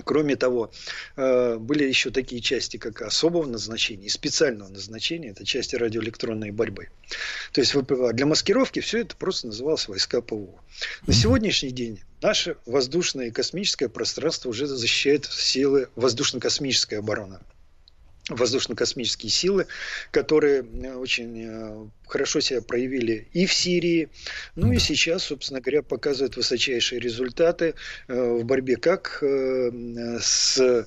Кроме 0.03 0.35
того, 0.35 0.71
э, 1.15 1.57
были 1.57 1.83
еще 1.83 2.11
такие 2.11 2.41
части, 2.41 2.77
как 2.77 3.01
особого 3.01 3.45
назначения 3.45 4.05
и 4.05 4.09
специального 4.09 4.69
назначения. 4.69 5.29
Это 5.29 5.45
части 5.45 5.75
радиоэлектронной 5.75 6.51
борьбы. 6.51 6.89
То 7.51 7.61
есть 7.61 7.75
для 7.75 8.25
маскировки 8.25 8.79
все 8.79 8.99
это 8.99 9.15
просто 9.15 9.47
называлось 9.47 9.87
войска 9.87 10.21
ПВО. 10.21 10.61
На 11.05 11.13
сегодняшний 11.13 11.71
день 11.71 12.01
наше 12.21 12.57
воздушное 12.65 13.27
и 13.27 13.31
космическое 13.31 13.89
пространство 13.89 14.49
уже 14.49 14.67
защищает 14.67 15.25
силы 15.25 15.89
воздушно-космической 15.95 16.95
обороны 16.95 17.39
воздушно-космические 18.29 19.29
силы, 19.29 19.67
которые 20.11 20.61
э, 20.61 20.95
очень 20.95 21.45
э, 21.45 21.87
хорошо 22.07 22.39
себя 22.39 22.61
проявили 22.61 23.27
и 23.33 23.45
в 23.45 23.53
Сирии, 23.53 24.09
ну 24.55 24.69
да. 24.69 24.75
и 24.75 24.79
сейчас, 24.79 25.23
собственно 25.23 25.61
говоря, 25.61 25.81
показывают 25.81 26.37
высочайшие 26.37 26.99
результаты 26.99 27.75
э, 28.07 28.39
в 28.41 28.43
борьбе 28.45 28.75
как 28.77 29.21
с 29.21 30.85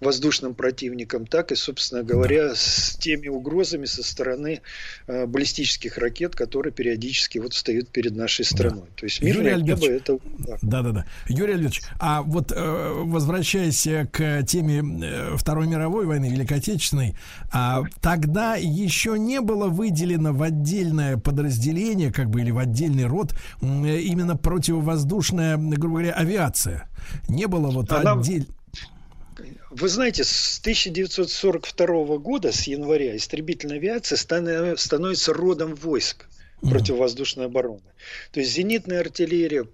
воздушным 0.00 0.54
противником, 0.54 1.26
так 1.26 1.52
и, 1.52 1.54
собственно 1.54 2.02
говоря, 2.02 2.48
да. 2.48 2.54
с 2.54 2.96
теми 2.98 3.28
угрозами 3.28 3.86
со 3.86 4.02
стороны 4.02 4.60
баллистических 5.06 5.98
ракет, 5.98 6.34
которые 6.34 6.72
периодически 6.72 7.38
вот 7.38 7.54
встают 7.54 7.88
перед 7.88 8.16
нашей 8.16 8.44
страной. 8.44 8.88
Да. 8.88 8.96
То 8.96 9.06
есть 9.06 9.22
мирное 9.22 9.52
Юрий 9.52 9.62
небо 9.62 9.86
это... 9.86 10.18
Да, 10.62 10.82
да, 10.82 10.90
да. 10.90 11.06
Юрий 11.28 11.54
Альбертович, 11.54 11.82
а 11.98 12.22
вот 12.22 12.52
возвращаясь 12.52 13.86
к 14.10 14.42
теме 14.44 15.36
Второй 15.36 15.66
мировой 15.66 16.06
войны, 16.06 16.30
Великой 16.30 16.58
Отечественной, 16.58 17.14
а, 17.50 17.82
тогда 18.00 18.56
еще 18.56 19.18
не 19.18 19.40
было 19.40 19.68
выделено 19.68 20.32
в 20.32 20.42
отдельное 20.62 21.16
подразделение, 21.16 22.12
как 22.12 22.30
бы, 22.30 22.40
или 22.40 22.50
в 22.50 22.58
отдельный 22.58 23.06
род, 23.06 23.34
именно 23.60 24.36
противовоздушная, 24.36 25.56
грубо 25.56 25.98
говоря, 25.98 26.12
авиация. 26.12 26.88
Не 27.28 27.46
было 27.46 27.70
вот 27.70 27.90
Она... 27.92 28.12
отдельно. 28.12 28.46
Вы 29.70 29.88
знаете, 29.88 30.22
с 30.22 30.60
1942 30.60 32.18
года, 32.18 32.52
с 32.52 32.66
января, 32.66 33.16
истребительная 33.16 33.78
авиация 33.78 34.16
становится 34.16 35.32
родом 35.32 35.74
войск 35.74 36.26
противовоздушной 36.60 37.46
обороны. 37.46 37.82
То 38.30 38.40
есть 38.40 38.52
зенитная 38.52 39.00
артиллерия, 39.00 39.66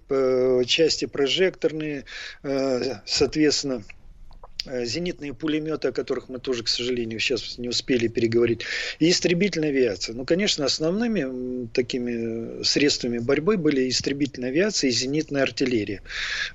части 0.65 1.05
прожекторные, 1.05 2.05
э, 2.41 2.95
соответственно, 3.05 3.83
Э, 3.83 3.98
зенитные 4.65 5.33
пулеметы, 5.33 5.87
о 5.87 5.91
которых 5.91 6.27
мы 6.27 6.39
тоже, 6.39 6.63
к 6.63 6.67
сожалению, 6.67 7.19
сейчас 7.19 7.57
не 7.57 7.69
успели 7.69 8.07
переговорить, 8.07 8.61
и 8.99 9.09
истребительная 9.09 9.69
авиация. 9.69 10.13
Ну, 10.13 10.25
конечно, 10.25 10.65
основными 10.65 11.67
такими 11.67 12.61
средствами 12.63 13.19
борьбы 13.19 13.57
были 13.57 13.87
истребительная 13.87 14.49
авиация 14.49 14.89
и 14.89 14.91
зенитная 14.91 15.43
артиллерия. 15.43 16.01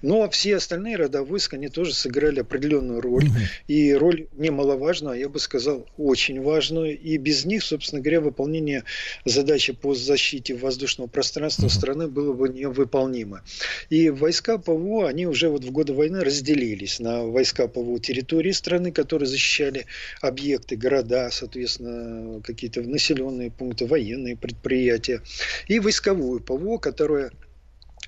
Но 0.02 0.28
все 0.28 0.56
остальные 0.56 0.96
рода 0.96 1.22
войск, 1.22 1.54
они 1.54 1.68
тоже 1.68 1.94
сыграли 1.94 2.40
определенную 2.40 3.00
роль. 3.00 3.24
И 3.68 3.94
роль 3.94 4.26
немаловажную, 4.32 5.14
а 5.14 5.16
я 5.16 5.28
бы 5.28 5.38
сказал, 5.38 5.86
очень 5.96 6.42
важную. 6.42 6.98
И 6.98 7.16
без 7.16 7.44
них, 7.44 7.62
собственно 7.62 8.02
говоря, 8.02 8.20
выполнение 8.20 8.84
задачи 9.24 9.72
по 9.72 9.94
защите 9.94 10.54
воздушного 10.54 11.08
пространства 11.08 11.68
страны 11.68 12.06
было 12.06 12.32
бы 12.34 12.48
невыполнимо. 12.48 13.42
И 13.88 14.10
войска 14.10 14.58
ПВО, 14.58 15.08
они 15.08 15.26
уже 15.26 15.48
вот 15.48 15.64
в 15.64 15.70
годы 15.70 15.94
войны 15.94 16.22
разделились 16.22 17.00
на 17.00 17.24
войска 17.24 17.66
ПВО 17.66 17.94
территории 18.04 18.52
страны, 18.52 18.92
которые 18.92 19.26
защищали 19.26 19.86
объекты, 20.20 20.76
города, 20.76 21.30
соответственно, 21.30 22.40
какие-то 22.42 22.82
населенные 22.82 23.50
пункты, 23.50 23.86
военные 23.86 24.36
предприятия, 24.36 25.22
и 25.66 25.80
войсковую 25.80 26.40
ПВО, 26.40 26.78
которая 26.78 27.32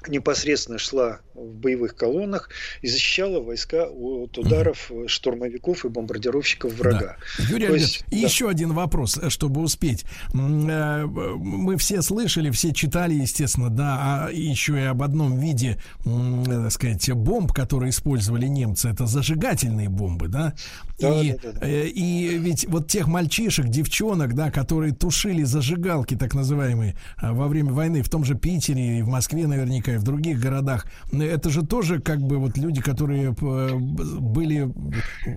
непосредственно 0.08 0.78
шла 0.78 1.20
в 1.36 1.54
боевых 1.54 1.94
колоннах 1.94 2.48
и 2.82 2.88
защищала 2.88 3.40
войска 3.40 3.86
от 3.86 4.38
ударов 4.38 4.90
штурмовиков 5.06 5.84
и 5.84 5.88
бомбардировщиков 5.88 6.72
врага. 6.74 7.16
Да. 7.38 7.44
Юрий 7.44 7.66
Альбертович, 7.66 8.04
да. 8.10 8.16
еще 8.16 8.48
один 8.48 8.72
вопрос, 8.72 9.18
э, 9.18 9.30
чтобы 9.30 9.60
успеть. 9.60 10.04
Э, 10.32 11.04
мы 11.06 11.76
все 11.76 12.02
слышали, 12.02 12.50
все 12.50 12.72
читали, 12.72 13.14
естественно, 13.14 13.70
да, 13.70 14.26
а 14.26 14.30
еще 14.30 14.80
и 14.80 14.84
об 14.84 15.02
одном 15.02 15.38
виде, 15.38 15.78
так 16.04 16.72
сказать, 16.72 17.10
бомб, 17.12 17.52
которые 17.52 17.90
использовали 17.90 18.46
немцы, 18.46 18.88
это 18.88 19.06
зажигательные 19.06 19.88
бомбы, 19.88 20.28
да? 20.28 20.54
Да, 20.98 21.22
и, 21.22 21.32
да, 21.32 21.38
да, 21.42 21.52
да. 21.52 21.66
Э, 21.66 21.86
и 21.86 22.38
ведь 22.38 22.66
вот 22.68 22.88
тех 22.88 23.06
мальчишек, 23.06 23.66
девчонок, 23.66 24.34
да, 24.34 24.50
которые 24.50 24.94
тушили 24.94 25.42
зажигалки, 25.42 26.16
так 26.16 26.34
называемые, 26.34 26.96
во 27.20 27.48
время 27.48 27.72
войны 27.72 28.02
в 28.02 28.08
том 28.08 28.24
же 28.24 28.34
Питере 28.34 28.98
и 28.98 29.02
в 29.02 29.08
Москве 29.08 29.46
наверняка, 29.46 29.95
в 29.98 30.02
других 30.02 30.40
городах, 30.40 30.86
это 31.12 31.50
же 31.50 31.64
тоже 31.64 32.00
как 32.00 32.18
бы 32.18 32.38
вот 32.38 32.56
люди, 32.56 32.80
которые 32.80 33.34
э, 33.40 33.74
были 33.74 34.68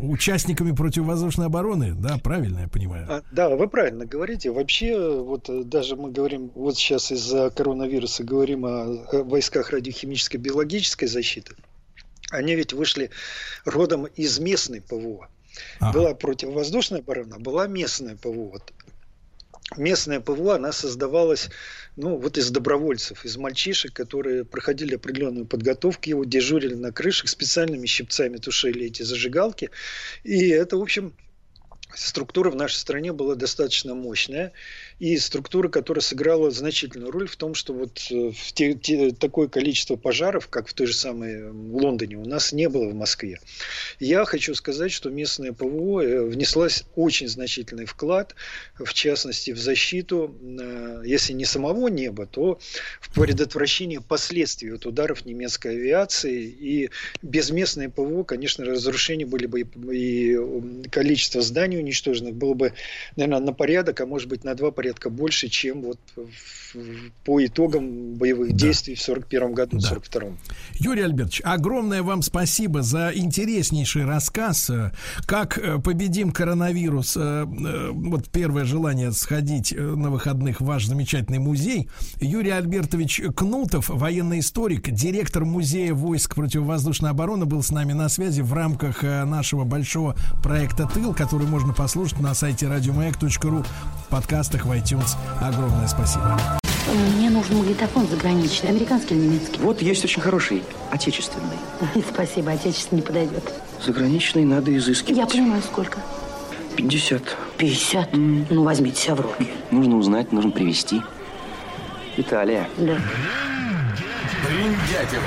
участниками 0.01 0.71
противовоздушной 0.71 1.47
обороны, 1.47 1.93
да, 1.93 2.17
правильно 2.17 2.59
я 2.61 2.67
понимаю? 2.67 3.05
А, 3.09 3.23
да, 3.31 3.49
вы 3.49 3.67
правильно 3.67 4.05
говорите. 4.05 4.51
Вообще, 4.51 5.21
вот 5.21 5.49
э, 5.49 5.63
даже 5.63 5.95
мы 5.95 6.11
говорим, 6.11 6.51
вот 6.55 6.77
сейчас 6.77 7.11
из-за 7.11 7.49
коронавируса 7.49 8.23
говорим 8.23 8.65
о 8.65 9.05
войсках 9.23 9.71
радиохимической 9.71 10.39
биологической 10.39 11.07
защиты. 11.07 11.55
Они 12.31 12.55
ведь 12.55 12.73
вышли 12.73 13.09
родом 13.65 14.05
из 14.05 14.39
местной 14.39 14.81
ПВО. 14.81 15.29
Ага. 15.79 15.97
Была 15.97 16.13
противовоздушная 16.13 16.99
оборона, 16.99 17.39
была 17.39 17.67
местная 17.67 18.15
ПВО 18.15 18.59
местная 19.77 20.19
ПВО, 20.19 20.55
она 20.55 20.71
создавалась 20.71 21.49
ну, 21.95 22.17
вот 22.17 22.37
из 22.37 22.49
добровольцев, 22.49 23.25
из 23.25 23.37
мальчишек, 23.37 23.93
которые 23.93 24.45
проходили 24.45 24.95
определенную 24.95 25.45
подготовку, 25.45 26.09
его 26.09 26.23
дежурили 26.23 26.73
на 26.73 26.91
крышах, 26.91 27.29
специальными 27.29 27.85
щипцами 27.85 28.37
тушили 28.37 28.85
эти 28.85 29.03
зажигалки. 29.03 29.69
И 30.23 30.47
это, 30.49 30.77
в 30.77 30.81
общем, 30.81 31.13
структура 31.93 32.49
в 32.51 32.55
нашей 32.55 32.75
стране 32.75 33.13
была 33.13 33.35
достаточно 33.35 33.95
мощная 33.95 34.53
и 34.99 35.17
структура, 35.17 35.69
которая 35.69 36.01
сыграла 36.01 36.51
значительную 36.51 37.11
роль 37.11 37.27
в 37.27 37.37
том, 37.37 37.53
что 37.55 37.73
вот 37.73 38.05
э, 38.11 38.31
в 38.31 38.51
те, 38.51 38.73
те, 38.73 39.11
такое 39.11 39.47
количество 39.47 39.95
пожаров, 39.95 40.49
как 40.49 40.67
в 40.67 40.73
той 40.73 40.87
же 40.87 40.93
самой 40.93 41.49
Лондоне, 41.51 42.17
у 42.17 42.25
нас 42.25 42.51
не 42.51 42.67
было 42.67 42.89
в 42.89 42.93
Москве. 42.93 43.39
Я 43.99 44.25
хочу 44.25 44.53
сказать, 44.55 44.91
что 44.91 45.09
местная 45.09 45.53
ПВО 45.53 46.01
э, 46.01 46.21
внеслась 46.23 46.83
очень 46.95 47.29
значительный 47.29 47.85
вклад, 47.85 48.35
в 48.77 48.93
частности, 48.93 49.51
в 49.51 49.57
защиту, 49.57 50.35
э, 50.41 51.03
если 51.05 51.31
не 51.31 51.45
самого 51.45 51.87
неба, 51.87 52.25
то 52.25 52.59
в 52.99 53.13
предотвращение 53.13 54.01
последствий 54.01 54.73
от 54.73 54.85
ударов 54.85 55.25
немецкой 55.25 55.77
авиации. 55.77 56.43
И 56.43 56.89
без 57.21 57.51
местной 57.51 57.87
ПВО, 57.89 58.23
конечно, 58.23 58.65
разрушения 58.65 59.25
были 59.25 59.45
бы 59.45 59.61
и 59.93 60.37
количество 60.89 61.41
зданий 61.41 61.79
уничтоженных 61.79 62.33
было 62.33 62.53
бы, 62.53 62.73
наверное, 63.15 63.39
на 63.39 63.53
порядок, 63.53 64.01
а 64.01 64.05
может 64.05 64.27
быть 64.27 64.43
на 64.43 64.55
два 64.55 64.71
порядка 64.71 64.88
больше, 65.09 65.49
чем 65.49 65.81
вот 65.81 65.99
по 67.25 67.43
итогам 67.43 68.15
боевых 68.15 68.51
да. 68.51 68.57
действий 68.57 68.95
в 68.95 69.01
41 69.01 69.53
году, 69.53 69.79
да. 69.79 69.87
42 69.87 70.21
Юрий 70.79 71.01
Альбертович, 71.01 71.41
огромное 71.43 72.03
вам 72.03 72.21
спасибо 72.21 72.81
за 72.81 73.11
интереснейший 73.13 74.05
рассказ. 74.05 74.71
Как 75.25 75.57
э, 75.57 75.79
победим 75.79 76.31
коронавирус? 76.31 77.17
Э, 77.17 77.45
э, 77.45 77.89
вот 77.91 78.29
первое 78.29 78.65
желание 78.65 79.11
сходить 79.11 79.73
на 79.75 80.09
выходных 80.09 80.61
в 80.61 80.65
ваш 80.65 80.85
замечательный 80.85 81.39
музей. 81.39 81.89
Юрий 82.19 82.51
Альбертович 82.51 83.21
Кнутов, 83.35 83.89
военный 83.89 84.39
историк, 84.39 84.89
директор 84.89 85.45
музея 85.45 85.93
войск 85.93 86.35
противовоздушной 86.35 87.09
обороны, 87.09 87.45
был 87.45 87.63
с 87.63 87.71
нами 87.71 87.93
на 87.93 88.09
связи 88.09 88.41
в 88.41 88.53
рамках 88.53 89.03
нашего 89.03 89.63
большого 89.63 90.15
проекта 90.43 90.87
«Тыл», 90.87 91.13
который 91.13 91.47
можно 91.47 91.73
послушать 91.73 92.19
на 92.19 92.33
сайте 92.33 92.67
радиомаяк.ру, 92.67 93.63
в 93.63 94.07
подкастах 94.09 94.65
в 94.65 94.71
iTunes. 94.79 95.15
Огромное 95.41 95.87
спасибо. 95.87 96.39
Мне 97.17 97.29
нужен 97.29 97.57
магнитофон 97.57 98.07
заграничный, 98.07 98.69
американский 98.69 99.13
или 99.15 99.27
немецкий? 99.27 99.59
Вот 99.61 99.81
есть 99.81 100.03
очень 100.03 100.21
хороший, 100.21 100.63
отечественный. 100.89 101.57
Спасибо, 102.13 102.51
отечественный 102.51 103.01
не 103.01 103.05
подойдет. 103.05 103.43
Заграничный 103.85 104.43
надо 104.43 104.75
изыскивать. 104.75 105.17
Я 105.17 105.27
понимаю, 105.27 105.61
сколько? 105.61 105.99
50. 106.77 107.21
50? 107.57 108.13
Mm. 108.13 108.45
Ну, 108.49 108.63
возьмите 108.63 109.01
себя 109.01 109.15
в 109.15 109.21
руки. 109.21 109.49
Нужно 109.69 109.97
узнать, 109.97 110.31
нужно 110.31 110.49
привезти. 110.49 111.01
Италия. 112.17 112.67
Да. 112.77 112.97
Бриндятин 114.45 115.21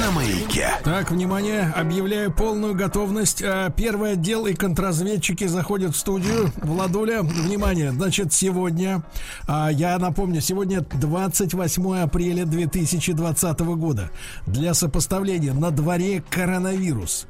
на 0.00 0.10
маяке. 0.10 0.68
Так, 0.84 1.10
внимание, 1.10 1.72
объявляю 1.74 2.32
полную 2.32 2.74
готовность. 2.74 3.42
А, 3.42 3.70
первый 3.70 4.12
отдел 4.12 4.46
и 4.46 4.54
контрразведчики 4.54 5.46
заходят 5.46 5.94
в 5.94 5.98
студию. 5.98 6.52
Владуля, 6.56 7.22
внимание, 7.22 7.92
значит, 7.92 8.32
сегодня, 8.32 9.02
а, 9.46 9.70
я 9.70 9.98
напомню, 9.98 10.40
сегодня 10.40 10.80
28 10.80 12.02
апреля 12.02 12.44
2020 12.44 13.60
года. 13.76 14.10
Для 14.46 14.74
сопоставления, 14.74 15.54
на 15.54 15.70
дворе 15.70 16.22
коронавирус, 16.28 17.26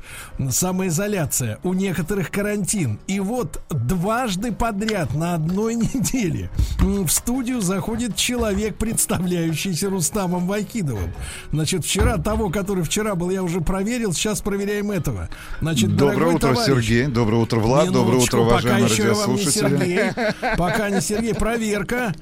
самоизоляция, 0.50 1.58
у 1.62 1.72
некоторых 1.74 2.30
карантин. 2.30 2.98
И 3.06 3.20
вот 3.20 3.60
дважды 3.70 4.52
подряд 4.52 5.14
на 5.14 5.34
одной 5.34 5.74
неделе 5.76 6.50
в 6.80 7.08
студию 7.08 7.60
заходит 7.60 8.16
человек, 8.16 8.76
представляющийся 8.76 9.90
Рустамом 9.90 10.46
Вайкидовым. 10.46 11.12
Значит, 11.52 11.84
вчера 11.84 12.18
того, 12.18 12.50
который 12.50 12.84
вчера 12.84 13.14
был, 13.14 13.30
я 13.30 13.42
уже 13.42 13.60
проверил. 13.60 14.12
Сейчас 14.12 14.40
проверяем 14.40 14.90
этого. 14.90 15.28
Значит, 15.60 15.96
Доброе 15.96 16.34
утро, 16.34 16.54
товарищ, 16.54 16.66
Сергей. 16.66 17.06
Доброе 17.06 17.42
утро, 17.42 17.58
Влад. 17.58 17.88
Минуточку, 17.88 18.04
Доброе 18.04 18.22
утро, 18.22 18.38
уважаемые 18.40 18.88
пока 18.88 19.02
радиослушатели. 19.02 19.48
Еще 19.48 19.68
не 19.68 19.78
Сергей, 19.78 20.10
пока 20.56 20.90
не 20.90 21.00
Сергей. 21.00 21.34
Проверка. 21.34 22.14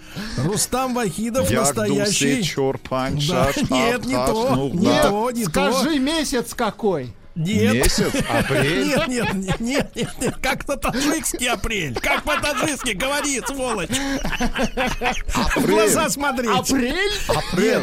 Рустам 0.44 0.94
Вахидов 0.94 1.50
настоящий. 1.50 2.42
да, 3.28 3.50
нет, 3.70 4.06
не 4.06 4.14
то. 4.14 4.70
Не 4.72 5.02
то, 5.02 5.30
не 5.30 5.44
то. 5.44 5.72
Скажи 5.72 5.98
месяц 5.98 6.54
какой. 6.54 7.14
Нет. 7.36 7.74
Месяц? 7.74 8.12
Апрель? 8.30 8.86
Нет, 8.88 9.08
нет, 9.08 9.34
нет, 9.34 9.60
нет, 9.60 9.94
нет, 9.94 10.10
нет. 10.20 10.36
Как 10.42 10.64
по-таджикски 10.64 11.44
апрель. 11.44 11.94
Как 12.00 12.22
по-таджикски, 12.24 12.90
говори, 12.92 13.40
сволочь. 13.46 13.90
Апрель. 15.34 15.62
В 15.62 15.66
глаза 15.66 16.08
смотреть. 16.08 16.50
Апрель? 16.50 17.12
Апрель. 17.28 17.82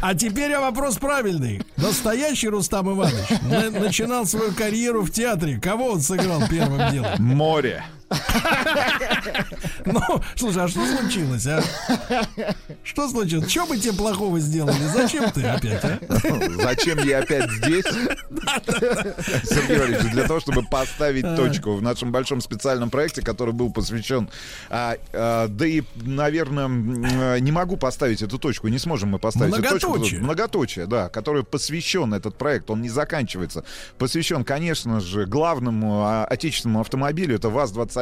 А 0.00 0.14
теперь 0.14 0.56
вопрос 0.56 0.96
правильный. 0.98 1.62
Настоящий 1.76 2.48
Рустам 2.48 2.92
Иванович 2.94 3.28
на- 3.42 3.70
начинал 3.70 4.24
свою 4.26 4.52
карьеру 4.52 5.02
в 5.02 5.10
театре. 5.10 5.58
Кого 5.60 5.88
он 5.88 6.00
сыграл 6.00 6.42
первым 6.48 6.92
делом? 6.92 7.10
Море. 7.22 7.84
Ну, 9.86 10.00
слушай, 10.34 10.64
а 10.64 10.68
что 10.68 10.80
случилось, 10.86 11.46
а? 11.46 11.62
Что 12.82 13.08
случилось? 13.08 13.50
Что 13.50 13.66
мы 13.66 13.76
тебе 13.76 13.92
плохого 13.92 14.40
сделали? 14.40 14.76
Зачем 14.92 15.30
ты 15.30 15.42
опять, 15.42 15.84
а? 15.84 15.98
Зачем 16.62 16.98
я 17.06 17.18
опять 17.18 17.50
здесь? 17.50 17.84
Сергей 19.44 19.78
Валерьевич, 19.78 20.12
для 20.12 20.26
того, 20.26 20.40
чтобы 20.40 20.62
поставить 20.62 21.36
точку 21.36 21.74
в 21.74 21.82
нашем 21.82 22.12
большом 22.12 22.40
специальном 22.40 22.90
проекте, 22.90 23.22
который 23.22 23.52
был 23.52 23.70
посвящен... 23.72 24.30
А, 24.70 24.96
а, 25.12 25.48
да 25.48 25.66
и, 25.66 25.82
наверное, 25.96 27.38
не 27.38 27.52
могу 27.52 27.76
поставить 27.76 28.22
эту 28.22 28.38
точку, 28.38 28.68
не 28.68 28.78
сможем 28.78 29.10
мы 29.10 29.18
поставить 29.18 29.54
эту 29.58 29.78
точку. 29.78 30.16
Многоточие, 30.16 30.86
да, 30.86 31.08
который 31.08 31.44
посвящен 31.44 32.14
этот 32.14 32.36
проект, 32.36 32.70
он 32.70 32.82
не 32.82 32.88
заканчивается. 32.88 33.64
Посвящен, 33.98 34.44
конечно 34.44 35.00
же, 35.00 35.26
главному 35.26 36.04
а, 36.04 36.24
отечественному 36.24 36.80
автомобилю, 36.80 37.36
это 37.36 37.48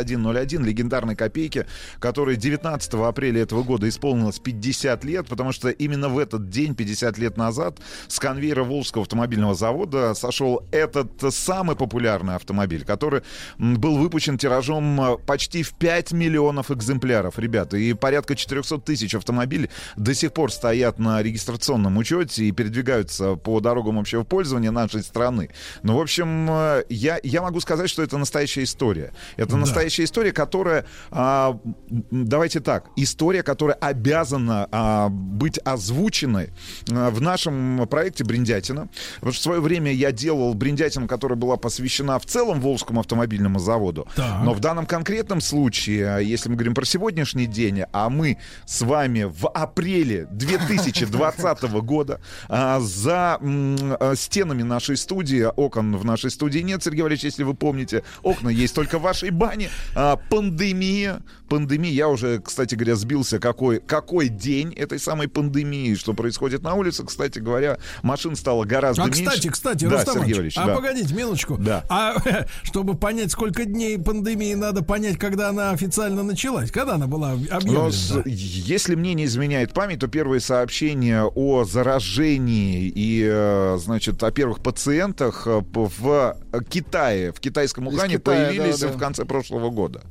ВАЗ-2101, 0.03 0.65
легендарной 0.65 1.17
копейки, 1.17 1.67
который 1.99 2.37
19 2.37 2.95
апреля 2.95 3.43
этого 3.43 3.63
года 3.63 3.89
исполнилось 3.89 4.39
50 4.39 5.05
лет, 5.05 5.27
потому 5.27 5.53
что 5.53 5.71
именно 5.71 6.09
в 6.09 6.19
этот 6.19 6.49
день, 6.49 6.75
50 6.75 7.19
лет 7.19 7.37
назад, 7.37 7.79
с 8.09 8.19
конвейера 8.19 8.65
Волжского 8.65 9.03
автомобильного 9.03 9.55
завода 9.55 10.15
сошел 10.15 10.65
этот 10.71 11.33
самый 11.33 11.77
популярный 11.77 12.37
автомобиль, 12.37 12.85
который 12.85 13.23
был 13.59 13.99
выпущен 13.99 14.39
тиражом 14.39 15.19
почти 15.27 15.63
в 15.63 15.75
5 15.75 16.13
миллионов 16.13 16.71
экземпляров, 16.71 17.39
ребята, 17.39 17.77
и 17.77 17.93
порядка 17.93 18.35
400 18.35 18.79
тысяч 18.79 19.15
автомобилей 19.15 19.71
до 19.97 20.15
сих 20.15 20.33
пор 20.33 20.53
стоят 20.53 20.99
на 20.99 21.23
регистрационном 21.23 21.97
учете 21.97 22.45
и 22.45 22.53
передвигаются 22.53 23.37
по 23.37 23.61
дорогам 23.61 23.99
общего 23.99 24.25
пользования 24.25 24.71
нашей 24.71 25.03
страны. 25.03 25.51
Ну, 25.83 25.97
в 25.97 26.01
общем, 26.01 26.47
я, 26.89 27.19
я 27.23 27.43
могу 27.43 27.61
сказать, 27.61 27.91
что 27.91 28.03
это 28.03 28.19
настоящая 28.19 28.65
история. 28.65 29.13
Это 29.37 29.53
да. 29.53 29.59
настоящая 29.59 29.82
история, 29.89 30.33
которая, 30.33 30.87
а, 31.11 31.59
давайте 31.89 32.61
так, 32.61 32.91
история, 32.97 33.43
которая 33.43 33.77
обязана 33.77 34.69
а, 34.71 35.09
быть 35.09 35.59
озвученной 35.65 36.51
а, 36.91 37.11
в 37.11 37.21
нашем 37.21 37.87
проекте 37.89 38.25
«Бриндятина». 38.25 38.89
Потому 39.17 39.33
что 39.33 39.41
в 39.41 39.45
свое 39.45 39.61
время 39.61 39.93
я 39.93 40.13
делал 40.13 40.55
«Бриндятину», 40.55 41.07
которая 41.07 41.39
была 41.39 41.57
посвящена 41.57 42.19
в 42.19 42.27
целом 42.27 42.61
Волжскому 42.61 43.01
автомобильному 43.01 43.59
заводу. 43.59 44.07
Так. 44.15 44.45
Но 44.45 44.53
в 44.53 44.61
данном 44.61 44.87
конкретном 44.87 45.41
случае, 45.41 46.21
если 46.23 46.49
мы 46.49 46.57
говорим 46.57 46.75
про 46.75 46.85
сегодняшний 46.85 47.47
день, 47.47 47.85
а 47.93 48.09
мы 48.09 48.39
с 48.67 48.83
вами 48.83 49.25
в 49.25 49.49
апреле 49.49 50.27
2020 50.31 51.63
года 51.83 52.21
а, 52.49 52.81
за 52.81 53.39
а, 53.41 54.15
стенами 54.17 54.63
нашей 54.63 54.97
студии, 54.97 55.43
окон 55.57 55.97
в 55.97 56.05
нашей 56.05 56.31
студии 56.31 56.61
нет, 56.61 56.83
Сергей 56.83 57.03
Валерьевич, 57.03 57.25
если 57.25 57.43
вы 57.43 57.55
помните, 57.55 58.03
окна 58.23 58.49
есть 58.49 58.75
только 58.75 58.99
в 58.99 59.03
вашей 59.03 59.31
бане, 59.31 59.71
а, 59.95 60.17
пандемия, 60.17 61.23
пандемия, 61.49 61.93
я 61.93 62.09
уже, 62.09 62.41
кстати 62.41 62.75
говоря, 62.75 62.97
сбился, 62.97 63.39
какой, 63.39 63.81
какой 63.81 64.29
день 64.29 64.73
этой 64.73 64.99
самой 64.99 65.29
пандемии, 65.29 65.95
что 65.95 66.15
происходит 66.15 66.63
на 66.63 66.75
улице, 66.75 67.05
кстати 67.05 67.39
говоря, 67.39 67.79
машин 68.03 68.37
стало 68.37 68.65
гораздо 68.65 69.03
а, 69.03 69.07
меньше. 69.07 69.25
кстати, 69.25 69.49
кстати, 69.49 69.85
да, 69.85 69.99
Рустам 69.99 70.21
Сергей 70.21 70.35
Ильич, 70.41 70.57
а 70.57 70.67
да. 70.67 70.75
погодите, 70.75 71.15
минуточку. 71.15 71.57
Да. 71.59 71.85
А 71.89 72.15
чтобы 72.63 72.97
понять, 72.97 73.31
сколько 73.31 73.65
дней 73.65 73.99
пандемии, 73.99 74.55
надо 74.55 74.83
понять, 74.83 75.19
когда 75.19 75.51
она 75.51 75.71
официально 75.71 76.23
началась, 76.23 76.71
когда 76.71 76.95
она 76.95 77.07
была 77.07 77.33
объявлена. 77.33 77.73
Но, 77.73 77.91
если 78.25 78.95
мне 78.95 79.15
не 79.15 79.25
изменяет 79.27 79.73
память, 79.73 80.01
то 80.01 80.09
первые 80.09 80.41
сообщения 80.41 81.25
о 81.25 81.65
заражении 81.65 82.89
и, 82.95 83.27
э, 83.31 83.79
значит, 83.79 84.23
о 84.23 84.31
первых 84.31 84.61
пациентах 84.61 85.47
э, 85.47 85.63
в 85.73 86.37
Китае, 86.69 87.33
в 87.33 87.41
китайском 87.41 87.89
Ухане 87.89 88.19
появились 88.19 88.81
да, 88.81 88.89
да. 88.89 88.95
в 88.95 88.99
конце 88.99 89.25
прошлого 89.25 89.62
года 89.71 90.03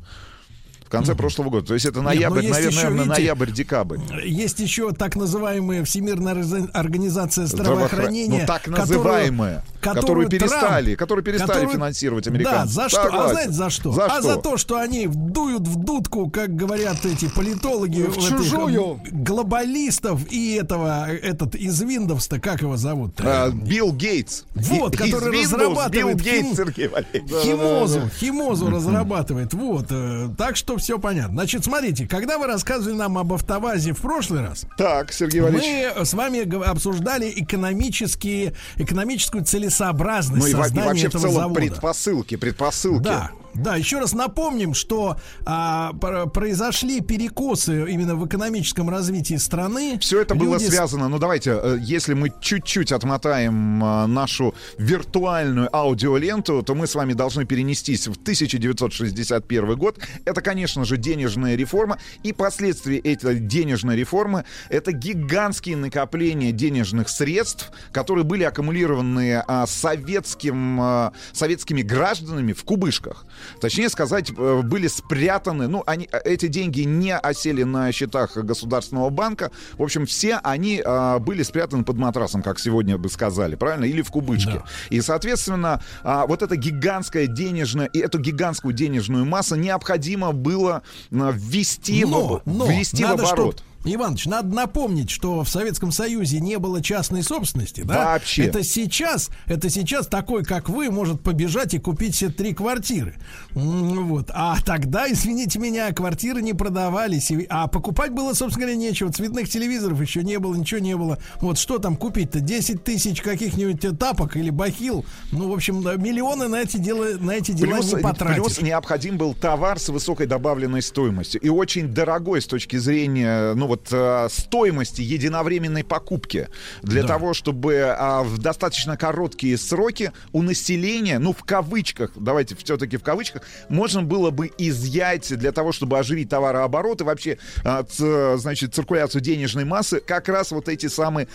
конце 0.92 1.16
прошлого 1.16 1.50
года. 1.50 1.68
То 1.68 1.74
есть 1.74 1.86
это 1.86 2.02
ноябрь, 2.02 2.42
Нет, 2.42 2.52
наверное, 2.52 2.80
еще, 2.80 2.90
ноябрь-декабрь. 2.90 3.98
Есть 4.24 4.60
еще 4.60 4.92
так 4.92 5.16
называемая 5.16 5.84
Всемирная 5.84 6.34
организация 6.74 7.46
здравоохранения. 7.46 8.42
Ну, 8.42 8.48
так 8.48 8.68
называемая. 8.68 9.64
Которую, 9.80 10.02
которую 10.02 10.30
перестали, 10.30 10.86
Трамп, 10.86 11.00
которую 11.00 11.24
перестали 11.26 11.48
которую, 11.48 11.74
финансировать 11.74 12.28
американцы. 12.28 12.76
Да, 12.76 12.84
за 12.84 12.90
что? 12.90 13.10
А 13.12 13.30
знаете 13.30 13.52
за 13.52 13.70
что? 13.72 13.92
За 13.92 14.06
а 14.06 14.10
что? 14.10 14.22
за 14.22 14.36
то, 14.36 14.58
что 14.58 14.78
они 14.78 15.08
вдуют 15.08 15.68
в 15.68 15.76
дудку, 15.76 16.30
как 16.30 16.56
говорят 16.56 17.04
эти 17.06 17.28
политологи, 17.28 18.04
в 18.04 18.16
чужую. 18.16 19.02
глобалистов 19.12 20.32
и 20.32 20.54
этого, 20.54 21.12
этот 21.12 21.56
из 21.56 21.82
Windows-то, 21.82 22.40
как 22.40 22.62
его 22.62 22.78
зовут? 22.78 23.14
А, 23.20 23.50
Билл 23.50 23.92
Гейтс. 23.92 24.44
Вот, 24.54 24.96
который 24.96 25.40
Windows, 25.40 25.54
разрабатывает 25.54 26.18
Билл 26.18 26.34
Гейтс, 26.34 26.58
Сергей 26.58 26.88
Валерьевич. 26.88 27.32
Химозу, 27.44 28.02
химозу 28.20 28.70
разрабатывает. 28.70 29.54
Вот, 29.54 29.88
э, 29.90 30.30
так 30.38 30.58
что 30.58 30.78
все 30.82 31.00
понятно. 31.00 31.34
Значит, 31.34 31.64
смотрите, 31.64 32.08
когда 32.08 32.38
вы 32.38 32.48
рассказывали 32.48 32.96
нам 32.96 33.18
об 33.18 33.34
автовазе 33.34 33.94
в 33.94 34.02
прошлый 34.02 34.42
раз, 34.42 34.66
так, 34.78 35.14
Сергей 35.14 35.42
Валерьевич. 35.42 35.96
мы 35.98 36.06
с 36.06 36.14
вами 36.14 36.70
обсуждали 36.70 37.32
экономические, 37.36 38.54
экономическую 38.76 39.46
целесообразность 39.46 40.42
ну, 40.42 40.48
и, 40.48 40.52
создания 40.52 40.88
вообще 40.88 41.08
этого 41.08 41.20
в 41.20 41.22
целом 41.22 41.36
завода. 41.36 41.56
предпосылки, 41.56 42.36
предпосылки. 42.36 43.04
Да. 43.04 43.32
Да, 43.54 43.76
еще 43.76 44.00
раз 44.00 44.14
напомним, 44.14 44.74
что 44.74 45.18
а, 45.46 45.94
произошли 45.94 47.02
перекосы 47.02 47.92
именно 47.92 48.16
в 48.16 48.26
экономическом 48.26 48.90
развитии 48.90 49.36
страны. 49.36 49.98
Все 50.00 50.22
это 50.22 50.34
Люди... 50.34 50.46
было 50.46 50.58
связано. 50.58 51.10
Ну 51.10 51.20
давайте, 51.20 51.52
э, 51.52 51.78
если 51.82 52.14
мы 52.14 52.32
чуть-чуть 52.42 52.92
отмотаем 52.92 53.84
а, 53.84 54.08
нашу 54.08 54.56
виртуальную 54.78 55.76
аудиоленту, 55.76 56.64
то 56.64 56.76
мы 56.76 56.88
с 56.88 56.96
вами 56.96 57.14
должны 57.14 57.46
перенестись 57.46 58.08
в 58.08 58.14
1961 58.14 59.76
год. 59.76 60.00
Это, 60.26 60.42
конечно 60.42 60.86
же, 60.86 60.98
денежная 60.98 61.56
реформа. 61.56 61.98
И 62.24 62.34
последствия 62.34 63.00
этой 63.00 63.40
денежной 63.40 63.96
реформы— 63.96 64.46
это 64.70 64.92
гигантские 64.92 65.76
накопления 65.76 66.52
денежных 66.52 67.10
средств, 67.10 67.72
которые 67.92 68.24
были 68.24 68.44
аккумулированы 68.44 69.44
а, 69.46 69.68
советским, 69.68 70.80
а, 70.80 71.14
советскими 71.34 71.82
гражданами 71.82 72.54
в 72.54 72.64
кубышках. 72.64 73.26
Точнее 73.60 73.90
сказать, 73.90 74.32
э, 74.36 74.62
были 74.64 74.88
спрятаны, 74.88 75.68
ну, 75.68 75.84
они, 75.86 76.08
э, 76.12 76.20
эти 76.24 76.48
деньги 76.48 76.82
не 76.82 77.16
осели 77.16 77.64
на 77.64 77.92
счетах 77.92 78.38
Государственного 78.38 79.10
банка. 79.10 79.52
В 79.78 79.84
общем, 79.84 80.06
все 80.06 80.40
они 80.44 80.82
а, 80.84 81.20
были 81.20 81.44
спрятаны 81.44 81.84
под 81.84 81.98
матрасом, 81.98 82.42
как 82.42 82.60
сегодня 82.60 82.98
бы 82.98 83.10
сказали, 83.10 83.56
правильно? 83.56 83.86
Или 83.86 84.02
в 84.02 84.12
кубышке. 84.12 84.54
Да. 84.54 84.66
И, 84.90 85.02
соответственно, 85.02 85.82
а, 86.04 86.26
вот 86.26 86.42
эта 86.42 86.56
гигантская 86.56 87.28
денежная, 87.28 87.88
и 87.88 88.00
эту 88.00 88.20
гигантскую 88.20 88.74
денежную 88.74 89.26
массу 89.26 89.56
необходимо 89.56 90.32
было 90.32 90.84
ввести, 91.12 92.06
но, 92.06 92.28
в, 92.28 92.42
но 92.46 92.66
ввести 92.66 93.04
в 93.04 93.12
оборот. 93.12 93.58
Чтоб 93.58 93.71
Иваныч, 93.84 94.26
надо 94.26 94.56
напомнить, 94.56 95.10
что 95.10 95.44
в 95.44 95.50
Советском 95.50 95.92
Союзе 95.92 96.40
не 96.40 96.60
было 96.60 96.82
частной 96.82 97.24
собственности, 97.24 97.82
да? 97.82 98.14
Вообще. 98.14 98.46
Это 98.46 98.64
сейчас, 98.64 99.30
это 99.48 99.70
сейчас 99.70 100.08
такой, 100.08 100.44
как 100.44 100.70
вы, 100.70 100.92
может 100.92 101.22
побежать 101.22 101.74
и 101.74 101.80
купить 101.80 102.16
себе 102.16 102.30
три 102.30 102.54
квартиры. 102.54 103.16
Вот. 103.54 104.30
А 104.34 104.58
тогда, 104.64 105.12
извините 105.12 105.58
меня, 105.60 105.92
квартиры 105.94 106.42
не 106.42 106.54
продавались. 106.54 107.32
А 107.50 107.68
покупать 107.68 108.12
было, 108.12 108.34
собственно 108.34 108.68
говоря, 108.68 108.78
нечего. 108.78 109.12
Цветных 109.12 109.50
телевизоров 109.50 110.00
еще 110.00 110.24
не 110.24 110.38
было, 110.38 110.56
ничего 110.56 110.80
не 110.80 110.96
было. 110.96 111.18
Вот 111.40 111.58
что 111.58 111.80
там 111.80 111.96
купить-то? 111.96 112.40
10 112.40 112.84
тысяч 112.84 113.22
каких-нибудь 113.22 113.98
тапок 113.98 114.38
или 114.38 114.50
бахил? 114.50 115.06
Ну, 115.32 115.50
в 115.50 115.54
общем, 115.54 115.82
миллионы 116.02 116.48
на 116.48 116.62
эти 116.62 116.78
дела, 116.78 117.18
на 117.20 117.32
эти 117.32 117.52
дела 117.52 117.78
плюс, 117.78 117.94
не 117.94 118.00
потратишь. 118.02 118.44
Плюс 118.44 118.62
необходим 118.62 119.18
был 119.18 119.34
товар 119.34 119.80
с 119.80 119.90
высокой 119.90 120.28
добавленной 120.28 120.82
стоимостью. 120.82 121.42
И 121.42 121.50
очень 121.50 121.88
дорогой 121.88 122.42
с 122.42 122.46
точки 122.46 122.78
зрения, 122.78 123.54
ну, 123.56 123.71
вот 123.72 123.88
э, 123.90 124.28
стоимости 124.30 125.02
единовременной 125.02 125.86
покупки 125.86 126.50
для 126.82 127.04
да. 127.04 127.08
того, 127.08 127.34
чтобы 127.34 127.76
э, 127.76 128.22
в 128.24 128.38
достаточно 128.38 128.98
короткие 128.98 129.58
сроки 129.58 130.12
у 130.34 130.42
населения, 130.42 131.20
ну 131.20 131.32
в 131.32 131.46
кавычках, 131.46 132.12
давайте 132.18 132.58
все-таки 132.58 132.98
в 132.98 133.04
кавычках, 133.04 133.44
можно 133.70 134.04
было 134.04 134.30
бы 134.30 134.52
изъять 134.58 135.38
для 135.38 135.54
того, 135.54 135.72
чтобы 135.72 135.98
оживить 135.98 136.28
товарооборот 136.28 137.00
и 137.00 137.06
вообще, 137.06 137.38
э, 137.64 137.84
ц, 137.90 138.38
значит, 138.38 138.76
циркуляцию 138.76 139.22
денежной 139.22 139.64
массы, 139.64 140.02
как 140.02 140.28
раз 140.28 140.52
вот 140.52 140.68
эти 140.68 140.88
самые 140.88 141.30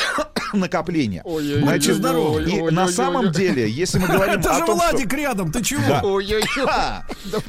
накопления. 0.54 1.20
Ой, 1.26 1.60
значит, 1.60 1.96
здорово. 1.96 2.38
И 2.40 2.70
на 2.70 2.88
самом 2.88 3.32
деле, 3.32 3.68
если 3.68 3.98
мы 3.98 4.06
говорим 4.06 4.40
Это 4.40 4.56
о 4.56 4.58
же 4.60 4.64
том, 4.64 4.78
Владик 4.78 5.08
что... 5.08 5.16
рядом, 5.16 5.52
ты 5.52 5.62
чего? 5.62 5.82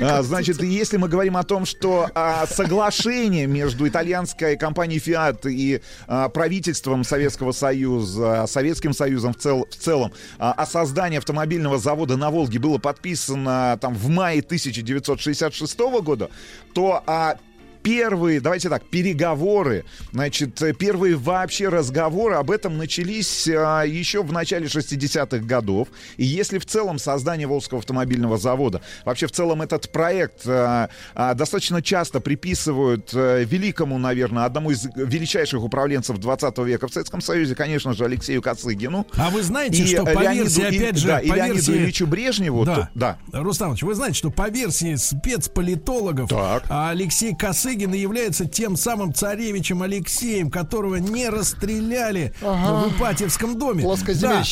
А, 0.02 0.22
значит, 0.22 0.62
если 0.62 0.98
мы 0.98 1.08
говорим 1.08 1.38
о 1.38 1.44
том, 1.44 1.66
что 1.66 2.10
а, 2.14 2.46
соглашение 2.46 3.48
между 3.48 3.88
итальянской 3.88 4.33
итальянской 4.34 4.58
компанией 4.58 5.00
Fiat 5.00 5.50
и 5.50 5.82
а, 6.08 6.30
правительством 6.30 7.04
Советского 7.04 7.52
Союза, 7.52 8.46
Советским 8.48 8.94
Союзом 8.94 9.34
в, 9.34 9.38
цел, 9.38 9.68
в 9.70 9.76
целом. 9.76 10.12
А, 10.40 10.54
о 10.54 10.66
создании 10.66 11.18
автомобильного 11.18 11.78
завода 11.78 12.18
на 12.18 12.30
Волге 12.30 12.60
было 12.60 12.78
подписано 12.78 13.78
там 13.82 13.94
в 13.94 14.10
мае 14.10 14.42
1966 14.42 15.80
года, 16.02 16.30
то 16.74 17.04
а, 17.06 17.38
первые, 17.84 18.40
давайте 18.40 18.70
так, 18.70 18.84
переговоры, 18.86 19.86
значит, 20.12 20.62
первые 20.80 21.16
вообще 21.16 21.68
разговоры 21.70 22.36
об 22.36 22.50
этом 22.50 22.78
начались 22.78 23.48
а, 23.48 23.84
еще 23.84 24.24
в 24.24 24.32
начале 24.32 24.68
60-х 24.68 25.40
годов. 25.46 25.90
И 26.18 26.24
если 26.24 26.58
в 26.58 26.66
целом 26.66 26.98
создание 26.98 27.46
Волжского 27.46 27.80
автомобильного 27.80 28.38
завода, 28.38 28.82
вообще 29.06 29.28
в 29.28 29.32
целом 29.32 29.62
этот 29.62 29.92
проект 29.92 30.48
а, 30.48 30.90
а, 31.14 31.34
достаточно 31.34 31.82
часто 31.82 32.20
приписывают 32.22 33.12
а, 33.14 33.44
великому, 33.44 33.98
наверное, 33.98 34.46
одному 34.46 34.72
из 34.72 34.86
величайших 34.96 35.62
управленцев 35.62 36.18
20 36.18 36.58
века 36.60 36.88
в 36.88 36.94
Советском 36.94 37.22
Союзе, 37.22 37.56
конечно 37.56 37.94
же, 37.94 38.06
Алексею 38.06 38.42
Кацыгину. 38.42 39.06
А 39.18 39.30
вы 39.30 39.44
знаете, 39.44 39.84
и 39.84 39.86
что 39.86 40.06
по 40.06 40.22
Леониду, 40.22 40.46
версии, 40.46 40.64
опять 40.64 40.96
и, 40.96 41.00
же, 41.00 41.08
да, 41.08 41.18
по 41.18 41.24
и 41.24 41.32
Леониду 41.32 41.56
версии... 41.56 41.74
Ильичу 41.74 42.08
Брежневу, 42.08 42.66
да. 42.66 42.76
То, 42.76 42.90
да. 42.96 43.18
Рустамович, 43.34 43.84
вы 43.84 43.94
знаете, 43.96 44.18
что 44.18 44.32
по 44.32 44.50
версии 44.50 44.96
спецполитологов 44.96 46.30
так. 46.30 46.64
Алексей 46.70 47.36
Косыгин 47.36 47.73
Косыгин 47.74 47.94
является 47.94 48.46
тем 48.46 48.76
самым 48.76 49.14
царевичем 49.14 49.82
Алексеем, 49.82 50.52
которого 50.52 50.98
не 50.98 51.30
расстреляли 51.30 52.34
ага. 52.42 52.88
в 52.88 52.96
Ипатьевском 52.96 53.58
доме. 53.58 53.84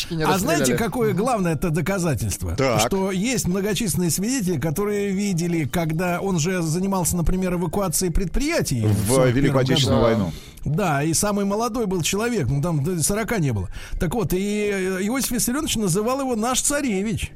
Да. 0.09 0.15
не 0.15 0.23
А 0.23 0.39
знаете, 0.39 0.75
какое 0.75 1.13
главное 1.13 1.53
это 1.53 1.69
доказательство? 1.69 2.55
Так. 2.55 2.81
Что 2.81 3.11
есть 3.11 3.47
многочисленные 3.47 4.09
свидетели, 4.09 4.59
которые 4.59 5.11
видели, 5.11 5.65
когда 5.65 6.19
он 6.19 6.39
же 6.39 6.63
занимался, 6.63 7.15
например, 7.15 7.53
эвакуацией 7.53 8.11
предприятий. 8.11 8.87
В 8.87 9.27
Великую 9.27 9.61
Отечественную 9.61 10.01
войну. 10.01 10.31
Да, 10.65 11.03
и 11.03 11.13
самый 11.13 11.45
молодой 11.45 11.85
был 11.85 12.01
человек, 12.01 12.47
ну 12.47 12.61
там 12.61 12.99
40 13.01 13.39
не 13.39 13.51
было. 13.51 13.69
Так 13.99 14.15
вот, 14.15 14.33
и 14.33 14.69
Иосиф 15.03 15.31
Виссарионович 15.31 15.75
называл 15.75 16.21
его 16.21 16.35
наш 16.35 16.61
царевич. 16.61 17.31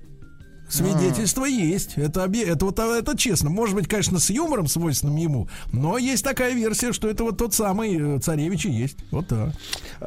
Свидетельство 0.69 1.45
а. 1.45 1.49
есть. 1.49 1.93
Это, 1.97 2.29
это, 2.31 2.65
вот, 2.65 2.79
это 2.79 3.17
честно. 3.17 3.49
Может 3.49 3.75
быть, 3.75 3.87
конечно, 3.87 4.19
с 4.19 4.29
юмором 4.29 4.67
свойственным 4.67 5.15
ему, 5.15 5.47
но 5.71 5.97
есть 5.97 6.23
такая 6.23 6.53
версия, 6.53 6.91
что 6.91 7.09
это 7.09 7.23
вот 7.23 7.37
тот 7.37 7.53
самый 7.53 8.17
э, 8.17 8.19
царевич 8.19 8.65
и 8.65 8.71
есть. 8.71 8.97
Вот 9.11 9.27
так. 9.27 9.53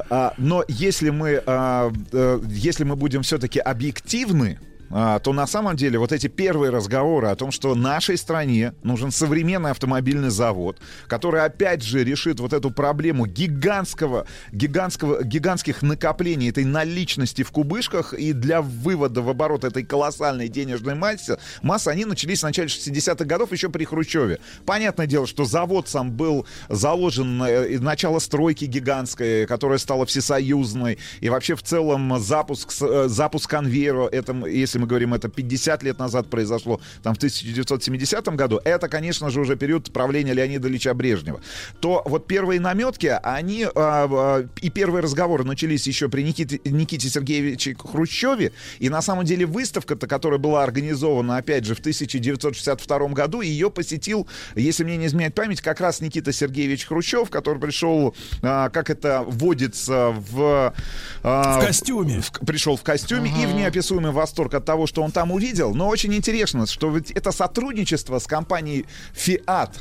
А, 0.09 0.33
но 0.37 0.63
если 0.67 1.09
мы, 1.09 1.41
а, 1.45 1.91
а, 2.11 2.41
если 2.47 2.83
мы 2.83 2.95
будем 2.95 3.21
все-таки 3.21 3.59
объективны, 3.59 4.59
а, 4.59 4.68
то 4.89 5.33
на 5.33 5.47
самом 5.47 5.75
деле 5.75 5.99
вот 5.99 6.11
эти 6.11 6.27
первые 6.27 6.71
разговоры 6.71 7.27
о 7.27 7.35
том, 7.35 7.51
что 7.51 7.75
нашей 7.75 8.17
стране 8.17 8.73
нужен 8.83 9.11
современный 9.11 9.71
автомобильный 9.71 10.29
завод, 10.29 10.79
который 11.07 11.43
опять 11.43 11.83
же 11.83 12.03
решит 12.03 12.39
вот 12.39 12.53
эту 12.53 12.71
проблему 12.71 13.25
гигантского, 13.25 14.25
гигантского, 14.51 15.23
гигантских 15.23 15.81
накоплений 15.81 16.49
этой 16.49 16.65
наличности 16.65 17.43
в 17.43 17.51
кубышках 17.51 18.13
и 18.13 18.33
для 18.33 18.61
вывода 18.61 19.21
в 19.21 19.29
оборот 19.29 19.63
этой 19.63 19.83
колоссальной 19.83 20.47
денежной 20.47 20.95
массы, 20.95 21.37
массы 21.61 21.89
они 21.89 22.05
начались 22.05 22.39
в 22.39 22.43
начале 22.43 22.67
60-х 22.67 23.25
годов 23.25 23.51
еще 23.51 23.69
при 23.69 23.85
Хрущеве. 23.85 24.39
Понятное 24.65 25.07
дело, 25.07 25.27
что 25.27 25.45
завод 25.45 25.87
сам 25.87 26.11
был 26.11 26.45
заложен, 26.69 27.41
э, 27.43 27.79
начало 27.79 28.19
стройки 28.19 28.65
гигантской, 28.65 29.45
которая 29.45 29.77
стала 29.77 30.05
всесоюзной, 30.05 30.97
и 31.21 31.29
вообще 31.29 31.55
в 31.55 31.63
целом 31.63 32.19
запуск, 32.19 32.71
э, 32.81 33.05
запуск 33.07 33.49
конвейера, 33.49 34.07
это, 34.07 34.33
если 34.47 34.78
мы 34.79 34.87
говорим, 34.87 35.13
это 35.13 35.29
50 35.29 35.83
лет 35.83 35.99
назад 35.99 36.29
произошло, 36.29 36.81
там 37.03 37.13
в 37.13 37.17
1970 37.17 38.27
году, 38.29 38.59
это, 38.63 38.87
конечно 38.87 39.29
же, 39.29 39.41
уже 39.41 39.55
период 39.55 39.91
правления 39.91 40.33
Леонида 40.33 40.67
Ильича 40.67 40.93
Брежнева, 40.93 41.41
то 41.79 42.01
вот 42.05 42.27
первые 42.27 42.59
наметки, 42.59 43.17
они 43.23 43.67
э, 43.73 44.47
и 44.61 44.69
первые 44.69 45.03
разговоры 45.03 45.43
начались 45.43 45.87
еще 45.87 46.09
при 46.09 46.23
Никите, 46.23 46.59
Никите 46.65 47.09
Сергеевиче 47.09 47.75
Хрущеве, 47.75 48.51
и 48.79 48.89
на 48.89 49.01
самом 49.01 49.25
деле 49.25 49.45
выставка-то, 49.45 50.07
которая 50.07 50.39
была 50.39 50.63
организована, 50.63 51.37
опять 51.37 51.65
же, 51.65 51.75
в 51.75 51.79
1962 51.79 53.07
году, 53.09 53.41
ее 53.41 53.69
посетил, 53.69 54.27
если 54.55 54.83
мне 54.83 54.97
не 54.97 55.07
изменяет 55.07 55.35
память, 55.35 55.61
как 55.61 55.81
раз 55.81 56.01
Никита 56.01 56.31
Сергеевич 56.31 56.85
Хрущев, 56.85 57.29
который 57.29 57.59
пришел, 57.59 58.15
э, 58.41 58.69
как 58.71 58.89
это 58.89 59.23
водится, 59.25 60.15
в... 60.31 60.73
Э, 61.23 61.59
в 61.59 61.65
костюме. 61.65 62.21
В, 62.21 62.31
пришел 62.45 62.75
в 62.75 62.83
костюме 62.83 63.31
ага. 63.31 63.43
и 63.43 63.45
в 63.45 63.55
неописуемый 63.55 64.11
восторг 64.11 64.53
от 64.53 64.65
того, 64.69 64.85
что 64.85 65.01
он 65.01 65.11
там 65.11 65.31
увидел. 65.31 65.73
Но 65.73 65.87
очень 65.87 66.13
интересно, 66.13 66.67
что 66.67 66.91
ведь 66.91 67.09
это 67.09 67.31
сотрудничество 67.31 68.19
с 68.19 68.27
компанией 68.27 68.85
Fiat, 69.15 69.71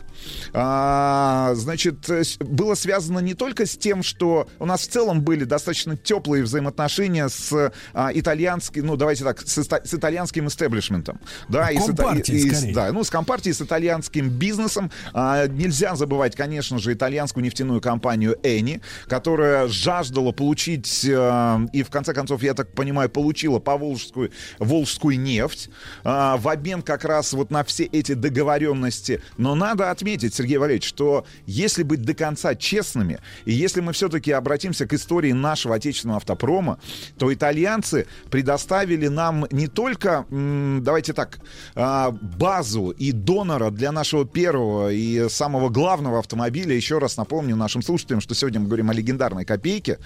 а, 0.55 1.53
значит, 1.57 2.09
было 2.41 2.75
связано 2.75 3.19
не 3.19 3.35
только 3.35 3.67
с 3.67 3.77
тем, 3.77 4.03
что 4.03 4.49
у 4.59 4.65
нас 4.65 4.81
в 4.81 4.89
целом 4.89 5.21
были 5.21 5.45
достаточно 5.45 5.95
теплые 5.95 6.43
взаимоотношения 6.43 7.29
с 7.29 7.71
а, 7.93 8.11
итальянским, 8.15 8.87
ну 8.87 8.97
давайте 8.97 9.25
так, 9.25 9.43
с, 9.43 9.59
с 9.59 9.95
итальянским 9.95 10.49
истеблишментом, 10.49 11.21
да, 11.51 11.69
и 11.69 11.79
с, 11.79 11.91
и, 12.31 12.51
с, 12.51 12.73
да, 12.73 12.91
ну 12.91 13.05
с 13.05 13.11
компартией, 13.11 13.53
с 13.53 13.61
итальянским 13.61 14.31
бизнесом. 14.31 14.91
А, 15.13 15.47
нельзя 15.49 15.97
забывать, 15.97 16.35
конечно 16.35 16.79
же, 16.79 16.95
итальянскую 16.95 17.45
нефтяную 17.45 17.83
компанию 17.83 18.39
Эни, 18.43 18.81
которая 19.07 19.69
жаждала 19.69 20.33
получить 20.33 21.07
а, 21.13 21.61
и 21.75 21.83
в 21.83 21.91
конце 21.91 22.15
концов, 22.15 22.43
я 22.43 22.55
так 22.55 22.73
понимаю, 22.73 23.11
получила 23.11 23.59
поволжскую 23.59 24.33
волжскую 24.79 25.19
нефть 25.19 25.71
а, 26.05 26.37
в 26.37 26.49
обмен 26.49 26.83
как 26.83 27.05
раз 27.05 27.33
вот 27.33 27.51
на 27.51 27.65
все 27.65 27.85
эти 27.85 28.15
договоренности. 28.15 29.21
Но 29.37 29.55
надо 29.55 29.91
отметить, 29.91 30.35
Сергей 30.35 30.57
Валерьевич, 30.59 30.87
что 30.87 31.27
если 31.47 31.83
быть 31.83 32.03
до 32.03 32.15
конца 32.15 32.55
честными, 32.55 33.19
и 33.45 33.53
если 33.53 33.81
мы 33.81 33.93
все-таки 33.93 34.33
обратимся 34.33 34.87
к 34.87 34.95
истории 34.95 35.33
нашего 35.33 35.75
отечественного 35.75 36.19
автопрома, 36.19 36.79
то 37.19 37.33
итальянцы 37.33 38.07
предоставили 38.31 39.09
нам 39.09 39.47
не 39.51 39.67
только, 39.67 40.27
давайте 40.31 41.13
так, 41.13 41.39
а, 41.75 42.11
базу 42.11 42.91
и 42.91 43.13
донора 43.13 43.71
для 43.71 43.93
нашего 43.93 44.25
первого 44.25 44.93
и 44.93 45.29
самого 45.29 45.69
главного 45.69 46.19
автомобиля. 46.19 46.75
Еще 46.75 46.99
раз 46.99 47.17
напомню 47.17 47.57
нашим 47.57 47.83
слушателям, 47.83 48.21
что 48.21 48.35
сегодня 48.35 48.61
мы 48.61 48.67
говорим 48.67 48.91
о 48.91 48.95
легендарной 48.95 49.45
копейке. 49.45 49.99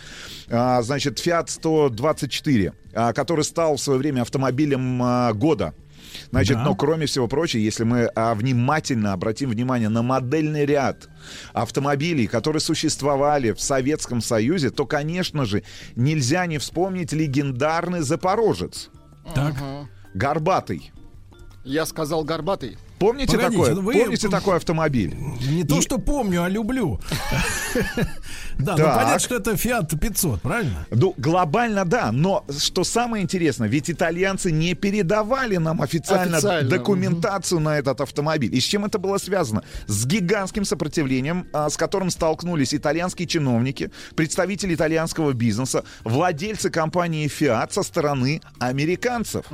А, 0.49 0.83
значит, 0.83 1.19
Fiat 1.25 1.49
124, 1.49 2.69
а, 2.69 2.82
который 2.93 3.45
стал 3.45 3.77
в 3.77 3.81
свое 3.81 3.99
время 3.99 4.23
автомобилем 4.23 5.33
года. 5.39 5.75
Значит, 6.31 6.57
да. 6.59 6.65
но 6.65 6.75
кроме 6.75 7.07
всего 7.07 7.29
прочего, 7.29 7.61
если 7.61 7.85
мы 7.85 8.05
а, 8.15 8.35
внимательно 8.35 9.13
обратим 9.13 9.51
внимание 9.51 9.89
на 9.89 10.03
модельный 10.03 10.65
ряд 10.65 11.09
автомобилей, 11.53 12.27
которые 12.27 12.61
существовали 12.61 13.53
в 13.53 13.61
Советском 13.61 14.21
Союзе, 14.21 14.71
то, 14.71 14.87
конечно 14.87 15.45
же, 15.45 15.63
нельзя 15.97 16.47
не 16.47 16.59
вспомнить 16.59 17.13
легендарный 17.13 18.01
Запорожец. 18.01 18.91
Так. 19.35 19.55
Горбатый. 20.15 20.93
Я 21.65 21.87
сказал 21.87 22.25
горбатый. 22.25 22.77
Помните 23.03 23.37
Погодите, 23.37 23.59
такое? 23.59 23.75
Ну 23.75 23.83
вы... 23.83 23.93
Помните 23.95 24.29
такой 24.29 24.57
автомобиль? 24.57 25.17
Не 25.51 25.63
и... 25.63 25.65
то, 25.65 25.81
что 25.81 25.99
помню, 25.99 26.45
а 26.45 26.49
люблю. 26.49 27.01
Да, 28.59 28.77
ну 28.77 28.85
понятно, 28.85 29.19
что 29.19 29.37
это 29.37 29.53
Fiat 29.53 29.99
500, 29.99 30.43
правильно? 30.43 30.87
Ну, 30.91 31.15
глобально 31.17 31.85
да, 31.85 32.13
но 32.13 32.45
что 32.59 32.85
самое 32.85 33.25
интересное, 33.25 33.67
ведь 33.67 33.91
итальянцы 33.91 34.53
не 34.53 34.75
передавали 34.75 35.57
нам 35.57 35.81
официально, 35.81 36.39
документацию 36.63 37.61
на 37.61 37.79
этот 37.79 38.03
автомобиль. 38.03 38.55
И 38.55 38.61
с 38.61 38.65
чем 38.65 38.85
это 38.85 38.99
было 38.99 39.19
связано? 39.19 39.65
С 39.87 40.07
гигантским 40.07 40.65
сопротивлением, 40.65 41.49
а, 41.53 41.71
с 41.71 41.77
которым 41.77 42.11
столкнулись 42.11 42.75
итальянские 42.75 43.27
чиновники, 43.27 43.91
представители 44.15 44.75
итальянского 44.75 45.33
бизнеса, 45.33 45.85
владельцы 46.05 46.71
компании 46.71 47.27
Fiat 47.27 47.73
со 47.73 47.83
стороны 47.83 48.43
американцев. 48.61 49.47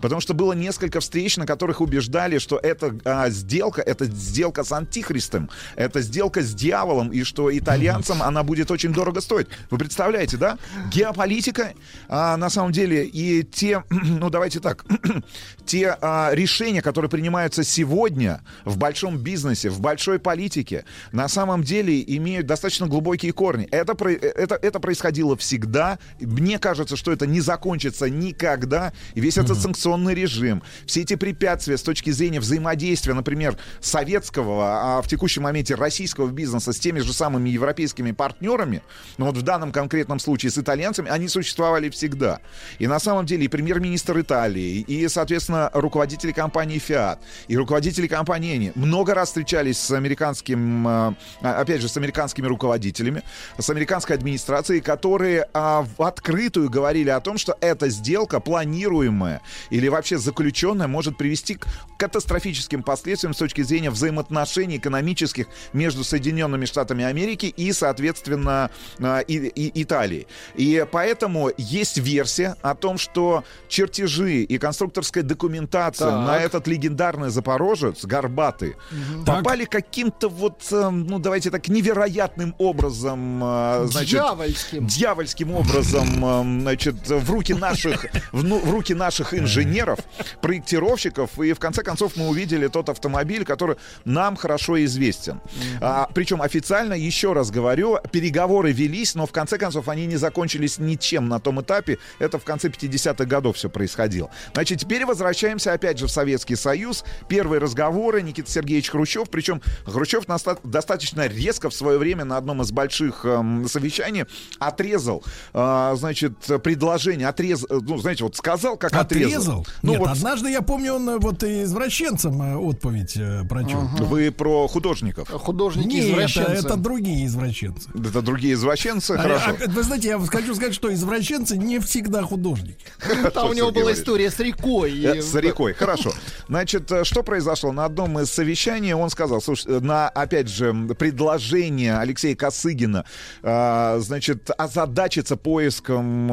Потому 0.00 0.20
что 0.20 0.32
было 0.32 0.52
несколько 0.52 1.00
встреч, 1.00 1.36
на 1.36 1.44
которых 1.44 1.80
убеждали, 1.80 2.38
что 2.38 2.58
это 2.62 2.93
а, 3.04 3.28
сделка, 3.30 3.82
это 3.82 4.04
сделка 4.06 4.64
с 4.64 4.72
антихристом, 4.72 5.50
это 5.76 6.00
сделка 6.00 6.42
с 6.42 6.54
дьяволом, 6.54 7.10
и 7.10 7.22
что 7.24 7.56
итальянцам 7.56 8.22
она 8.22 8.42
будет 8.42 8.70
очень 8.70 8.92
дорого 8.92 9.20
стоить. 9.20 9.48
Вы 9.70 9.78
представляете, 9.78 10.36
да? 10.36 10.58
Геополитика, 10.90 11.72
а, 12.08 12.36
на 12.36 12.50
самом 12.50 12.72
деле, 12.72 13.04
и 13.04 13.42
те, 13.42 13.84
ну 13.90 14.30
давайте 14.30 14.60
так, 14.60 14.84
те 15.66 15.96
а, 16.00 16.30
решения, 16.32 16.82
которые 16.82 17.10
принимаются 17.10 17.64
сегодня 17.64 18.42
в 18.64 18.76
большом 18.76 19.18
бизнесе, 19.18 19.70
в 19.70 19.80
большой 19.80 20.18
политике, 20.18 20.84
на 21.12 21.28
самом 21.28 21.62
деле 21.62 22.02
имеют 22.16 22.46
достаточно 22.46 22.86
глубокие 22.86 23.32
корни. 23.32 23.66
Это, 23.70 23.92
это, 24.08 24.54
это 24.54 24.80
происходило 24.80 25.36
всегда. 25.36 25.98
Мне 26.20 26.58
кажется, 26.58 26.96
что 26.96 27.12
это 27.12 27.26
не 27.26 27.40
закончится 27.40 28.08
никогда. 28.08 28.92
И 29.14 29.20
весь 29.20 29.38
этот 29.38 29.58
санкционный 29.58 30.14
режим, 30.14 30.62
все 30.86 31.02
эти 31.02 31.16
препятствия 31.16 31.76
с 31.76 31.82
точки 31.82 32.10
зрения 32.10 32.40
взаимодействия 32.40 32.83
взаимодействия, 32.84 33.14
например, 33.14 33.56
советского, 33.80 34.98
а 34.98 35.02
в 35.02 35.08
текущем 35.08 35.42
моменте 35.42 35.74
российского 35.74 36.28
бизнеса 36.28 36.72
с 36.72 36.78
теми 36.78 37.00
же 37.00 37.12
самыми 37.12 37.48
европейскими 37.48 38.12
партнерами, 38.12 38.82
ну 39.16 39.26
вот 39.26 39.36
в 39.36 39.42
данном 39.42 39.72
конкретном 39.72 40.18
случае 40.18 40.50
с 40.50 40.58
итальянцами, 40.58 41.10
они 41.10 41.28
существовали 41.28 41.88
всегда. 41.88 42.40
И 42.78 42.86
на 42.86 42.98
самом 42.98 43.26
деле 43.26 43.44
и 43.44 43.48
премьер-министр 43.48 44.20
Италии, 44.20 44.80
и, 44.80 45.08
соответственно, 45.08 45.70
руководители 45.72 46.32
компании 46.32 46.80
Fiat, 46.80 47.18
и 47.48 47.56
руководители 47.56 48.06
компании 48.06 48.56
Eni 48.56 48.72
много 48.74 49.14
раз 49.14 49.28
встречались 49.28 49.78
с 49.78 49.90
американским, 49.90 50.86
а, 50.86 51.14
опять 51.40 51.80
же, 51.80 51.88
с 51.88 51.96
американскими 51.96 52.46
руководителями, 52.46 53.22
с 53.58 53.70
американской 53.70 54.16
администрацией, 54.16 54.80
которые 54.80 55.48
а, 55.54 55.86
в 55.96 56.02
открытую 56.02 56.68
говорили 56.68 57.10
о 57.10 57.20
том, 57.20 57.38
что 57.38 57.56
эта 57.60 57.88
сделка 57.88 58.40
планируемая 58.40 59.40
или 59.70 59.88
вообще 59.88 60.18
заключенная 60.18 60.86
может 60.86 61.16
привести 61.16 61.54
к 61.54 61.66
катастрофическим 61.96 62.63
политическим 62.64 62.82
последствиям 62.82 63.34
с 63.34 63.38
точки 63.38 63.62
зрения 63.62 63.90
взаимоотношений 63.90 64.78
экономических 64.78 65.46
между 65.72 66.04
Соединенными 66.04 66.64
Штатами 66.64 67.04
Америки 67.04 67.46
и, 67.46 67.72
соответственно, 67.72 68.70
а, 69.00 69.20
и, 69.20 69.34
и 69.34 69.82
Италией. 69.82 70.26
И 70.54 70.86
поэтому 70.90 71.50
есть 71.56 71.98
версия 71.98 72.56
о 72.62 72.74
том, 72.74 72.98
что 72.98 73.44
чертежи 73.68 74.42
и 74.42 74.58
конструкторская 74.58 75.22
документация 75.22 76.10
так. 76.10 76.26
на 76.26 76.38
этот 76.38 76.66
легендарный 76.66 77.30
Запорожец, 77.30 78.04
Горбатый, 78.04 78.70
угу. 78.70 79.24
попали 79.24 79.64
каким-то 79.64 80.28
вот, 80.28 80.62
э, 80.70 80.90
ну 80.90 81.18
давайте 81.18 81.50
так, 81.50 81.68
невероятным 81.68 82.54
образом, 82.58 83.42
э, 83.42 83.86
значит, 83.90 84.10
дьявольским, 84.10 84.86
дьявольским 84.86 85.54
образом, 85.54 86.24
э, 86.24 86.60
значит, 86.62 86.94
в 87.08 87.30
руки 87.30 87.54
наших, 87.54 88.06
в, 88.32 88.44
ну, 88.44 88.58
в 88.58 88.70
руки 88.70 88.94
наших 88.94 89.34
инженеров, 89.34 89.98
проектировщиков, 90.40 91.38
и 91.40 91.52
в 91.52 91.58
конце 91.58 91.82
концов 91.82 92.16
мы 92.16 92.28
увидели 92.28 92.53
или 92.54 92.68
тот 92.68 92.88
автомобиль, 92.88 93.44
который 93.44 93.76
нам 94.04 94.36
хорошо 94.36 94.82
известен. 94.84 95.34
Mm-hmm. 95.34 95.78
А, 95.80 96.08
причем 96.14 96.42
официально, 96.42 96.94
еще 96.94 97.32
раз 97.32 97.50
говорю, 97.50 97.98
переговоры 98.10 98.72
велись, 98.72 99.14
но 99.14 99.26
в 99.26 99.32
конце 99.32 99.58
концов 99.58 99.88
они 99.88 100.06
не 100.06 100.16
закончились 100.16 100.78
ничем 100.78 101.28
на 101.28 101.40
том 101.40 101.60
этапе. 101.60 101.98
Это 102.18 102.38
в 102.38 102.44
конце 102.44 102.68
50-х 102.68 103.24
годов 103.24 103.56
все 103.56 103.68
происходило. 103.68 104.30
Значит, 104.52 104.80
теперь 104.80 105.04
возвращаемся 105.04 105.72
опять 105.72 105.98
же 105.98 106.06
в 106.06 106.10
Советский 106.10 106.56
Союз. 106.56 107.04
Первые 107.28 107.60
разговоры 107.60 108.22
Никита 108.22 108.50
Сергеевич 108.50 108.90
Хрущев, 108.90 109.28
причем 109.30 109.60
Хрущев 109.84 110.24
достаточно 110.62 111.26
резко 111.26 111.70
в 111.70 111.74
свое 111.74 111.98
время 111.98 112.24
на 112.24 112.36
одном 112.36 112.62
из 112.62 112.72
больших 112.72 113.20
э, 113.24 113.64
совещаний 113.68 114.24
отрезал, 114.58 115.22
э, 115.52 115.94
значит, 115.96 116.38
предложение, 116.62 117.28
отрезал, 117.28 117.68
ну, 117.70 117.98
знаете, 117.98 118.24
вот 118.24 118.36
сказал, 118.36 118.76
как 118.76 118.92
отрезал. 118.94 119.28
Отрезал? 119.28 119.66
Ну, 119.82 119.92
Нет, 119.92 120.00
вот... 120.00 120.10
однажды 120.10 120.50
я 120.50 120.62
помню, 120.62 120.94
он 120.94 121.08
э, 121.08 121.18
вот 121.18 121.42
извращенцем 121.42 122.42
э, 122.42 122.43
отповедь 122.56 123.16
э, 123.16 123.44
прочел. 123.44 123.88
Ага. 123.94 124.04
Вы 124.04 124.30
про 124.30 124.66
художников? 124.68 125.28
Художники 125.28 125.94
Нет, 125.94 126.04
извращенцы. 126.06 126.52
Это, 126.52 126.66
это 126.68 126.76
другие 126.76 127.26
извращенцы. 127.26 127.90
Это 127.94 128.22
другие 128.22 128.54
извращенцы? 128.54 129.12
А, 129.12 129.18
Хорошо. 129.18 129.50
А, 129.50 129.70
вы 129.70 129.82
знаете, 129.82 130.08
я 130.08 130.18
хочу 130.18 130.54
сказать, 130.54 130.74
что 130.74 130.92
извращенцы 130.92 131.56
не 131.56 131.78
всегда 131.78 132.22
художники. 132.22 132.84
Там 133.34 133.50
у 133.50 133.52
него 133.52 133.70
была 133.70 133.92
история 133.92 134.30
с 134.30 134.38
рекой. 134.38 135.02
Э, 135.02 135.22
с 135.22 135.34
рекой, 135.34 135.74
хорошо. 135.74 136.12
Значит, 136.48 136.90
э, 136.90 137.04
что 137.04 137.22
произошло? 137.22 137.72
На 137.72 137.84
одном 137.84 138.18
из 138.18 138.30
совещаний 138.30 138.92
он 138.94 139.10
сказал, 139.10 139.40
слушай, 139.40 139.80
на, 139.80 140.08
опять 140.08 140.48
же, 140.48 140.72
предложение 140.98 141.98
Алексея 141.98 142.36
Косыгина, 142.36 143.04
значит, 143.42 144.50
озадачиться 144.56 145.36
поиском 145.36 146.32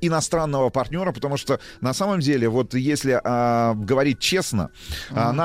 иностранного 0.00 0.70
партнера, 0.70 1.12
потому 1.12 1.36
что 1.36 1.60
на 1.80 1.94
самом 1.94 2.20
деле, 2.20 2.48
вот 2.48 2.74
если 2.74 3.20
говорить 3.84 4.18
честно, 4.18 4.70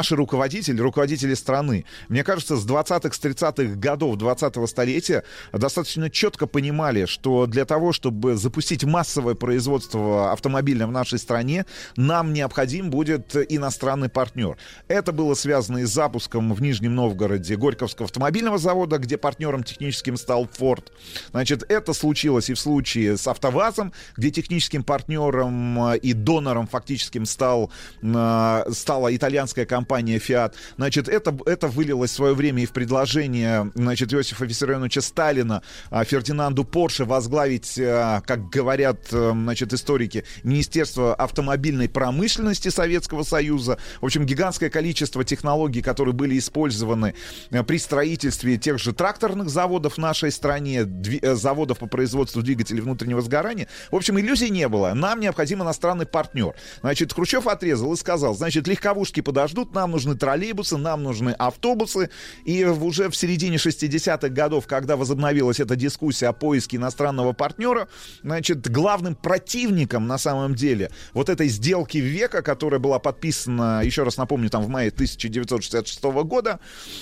наши 0.02 0.16
руководители, 0.16 0.82
руководители 0.82 1.36
страны, 1.36 1.86
мне 2.10 2.24
кажется, 2.24 2.58
с 2.58 2.66
20-х, 2.66 3.14
с 3.14 3.20
30-х 3.20 3.76
годов 3.76 4.16
20-го 4.16 4.66
столетия 4.66 5.24
достаточно 5.54 6.10
четко 6.10 6.48
понимали, 6.48 7.06
что 7.06 7.46
для 7.46 7.66
того, 7.66 7.94
чтобы 7.94 8.36
запустить 8.36 8.84
массовое 8.84 9.36
производство 9.36 10.32
автомобиля 10.32 10.88
в 10.88 10.92
нашей 10.92 11.20
стране, 11.20 11.68
нам 11.98 12.34
необходим 12.34 12.90
будет 12.90 13.36
иностранный 13.36 14.10
партнер. 14.10 14.58
Это 14.88 15.12
было 15.12 15.36
связано 15.36 15.78
и 15.78 15.86
с 15.86 15.92
запуском 15.92 16.52
в 16.52 16.60
Нижнем 16.64 16.96
Новгороде 16.96 17.56
Горьковского 17.56 18.06
автомобильного 18.06 18.58
завода, 18.58 18.98
где 18.98 19.20
партнером 19.20 19.64
техническим 19.64 20.18
стал 20.18 20.46
Ford. 20.46 20.86
Значит, 21.30 21.64
это 21.70 21.94
случилось 21.94 22.50
и 22.50 22.56
в 22.56 22.60
случае 22.60 23.18
с 23.18 23.28
АвтоВАЗом, 23.28 23.94
где 24.18 24.32
техническим 24.32 24.84
партнером 24.84 25.94
и 25.94 26.14
донором 26.14 26.66
фактическим 26.66 27.28
стал, 27.28 27.72
э, 28.02 28.64
стала 28.72 29.16
итальянская 29.16 29.68
компания 29.68 29.91
компания 29.92 30.18
Fiat. 30.20 30.54
Значит, 30.78 31.10
это, 31.10 31.38
это 31.46 31.68
вылилось 31.68 32.12
в 32.12 32.14
свое 32.14 32.34
время 32.34 32.64
и 32.64 32.66
в 32.66 32.72
предложение, 32.72 33.72
значит, 33.76 34.14
Иосифа 34.14 34.46
Виссарионовича 34.46 35.02
Сталина 35.02 35.62
а, 35.90 36.06
Фердинанду 36.06 36.64
Порше 36.64 37.04
возглавить, 37.04 37.78
а, 37.78 38.22
как 38.22 38.50
говорят, 38.50 39.10
а, 39.12 39.32
значит, 39.34 39.74
историки, 39.74 40.24
Министерство 40.44 41.14
автомобильной 41.14 41.90
промышленности 41.90 42.70
Советского 42.70 43.24
Союза. 43.24 43.80
В 44.00 44.06
общем, 44.06 44.26
гигантское 44.26 44.70
количество 44.70 45.26
технологий, 45.26 45.82
которые 45.82 46.14
были 46.14 46.38
использованы 46.38 47.14
а, 47.52 47.64
при 47.64 47.78
строительстве 47.78 48.58
тех 48.58 48.80
же 48.80 48.94
тракторных 48.94 49.50
заводов 49.50 49.96
в 49.96 49.98
нашей 49.98 50.32
стране, 50.32 50.88
э, 51.22 51.36
заводов 51.36 51.80
по 51.80 51.88
производству 51.88 52.42
двигателей 52.42 52.80
внутреннего 52.80 53.22
сгорания. 53.22 53.68
В 53.92 53.98
общем, 53.98 54.18
иллюзий 54.18 54.52
не 54.52 54.70
было. 54.70 54.94
Нам 54.94 55.20
необходим 55.20 55.62
иностранный 55.62 56.06
партнер. 56.06 56.56
Значит, 56.80 57.12
Хрущев 57.12 57.46
отрезал 57.48 57.92
и 57.92 57.98
сказал, 57.98 58.34
значит, 58.34 58.70
легковушки 58.70 59.20
подождут, 59.20 59.74
нам 59.82 59.92
нужны 59.92 60.16
троллейбусы, 60.16 60.78
нам 60.78 61.04
нужны 61.04 61.32
автобусы. 61.32 62.10
И 62.46 62.64
уже 62.64 63.10
в 63.10 63.16
середине 63.16 63.58
60-х 63.58 64.30
годов, 64.30 64.68
когда 64.68 64.96
возобновилась 64.96 65.60
эта 65.60 65.76
дискуссия 65.76 66.28
о 66.28 66.34
поиске 66.34 66.78
иностранного 66.78 67.34
партнера, 67.34 67.88
значит, 68.22 68.70
главным 68.70 69.16
противником 69.16 70.08
на 70.08 70.18
самом 70.18 70.56
деле 70.56 70.92
вот 71.14 71.30
этой 71.30 71.48
сделки 71.48 71.98
века, 71.98 72.42
которая 72.44 72.80
была 72.80 73.00
подписана, 73.00 73.82
еще 73.84 74.04
раз 74.04 74.18
напомню, 74.18 74.50
там 74.50 74.64
в 74.64 74.70
мае 74.70 74.90
1966 74.90 76.04
года, 76.04 76.60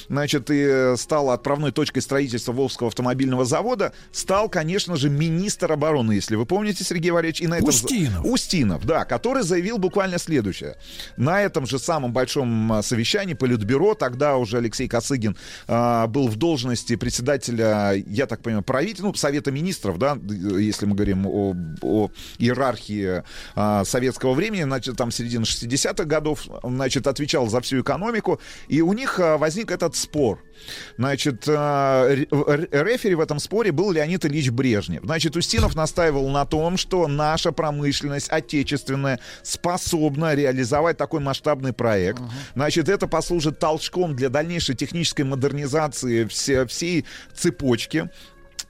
значит, 0.08 0.50
и 0.50 0.94
стала 0.96 1.34
отправной 1.34 1.72
точкой 1.72 2.00
строительства 2.00 2.54
Волжского 2.54 2.88
автомобильного 2.88 3.44
завода, 3.44 3.92
стал, 4.12 4.50
конечно 4.50 4.96
же, 4.96 5.10
министр 5.10 5.74
обороны, 5.74 6.14
если 6.14 6.36
вы 6.36 6.46
помните, 6.46 6.84
Сергей 6.84 7.12
Валерьевич, 7.12 7.42
и 7.42 7.48
на 7.48 7.56
этом... 7.56 7.70
Устинов. 7.70 8.26
Устинов, 8.26 8.86
да, 8.86 9.04
который 9.04 9.44
заявил 9.44 9.78
буквально 9.78 10.18
следующее. 10.18 10.78
На 11.18 11.42
этом 11.42 11.66
же 11.66 11.78
самом 11.78 12.14
большом 12.14 12.69
а, 12.72 12.84
совещании 12.84 13.34
Политбюро, 13.34 13.96
тогда 13.96 14.38
уже 14.38 14.58
Алексей 14.58 14.88
Косыгин 14.88 15.36
а, 15.68 16.08
был 16.08 16.28
в 16.28 16.36
должности 16.36 16.96
председателя, 16.96 17.94
я 17.94 18.26
так 18.26 18.42
понимаю, 18.42 18.64
правительства, 18.64 19.08
ну, 19.08 19.14
Совета 19.14 19.52
министров, 19.52 19.98
да, 19.98 20.18
если 20.30 20.86
мы 20.86 20.96
говорим 20.96 21.26
о, 21.28 21.56
о 21.82 22.10
иерархии 22.38 23.24
а, 23.56 23.84
советского 23.86 24.34
времени, 24.34 24.64
значит, 24.64 24.98
там 24.98 25.12
середина 25.12 25.44
60-х 25.44 26.04
годов, 26.06 26.48
значит, 26.64 27.08
отвечал 27.08 27.48
за 27.48 27.62
всю 27.62 27.82
экономику, 27.82 28.40
и 28.68 28.82
у 28.82 28.94
них 28.94 29.20
а, 29.20 29.38
возник 29.38 29.72
этот 29.72 29.96
спор. 29.96 30.44
Значит, 30.98 31.48
ре- 31.48 32.28
ре- 32.30 32.68
рефери 32.72 33.16
в 33.16 33.22
этом 33.22 33.40
споре 33.40 33.72
был 33.72 33.92
Леонид 33.92 34.26
Ильич 34.26 34.50
Брежнев. 34.50 35.02
Значит, 35.04 35.38
Устинов 35.38 35.76
настаивал 35.76 36.28
на 36.30 36.46
том, 36.46 36.76
что 36.78 37.08
наша 37.08 37.52
промышленность 37.54 38.30
отечественная 38.30 39.20
способна 39.44 40.36
реализовать 40.36 40.98
такой 40.98 41.20
масштабный 41.22 41.74
проект. 41.74 42.22
Значит, 42.60 42.90
это 42.90 43.08
послужит 43.08 43.58
толчком 43.58 44.18
для 44.18 44.28
дальнейшей 44.28 44.76
технической 44.76 45.24
модернизации 45.24 46.26
все, 46.26 46.66
всей 46.66 47.06
цепочки. 47.34 48.10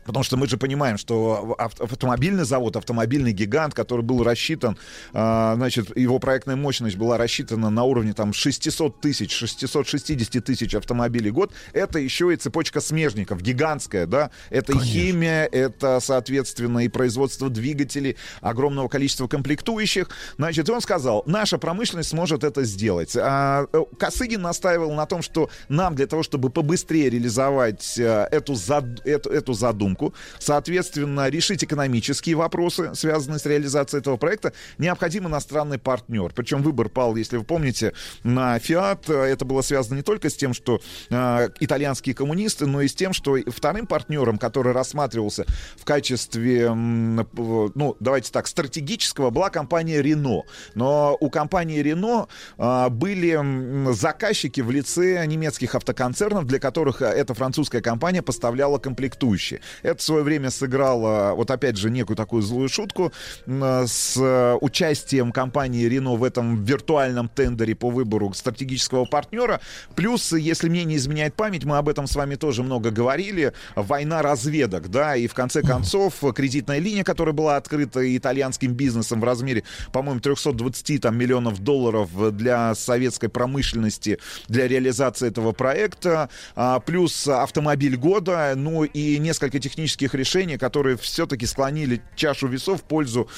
Потому 0.09 0.23
что 0.23 0.37
мы 0.37 0.47
же 0.47 0.57
понимаем, 0.57 0.97
что 0.97 1.55
ав- 1.59 1.79
автомобильный 1.79 2.43
завод, 2.43 2.75
автомобильный 2.75 3.31
гигант, 3.31 3.75
который 3.75 4.01
был 4.01 4.23
рассчитан, 4.23 4.75
а, 5.13 5.53
значит, 5.55 5.95
его 5.95 6.17
проектная 6.17 6.55
мощность 6.55 6.97
была 6.97 7.15
рассчитана 7.19 7.69
на 7.69 7.83
уровне 7.83 8.13
там 8.13 8.33
600 8.33 9.01
тысяч, 9.01 9.31
660 9.31 10.39
тысяч 10.43 10.73
автомобилей 10.73 11.29
в 11.29 11.35
год, 11.35 11.53
это 11.73 11.99
еще 11.99 12.33
и 12.33 12.37
цепочка 12.37 12.81
смежников, 12.81 13.43
гигантская, 13.43 14.07
да, 14.07 14.31
это 14.49 14.73
и 14.73 14.79
химия, 14.79 15.45
это, 15.45 15.99
соответственно, 16.01 16.79
и 16.79 16.87
производство 16.87 17.47
двигателей, 17.51 18.15
огромного 18.41 18.87
количества 18.87 19.27
комплектующих, 19.27 20.09
значит, 20.37 20.67
и 20.69 20.71
он 20.71 20.81
сказал, 20.81 21.21
наша 21.27 21.59
промышленность 21.59 22.09
сможет 22.09 22.43
это 22.43 22.63
сделать. 22.63 23.15
А, 23.15 23.67
э, 23.71 23.83
Косыгин 23.99 24.41
настаивал 24.41 24.91
на 24.95 25.05
том, 25.05 25.21
что 25.21 25.51
нам 25.67 25.93
для 25.93 26.07
того, 26.07 26.23
чтобы 26.23 26.49
побыстрее 26.49 27.11
реализовать 27.11 27.99
э, 27.99 28.27
эту, 28.31 28.55
зад- 28.55 29.05
эту, 29.05 29.29
эту 29.29 29.53
задумку, 29.53 29.98
соответственно, 30.39 31.29
решить 31.29 31.63
экономические 31.63 32.35
вопросы, 32.35 32.93
связанные 32.95 33.39
с 33.39 33.45
реализацией 33.45 34.01
этого 34.01 34.17
проекта, 34.17 34.53
необходим 34.77 35.27
иностранный 35.27 35.77
партнер. 35.77 36.31
Причем 36.33 36.61
выбор 36.61 36.89
пал, 36.89 37.15
если 37.15 37.37
вы 37.37 37.43
помните, 37.43 37.93
на 38.23 38.57
Fiat. 38.57 39.13
Это 39.13 39.45
было 39.45 39.61
связано 39.61 39.97
не 39.97 40.03
только 40.03 40.29
с 40.29 40.35
тем, 40.35 40.53
что 40.53 40.81
э, 41.09 41.49
итальянские 41.59 42.15
коммунисты, 42.15 42.65
но 42.65 42.81
и 42.81 42.87
с 42.87 42.93
тем, 42.93 43.13
что 43.13 43.37
вторым 43.47 43.87
партнером, 43.87 44.37
который 44.37 44.73
рассматривался 44.73 45.45
в 45.77 45.85
качестве, 45.85 46.73
ну, 46.73 47.95
давайте 47.99 48.31
так, 48.31 48.47
стратегического, 48.47 49.29
была 49.29 49.49
компания 49.49 50.01
Renault. 50.01 50.43
Но 50.75 51.17
у 51.19 51.29
компании 51.29 51.81
Renault 51.81 52.29
э, 52.57 52.89
были 52.89 53.93
заказчики 53.93 54.61
в 54.61 54.71
лице 54.71 55.25
немецких 55.25 55.75
автоконцернов, 55.75 56.45
для 56.45 56.59
которых 56.59 57.01
э, 57.01 57.05
эта 57.05 57.33
французская 57.33 57.81
компания 57.81 58.21
поставляла 58.21 58.77
комплектующие. 58.77 59.61
Это 59.83 59.97
в 59.97 60.01
свое 60.01 60.23
время 60.23 60.49
сыграло, 60.49 61.33
вот 61.35 61.51
опять 61.51 61.77
же, 61.77 61.89
некую 61.89 62.17
такую 62.17 62.41
злую 62.41 62.69
шутку 62.69 63.11
с 63.45 64.17
э, 64.17 64.57
участием 64.61 65.31
компании 65.31 65.87
Renault 65.89 66.17
в 66.17 66.23
этом 66.23 66.63
виртуальном 66.63 67.29
тендере 67.29 67.75
по 67.75 67.89
выбору 67.89 68.33
стратегического 68.33 69.05
партнера. 69.05 69.61
Плюс, 69.95 70.31
если 70.33 70.69
мне 70.69 70.83
не 70.83 70.97
изменяет 70.97 71.35
память, 71.35 71.65
мы 71.65 71.77
об 71.77 71.89
этом 71.89 72.07
с 72.07 72.15
вами 72.15 72.35
тоже 72.35 72.63
много 72.63 72.91
говорили, 72.91 73.53
война 73.75 74.21
разведок, 74.21 74.89
да, 74.89 75.15
и 75.15 75.27
в 75.27 75.33
конце 75.33 75.61
концов 75.61 76.15
кредитная 76.35 76.79
линия, 76.79 77.03
которая 77.03 77.33
была 77.33 77.57
открыта 77.57 78.15
итальянским 78.15 78.73
бизнесом 78.73 79.21
в 79.21 79.23
размере, 79.23 79.63
по-моему, 79.91 80.19
320 80.19 81.01
там, 81.01 81.17
миллионов 81.17 81.59
долларов 81.59 82.09
для 82.35 82.75
советской 82.75 83.29
промышленности 83.29 84.19
для 84.47 84.67
реализации 84.67 85.27
этого 85.27 85.51
проекта, 85.51 86.29
а, 86.55 86.79
плюс 86.79 87.27
автомобиль 87.27 87.95
года, 87.95 88.53
ну 88.55 88.83
и 88.83 89.17
несколько 89.17 89.59
технических 89.69 90.13
решений, 90.15 90.57
которые 90.57 90.97
все-таки 90.97 91.45
склонили 91.45 92.01
чашу 92.15 92.47
весов 92.47 92.81
в 92.81 92.83
пользу, 92.83 93.29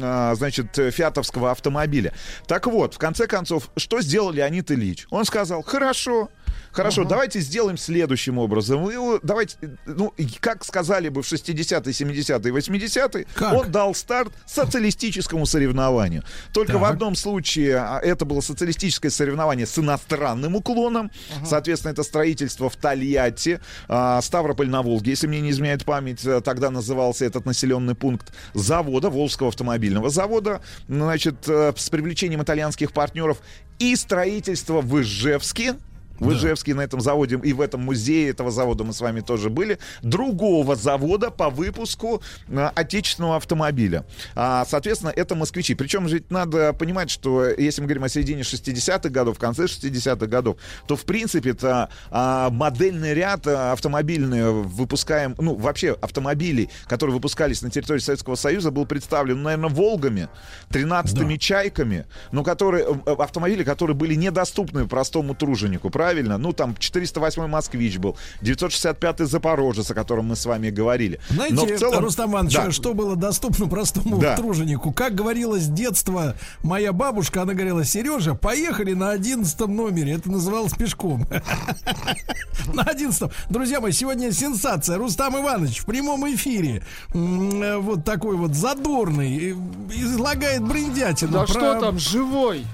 а, 0.00 0.34
значит, 0.34 0.76
фиатовского 0.76 1.50
автомобиля. 1.50 2.12
Так 2.46 2.66
вот, 2.66 2.94
в 2.94 2.98
конце 2.98 3.26
концов, 3.26 3.70
что 3.76 4.00
сделал 4.00 4.30
Леонид 4.30 4.70
Ильич? 4.70 5.06
Он 5.10 5.24
сказал, 5.24 5.62
хорошо, 5.62 6.28
Хорошо, 6.72 7.04
давайте 7.04 7.40
сделаем 7.40 7.76
следующим 7.76 8.38
образом. 8.38 8.84
Вы 8.84 9.18
давайте, 9.22 9.56
ну, 9.86 10.12
как 10.40 10.64
сказали 10.64 11.08
бы 11.08 11.22
в 11.22 11.32
60-е, 11.32 11.80
70-е, 11.80 12.52
80-е, 12.52 13.26
он 13.56 13.70
дал 13.70 13.94
старт 13.94 14.32
социалистическому 14.46 15.46
соревнованию. 15.46 16.22
Только 16.52 16.78
в 16.78 16.84
одном 16.84 17.14
случае 17.14 17.76
а, 17.76 18.00
это 18.00 18.24
было 18.24 18.40
социалистическое 18.40 19.10
соревнование 19.10 19.66
с 19.66 19.78
иностранным 19.78 20.56
уклоном. 20.56 21.10
Соответственно, 21.44 21.92
это 21.92 22.02
строительство 22.02 22.68
в 22.68 22.76
Тольятти, 22.76 23.60
а, 23.88 24.20
Ставрополь 24.20 24.68
на 24.68 24.82
Волге, 24.82 25.12
если 25.12 25.26
мне 25.26 25.40
не 25.40 25.50
изменяет 25.50 25.84
память, 25.84 26.24
э, 26.24 26.40
тогда 26.40 26.70
назывался 26.70 27.24
этот 27.24 27.46
населенный 27.46 27.94
пункт 27.94 28.32
завода, 28.54 29.10
Волжского 29.10 29.48
автомобильного 29.48 30.10
завода, 30.10 30.60
значит, 30.88 31.48
э, 31.48 31.72
с 31.76 31.90
привлечением 31.90 32.42
итальянских 32.42 32.92
партнеров 32.92 33.38
и 33.78 33.94
строительство 33.96 34.80
в 34.80 35.00
Ижевске, 35.00 35.76
в 36.18 36.32
Ижевске 36.32 36.74
на 36.74 36.82
этом 36.82 37.00
заводе 37.00 37.38
и 37.42 37.52
в 37.52 37.60
этом 37.60 37.82
музее 37.82 38.30
этого 38.30 38.50
завода 38.50 38.84
мы 38.84 38.92
с 38.92 39.00
вами 39.00 39.20
тоже 39.20 39.50
были. 39.50 39.78
Другого 40.02 40.76
завода 40.76 41.30
по 41.30 41.50
выпуску 41.50 42.22
а, 42.50 42.72
отечественного 42.74 43.36
автомобиля. 43.36 44.04
А, 44.34 44.64
соответственно, 44.66 45.12
это 45.14 45.34
москвичи. 45.34 45.74
Причем 45.74 46.08
же 46.08 46.22
надо 46.30 46.72
понимать, 46.72 47.10
что 47.10 47.46
если 47.46 47.80
мы 47.80 47.86
говорим 47.86 48.04
о 48.04 48.08
середине 48.08 48.42
60-х 48.42 49.08
годов, 49.08 49.36
в 49.36 49.40
конце 49.40 49.64
60-х 49.64 50.26
годов, 50.26 50.56
то 50.86 50.96
в 50.96 51.04
принципе 51.04 51.50
это 51.50 51.88
а, 52.10 52.50
модельный 52.50 53.14
ряд 53.14 53.46
а, 53.46 53.72
автомобильный 53.72 54.50
выпускаем, 54.50 55.34
ну 55.38 55.54
вообще 55.54 55.96
автомобилей, 56.00 56.70
которые 56.86 57.14
выпускались 57.14 57.62
на 57.62 57.70
территории 57.70 58.00
Советского 58.00 58.34
Союза, 58.34 58.70
был 58.70 58.86
представлен, 58.86 59.42
наверное, 59.42 59.68
Волгами, 59.68 60.28
13-ми 60.70 61.38
чайками, 61.38 62.06
но 62.32 62.42
которые 62.42 62.86
э, 63.06 63.12
автомобили, 63.12 63.64
которые 63.64 63.94
были 63.94 64.14
недоступны 64.14 64.86
простому 64.86 65.34
труженику, 65.34 65.90
правильно? 65.90 66.07
Ну, 66.14 66.52
там 66.52 66.74
408 66.76 67.46
«Москвич» 67.46 67.98
был, 67.98 68.16
965-й 68.42 69.26
«Запорожец», 69.26 69.90
о 69.90 69.94
котором 69.94 70.26
мы 70.26 70.36
с 70.36 70.46
вами 70.46 70.70
говорили. 70.70 71.20
Знаете, 71.28 71.54
Но 71.54 71.66
в 71.66 71.78
целом- 71.78 72.04
Рустам 72.04 72.32
Иванович, 72.32 72.54
Да. 72.54 72.70
что 72.72 72.94
было 72.94 73.14
доступно 73.16 73.66
простому 73.68 74.18
Да. 74.18 74.36
труженику? 74.36 74.92
Как 74.92 75.14
говорила 75.14 75.58
с 75.58 75.66
детства 75.68 76.34
моя 76.62 76.92
бабушка, 76.92 77.42
она 77.42 77.52
говорила, 77.54 77.84
Сережа, 77.84 78.34
поехали 78.34 78.94
на 78.94 79.10
одиннадцатом 79.10 79.76
номере. 79.76 80.12
Это 80.14 80.30
называлось 80.30 80.72
пешком. 80.74 81.26
На 82.74 82.82
одиннадцатом. 82.82 83.30
Друзья 83.48 83.80
мои, 83.80 83.92
сегодня 83.92 84.30
сенсация. 84.32 84.98
Рустам 84.98 85.38
Иванович 85.40 85.78
в 85.80 85.86
прямом 85.86 86.26
эфире. 86.34 86.82
Вот 87.12 88.04
такой 88.04 88.36
вот 88.36 88.54
задорный. 88.54 89.52
Излагает 89.94 90.62
бриндятину. 90.62 91.32
Да 91.32 91.38
про- 91.44 91.46
что 91.48 91.80
там, 91.80 91.98
живой? 91.98 92.66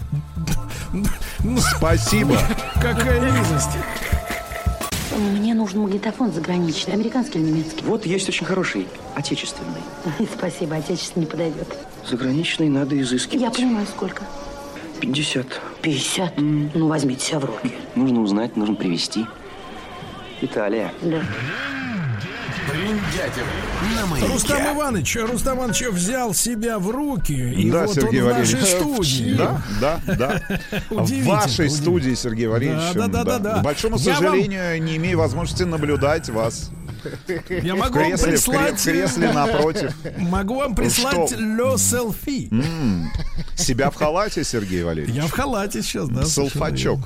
Спасибо. 1.77 2.39
Какая 2.75 3.24
низость. 3.31 3.71
Мне 5.17 5.55
нужен 5.55 5.81
магнитофон 5.81 6.33
заграничный, 6.33 6.95
американский 6.95 7.39
или 7.39 7.51
немецкий? 7.51 7.85
Вот 7.85 8.05
есть 8.05 8.29
очень 8.29 8.47
хороший, 8.47 8.89
отечественный. 9.15 9.81
Спасибо, 10.37 10.77
отечественный 10.77 11.27
не 11.27 11.31
подойдет. 11.31 11.69
Заграничный 12.09 12.69
надо 12.69 13.01
изыскивать. 13.01 13.43
Я 13.43 13.51
понимаю, 13.51 13.87
сколько. 13.87 14.25
50. 15.01 15.47
50? 15.83 16.33
Ну, 16.39 16.89
возьмите 16.89 17.25
себя 17.25 17.39
в 17.41 17.45
руки. 17.45 17.73
Нужно 17.95 18.23
узнать, 18.23 18.57
нужно 18.57 18.75
привезти. 18.75 19.27
Италия. 20.41 20.93
Да. 21.03 21.23
Рустам 24.29 24.77
Иванович, 24.77 25.17
Рустам 25.17 25.59
Иванович 25.59 25.83
взял 25.89 26.35
себя 26.35 26.79
в 26.79 26.91
руки, 26.91 27.33
и 27.33 27.71
да, 27.71 27.87
вот 27.87 27.95
Сергей 27.95 28.23
он 28.23 28.29
в 28.29 28.33
Валерьевич. 28.33 28.61
нашей 28.61 28.67
студии. 28.67 29.35
Да, 29.35 29.61
да, 29.81 30.01
да. 30.07 30.43
В 30.91 31.25
вашей 31.25 31.71
студии, 31.71 32.15
Сергей 32.15 32.47
Валерьевич. 32.47 32.95
Да, 32.95 33.07
да, 33.07 33.39
да. 33.39 33.59
К 33.61 33.63
большому 33.63 33.99
сожалению, 33.99 34.83
не 34.83 34.97
имею 34.97 35.19
возможности 35.19 35.63
наблюдать 35.63 36.29
вас. 36.29 36.71
Я 37.49 37.77
могу 37.77 37.99
вам 37.99 38.19
прислать... 38.19 38.81
в 38.81 38.85
кресле 38.85 39.33
напротив. 39.33 39.95
Могу 40.19 40.57
вам 40.57 40.75
прислать 40.75 41.33
ле 41.33 41.79
селфи. 41.79 42.51
Себя 43.57 43.91
в 43.91 43.95
халате, 43.95 44.45
Сергей 44.45 44.83
Валерьевич? 44.83 45.15
Я 45.15 45.27
в 45.27 45.31
халате 45.31 45.83
сейчас, 45.83 46.09
да. 46.09 46.25
Салфачок. 46.25 47.01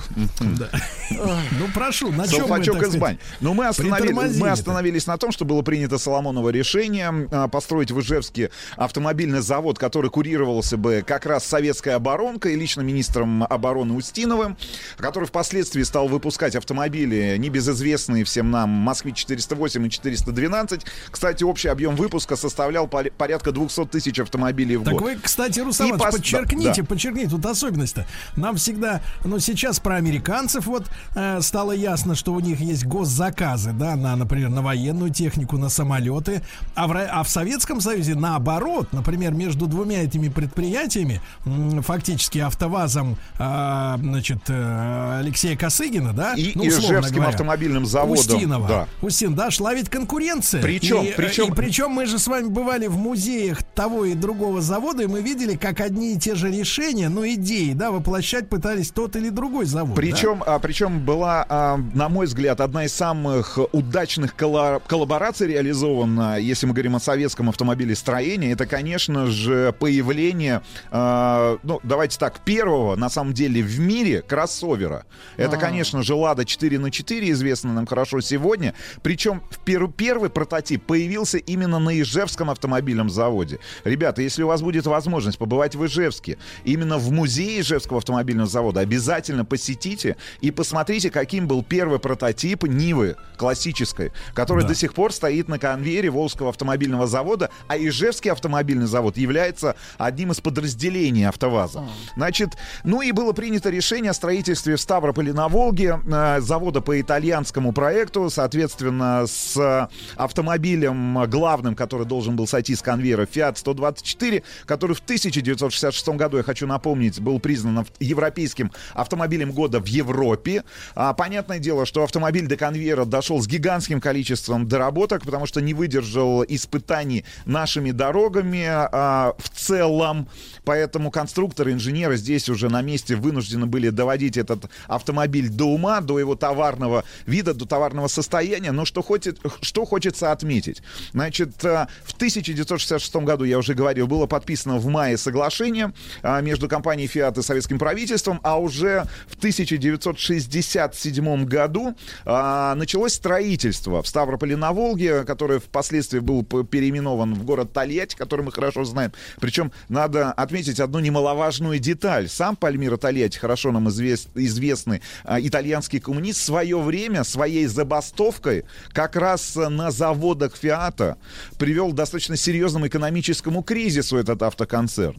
Ну, 1.10 1.68
прошу, 1.74 2.10
на 2.12 2.26
чем 2.26 2.40
Салфачок 2.40 2.82
из 2.82 2.96
бань. 2.96 3.18
Но 3.40 3.54
мы, 3.54 3.66
остановились 3.66 5.06
на 5.06 5.16
том, 5.16 5.32
что 5.32 5.44
было 5.44 5.62
принято 5.62 5.98
Соломоново 5.98 6.50
решение 6.50 7.28
а, 7.30 7.48
построить 7.48 7.90
в 7.90 8.00
Ижевске 8.00 8.50
автомобильный 8.76 9.40
завод, 9.40 9.78
который 9.78 10.10
курировался 10.10 10.76
бы 10.76 11.02
как 11.06 11.26
раз 11.26 11.44
советской 11.44 11.94
оборонкой, 11.94 12.54
лично 12.56 12.82
министром 12.82 13.44
обороны 13.44 13.94
Устиновым, 13.94 14.56
который 14.96 15.24
впоследствии 15.24 15.82
стал 15.82 16.08
выпускать 16.08 16.56
автомобили, 16.56 17.36
небезызвестные 17.38 18.24
всем 18.24 18.50
нам, 18.50 18.70
Москве-408 18.70 19.87
и 19.88 19.90
412. 19.90 20.84
Кстати, 21.10 21.44
общий 21.44 21.68
объем 21.68 21.96
выпуска 21.96 22.36
составлял 22.36 22.86
порядка 22.88 23.52
200 23.52 23.86
тысяч 23.86 24.18
автомобилей 24.20 24.76
в 24.76 24.84
Так 24.84 24.94
год. 24.94 25.02
вы, 25.02 25.16
кстати, 25.16 25.60
Русамович, 25.60 26.00
пос- 26.00 26.12
подчеркните, 26.12 26.82
да, 26.82 26.86
подчеркните, 26.86 27.30
тут 27.30 27.44
особенность-то. 27.46 28.06
Нам 28.36 28.56
всегда, 28.56 29.00
ну, 29.24 29.38
сейчас 29.38 29.80
про 29.80 29.96
американцев 29.96 30.66
вот 30.66 30.88
э, 31.14 31.40
стало 31.40 31.72
ясно, 31.72 32.14
что 32.14 32.32
у 32.32 32.40
них 32.40 32.60
есть 32.60 32.84
госзаказы, 32.84 33.72
да, 33.72 33.96
на, 33.96 34.16
например, 34.16 34.48
на 34.50 34.62
военную 34.62 35.10
технику, 35.10 35.56
на 35.58 35.68
самолеты, 35.68 36.42
а 36.74 36.86
в, 36.86 36.92
а 36.96 37.22
в 37.22 37.28
Советском 37.28 37.80
Союзе 37.80 38.14
наоборот, 38.14 38.92
например, 38.92 39.32
между 39.32 39.66
двумя 39.66 40.02
этими 40.04 40.28
предприятиями, 40.28 41.20
м, 41.44 41.82
фактически 41.82 42.38
АвтоВАЗом, 42.38 43.16
э, 43.38 43.94
значит, 44.00 44.38
э, 44.48 45.18
Алексея 45.20 45.56
Косыгина, 45.56 46.12
да, 46.12 46.34
И 46.34 46.52
ну, 46.54 46.66
Ижевским 46.66 47.14
говоря, 47.16 47.28
автомобильным 47.30 47.86
заводом. 47.86 48.14
Устинова. 48.18 48.68
Да. 48.68 48.86
Устин, 49.02 49.34
да, 49.34 49.50
шла 49.50 49.74
ведь 49.78 49.88
конкуренция. 49.88 50.60
Причем- 50.62 51.02
и, 51.04 51.08
э, 51.08 51.12
причем- 51.16 51.52
и 51.52 51.54
причем 51.54 51.90
мы 51.90 52.06
же 52.06 52.18
с 52.18 52.26
вами 52.26 52.48
бывали 52.48 52.86
в 52.86 52.96
музеях 52.96 53.62
того 53.62 54.04
и 54.04 54.14
другого 54.14 54.60
завода, 54.60 55.04
и 55.04 55.06
мы 55.06 55.22
видели, 55.22 55.56
как 55.56 55.80
одни 55.80 56.14
и 56.14 56.18
те 56.18 56.34
же 56.34 56.50
решения, 56.50 57.08
ну, 57.08 57.26
идеи, 57.26 57.72
да, 57.72 57.90
воплощать 57.90 58.48
пытались 58.48 58.90
тот 58.90 59.16
или 59.16 59.28
другой 59.30 59.64
завод. 59.66 59.90
да? 59.90 60.02
Причем, 60.02 60.42
а, 60.46 60.58
причем 60.58 61.04
была, 61.04 61.44
а, 61.48 61.78
на 61.94 62.08
мой 62.08 62.26
взгляд, 62.26 62.60
одна 62.60 62.84
из 62.84 62.92
самых 62.92 63.58
удачных 63.72 64.34
колла- 64.36 64.80
коллабораций 64.86 65.46
реализована, 65.46 66.38
если 66.38 66.66
мы 66.66 66.72
говорим 66.72 66.96
о 66.96 67.00
советском 67.00 67.48
автомобилестроении, 67.48 68.52
это, 68.52 68.66
конечно 68.66 69.26
же, 69.26 69.72
появление, 69.78 70.62
а, 70.90 71.58
ну, 71.62 71.80
давайте 71.82 72.18
так, 72.18 72.40
первого, 72.40 72.96
на 72.96 73.08
самом 73.08 73.32
деле, 73.32 73.62
в 73.62 73.78
мире 73.78 74.22
кроссовера. 74.22 75.04
Это, 75.36 75.56
А. 75.56 75.60
конечно 75.60 76.02
же, 76.02 76.14
Лада 76.14 76.44
4 76.44 76.78
на 76.78 76.90
4 76.90 77.30
известно 77.30 77.72
нам 77.72 77.86
хорошо 77.86 78.20
сегодня. 78.20 78.74
Причем 79.02 79.42
в 79.50 79.58
первый 79.76 80.30
прототип 80.30 80.82
появился 80.84 81.38
именно 81.38 81.78
на 81.78 82.00
Ижевском 82.00 82.50
автомобильном 82.50 83.10
заводе. 83.10 83.58
Ребята, 83.84 84.22
если 84.22 84.42
у 84.42 84.46
вас 84.48 84.62
будет 84.62 84.86
возможность 84.86 85.38
побывать 85.38 85.74
в 85.74 85.84
Ижевске, 85.84 86.38
именно 86.64 86.98
в 86.98 87.10
музее 87.10 87.60
Ижевского 87.60 87.98
автомобильного 87.98 88.48
завода, 88.48 88.80
обязательно 88.80 89.44
посетите 89.44 90.16
и 90.40 90.50
посмотрите, 90.50 91.10
каким 91.10 91.46
был 91.46 91.62
первый 91.62 91.98
прототип 91.98 92.64
Нивы 92.64 93.16
классической, 93.36 94.12
который 94.34 94.62
Да. 94.62 94.68
до 94.68 94.74
сих 94.74 94.94
пор 94.94 95.12
стоит 95.12 95.48
на 95.48 95.58
конвейере 95.58 96.10
Волжского 96.10 96.50
автомобильного 96.50 97.06
завода, 97.06 97.50
а 97.66 97.76
Ижевский 97.76 98.30
автомобильный 98.30 98.86
завод 98.86 99.16
является 99.16 99.76
одним 99.98 100.32
из 100.32 100.40
подразделений 100.40 101.26
АвтоВАЗа. 101.28 101.84
Значит, 102.16 102.50
ну 102.84 103.02
и 103.02 103.12
было 103.12 103.32
принято 103.32 103.70
решение 103.70 104.10
о 104.10 104.14
строительстве 104.14 104.76
в 104.76 104.80
Ставрополе 104.80 105.32
на 105.32 105.48
Волге 105.48 106.00
э, 106.06 106.40
завода 106.40 106.80
по 106.80 107.00
итальянскому 107.00 107.72
проекту, 107.72 108.30
соответственно, 108.30 109.26
с 109.26 109.57
э, 109.58 109.88
автомобилем 110.16 111.18
э, 111.18 111.26
главным, 111.26 111.74
который 111.74 112.06
должен 112.06 112.36
был 112.36 112.46
сойти 112.46 112.74
с 112.74 112.82
конвейера 112.82 113.24
Fiat 113.24 113.56
124, 113.56 114.42
который 114.66 114.94
в 114.94 115.00
1966 115.00 116.08
году, 116.10 116.38
я 116.38 116.42
хочу 116.42 116.66
напомнить, 116.66 117.20
был 117.20 117.38
признан 117.40 117.86
европейским 118.00 118.72
автомобилем 118.94 119.52
года 119.52 119.80
в 119.80 119.86
Европе. 119.86 120.64
А, 120.94 121.12
понятное 121.14 121.58
дело, 121.58 121.86
что 121.86 122.02
автомобиль 122.02 122.46
до 122.46 122.56
конвейера 122.56 123.04
дошел 123.04 123.40
с 123.40 123.46
гигантским 123.46 124.00
количеством 124.00 124.68
доработок, 124.68 125.24
потому 125.24 125.46
что 125.46 125.60
не 125.60 125.74
выдержал 125.74 126.44
испытаний 126.44 127.24
нашими 127.44 127.90
дорогами 127.90 128.64
а, 128.68 129.34
в 129.38 129.48
целом. 129.50 130.28
Поэтому 130.64 131.10
конструкторы, 131.10 131.72
инженеры 131.72 132.16
здесь 132.16 132.48
уже 132.48 132.68
на 132.68 132.82
месте 132.82 133.16
вынуждены 133.16 133.66
были 133.66 133.90
доводить 133.90 134.36
этот 134.36 134.70
автомобиль 134.86 135.48
до 135.48 135.66
ума, 135.66 136.00
до 136.00 136.18
его 136.18 136.34
товарного 136.34 137.04
вида, 137.26 137.54
до 137.54 137.66
товарного 137.66 138.08
состояния. 138.08 138.72
Но 138.72 138.84
что, 138.84 139.02
хочет, 139.02 139.38
что 139.62 139.84
хочется 139.84 140.32
отметить? 140.32 140.82
Значит, 141.12 141.64
а, 141.64 141.88
в 142.04 142.14
1966 142.14 143.16
году, 143.16 143.44
я 143.44 143.58
уже 143.58 143.74
говорил, 143.74 144.06
было 144.06 144.26
подписано 144.26 144.78
в 144.78 144.86
мае 144.86 145.16
соглашение 145.16 145.92
а, 146.22 146.40
между 146.40 146.68
компанией 146.68 147.08
Fiat 147.08 147.38
и 147.38 147.42
советским 147.42 147.78
правительством, 147.78 148.40
а 148.42 148.58
уже 148.58 149.04
в 149.26 149.36
1967 149.36 151.44
году 151.44 151.94
а, 152.24 152.74
началось 152.74 153.14
строительство 153.14 154.02
в 154.02 154.08
Ставрополе 154.08 154.56
на 154.56 154.72
Волге, 154.72 155.24
которое 155.24 155.60
впоследствии 155.60 156.18
был 156.18 156.44
переименован 156.44 157.34
в 157.34 157.44
город 157.44 157.72
Тольятти, 157.72 158.16
который 158.16 158.44
мы 158.44 158.52
хорошо 158.52 158.84
знаем. 158.84 159.12
Причем 159.40 159.72
надо 159.88 160.32
отметить 160.32 160.80
одну 160.80 160.98
немаловажную 160.98 161.78
деталь. 161.78 162.28
Сам 162.28 162.56
Пальмира 162.56 162.96
Тольятти, 162.96 163.38
хорошо 163.38 163.70
нам 163.72 163.88
извест- 163.88 164.28
известный 164.34 165.02
итальянский 165.24 166.00
коммунист, 166.00 166.40
в 166.40 166.44
свое 166.44 166.80
время 166.80 167.24
своей 167.24 167.66
забастовкой 167.66 168.64
как 168.92 169.16
раз 169.16 169.27
а, 169.56 169.68
на 169.68 169.90
заводах 169.90 170.56
Фиата 170.56 171.16
привел 171.58 171.90
к 171.90 171.94
достаточно 171.94 172.36
серьезному 172.36 172.86
экономическому 172.86 173.62
кризису 173.62 174.16
этот 174.16 174.42
автоконцерн. 174.42 175.16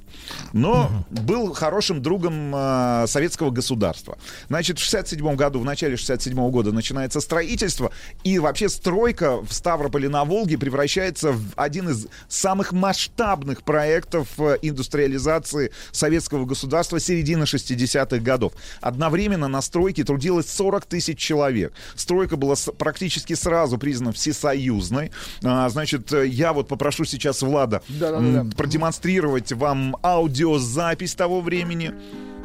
Но 0.53 1.05
был 1.09 1.53
хорошим 1.53 2.01
другом 2.01 2.51
а, 2.55 3.05
советского 3.07 3.51
государства. 3.51 4.17
Значит, 4.47 4.79
в 4.79 4.83
67 4.83 5.35
году, 5.35 5.59
в 5.59 5.65
начале 5.65 5.97
67 5.97 6.35
года 6.49 6.71
начинается 6.71 7.21
строительство, 7.21 7.91
и 8.23 8.39
вообще 8.39 8.69
стройка 8.69 9.37
в 9.37 9.51
Ставрополе 9.53 10.09
на 10.09 10.25
Волге 10.25 10.57
превращается 10.57 11.31
в 11.31 11.43
один 11.55 11.89
из 11.89 12.07
самых 12.27 12.71
масштабных 12.71 13.63
проектов 13.63 14.27
э, 14.39 14.57
индустриализации 14.61 15.71
советского 15.91 16.45
государства 16.45 16.99
середины 16.99 17.43
60-х 17.43 18.17
годов. 18.19 18.53
Одновременно 18.81 19.47
на 19.47 19.61
стройке 19.61 20.03
трудилось 20.03 20.49
40 20.51 20.85
тысяч 20.85 21.19
человек. 21.19 21.73
Стройка 21.95 22.37
была 22.37 22.55
практически 22.77 23.33
сразу 23.33 23.77
признана 23.77 23.98
всесоюзной. 24.13 25.11
А, 25.43 25.69
значит, 25.69 26.11
я 26.11 26.53
вот 26.53 26.67
попрошу 26.67 27.05
сейчас 27.05 27.41
Влада 27.41 27.81
Да-да-да. 27.87 28.39
м, 28.41 28.51
продемонстрировать 28.51 29.51
вам 29.53 29.95
аудиозапись 30.03 31.15
того 31.15 31.41
времени. 31.41 31.93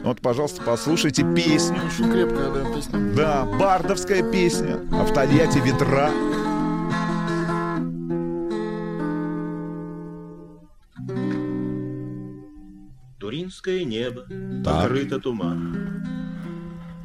Вот, 0.02 0.20
пожалуйста, 0.20 0.60
послушайте 0.62 1.22
песню. 1.34 1.80
Очень 1.86 2.10
крепкая, 2.12 2.50
да, 2.52 2.74
песня. 2.74 2.98
Да, 3.16 3.44
бардовская 3.58 4.22
песня. 4.30 4.80
А 4.92 5.04
в 5.04 5.12
Тольятти 5.14 5.58
ветра. 5.58 6.10
Туринское 13.18 13.84
небо 13.84 14.26
Так. 14.64 14.82
покрыто 14.82 15.18
туманом, 15.18 15.76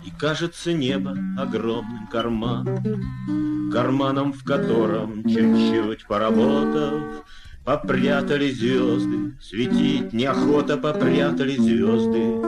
И 0.10 0.12
кажется 0.20 0.74
небо 0.74 1.16
огромным 1.38 2.08
карманом, 2.08 3.72
Карманом, 3.72 4.34
в 4.34 4.44
котором, 4.44 5.24
чуть-чуть 5.24 6.08
поработав, 6.08 7.24
Попрятали 7.64 8.50
звезды, 8.50 9.38
светить 9.40 10.12
неохота 10.12 10.78
Попрятали 10.78 11.56
звезды, 11.58 12.42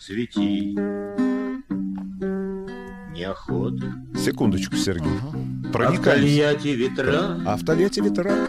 светить 0.00 0.76
неохота. 3.14 3.94
Секундочку, 4.18 4.74
Сергей. 4.74 5.12
А 5.74 5.92
в. 5.92 6.02
Тольятти 6.02 6.68
ветра, 6.68 7.40
А 7.46 7.56
в 7.56 7.64
Тольятти 7.64 8.00
ветра. 8.00 8.48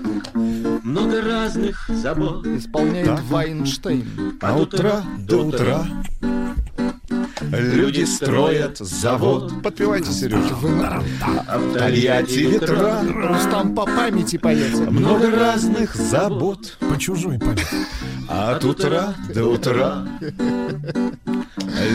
много 0.83 1.21
разных 1.21 1.87
забот. 1.89 2.47
Исполняет 2.47 3.05
Да. 3.05 3.19
Вайнштейн. 3.29 4.39
А 4.41 4.57
утра 4.57 5.03
до 5.19 5.45
утра 5.45 5.85
люди 7.41 8.03
строят 8.03 8.77
завод. 8.77 9.61
Подпевайте, 9.63 10.11
Сережа. 10.11 10.55
В 10.55 11.73
Тольятти 11.77 12.39
ветра. 12.39 13.03
Рустам 13.03 13.75
по 13.75 13.85
памяти 13.85 14.37
поется. 14.37 14.89
Много 14.89 15.31
разных 15.31 15.95
забот. 15.95 16.77
По 16.79 16.97
чужой 16.99 17.39
памяти. 17.39 17.65
От 18.27 18.63
утра 18.65 19.15
до 19.33 19.45
утра 19.45 20.05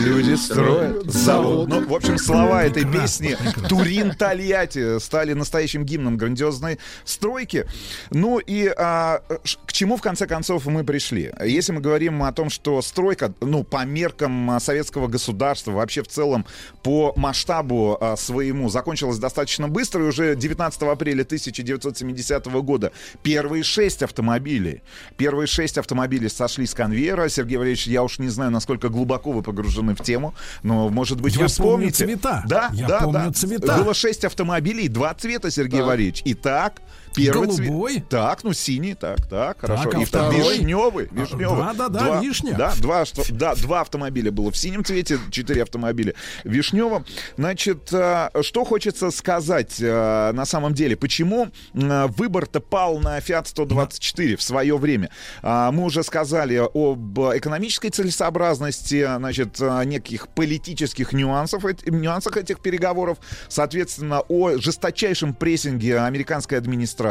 Люди 0.05 0.35
строят 0.35 1.11
завод. 1.11 1.67
Ну, 1.67 1.85
в 1.85 1.93
общем, 1.93 2.17
слова 2.17 2.63
этой 2.63 2.85
песни 2.85 3.37
Турин 3.67 4.11
Тольятти 4.11 4.99
стали 4.99 5.33
настоящим 5.33 5.85
гимном 5.85 6.17
грандиозной 6.17 6.79
стройки. 7.03 7.65
Ну 8.09 8.39
и 8.39 8.67
а, 8.67 9.21
к 9.65 9.73
чему 9.73 9.97
в 9.97 10.01
конце 10.01 10.27
концов 10.27 10.65
мы 10.65 10.83
пришли? 10.83 11.31
Если 11.43 11.71
мы 11.71 11.81
говорим 11.81 12.23
о 12.23 12.31
том, 12.31 12.49
что 12.49 12.81
стройка, 12.81 13.33
ну, 13.41 13.63
по 13.63 13.85
меркам 13.85 14.51
а, 14.51 14.59
советского 14.59 15.07
государства, 15.07 15.71
вообще 15.71 16.01
в 16.03 16.07
целом 16.07 16.45
по 16.81 17.13
масштабу 17.15 17.97
а, 17.99 18.15
своему 18.15 18.69
закончилась 18.69 19.17
достаточно 19.17 19.67
быстро, 19.67 20.03
и 20.03 20.07
уже 20.07 20.35
19 20.35 20.81
апреля 20.83 21.23
1970 21.23 22.45
года 22.45 22.91
первые 23.21 23.63
шесть 23.63 24.03
автомобилей, 24.03 24.81
первые 25.17 25.47
шесть 25.47 25.77
автомобилей 25.77 26.22
сошли 26.27 26.65
с 26.65 26.73
конвейера. 26.73 27.27
Сергей 27.29 27.57
Валерьевич, 27.57 27.87
я 27.87 28.03
уж 28.03 28.19
не 28.19 28.29
знаю, 28.29 28.51
насколько 28.51 28.89
глубоко 28.89 29.31
вы 29.31 29.41
погружены 29.41 29.95
в 29.95 30.01
тему, 30.01 30.33
но, 30.63 30.89
может 30.89 31.19
быть, 31.21 31.35
Я 31.35 31.41
вы 31.43 31.45
помню 31.57 31.89
вспомните. 31.91 32.05
цвета. 32.05 32.43
Да, 32.47 32.69
Я 32.73 32.87
да, 32.87 32.99
помню 33.01 33.25
да. 33.27 33.31
цвета. 33.31 33.77
Было 33.77 33.93
шесть 33.93 34.25
автомобилей, 34.25 34.87
два 34.87 35.13
цвета, 35.13 35.51
Сергей 35.51 35.79
Так. 35.79 35.87
Валерьевич. 35.87 36.21
Итак, 36.25 36.81
первый 37.13 37.47
Голубой. 37.47 37.93
цвет. 37.93 38.09
Так, 38.09 38.43
ну 38.43 38.53
синий, 38.53 38.93
так, 38.95 39.25
так, 39.27 39.59
хорошо. 39.61 39.89
а 39.93 40.01
И 40.01 40.05
второй 40.05 40.31
второй? 40.35 40.57
вишневый, 40.57 41.09
А, 41.11 41.15
вишневый. 41.15 41.57
да-да-да, 41.57 41.99
Два- 42.05 42.21
вишня. 42.21 42.55
Да, 42.57 42.73
два, 42.79 43.05
что- 43.05 43.23
да, 43.33 43.55
два 43.55 43.81
автомобиля 43.81 44.31
было 44.31 44.51
в 44.51 44.57
синем 44.57 44.83
цвете, 44.83 45.19
четыре 45.31 45.63
автомобиля 45.63 46.13
в 46.43 46.49
вишневом. 46.49 47.05
Значит, 47.37 47.89
э, 47.91 48.29
что 48.41 48.63
хочется 48.65 49.11
сказать 49.11 49.77
э, 49.79 50.31
на 50.33 50.45
самом 50.45 50.73
деле? 50.73 50.95
Почему 50.95 51.49
выбор-то 51.73 52.59
пал 52.59 52.99
на 52.99 53.17
Fiat 53.19 53.47
124 53.47 54.35
в 54.37 54.41
свое 54.41 54.77
время? 54.77 55.09
А, 55.41 55.71
Мы 55.71 55.83
уже 55.85 56.03
сказали 56.03 56.55
об 56.73 57.19
экономической 57.19 57.89
целесообразности, 57.89 59.05
значит, 59.17 59.57
э, 59.61 59.83
неких 59.85 60.27
политических 60.29 61.13
нюансов, 61.13 61.63
нюансах 61.85 62.37
этих 62.37 62.59
переговоров, 62.61 63.17
соответственно, 63.49 64.21
о 64.27 64.57
жесточайшем 64.57 65.33
прессинге 65.33 65.99
американской 65.99 66.57
администрации, 66.57 67.02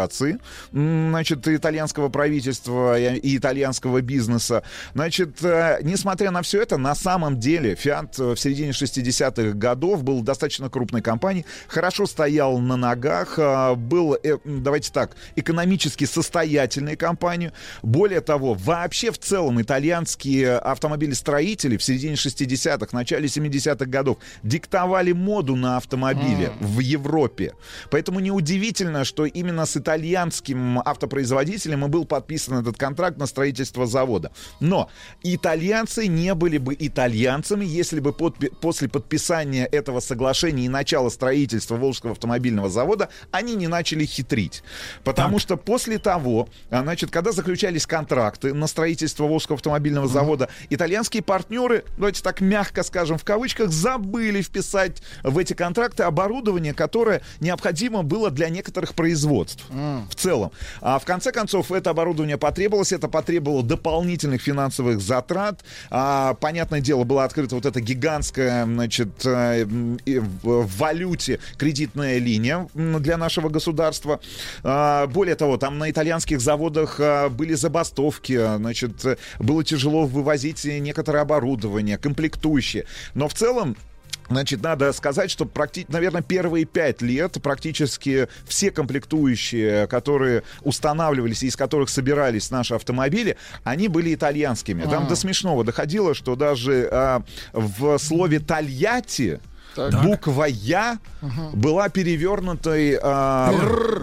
м, 0.73 1.11
значит, 1.11 1.47
итальянского 1.49 2.09
правительства 2.09 2.99
и 2.99 3.37
итальянского 3.37 4.01
бизнеса. 4.01 4.63
Значит, 4.95 5.43
э, 5.43 5.79
несмотря 5.83 6.31
на 6.31 6.43
все 6.43 6.63
это, 6.63 6.77
на 6.77 6.95
самом 6.95 7.39
деле 7.39 7.75
Fiat 7.75 8.35
в 8.35 8.39
середине 8.39 8.71
60-х 8.71 9.53
годов 9.53 10.03
был 10.03 10.23
достаточно 10.23 10.69
крупной 10.71 11.03
компанией, 11.03 11.47
хорошо 11.69 12.07
стоял 12.07 12.59
на 12.59 12.77
ногах, 12.77 13.39
э, 13.39 13.75
был, 13.75 14.15
э, 14.15 14.39
давайте 14.45 14.93
так, 14.93 15.17
экономически 15.37 16.05
состоятельной 16.05 16.97
компанией. 16.97 17.53
Более 17.83 18.21
того, 18.21 18.55
вообще 18.55 19.11
в 19.11 19.19
целом 19.19 19.61
итальянские 19.61 20.57
автомобилестроители 20.59 21.77
в 21.77 21.83
середине 21.83 22.15
60-х, 22.15 22.89
начале 22.93 23.27
70-х 23.27 23.87
годов 23.87 24.19
диктовали 24.43 25.13
моду 25.13 25.57
на 25.57 25.77
автомобили 25.77 26.47
М. 26.47 26.53
в 26.61 26.81
Европе. 26.81 27.55
Поэтому 27.91 28.21
неудивительно, 28.21 29.05
что 29.05 29.27
именно 29.27 29.67
с 29.67 29.77
итальянским 29.83 30.79
автопроизводителем 30.79 31.85
и 31.85 31.89
был 31.89 32.05
подписан 32.05 32.61
этот 32.61 32.79
контракт 32.79 33.19
на 33.19 33.27
строительство 33.27 33.87
завода. 33.87 34.33
Но 34.61 34.89
итальянцы 35.23 36.07
не 36.07 36.35
были 36.35 36.59
бы 36.59 36.77
итальянцами, 36.79 37.65
если 37.65 38.01
бы 38.01 38.11
подпи- 38.11 38.55
после 38.61 38.89
подписания 38.89 39.67
этого 39.67 40.01
соглашения 40.01 40.67
и 40.67 40.69
начала 40.69 41.11
строительства 41.11 41.77
Волжского 41.77 42.13
автомобильного 42.13 42.71
завода 42.71 43.09
они 43.31 43.55
не 43.55 43.69
начали 43.69 44.05
хитрить. 44.05 44.63
Потому 45.05 45.39
что 45.39 45.57
после 45.57 45.99
того, 45.99 46.49
а, 46.71 46.83
значит, 46.83 47.11
когда 47.11 47.33
заключались 47.33 47.87
контракты 47.87 48.55
на 48.55 48.67
строительство 48.67 49.25
Волжского 49.25 49.57
автомобильного 49.57 50.09
завода, 50.09 50.49
итальянские 50.71 51.23
партнеры, 51.23 51.85
давайте 51.97 52.23
так 52.23 52.41
мягко 52.41 52.83
скажем, 52.83 53.19
в 53.19 53.25
кавычках, 53.25 53.71
забыли 53.71 54.43
вписать 54.43 55.03
в 55.23 55.39
эти 55.39 55.55
контракты 55.55 56.03
оборудование, 56.05 56.75
которое 56.75 57.23
необходимо 57.41 58.03
было 58.03 58.31
для 58.31 58.49
некоторых 58.49 58.95
производств 58.95 59.65
в 59.73 60.15
целом. 60.15 60.53
А 60.81 60.99
в 60.99 61.05
конце 61.05 61.33
концов, 61.33 61.73
это 61.73 61.91
оборудование 61.91 62.37
потребовалось, 62.37 62.93
это 62.93 63.09
потребовало 63.09 63.63
дополнительных 63.63 64.43
финансовых 64.43 65.01
затрат. 65.01 65.65
А, 65.91 66.35
понятное 66.35 66.81
дело, 66.81 67.05
была 67.05 67.25
открыта 67.25 67.55
вот 67.55 67.67
эта 67.67 67.81
гигантская, 67.81 68.65
значит, 68.65 69.25
э, 69.25 69.65
в 69.65 70.67
валюте 70.79 71.39
кредитная 71.57 72.19
линия 72.19 72.69
для 72.75 73.17
нашего 73.17 73.49
государства. 73.49 74.21
А, 74.63 75.07
более 75.07 75.35
того, 75.35 75.57
там 75.57 75.79
на 75.79 75.91
итальянских 75.91 76.41
заводах 76.41 76.97
а, 77.01 77.29
были 77.29 77.55
забастовки, 77.55 78.35
а, 78.35 78.57
значит, 78.59 79.05
э, 79.05 79.17
было 79.39 79.65
тяжело 79.65 80.05
вывозить 80.05 80.65
некоторое 80.65 81.23
оборудование, 81.23 81.99
комплектующие. 81.99 82.85
Но 83.15 83.29
в 83.29 83.35
целом 83.35 83.77
Значит, 84.29 84.63
надо 84.63 84.93
сказать, 84.93 85.31
что, 85.31 85.45
практи- 85.45 85.85
наверное, 85.89 86.23
первые 86.23 86.65
пять 86.65 87.03
лет 87.03 87.37
практически 87.43 88.29
все 88.47 88.71
комплектующие, 88.71 89.87
которые 89.87 90.43
устанавливались 90.63 91.43
и 91.43 91.47
из 91.47 91.57
которых 91.57 91.89
собирались 91.91 92.51
наши 92.51 92.75
автомобили, 92.75 93.37
они 93.65 93.89
были 93.89 94.15
итальянскими. 94.15 94.83
Там 94.85 95.05
А. 95.05 95.09
до 95.09 95.17
смешного 95.17 95.65
доходило, 95.65 96.15
что 96.15 96.37
даже 96.37 96.89
а, 96.91 97.23
в 97.53 97.99
слове 97.99 98.39
«Тольятти» 98.41 99.41
Так. 99.75 100.03
буква 100.03 100.45
«Я» 100.45 100.99
Ага. 101.21 101.51
была 101.55 101.89
перевернутой... 101.89 102.99
а, 103.03 103.53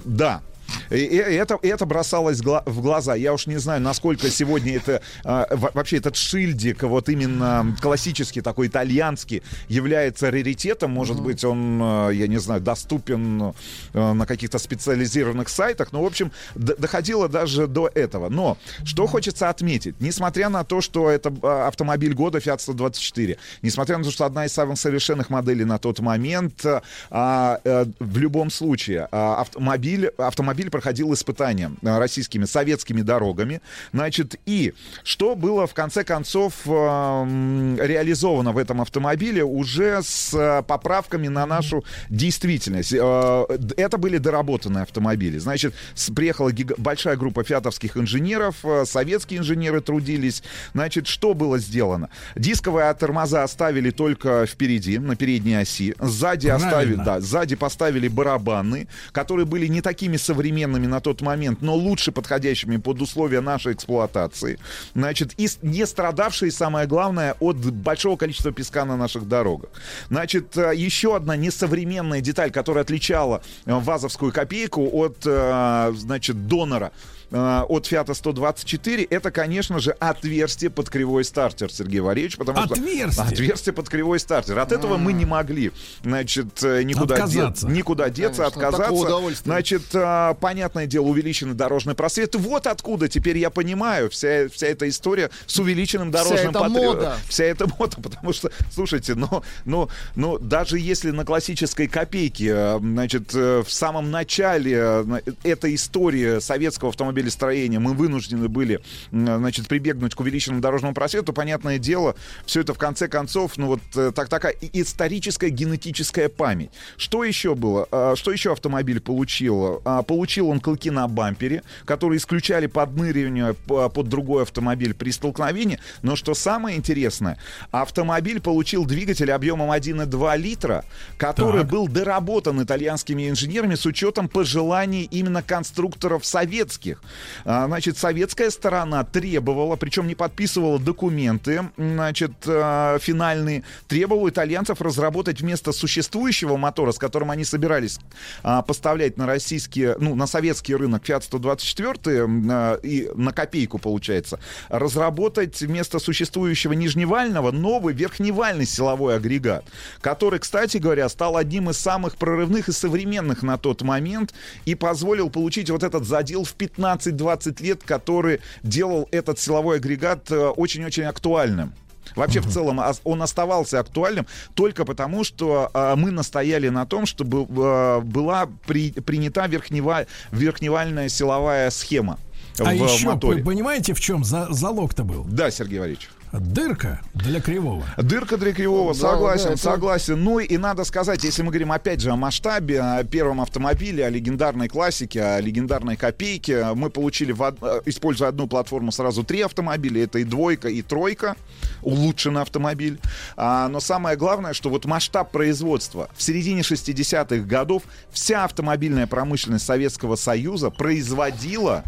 да. 0.06 0.41
И, 0.90 0.98
и 0.98 1.16
это, 1.18 1.58
и 1.61 1.68
это 1.68 1.85
бросалось 1.85 2.42
гла- 2.42 2.64
в 2.66 2.82
глаза. 2.82 3.16
Я 3.16 3.34
уж 3.34 3.48
не 3.48 3.58
знаю, 3.58 3.82
насколько 3.82 4.30
сегодня 4.30 4.76
это 4.76 5.01
а, 5.24 5.48
во- 5.51 5.72
вообще 5.74 5.98
этот 5.98 6.16
шильдик, 6.16 6.84
вот 6.84 7.09
именно 7.09 7.76
классический 7.82 8.42
такой 8.42 8.68
итальянский, 8.68 9.43
является 9.68 10.32
раритетом. 10.32 10.92
Может 10.92 11.22
быть, 11.22 11.43
он, 11.43 11.80
а, 11.82 12.09
я 12.09 12.27
не 12.27 12.38
знаю, 12.38 12.61
доступен 12.61 13.53
а, 13.93 14.14
на 14.14 14.26
каких-то 14.26 14.58
специализированных 14.58 15.50
сайтах. 15.50 15.92
Но, 15.92 16.01
в 16.03 16.06
общем, 16.06 16.32
доходило 16.56 17.27
даже 17.30 17.68
до 17.68 17.90
этого. 17.93 18.30
Но 18.30 18.58
что 18.84 19.08
хочется 19.08 19.50
отметить, 19.50 19.95
несмотря 20.00 20.50
на 20.50 20.64
то, 20.64 20.82
что 20.82 21.09
это 21.09 21.32
автомобиль 21.68 22.14
года 22.14 22.40
Fiat 22.40 22.59
124, 22.59 23.38
несмотря 23.61 23.98
на 23.98 24.03
то, 24.03 24.11
что 24.11 24.26
одна 24.26 24.45
из 24.45 24.53
самых 24.53 24.80
совершенных 24.80 25.30
моделей 25.30 25.66
на 25.66 25.77
тот 25.77 26.00
момент, 26.00 26.66
а, 26.66 26.82
а, 27.11 27.88
в 28.00 28.18
любом 28.18 28.50
случае 28.50 29.08
автомобиль, 29.11 30.08
автомобиль 30.18 30.69
проходил 30.80 31.14
испытания 31.14 31.72
а, 31.83 31.99
российскими 31.99 32.45
советскими 32.45 33.01
дорогами. 33.01 33.59
Значит, 33.91 34.35
и 34.45 34.74
что 35.03 35.35
было 35.35 35.67
в 35.67 35.74
конце 35.74 36.06
концов 36.06 36.53
м, 36.66 37.75
реализовано 37.77 38.53
в 38.53 38.58
этом 38.58 38.80
автомобиле 38.80 39.43
уже 39.43 40.01
с 40.01 40.33
а, 40.33 40.61
поправками 40.61 41.27
на 41.27 41.45
нашу 41.45 41.83
действительность. 42.09 42.93
Это 42.93 43.98
были 43.98 44.19
доработанные 44.19 44.83
автомобили. 44.83 45.38
Значит, 45.38 45.74
приехала 46.16 46.49
гига- 46.53 46.75
большая 46.77 47.17
группа 47.17 47.43
фиатовских 47.43 47.98
инженеров, 47.98 48.56
советские 48.85 49.41
инженеры 49.41 49.82
трудились. 49.82 50.43
Значит, 50.74 51.08
что 51.08 51.33
было 51.33 51.58
сделано? 51.59 52.09
Дисковые 52.38 52.93
тормоза 52.93 53.43
оставили 53.43 53.91
только 53.91 54.45
впереди, 54.45 54.98
на 54.98 55.17
передней 55.17 55.56
оси. 55.56 55.93
Сзади 55.99 56.48
Правильно. 56.48 56.67
оставили, 56.67 56.95
да, 56.95 57.19
сзади 57.19 57.56
поставили 57.58 58.08
барабаны, 58.08 58.88
которые 59.11 59.45
были 59.45 59.67
не 59.67 59.82
такими 59.82 60.16
современными 60.16 60.68
на 60.77 60.99
тот 60.99 61.22
момент, 61.22 61.61
но 61.61 61.75
лучше 61.75 62.11
подходящими 62.11 62.77
под 62.77 63.01
условия 63.01 63.41
нашей 63.41 63.73
эксплуатации. 63.73 64.59
Значит, 64.95 65.33
и 65.38 65.48
не 65.61 65.85
страдавшие, 65.85 66.51
самое 66.51 66.88
главное, 66.88 67.35
от 67.39 67.57
большого 67.57 68.17
количества 68.17 68.51
песка 68.51 68.85
на 68.85 68.98
наших 68.98 69.27
дорогах. 69.27 69.69
Значит, 70.09 70.57
э, 70.57 70.73
еще 70.75 71.15
одна 71.15 71.35
несовременная 71.35 72.22
деталь, 72.22 72.51
которая 72.51 72.83
отличала 72.83 73.41
э, 73.65 73.73
вазовскую 73.73 74.31
копейку 74.31 74.89
от, 74.93 75.17
э, 75.25 75.93
значит, 75.95 76.48
донора 76.48 76.91
э, 77.32 77.61
от 77.67 77.85
Фиата 77.85 78.14
124, 78.14 79.03
это, 79.03 79.32
конечно 79.32 79.80
же, 79.80 79.91
отверстие 79.91 80.69
под 80.69 80.90
кривой 80.90 81.24
стартер, 81.24 81.72
Сергей 81.72 81.99
Валерьевич, 81.99 82.38
потому 82.38 82.66
что... 82.66 82.74
Отверстие? 82.74 83.25
Отверстие 83.25 83.74
под 83.74 83.90
кривой 83.90 84.19
стартер. 84.19 84.59
От 84.59 84.72
этого 84.72 84.98
мы 84.98 85.14
не 85.14 85.25
могли, 85.25 85.72
значит, 86.03 86.64
э, 86.64 86.83
никуда, 86.83 87.16
де- 87.16 87.22
Отказаться. 87.24 87.67
никуда 87.67 88.09
деться, 88.09 88.49
Конечно, 88.49 88.67
отказаться. 88.67 89.41
Значит, 89.43 89.83
а, 89.93 90.33
понятное 90.35 90.85
дело, 90.85 91.06
увеличенный 91.06 91.53
дорожный 91.53 91.95
просвет. 91.95 92.35
Вот 92.35 92.67
откуда 92.67 93.08
теперь 93.08 93.38
я 93.38 93.49
понимаю 93.49 94.09
вся, 94.09 94.49
вся 94.49 94.67
эта 94.67 94.88
история 94.90 95.30
с 95.45 95.59
увеличенным 95.59 96.11
Вся 96.11 96.24
дорожным 96.24 96.49
эта 96.49 96.69
мода. 96.69 97.17
Вся 97.27 97.45
эта 97.45 97.67
мода, 97.67 97.98
потому 98.01 98.33
что, 98.33 98.51
слушайте, 98.72 99.16
ну, 99.16 99.43
ну, 99.66 99.90
ну, 100.16 100.38
даже 100.40 100.80
если 100.80 101.11
на 101.11 101.25
классической 101.25 101.88
копейке, 101.88 102.51
э, 102.53 102.80
значит, 102.80 103.33
э, 103.33 103.64
в 103.66 103.72
самом 103.72 104.11
начале 104.11 104.77
э, 104.77 105.22
этой 105.43 105.75
истории 105.75 106.40
советского 106.40 106.91
автомобилестроения 107.19 107.80
мы 107.80 107.93
вынуждены 107.93 108.48
были, 108.48 108.80
значит, 109.11 109.67
прибегнуть 109.67 110.15
к 110.15 110.19
увеличенному 110.19 110.61
дорожному 110.61 110.93
просвету, 110.93 111.33
понятное 111.33 111.77
дело, 111.77 112.15
все 112.45 112.61
это 112.61 112.73
в 112.73 112.77
конце 112.77 113.07
концов, 113.07 113.57
ну 113.57 113.67
вот 113.67 113.81
э, 113.95 114.11
так, 114.15 114.30
такая 114.30 114.56
историческая 114.73 115.49
генетическая 115.49 116.30
память. 116.30 116.72
Что 116.98 117.23
еще 117.23 117.56
было? 117.56 117.88
А, 117.91 118.15
Что 118.15 118.31
еще 118.31 118.51
автомобиль 118.53 118.99
получил? 119.01 119.81
А, 119.85 120.01
Получил 120.03 120.49
он 120.49 120.59
клыки 120.59 120.89
на 120.89 121.07
бампере, 121.07 121.64
которые 121.85 122.17
исключали 122.17 122.67
подныривание 122.67 123.53
п- 123.53 123.89
под 123.89 124.07
другой 124.09 124.43
автомобиль 124.43 124.93
при 124.93 125.11
столкновении. 125.11 125.80
Но 126.01 126.15
что 126.15 126.33
самое 126.33 126.77
интересное, 126.77 127.38
автомобиль 127.72 128.39
получил 128.39 128.85
двигатель 128.85 129.31
объемом 129.31 129.72
1,2 129.72 130.38
литра, 130.38 130.85
который 131.17 131.61
Так. 131.61 131.69
был 131.72 131.88
доработан 131.88 132.61
итальянскими 132.64 133.30
инженерами 133.30 133.75
с 133.75 133.85
учетом 133.85 134.30
пожеланий 134.30 135.03
именно 135.11 135.41
конструкторов 135.43 136.25
советских. 136.25 137.01
А, 137.45 137.67
Значит, 137.67 137.97
советская 137.97 138.49
сторона 138.49 139.03
требовала, 139.03 139.75
причем 139.75 140.07
не 140.07 140.15
подписывала 140.15 140.79
документы, 140.79 141.69
значит, 141.77 142.31
а, 142.47 142.97
финальные, 142.99 143.63
требовала 143.88 144.29
итальянцев 144.29 144.81
разработать 144.81 145.41
вместо 145.41 145.71
существующего 145.71 146.57
мотора, 146.57 146.91
с 146.91 146.97
которым 146.97 147.31
они 147.31 147.45
собирались 147.45 147.99
а, 148.43 148.61
поставлять 148.61 149.17
на 149.17 149.25
российский, 149.25 149.93
ну, 149.99 150.15
на 150.15 150.27
советский 150.27 150.75
рынок 150.75 151.03
Fiat 151.07 151.23
124 151.23 152.17
м, 152.17 152.47
а, 152.51 152.75
и 152.75 153.09
на 153.15 153.31
копейку 153.31 153.77
получается, 153.77 154.39
разработать 154.69 155.61
вместо 155.61 155.99
существующего 155.99 156.73
нижневального 156.73 157.51
новый 157.51 157.93
верхневальный 157.93 158.65
силовой 158.65 159.15
агрегат, 159.15 159.65
который, 160.01 160.39
кстати 160.39 160.77
говоря, 160.77 161.07
стал 161.09 161.38
одним 161.38 161.69
из 161.69 161.77
самых 161.77 162.17
прорывных 162.17 162.69
и 162.69 162.71
современных 162.71 163.43
на 163.43 163.57
тот 163.57 163.81
момент 163.81 164.33
и 164.65 164.75
позволил 164.75 165.29
получить 165.29 165.69
вот 165.69 165.83
этот 165.83 166.05
задел 166.05 166.43
в 166.43 166.53
15-20 167.00 167.64
лет, 167.64 167.84
который 167.84 168.42
делал 168.64 169.08
этот 169.11 169.40
силовой 169.40 169.78
агрегат 169.78 170.32
э, 170.32 170.36
очень-очень 170.50 171.03
актуальным. 171.03 171.74
Вообще, 172.16 172.40
в 172.40 172.52
целом, 172.52 172.82
он 173.03 173.22
оставался 173.22 173.80
актуальным 173.80 174.26
только 174.56 174.84
потому, 174.84 175.24
что 175.24 175.69
а, 175.76 175.95
мы 175.95 176.10
настояли 176.10 176.69
на 176.69 176.88
том, 176.88 177.06
чтобы 177.06 177.45
а, 177.56 178.00
была 178.02 178.48
при- 178.66 178.92
принята 178.92 179.45
верхнева- 179.45 180.08
верхневальная 180.32 181.08
силовая 181.08 181.69
схема 181.69 182.18
А 182.58 182.64
в 182.72 182.74
еще, 182.74 183.06
моторе. 183.06 183.40
вы 183.40 183.45
понимаете, 183.45 183.94
в 183.94 184.00
чем 184.02 184.24
за- 184.24 184.48
залог-то 184.50 185.03
был? 185.03 185.24
Да, 185.26 185.52
Сергей 185.52 185.78
Валерьевич. 185.80 186.10
Дырка 186.32 187.01
для 187.16 187.41
кривого. 187.41 187.83
Дырка 187.98 188.38
для 188.38 188.53
кривого, 188.53 188.93
Да, 188.93 188.99
согласен, 188.99 189.45
да, 189.48 189.53
это- 189.53 189.61
согласен. 189.61 190.24
Ну 190.24 190.40
и 190.40 190.58
надо 190.58 190.83
сказать, 190.83 191.24
если 191.24 191.41
мы 191.41 191.49
говорим 191.49 191.72
опять 191.72 192.01
же 192.01 192.11
о 192.11 192.16
масштабе, 192.16 192.80
о 192.82 193.03
первом 193.03 193.41
автомобиле, 193.41 194.06
о 194.06 194.09
легендарной 194.09 194.67
классике, 194.67 195.22
о 195.24 195.40
легендарной 195.41 195.95
копейке, 195.95 196.66
мы 196.75 196.90
получили, 196.91 197.32
в 197.32 197.41
од- 197.41 197.58
э, 197.61 197.82
используя 197.85 198.30
одну 198.30 198.48
платформу, 198.48 198.91
сразу 198.91 199.24
три 199.24 199.41
автомобиля. 199.41 200.03
Это 200.03 200.19
и 200.19 200.24
двойка, 200.24 200.67
и 200.69 200.82
тройка, 200.83 201.35
улучшенный 201.82 202.41
автомобиль. 202.41 202.99
А, 203.35 203.67
но 203.67 203.80
самое 203.80 204.16
главное, 204.16 204.53
что 204.53 204.69
вот 204.69 204.85
масштаб 204.85 205.32
производства. 205.32 206.09
В 206.16 206.22
середине 206.22 206.61
60-х 206.61 207.43
годов 207.45 207.83
вся 208.11 208.43
автомобильная 208.43 209.08
промышленность 209.08 209.66
Советского 209.66 210.16
Союза 210.16 210.69
производила 210.69 211.83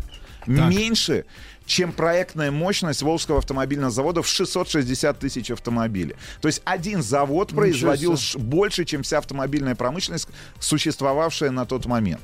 меньше, 0.48 1.26
чем 1.72 1.94
проектная 1.94 2.52
мощность 2.52 3.02
Волжского 3.02 3.38
автомобильного 3.38 3.92
завода 3.92 4.22
в 4.22 4.28
660 4.28 5.18
тысяч 5.18 5.52
автомобилей. 5.52 6.16
То 6.42 6.50
есть 6.50 6.62
один 6.66 7.02
завод 7.02 7.48
Ничего 7.48 7.62
производил 7.62 8.18
себе. 8.18 8.44
больше, 8.44 8.84
чем 8.84 9.04
вся 9.04 9.20
автомобильная 9.20 9.74
промышленность, 9.76 10.28
существовавшая 10.60 11.50
на 11.50 11.66
тот 11.66 11.86
момент. 11.86 12.22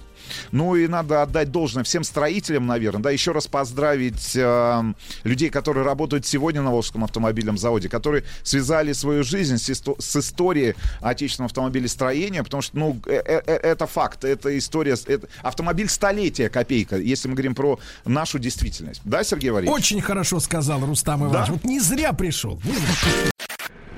Ну 0.52 0.76
и 0.76 0.88
надо 0.88 1.22
отдать 1.22 1.52
должное 1.52 1.84
всем 1.84 2.04
строителям, 2.04 2.66
наверное, 2.68 3.02
да, 3.02 3.12
еще 3.12 3.32
раз 3.32 3.48
поздравить 3.48 4.36
э, 4.36 4.84
людей, 5.24 5.50
которые 5.50 5.84
работают 5.86 6.26
сегодня 6.26 6.62
на 6.62 6.72
Волжском 6.72 7.04
автомобильном 7.04 7.58
заводе, 7.58 7.90
которые 7.90 8.24
связали 8.44 8.94
свою 8.94 9.24
жизнь 9.24 9.58
с, 9.58 9.70
исто- 9.70 10.00
с 10.02 10.16
историей 10.16 10.76
отечественного 11.02 11.48
автомобилестроения, 11.48 12.44
потому 12.44 12.62
что, 12.62 12.78
ну, 12.78 13.00
э- 13.08 13.22
э- 13.26 13.42
э- 13.46 13.60
это 13.64 13.88
факт, 13.88 14.24
это 14.24 14.58
история, 14.58 14.96
это 15.06 15.28
автомобиль 15.42 15.90
столетия 15.90 16.50
копейка, 16.50 16.98
если 16.98 17.28
мы 17.28 17.34
говорим 17.36 17.56
про 17.56 17.80
нашу 18.06 18.40
действительность. 18.40 19.02
Да, 19.04 19.24
Сергей 19.24 19.52
Валерьевич? 19.52 19.78
Очень 19.78 20.02
хорошо 20.02 20.40
сказал 20.40 20.86
Рустам 20.86 21.24
Иванович. 21.26 21.48
Да? 21.48 21.54
Вот 21.54 21.64
не 21.64 21.80
зря 21.80 22.14
пришел. 22.14 22.60
Не 22.64 22.74
зря. 22.74 23.32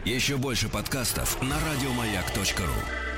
Еще 0.06 0.38
больше 0.38 0.70
подкастов 0.70 1.42
на 1.42 1.56
радиомаяк.ру. 1.72 3.09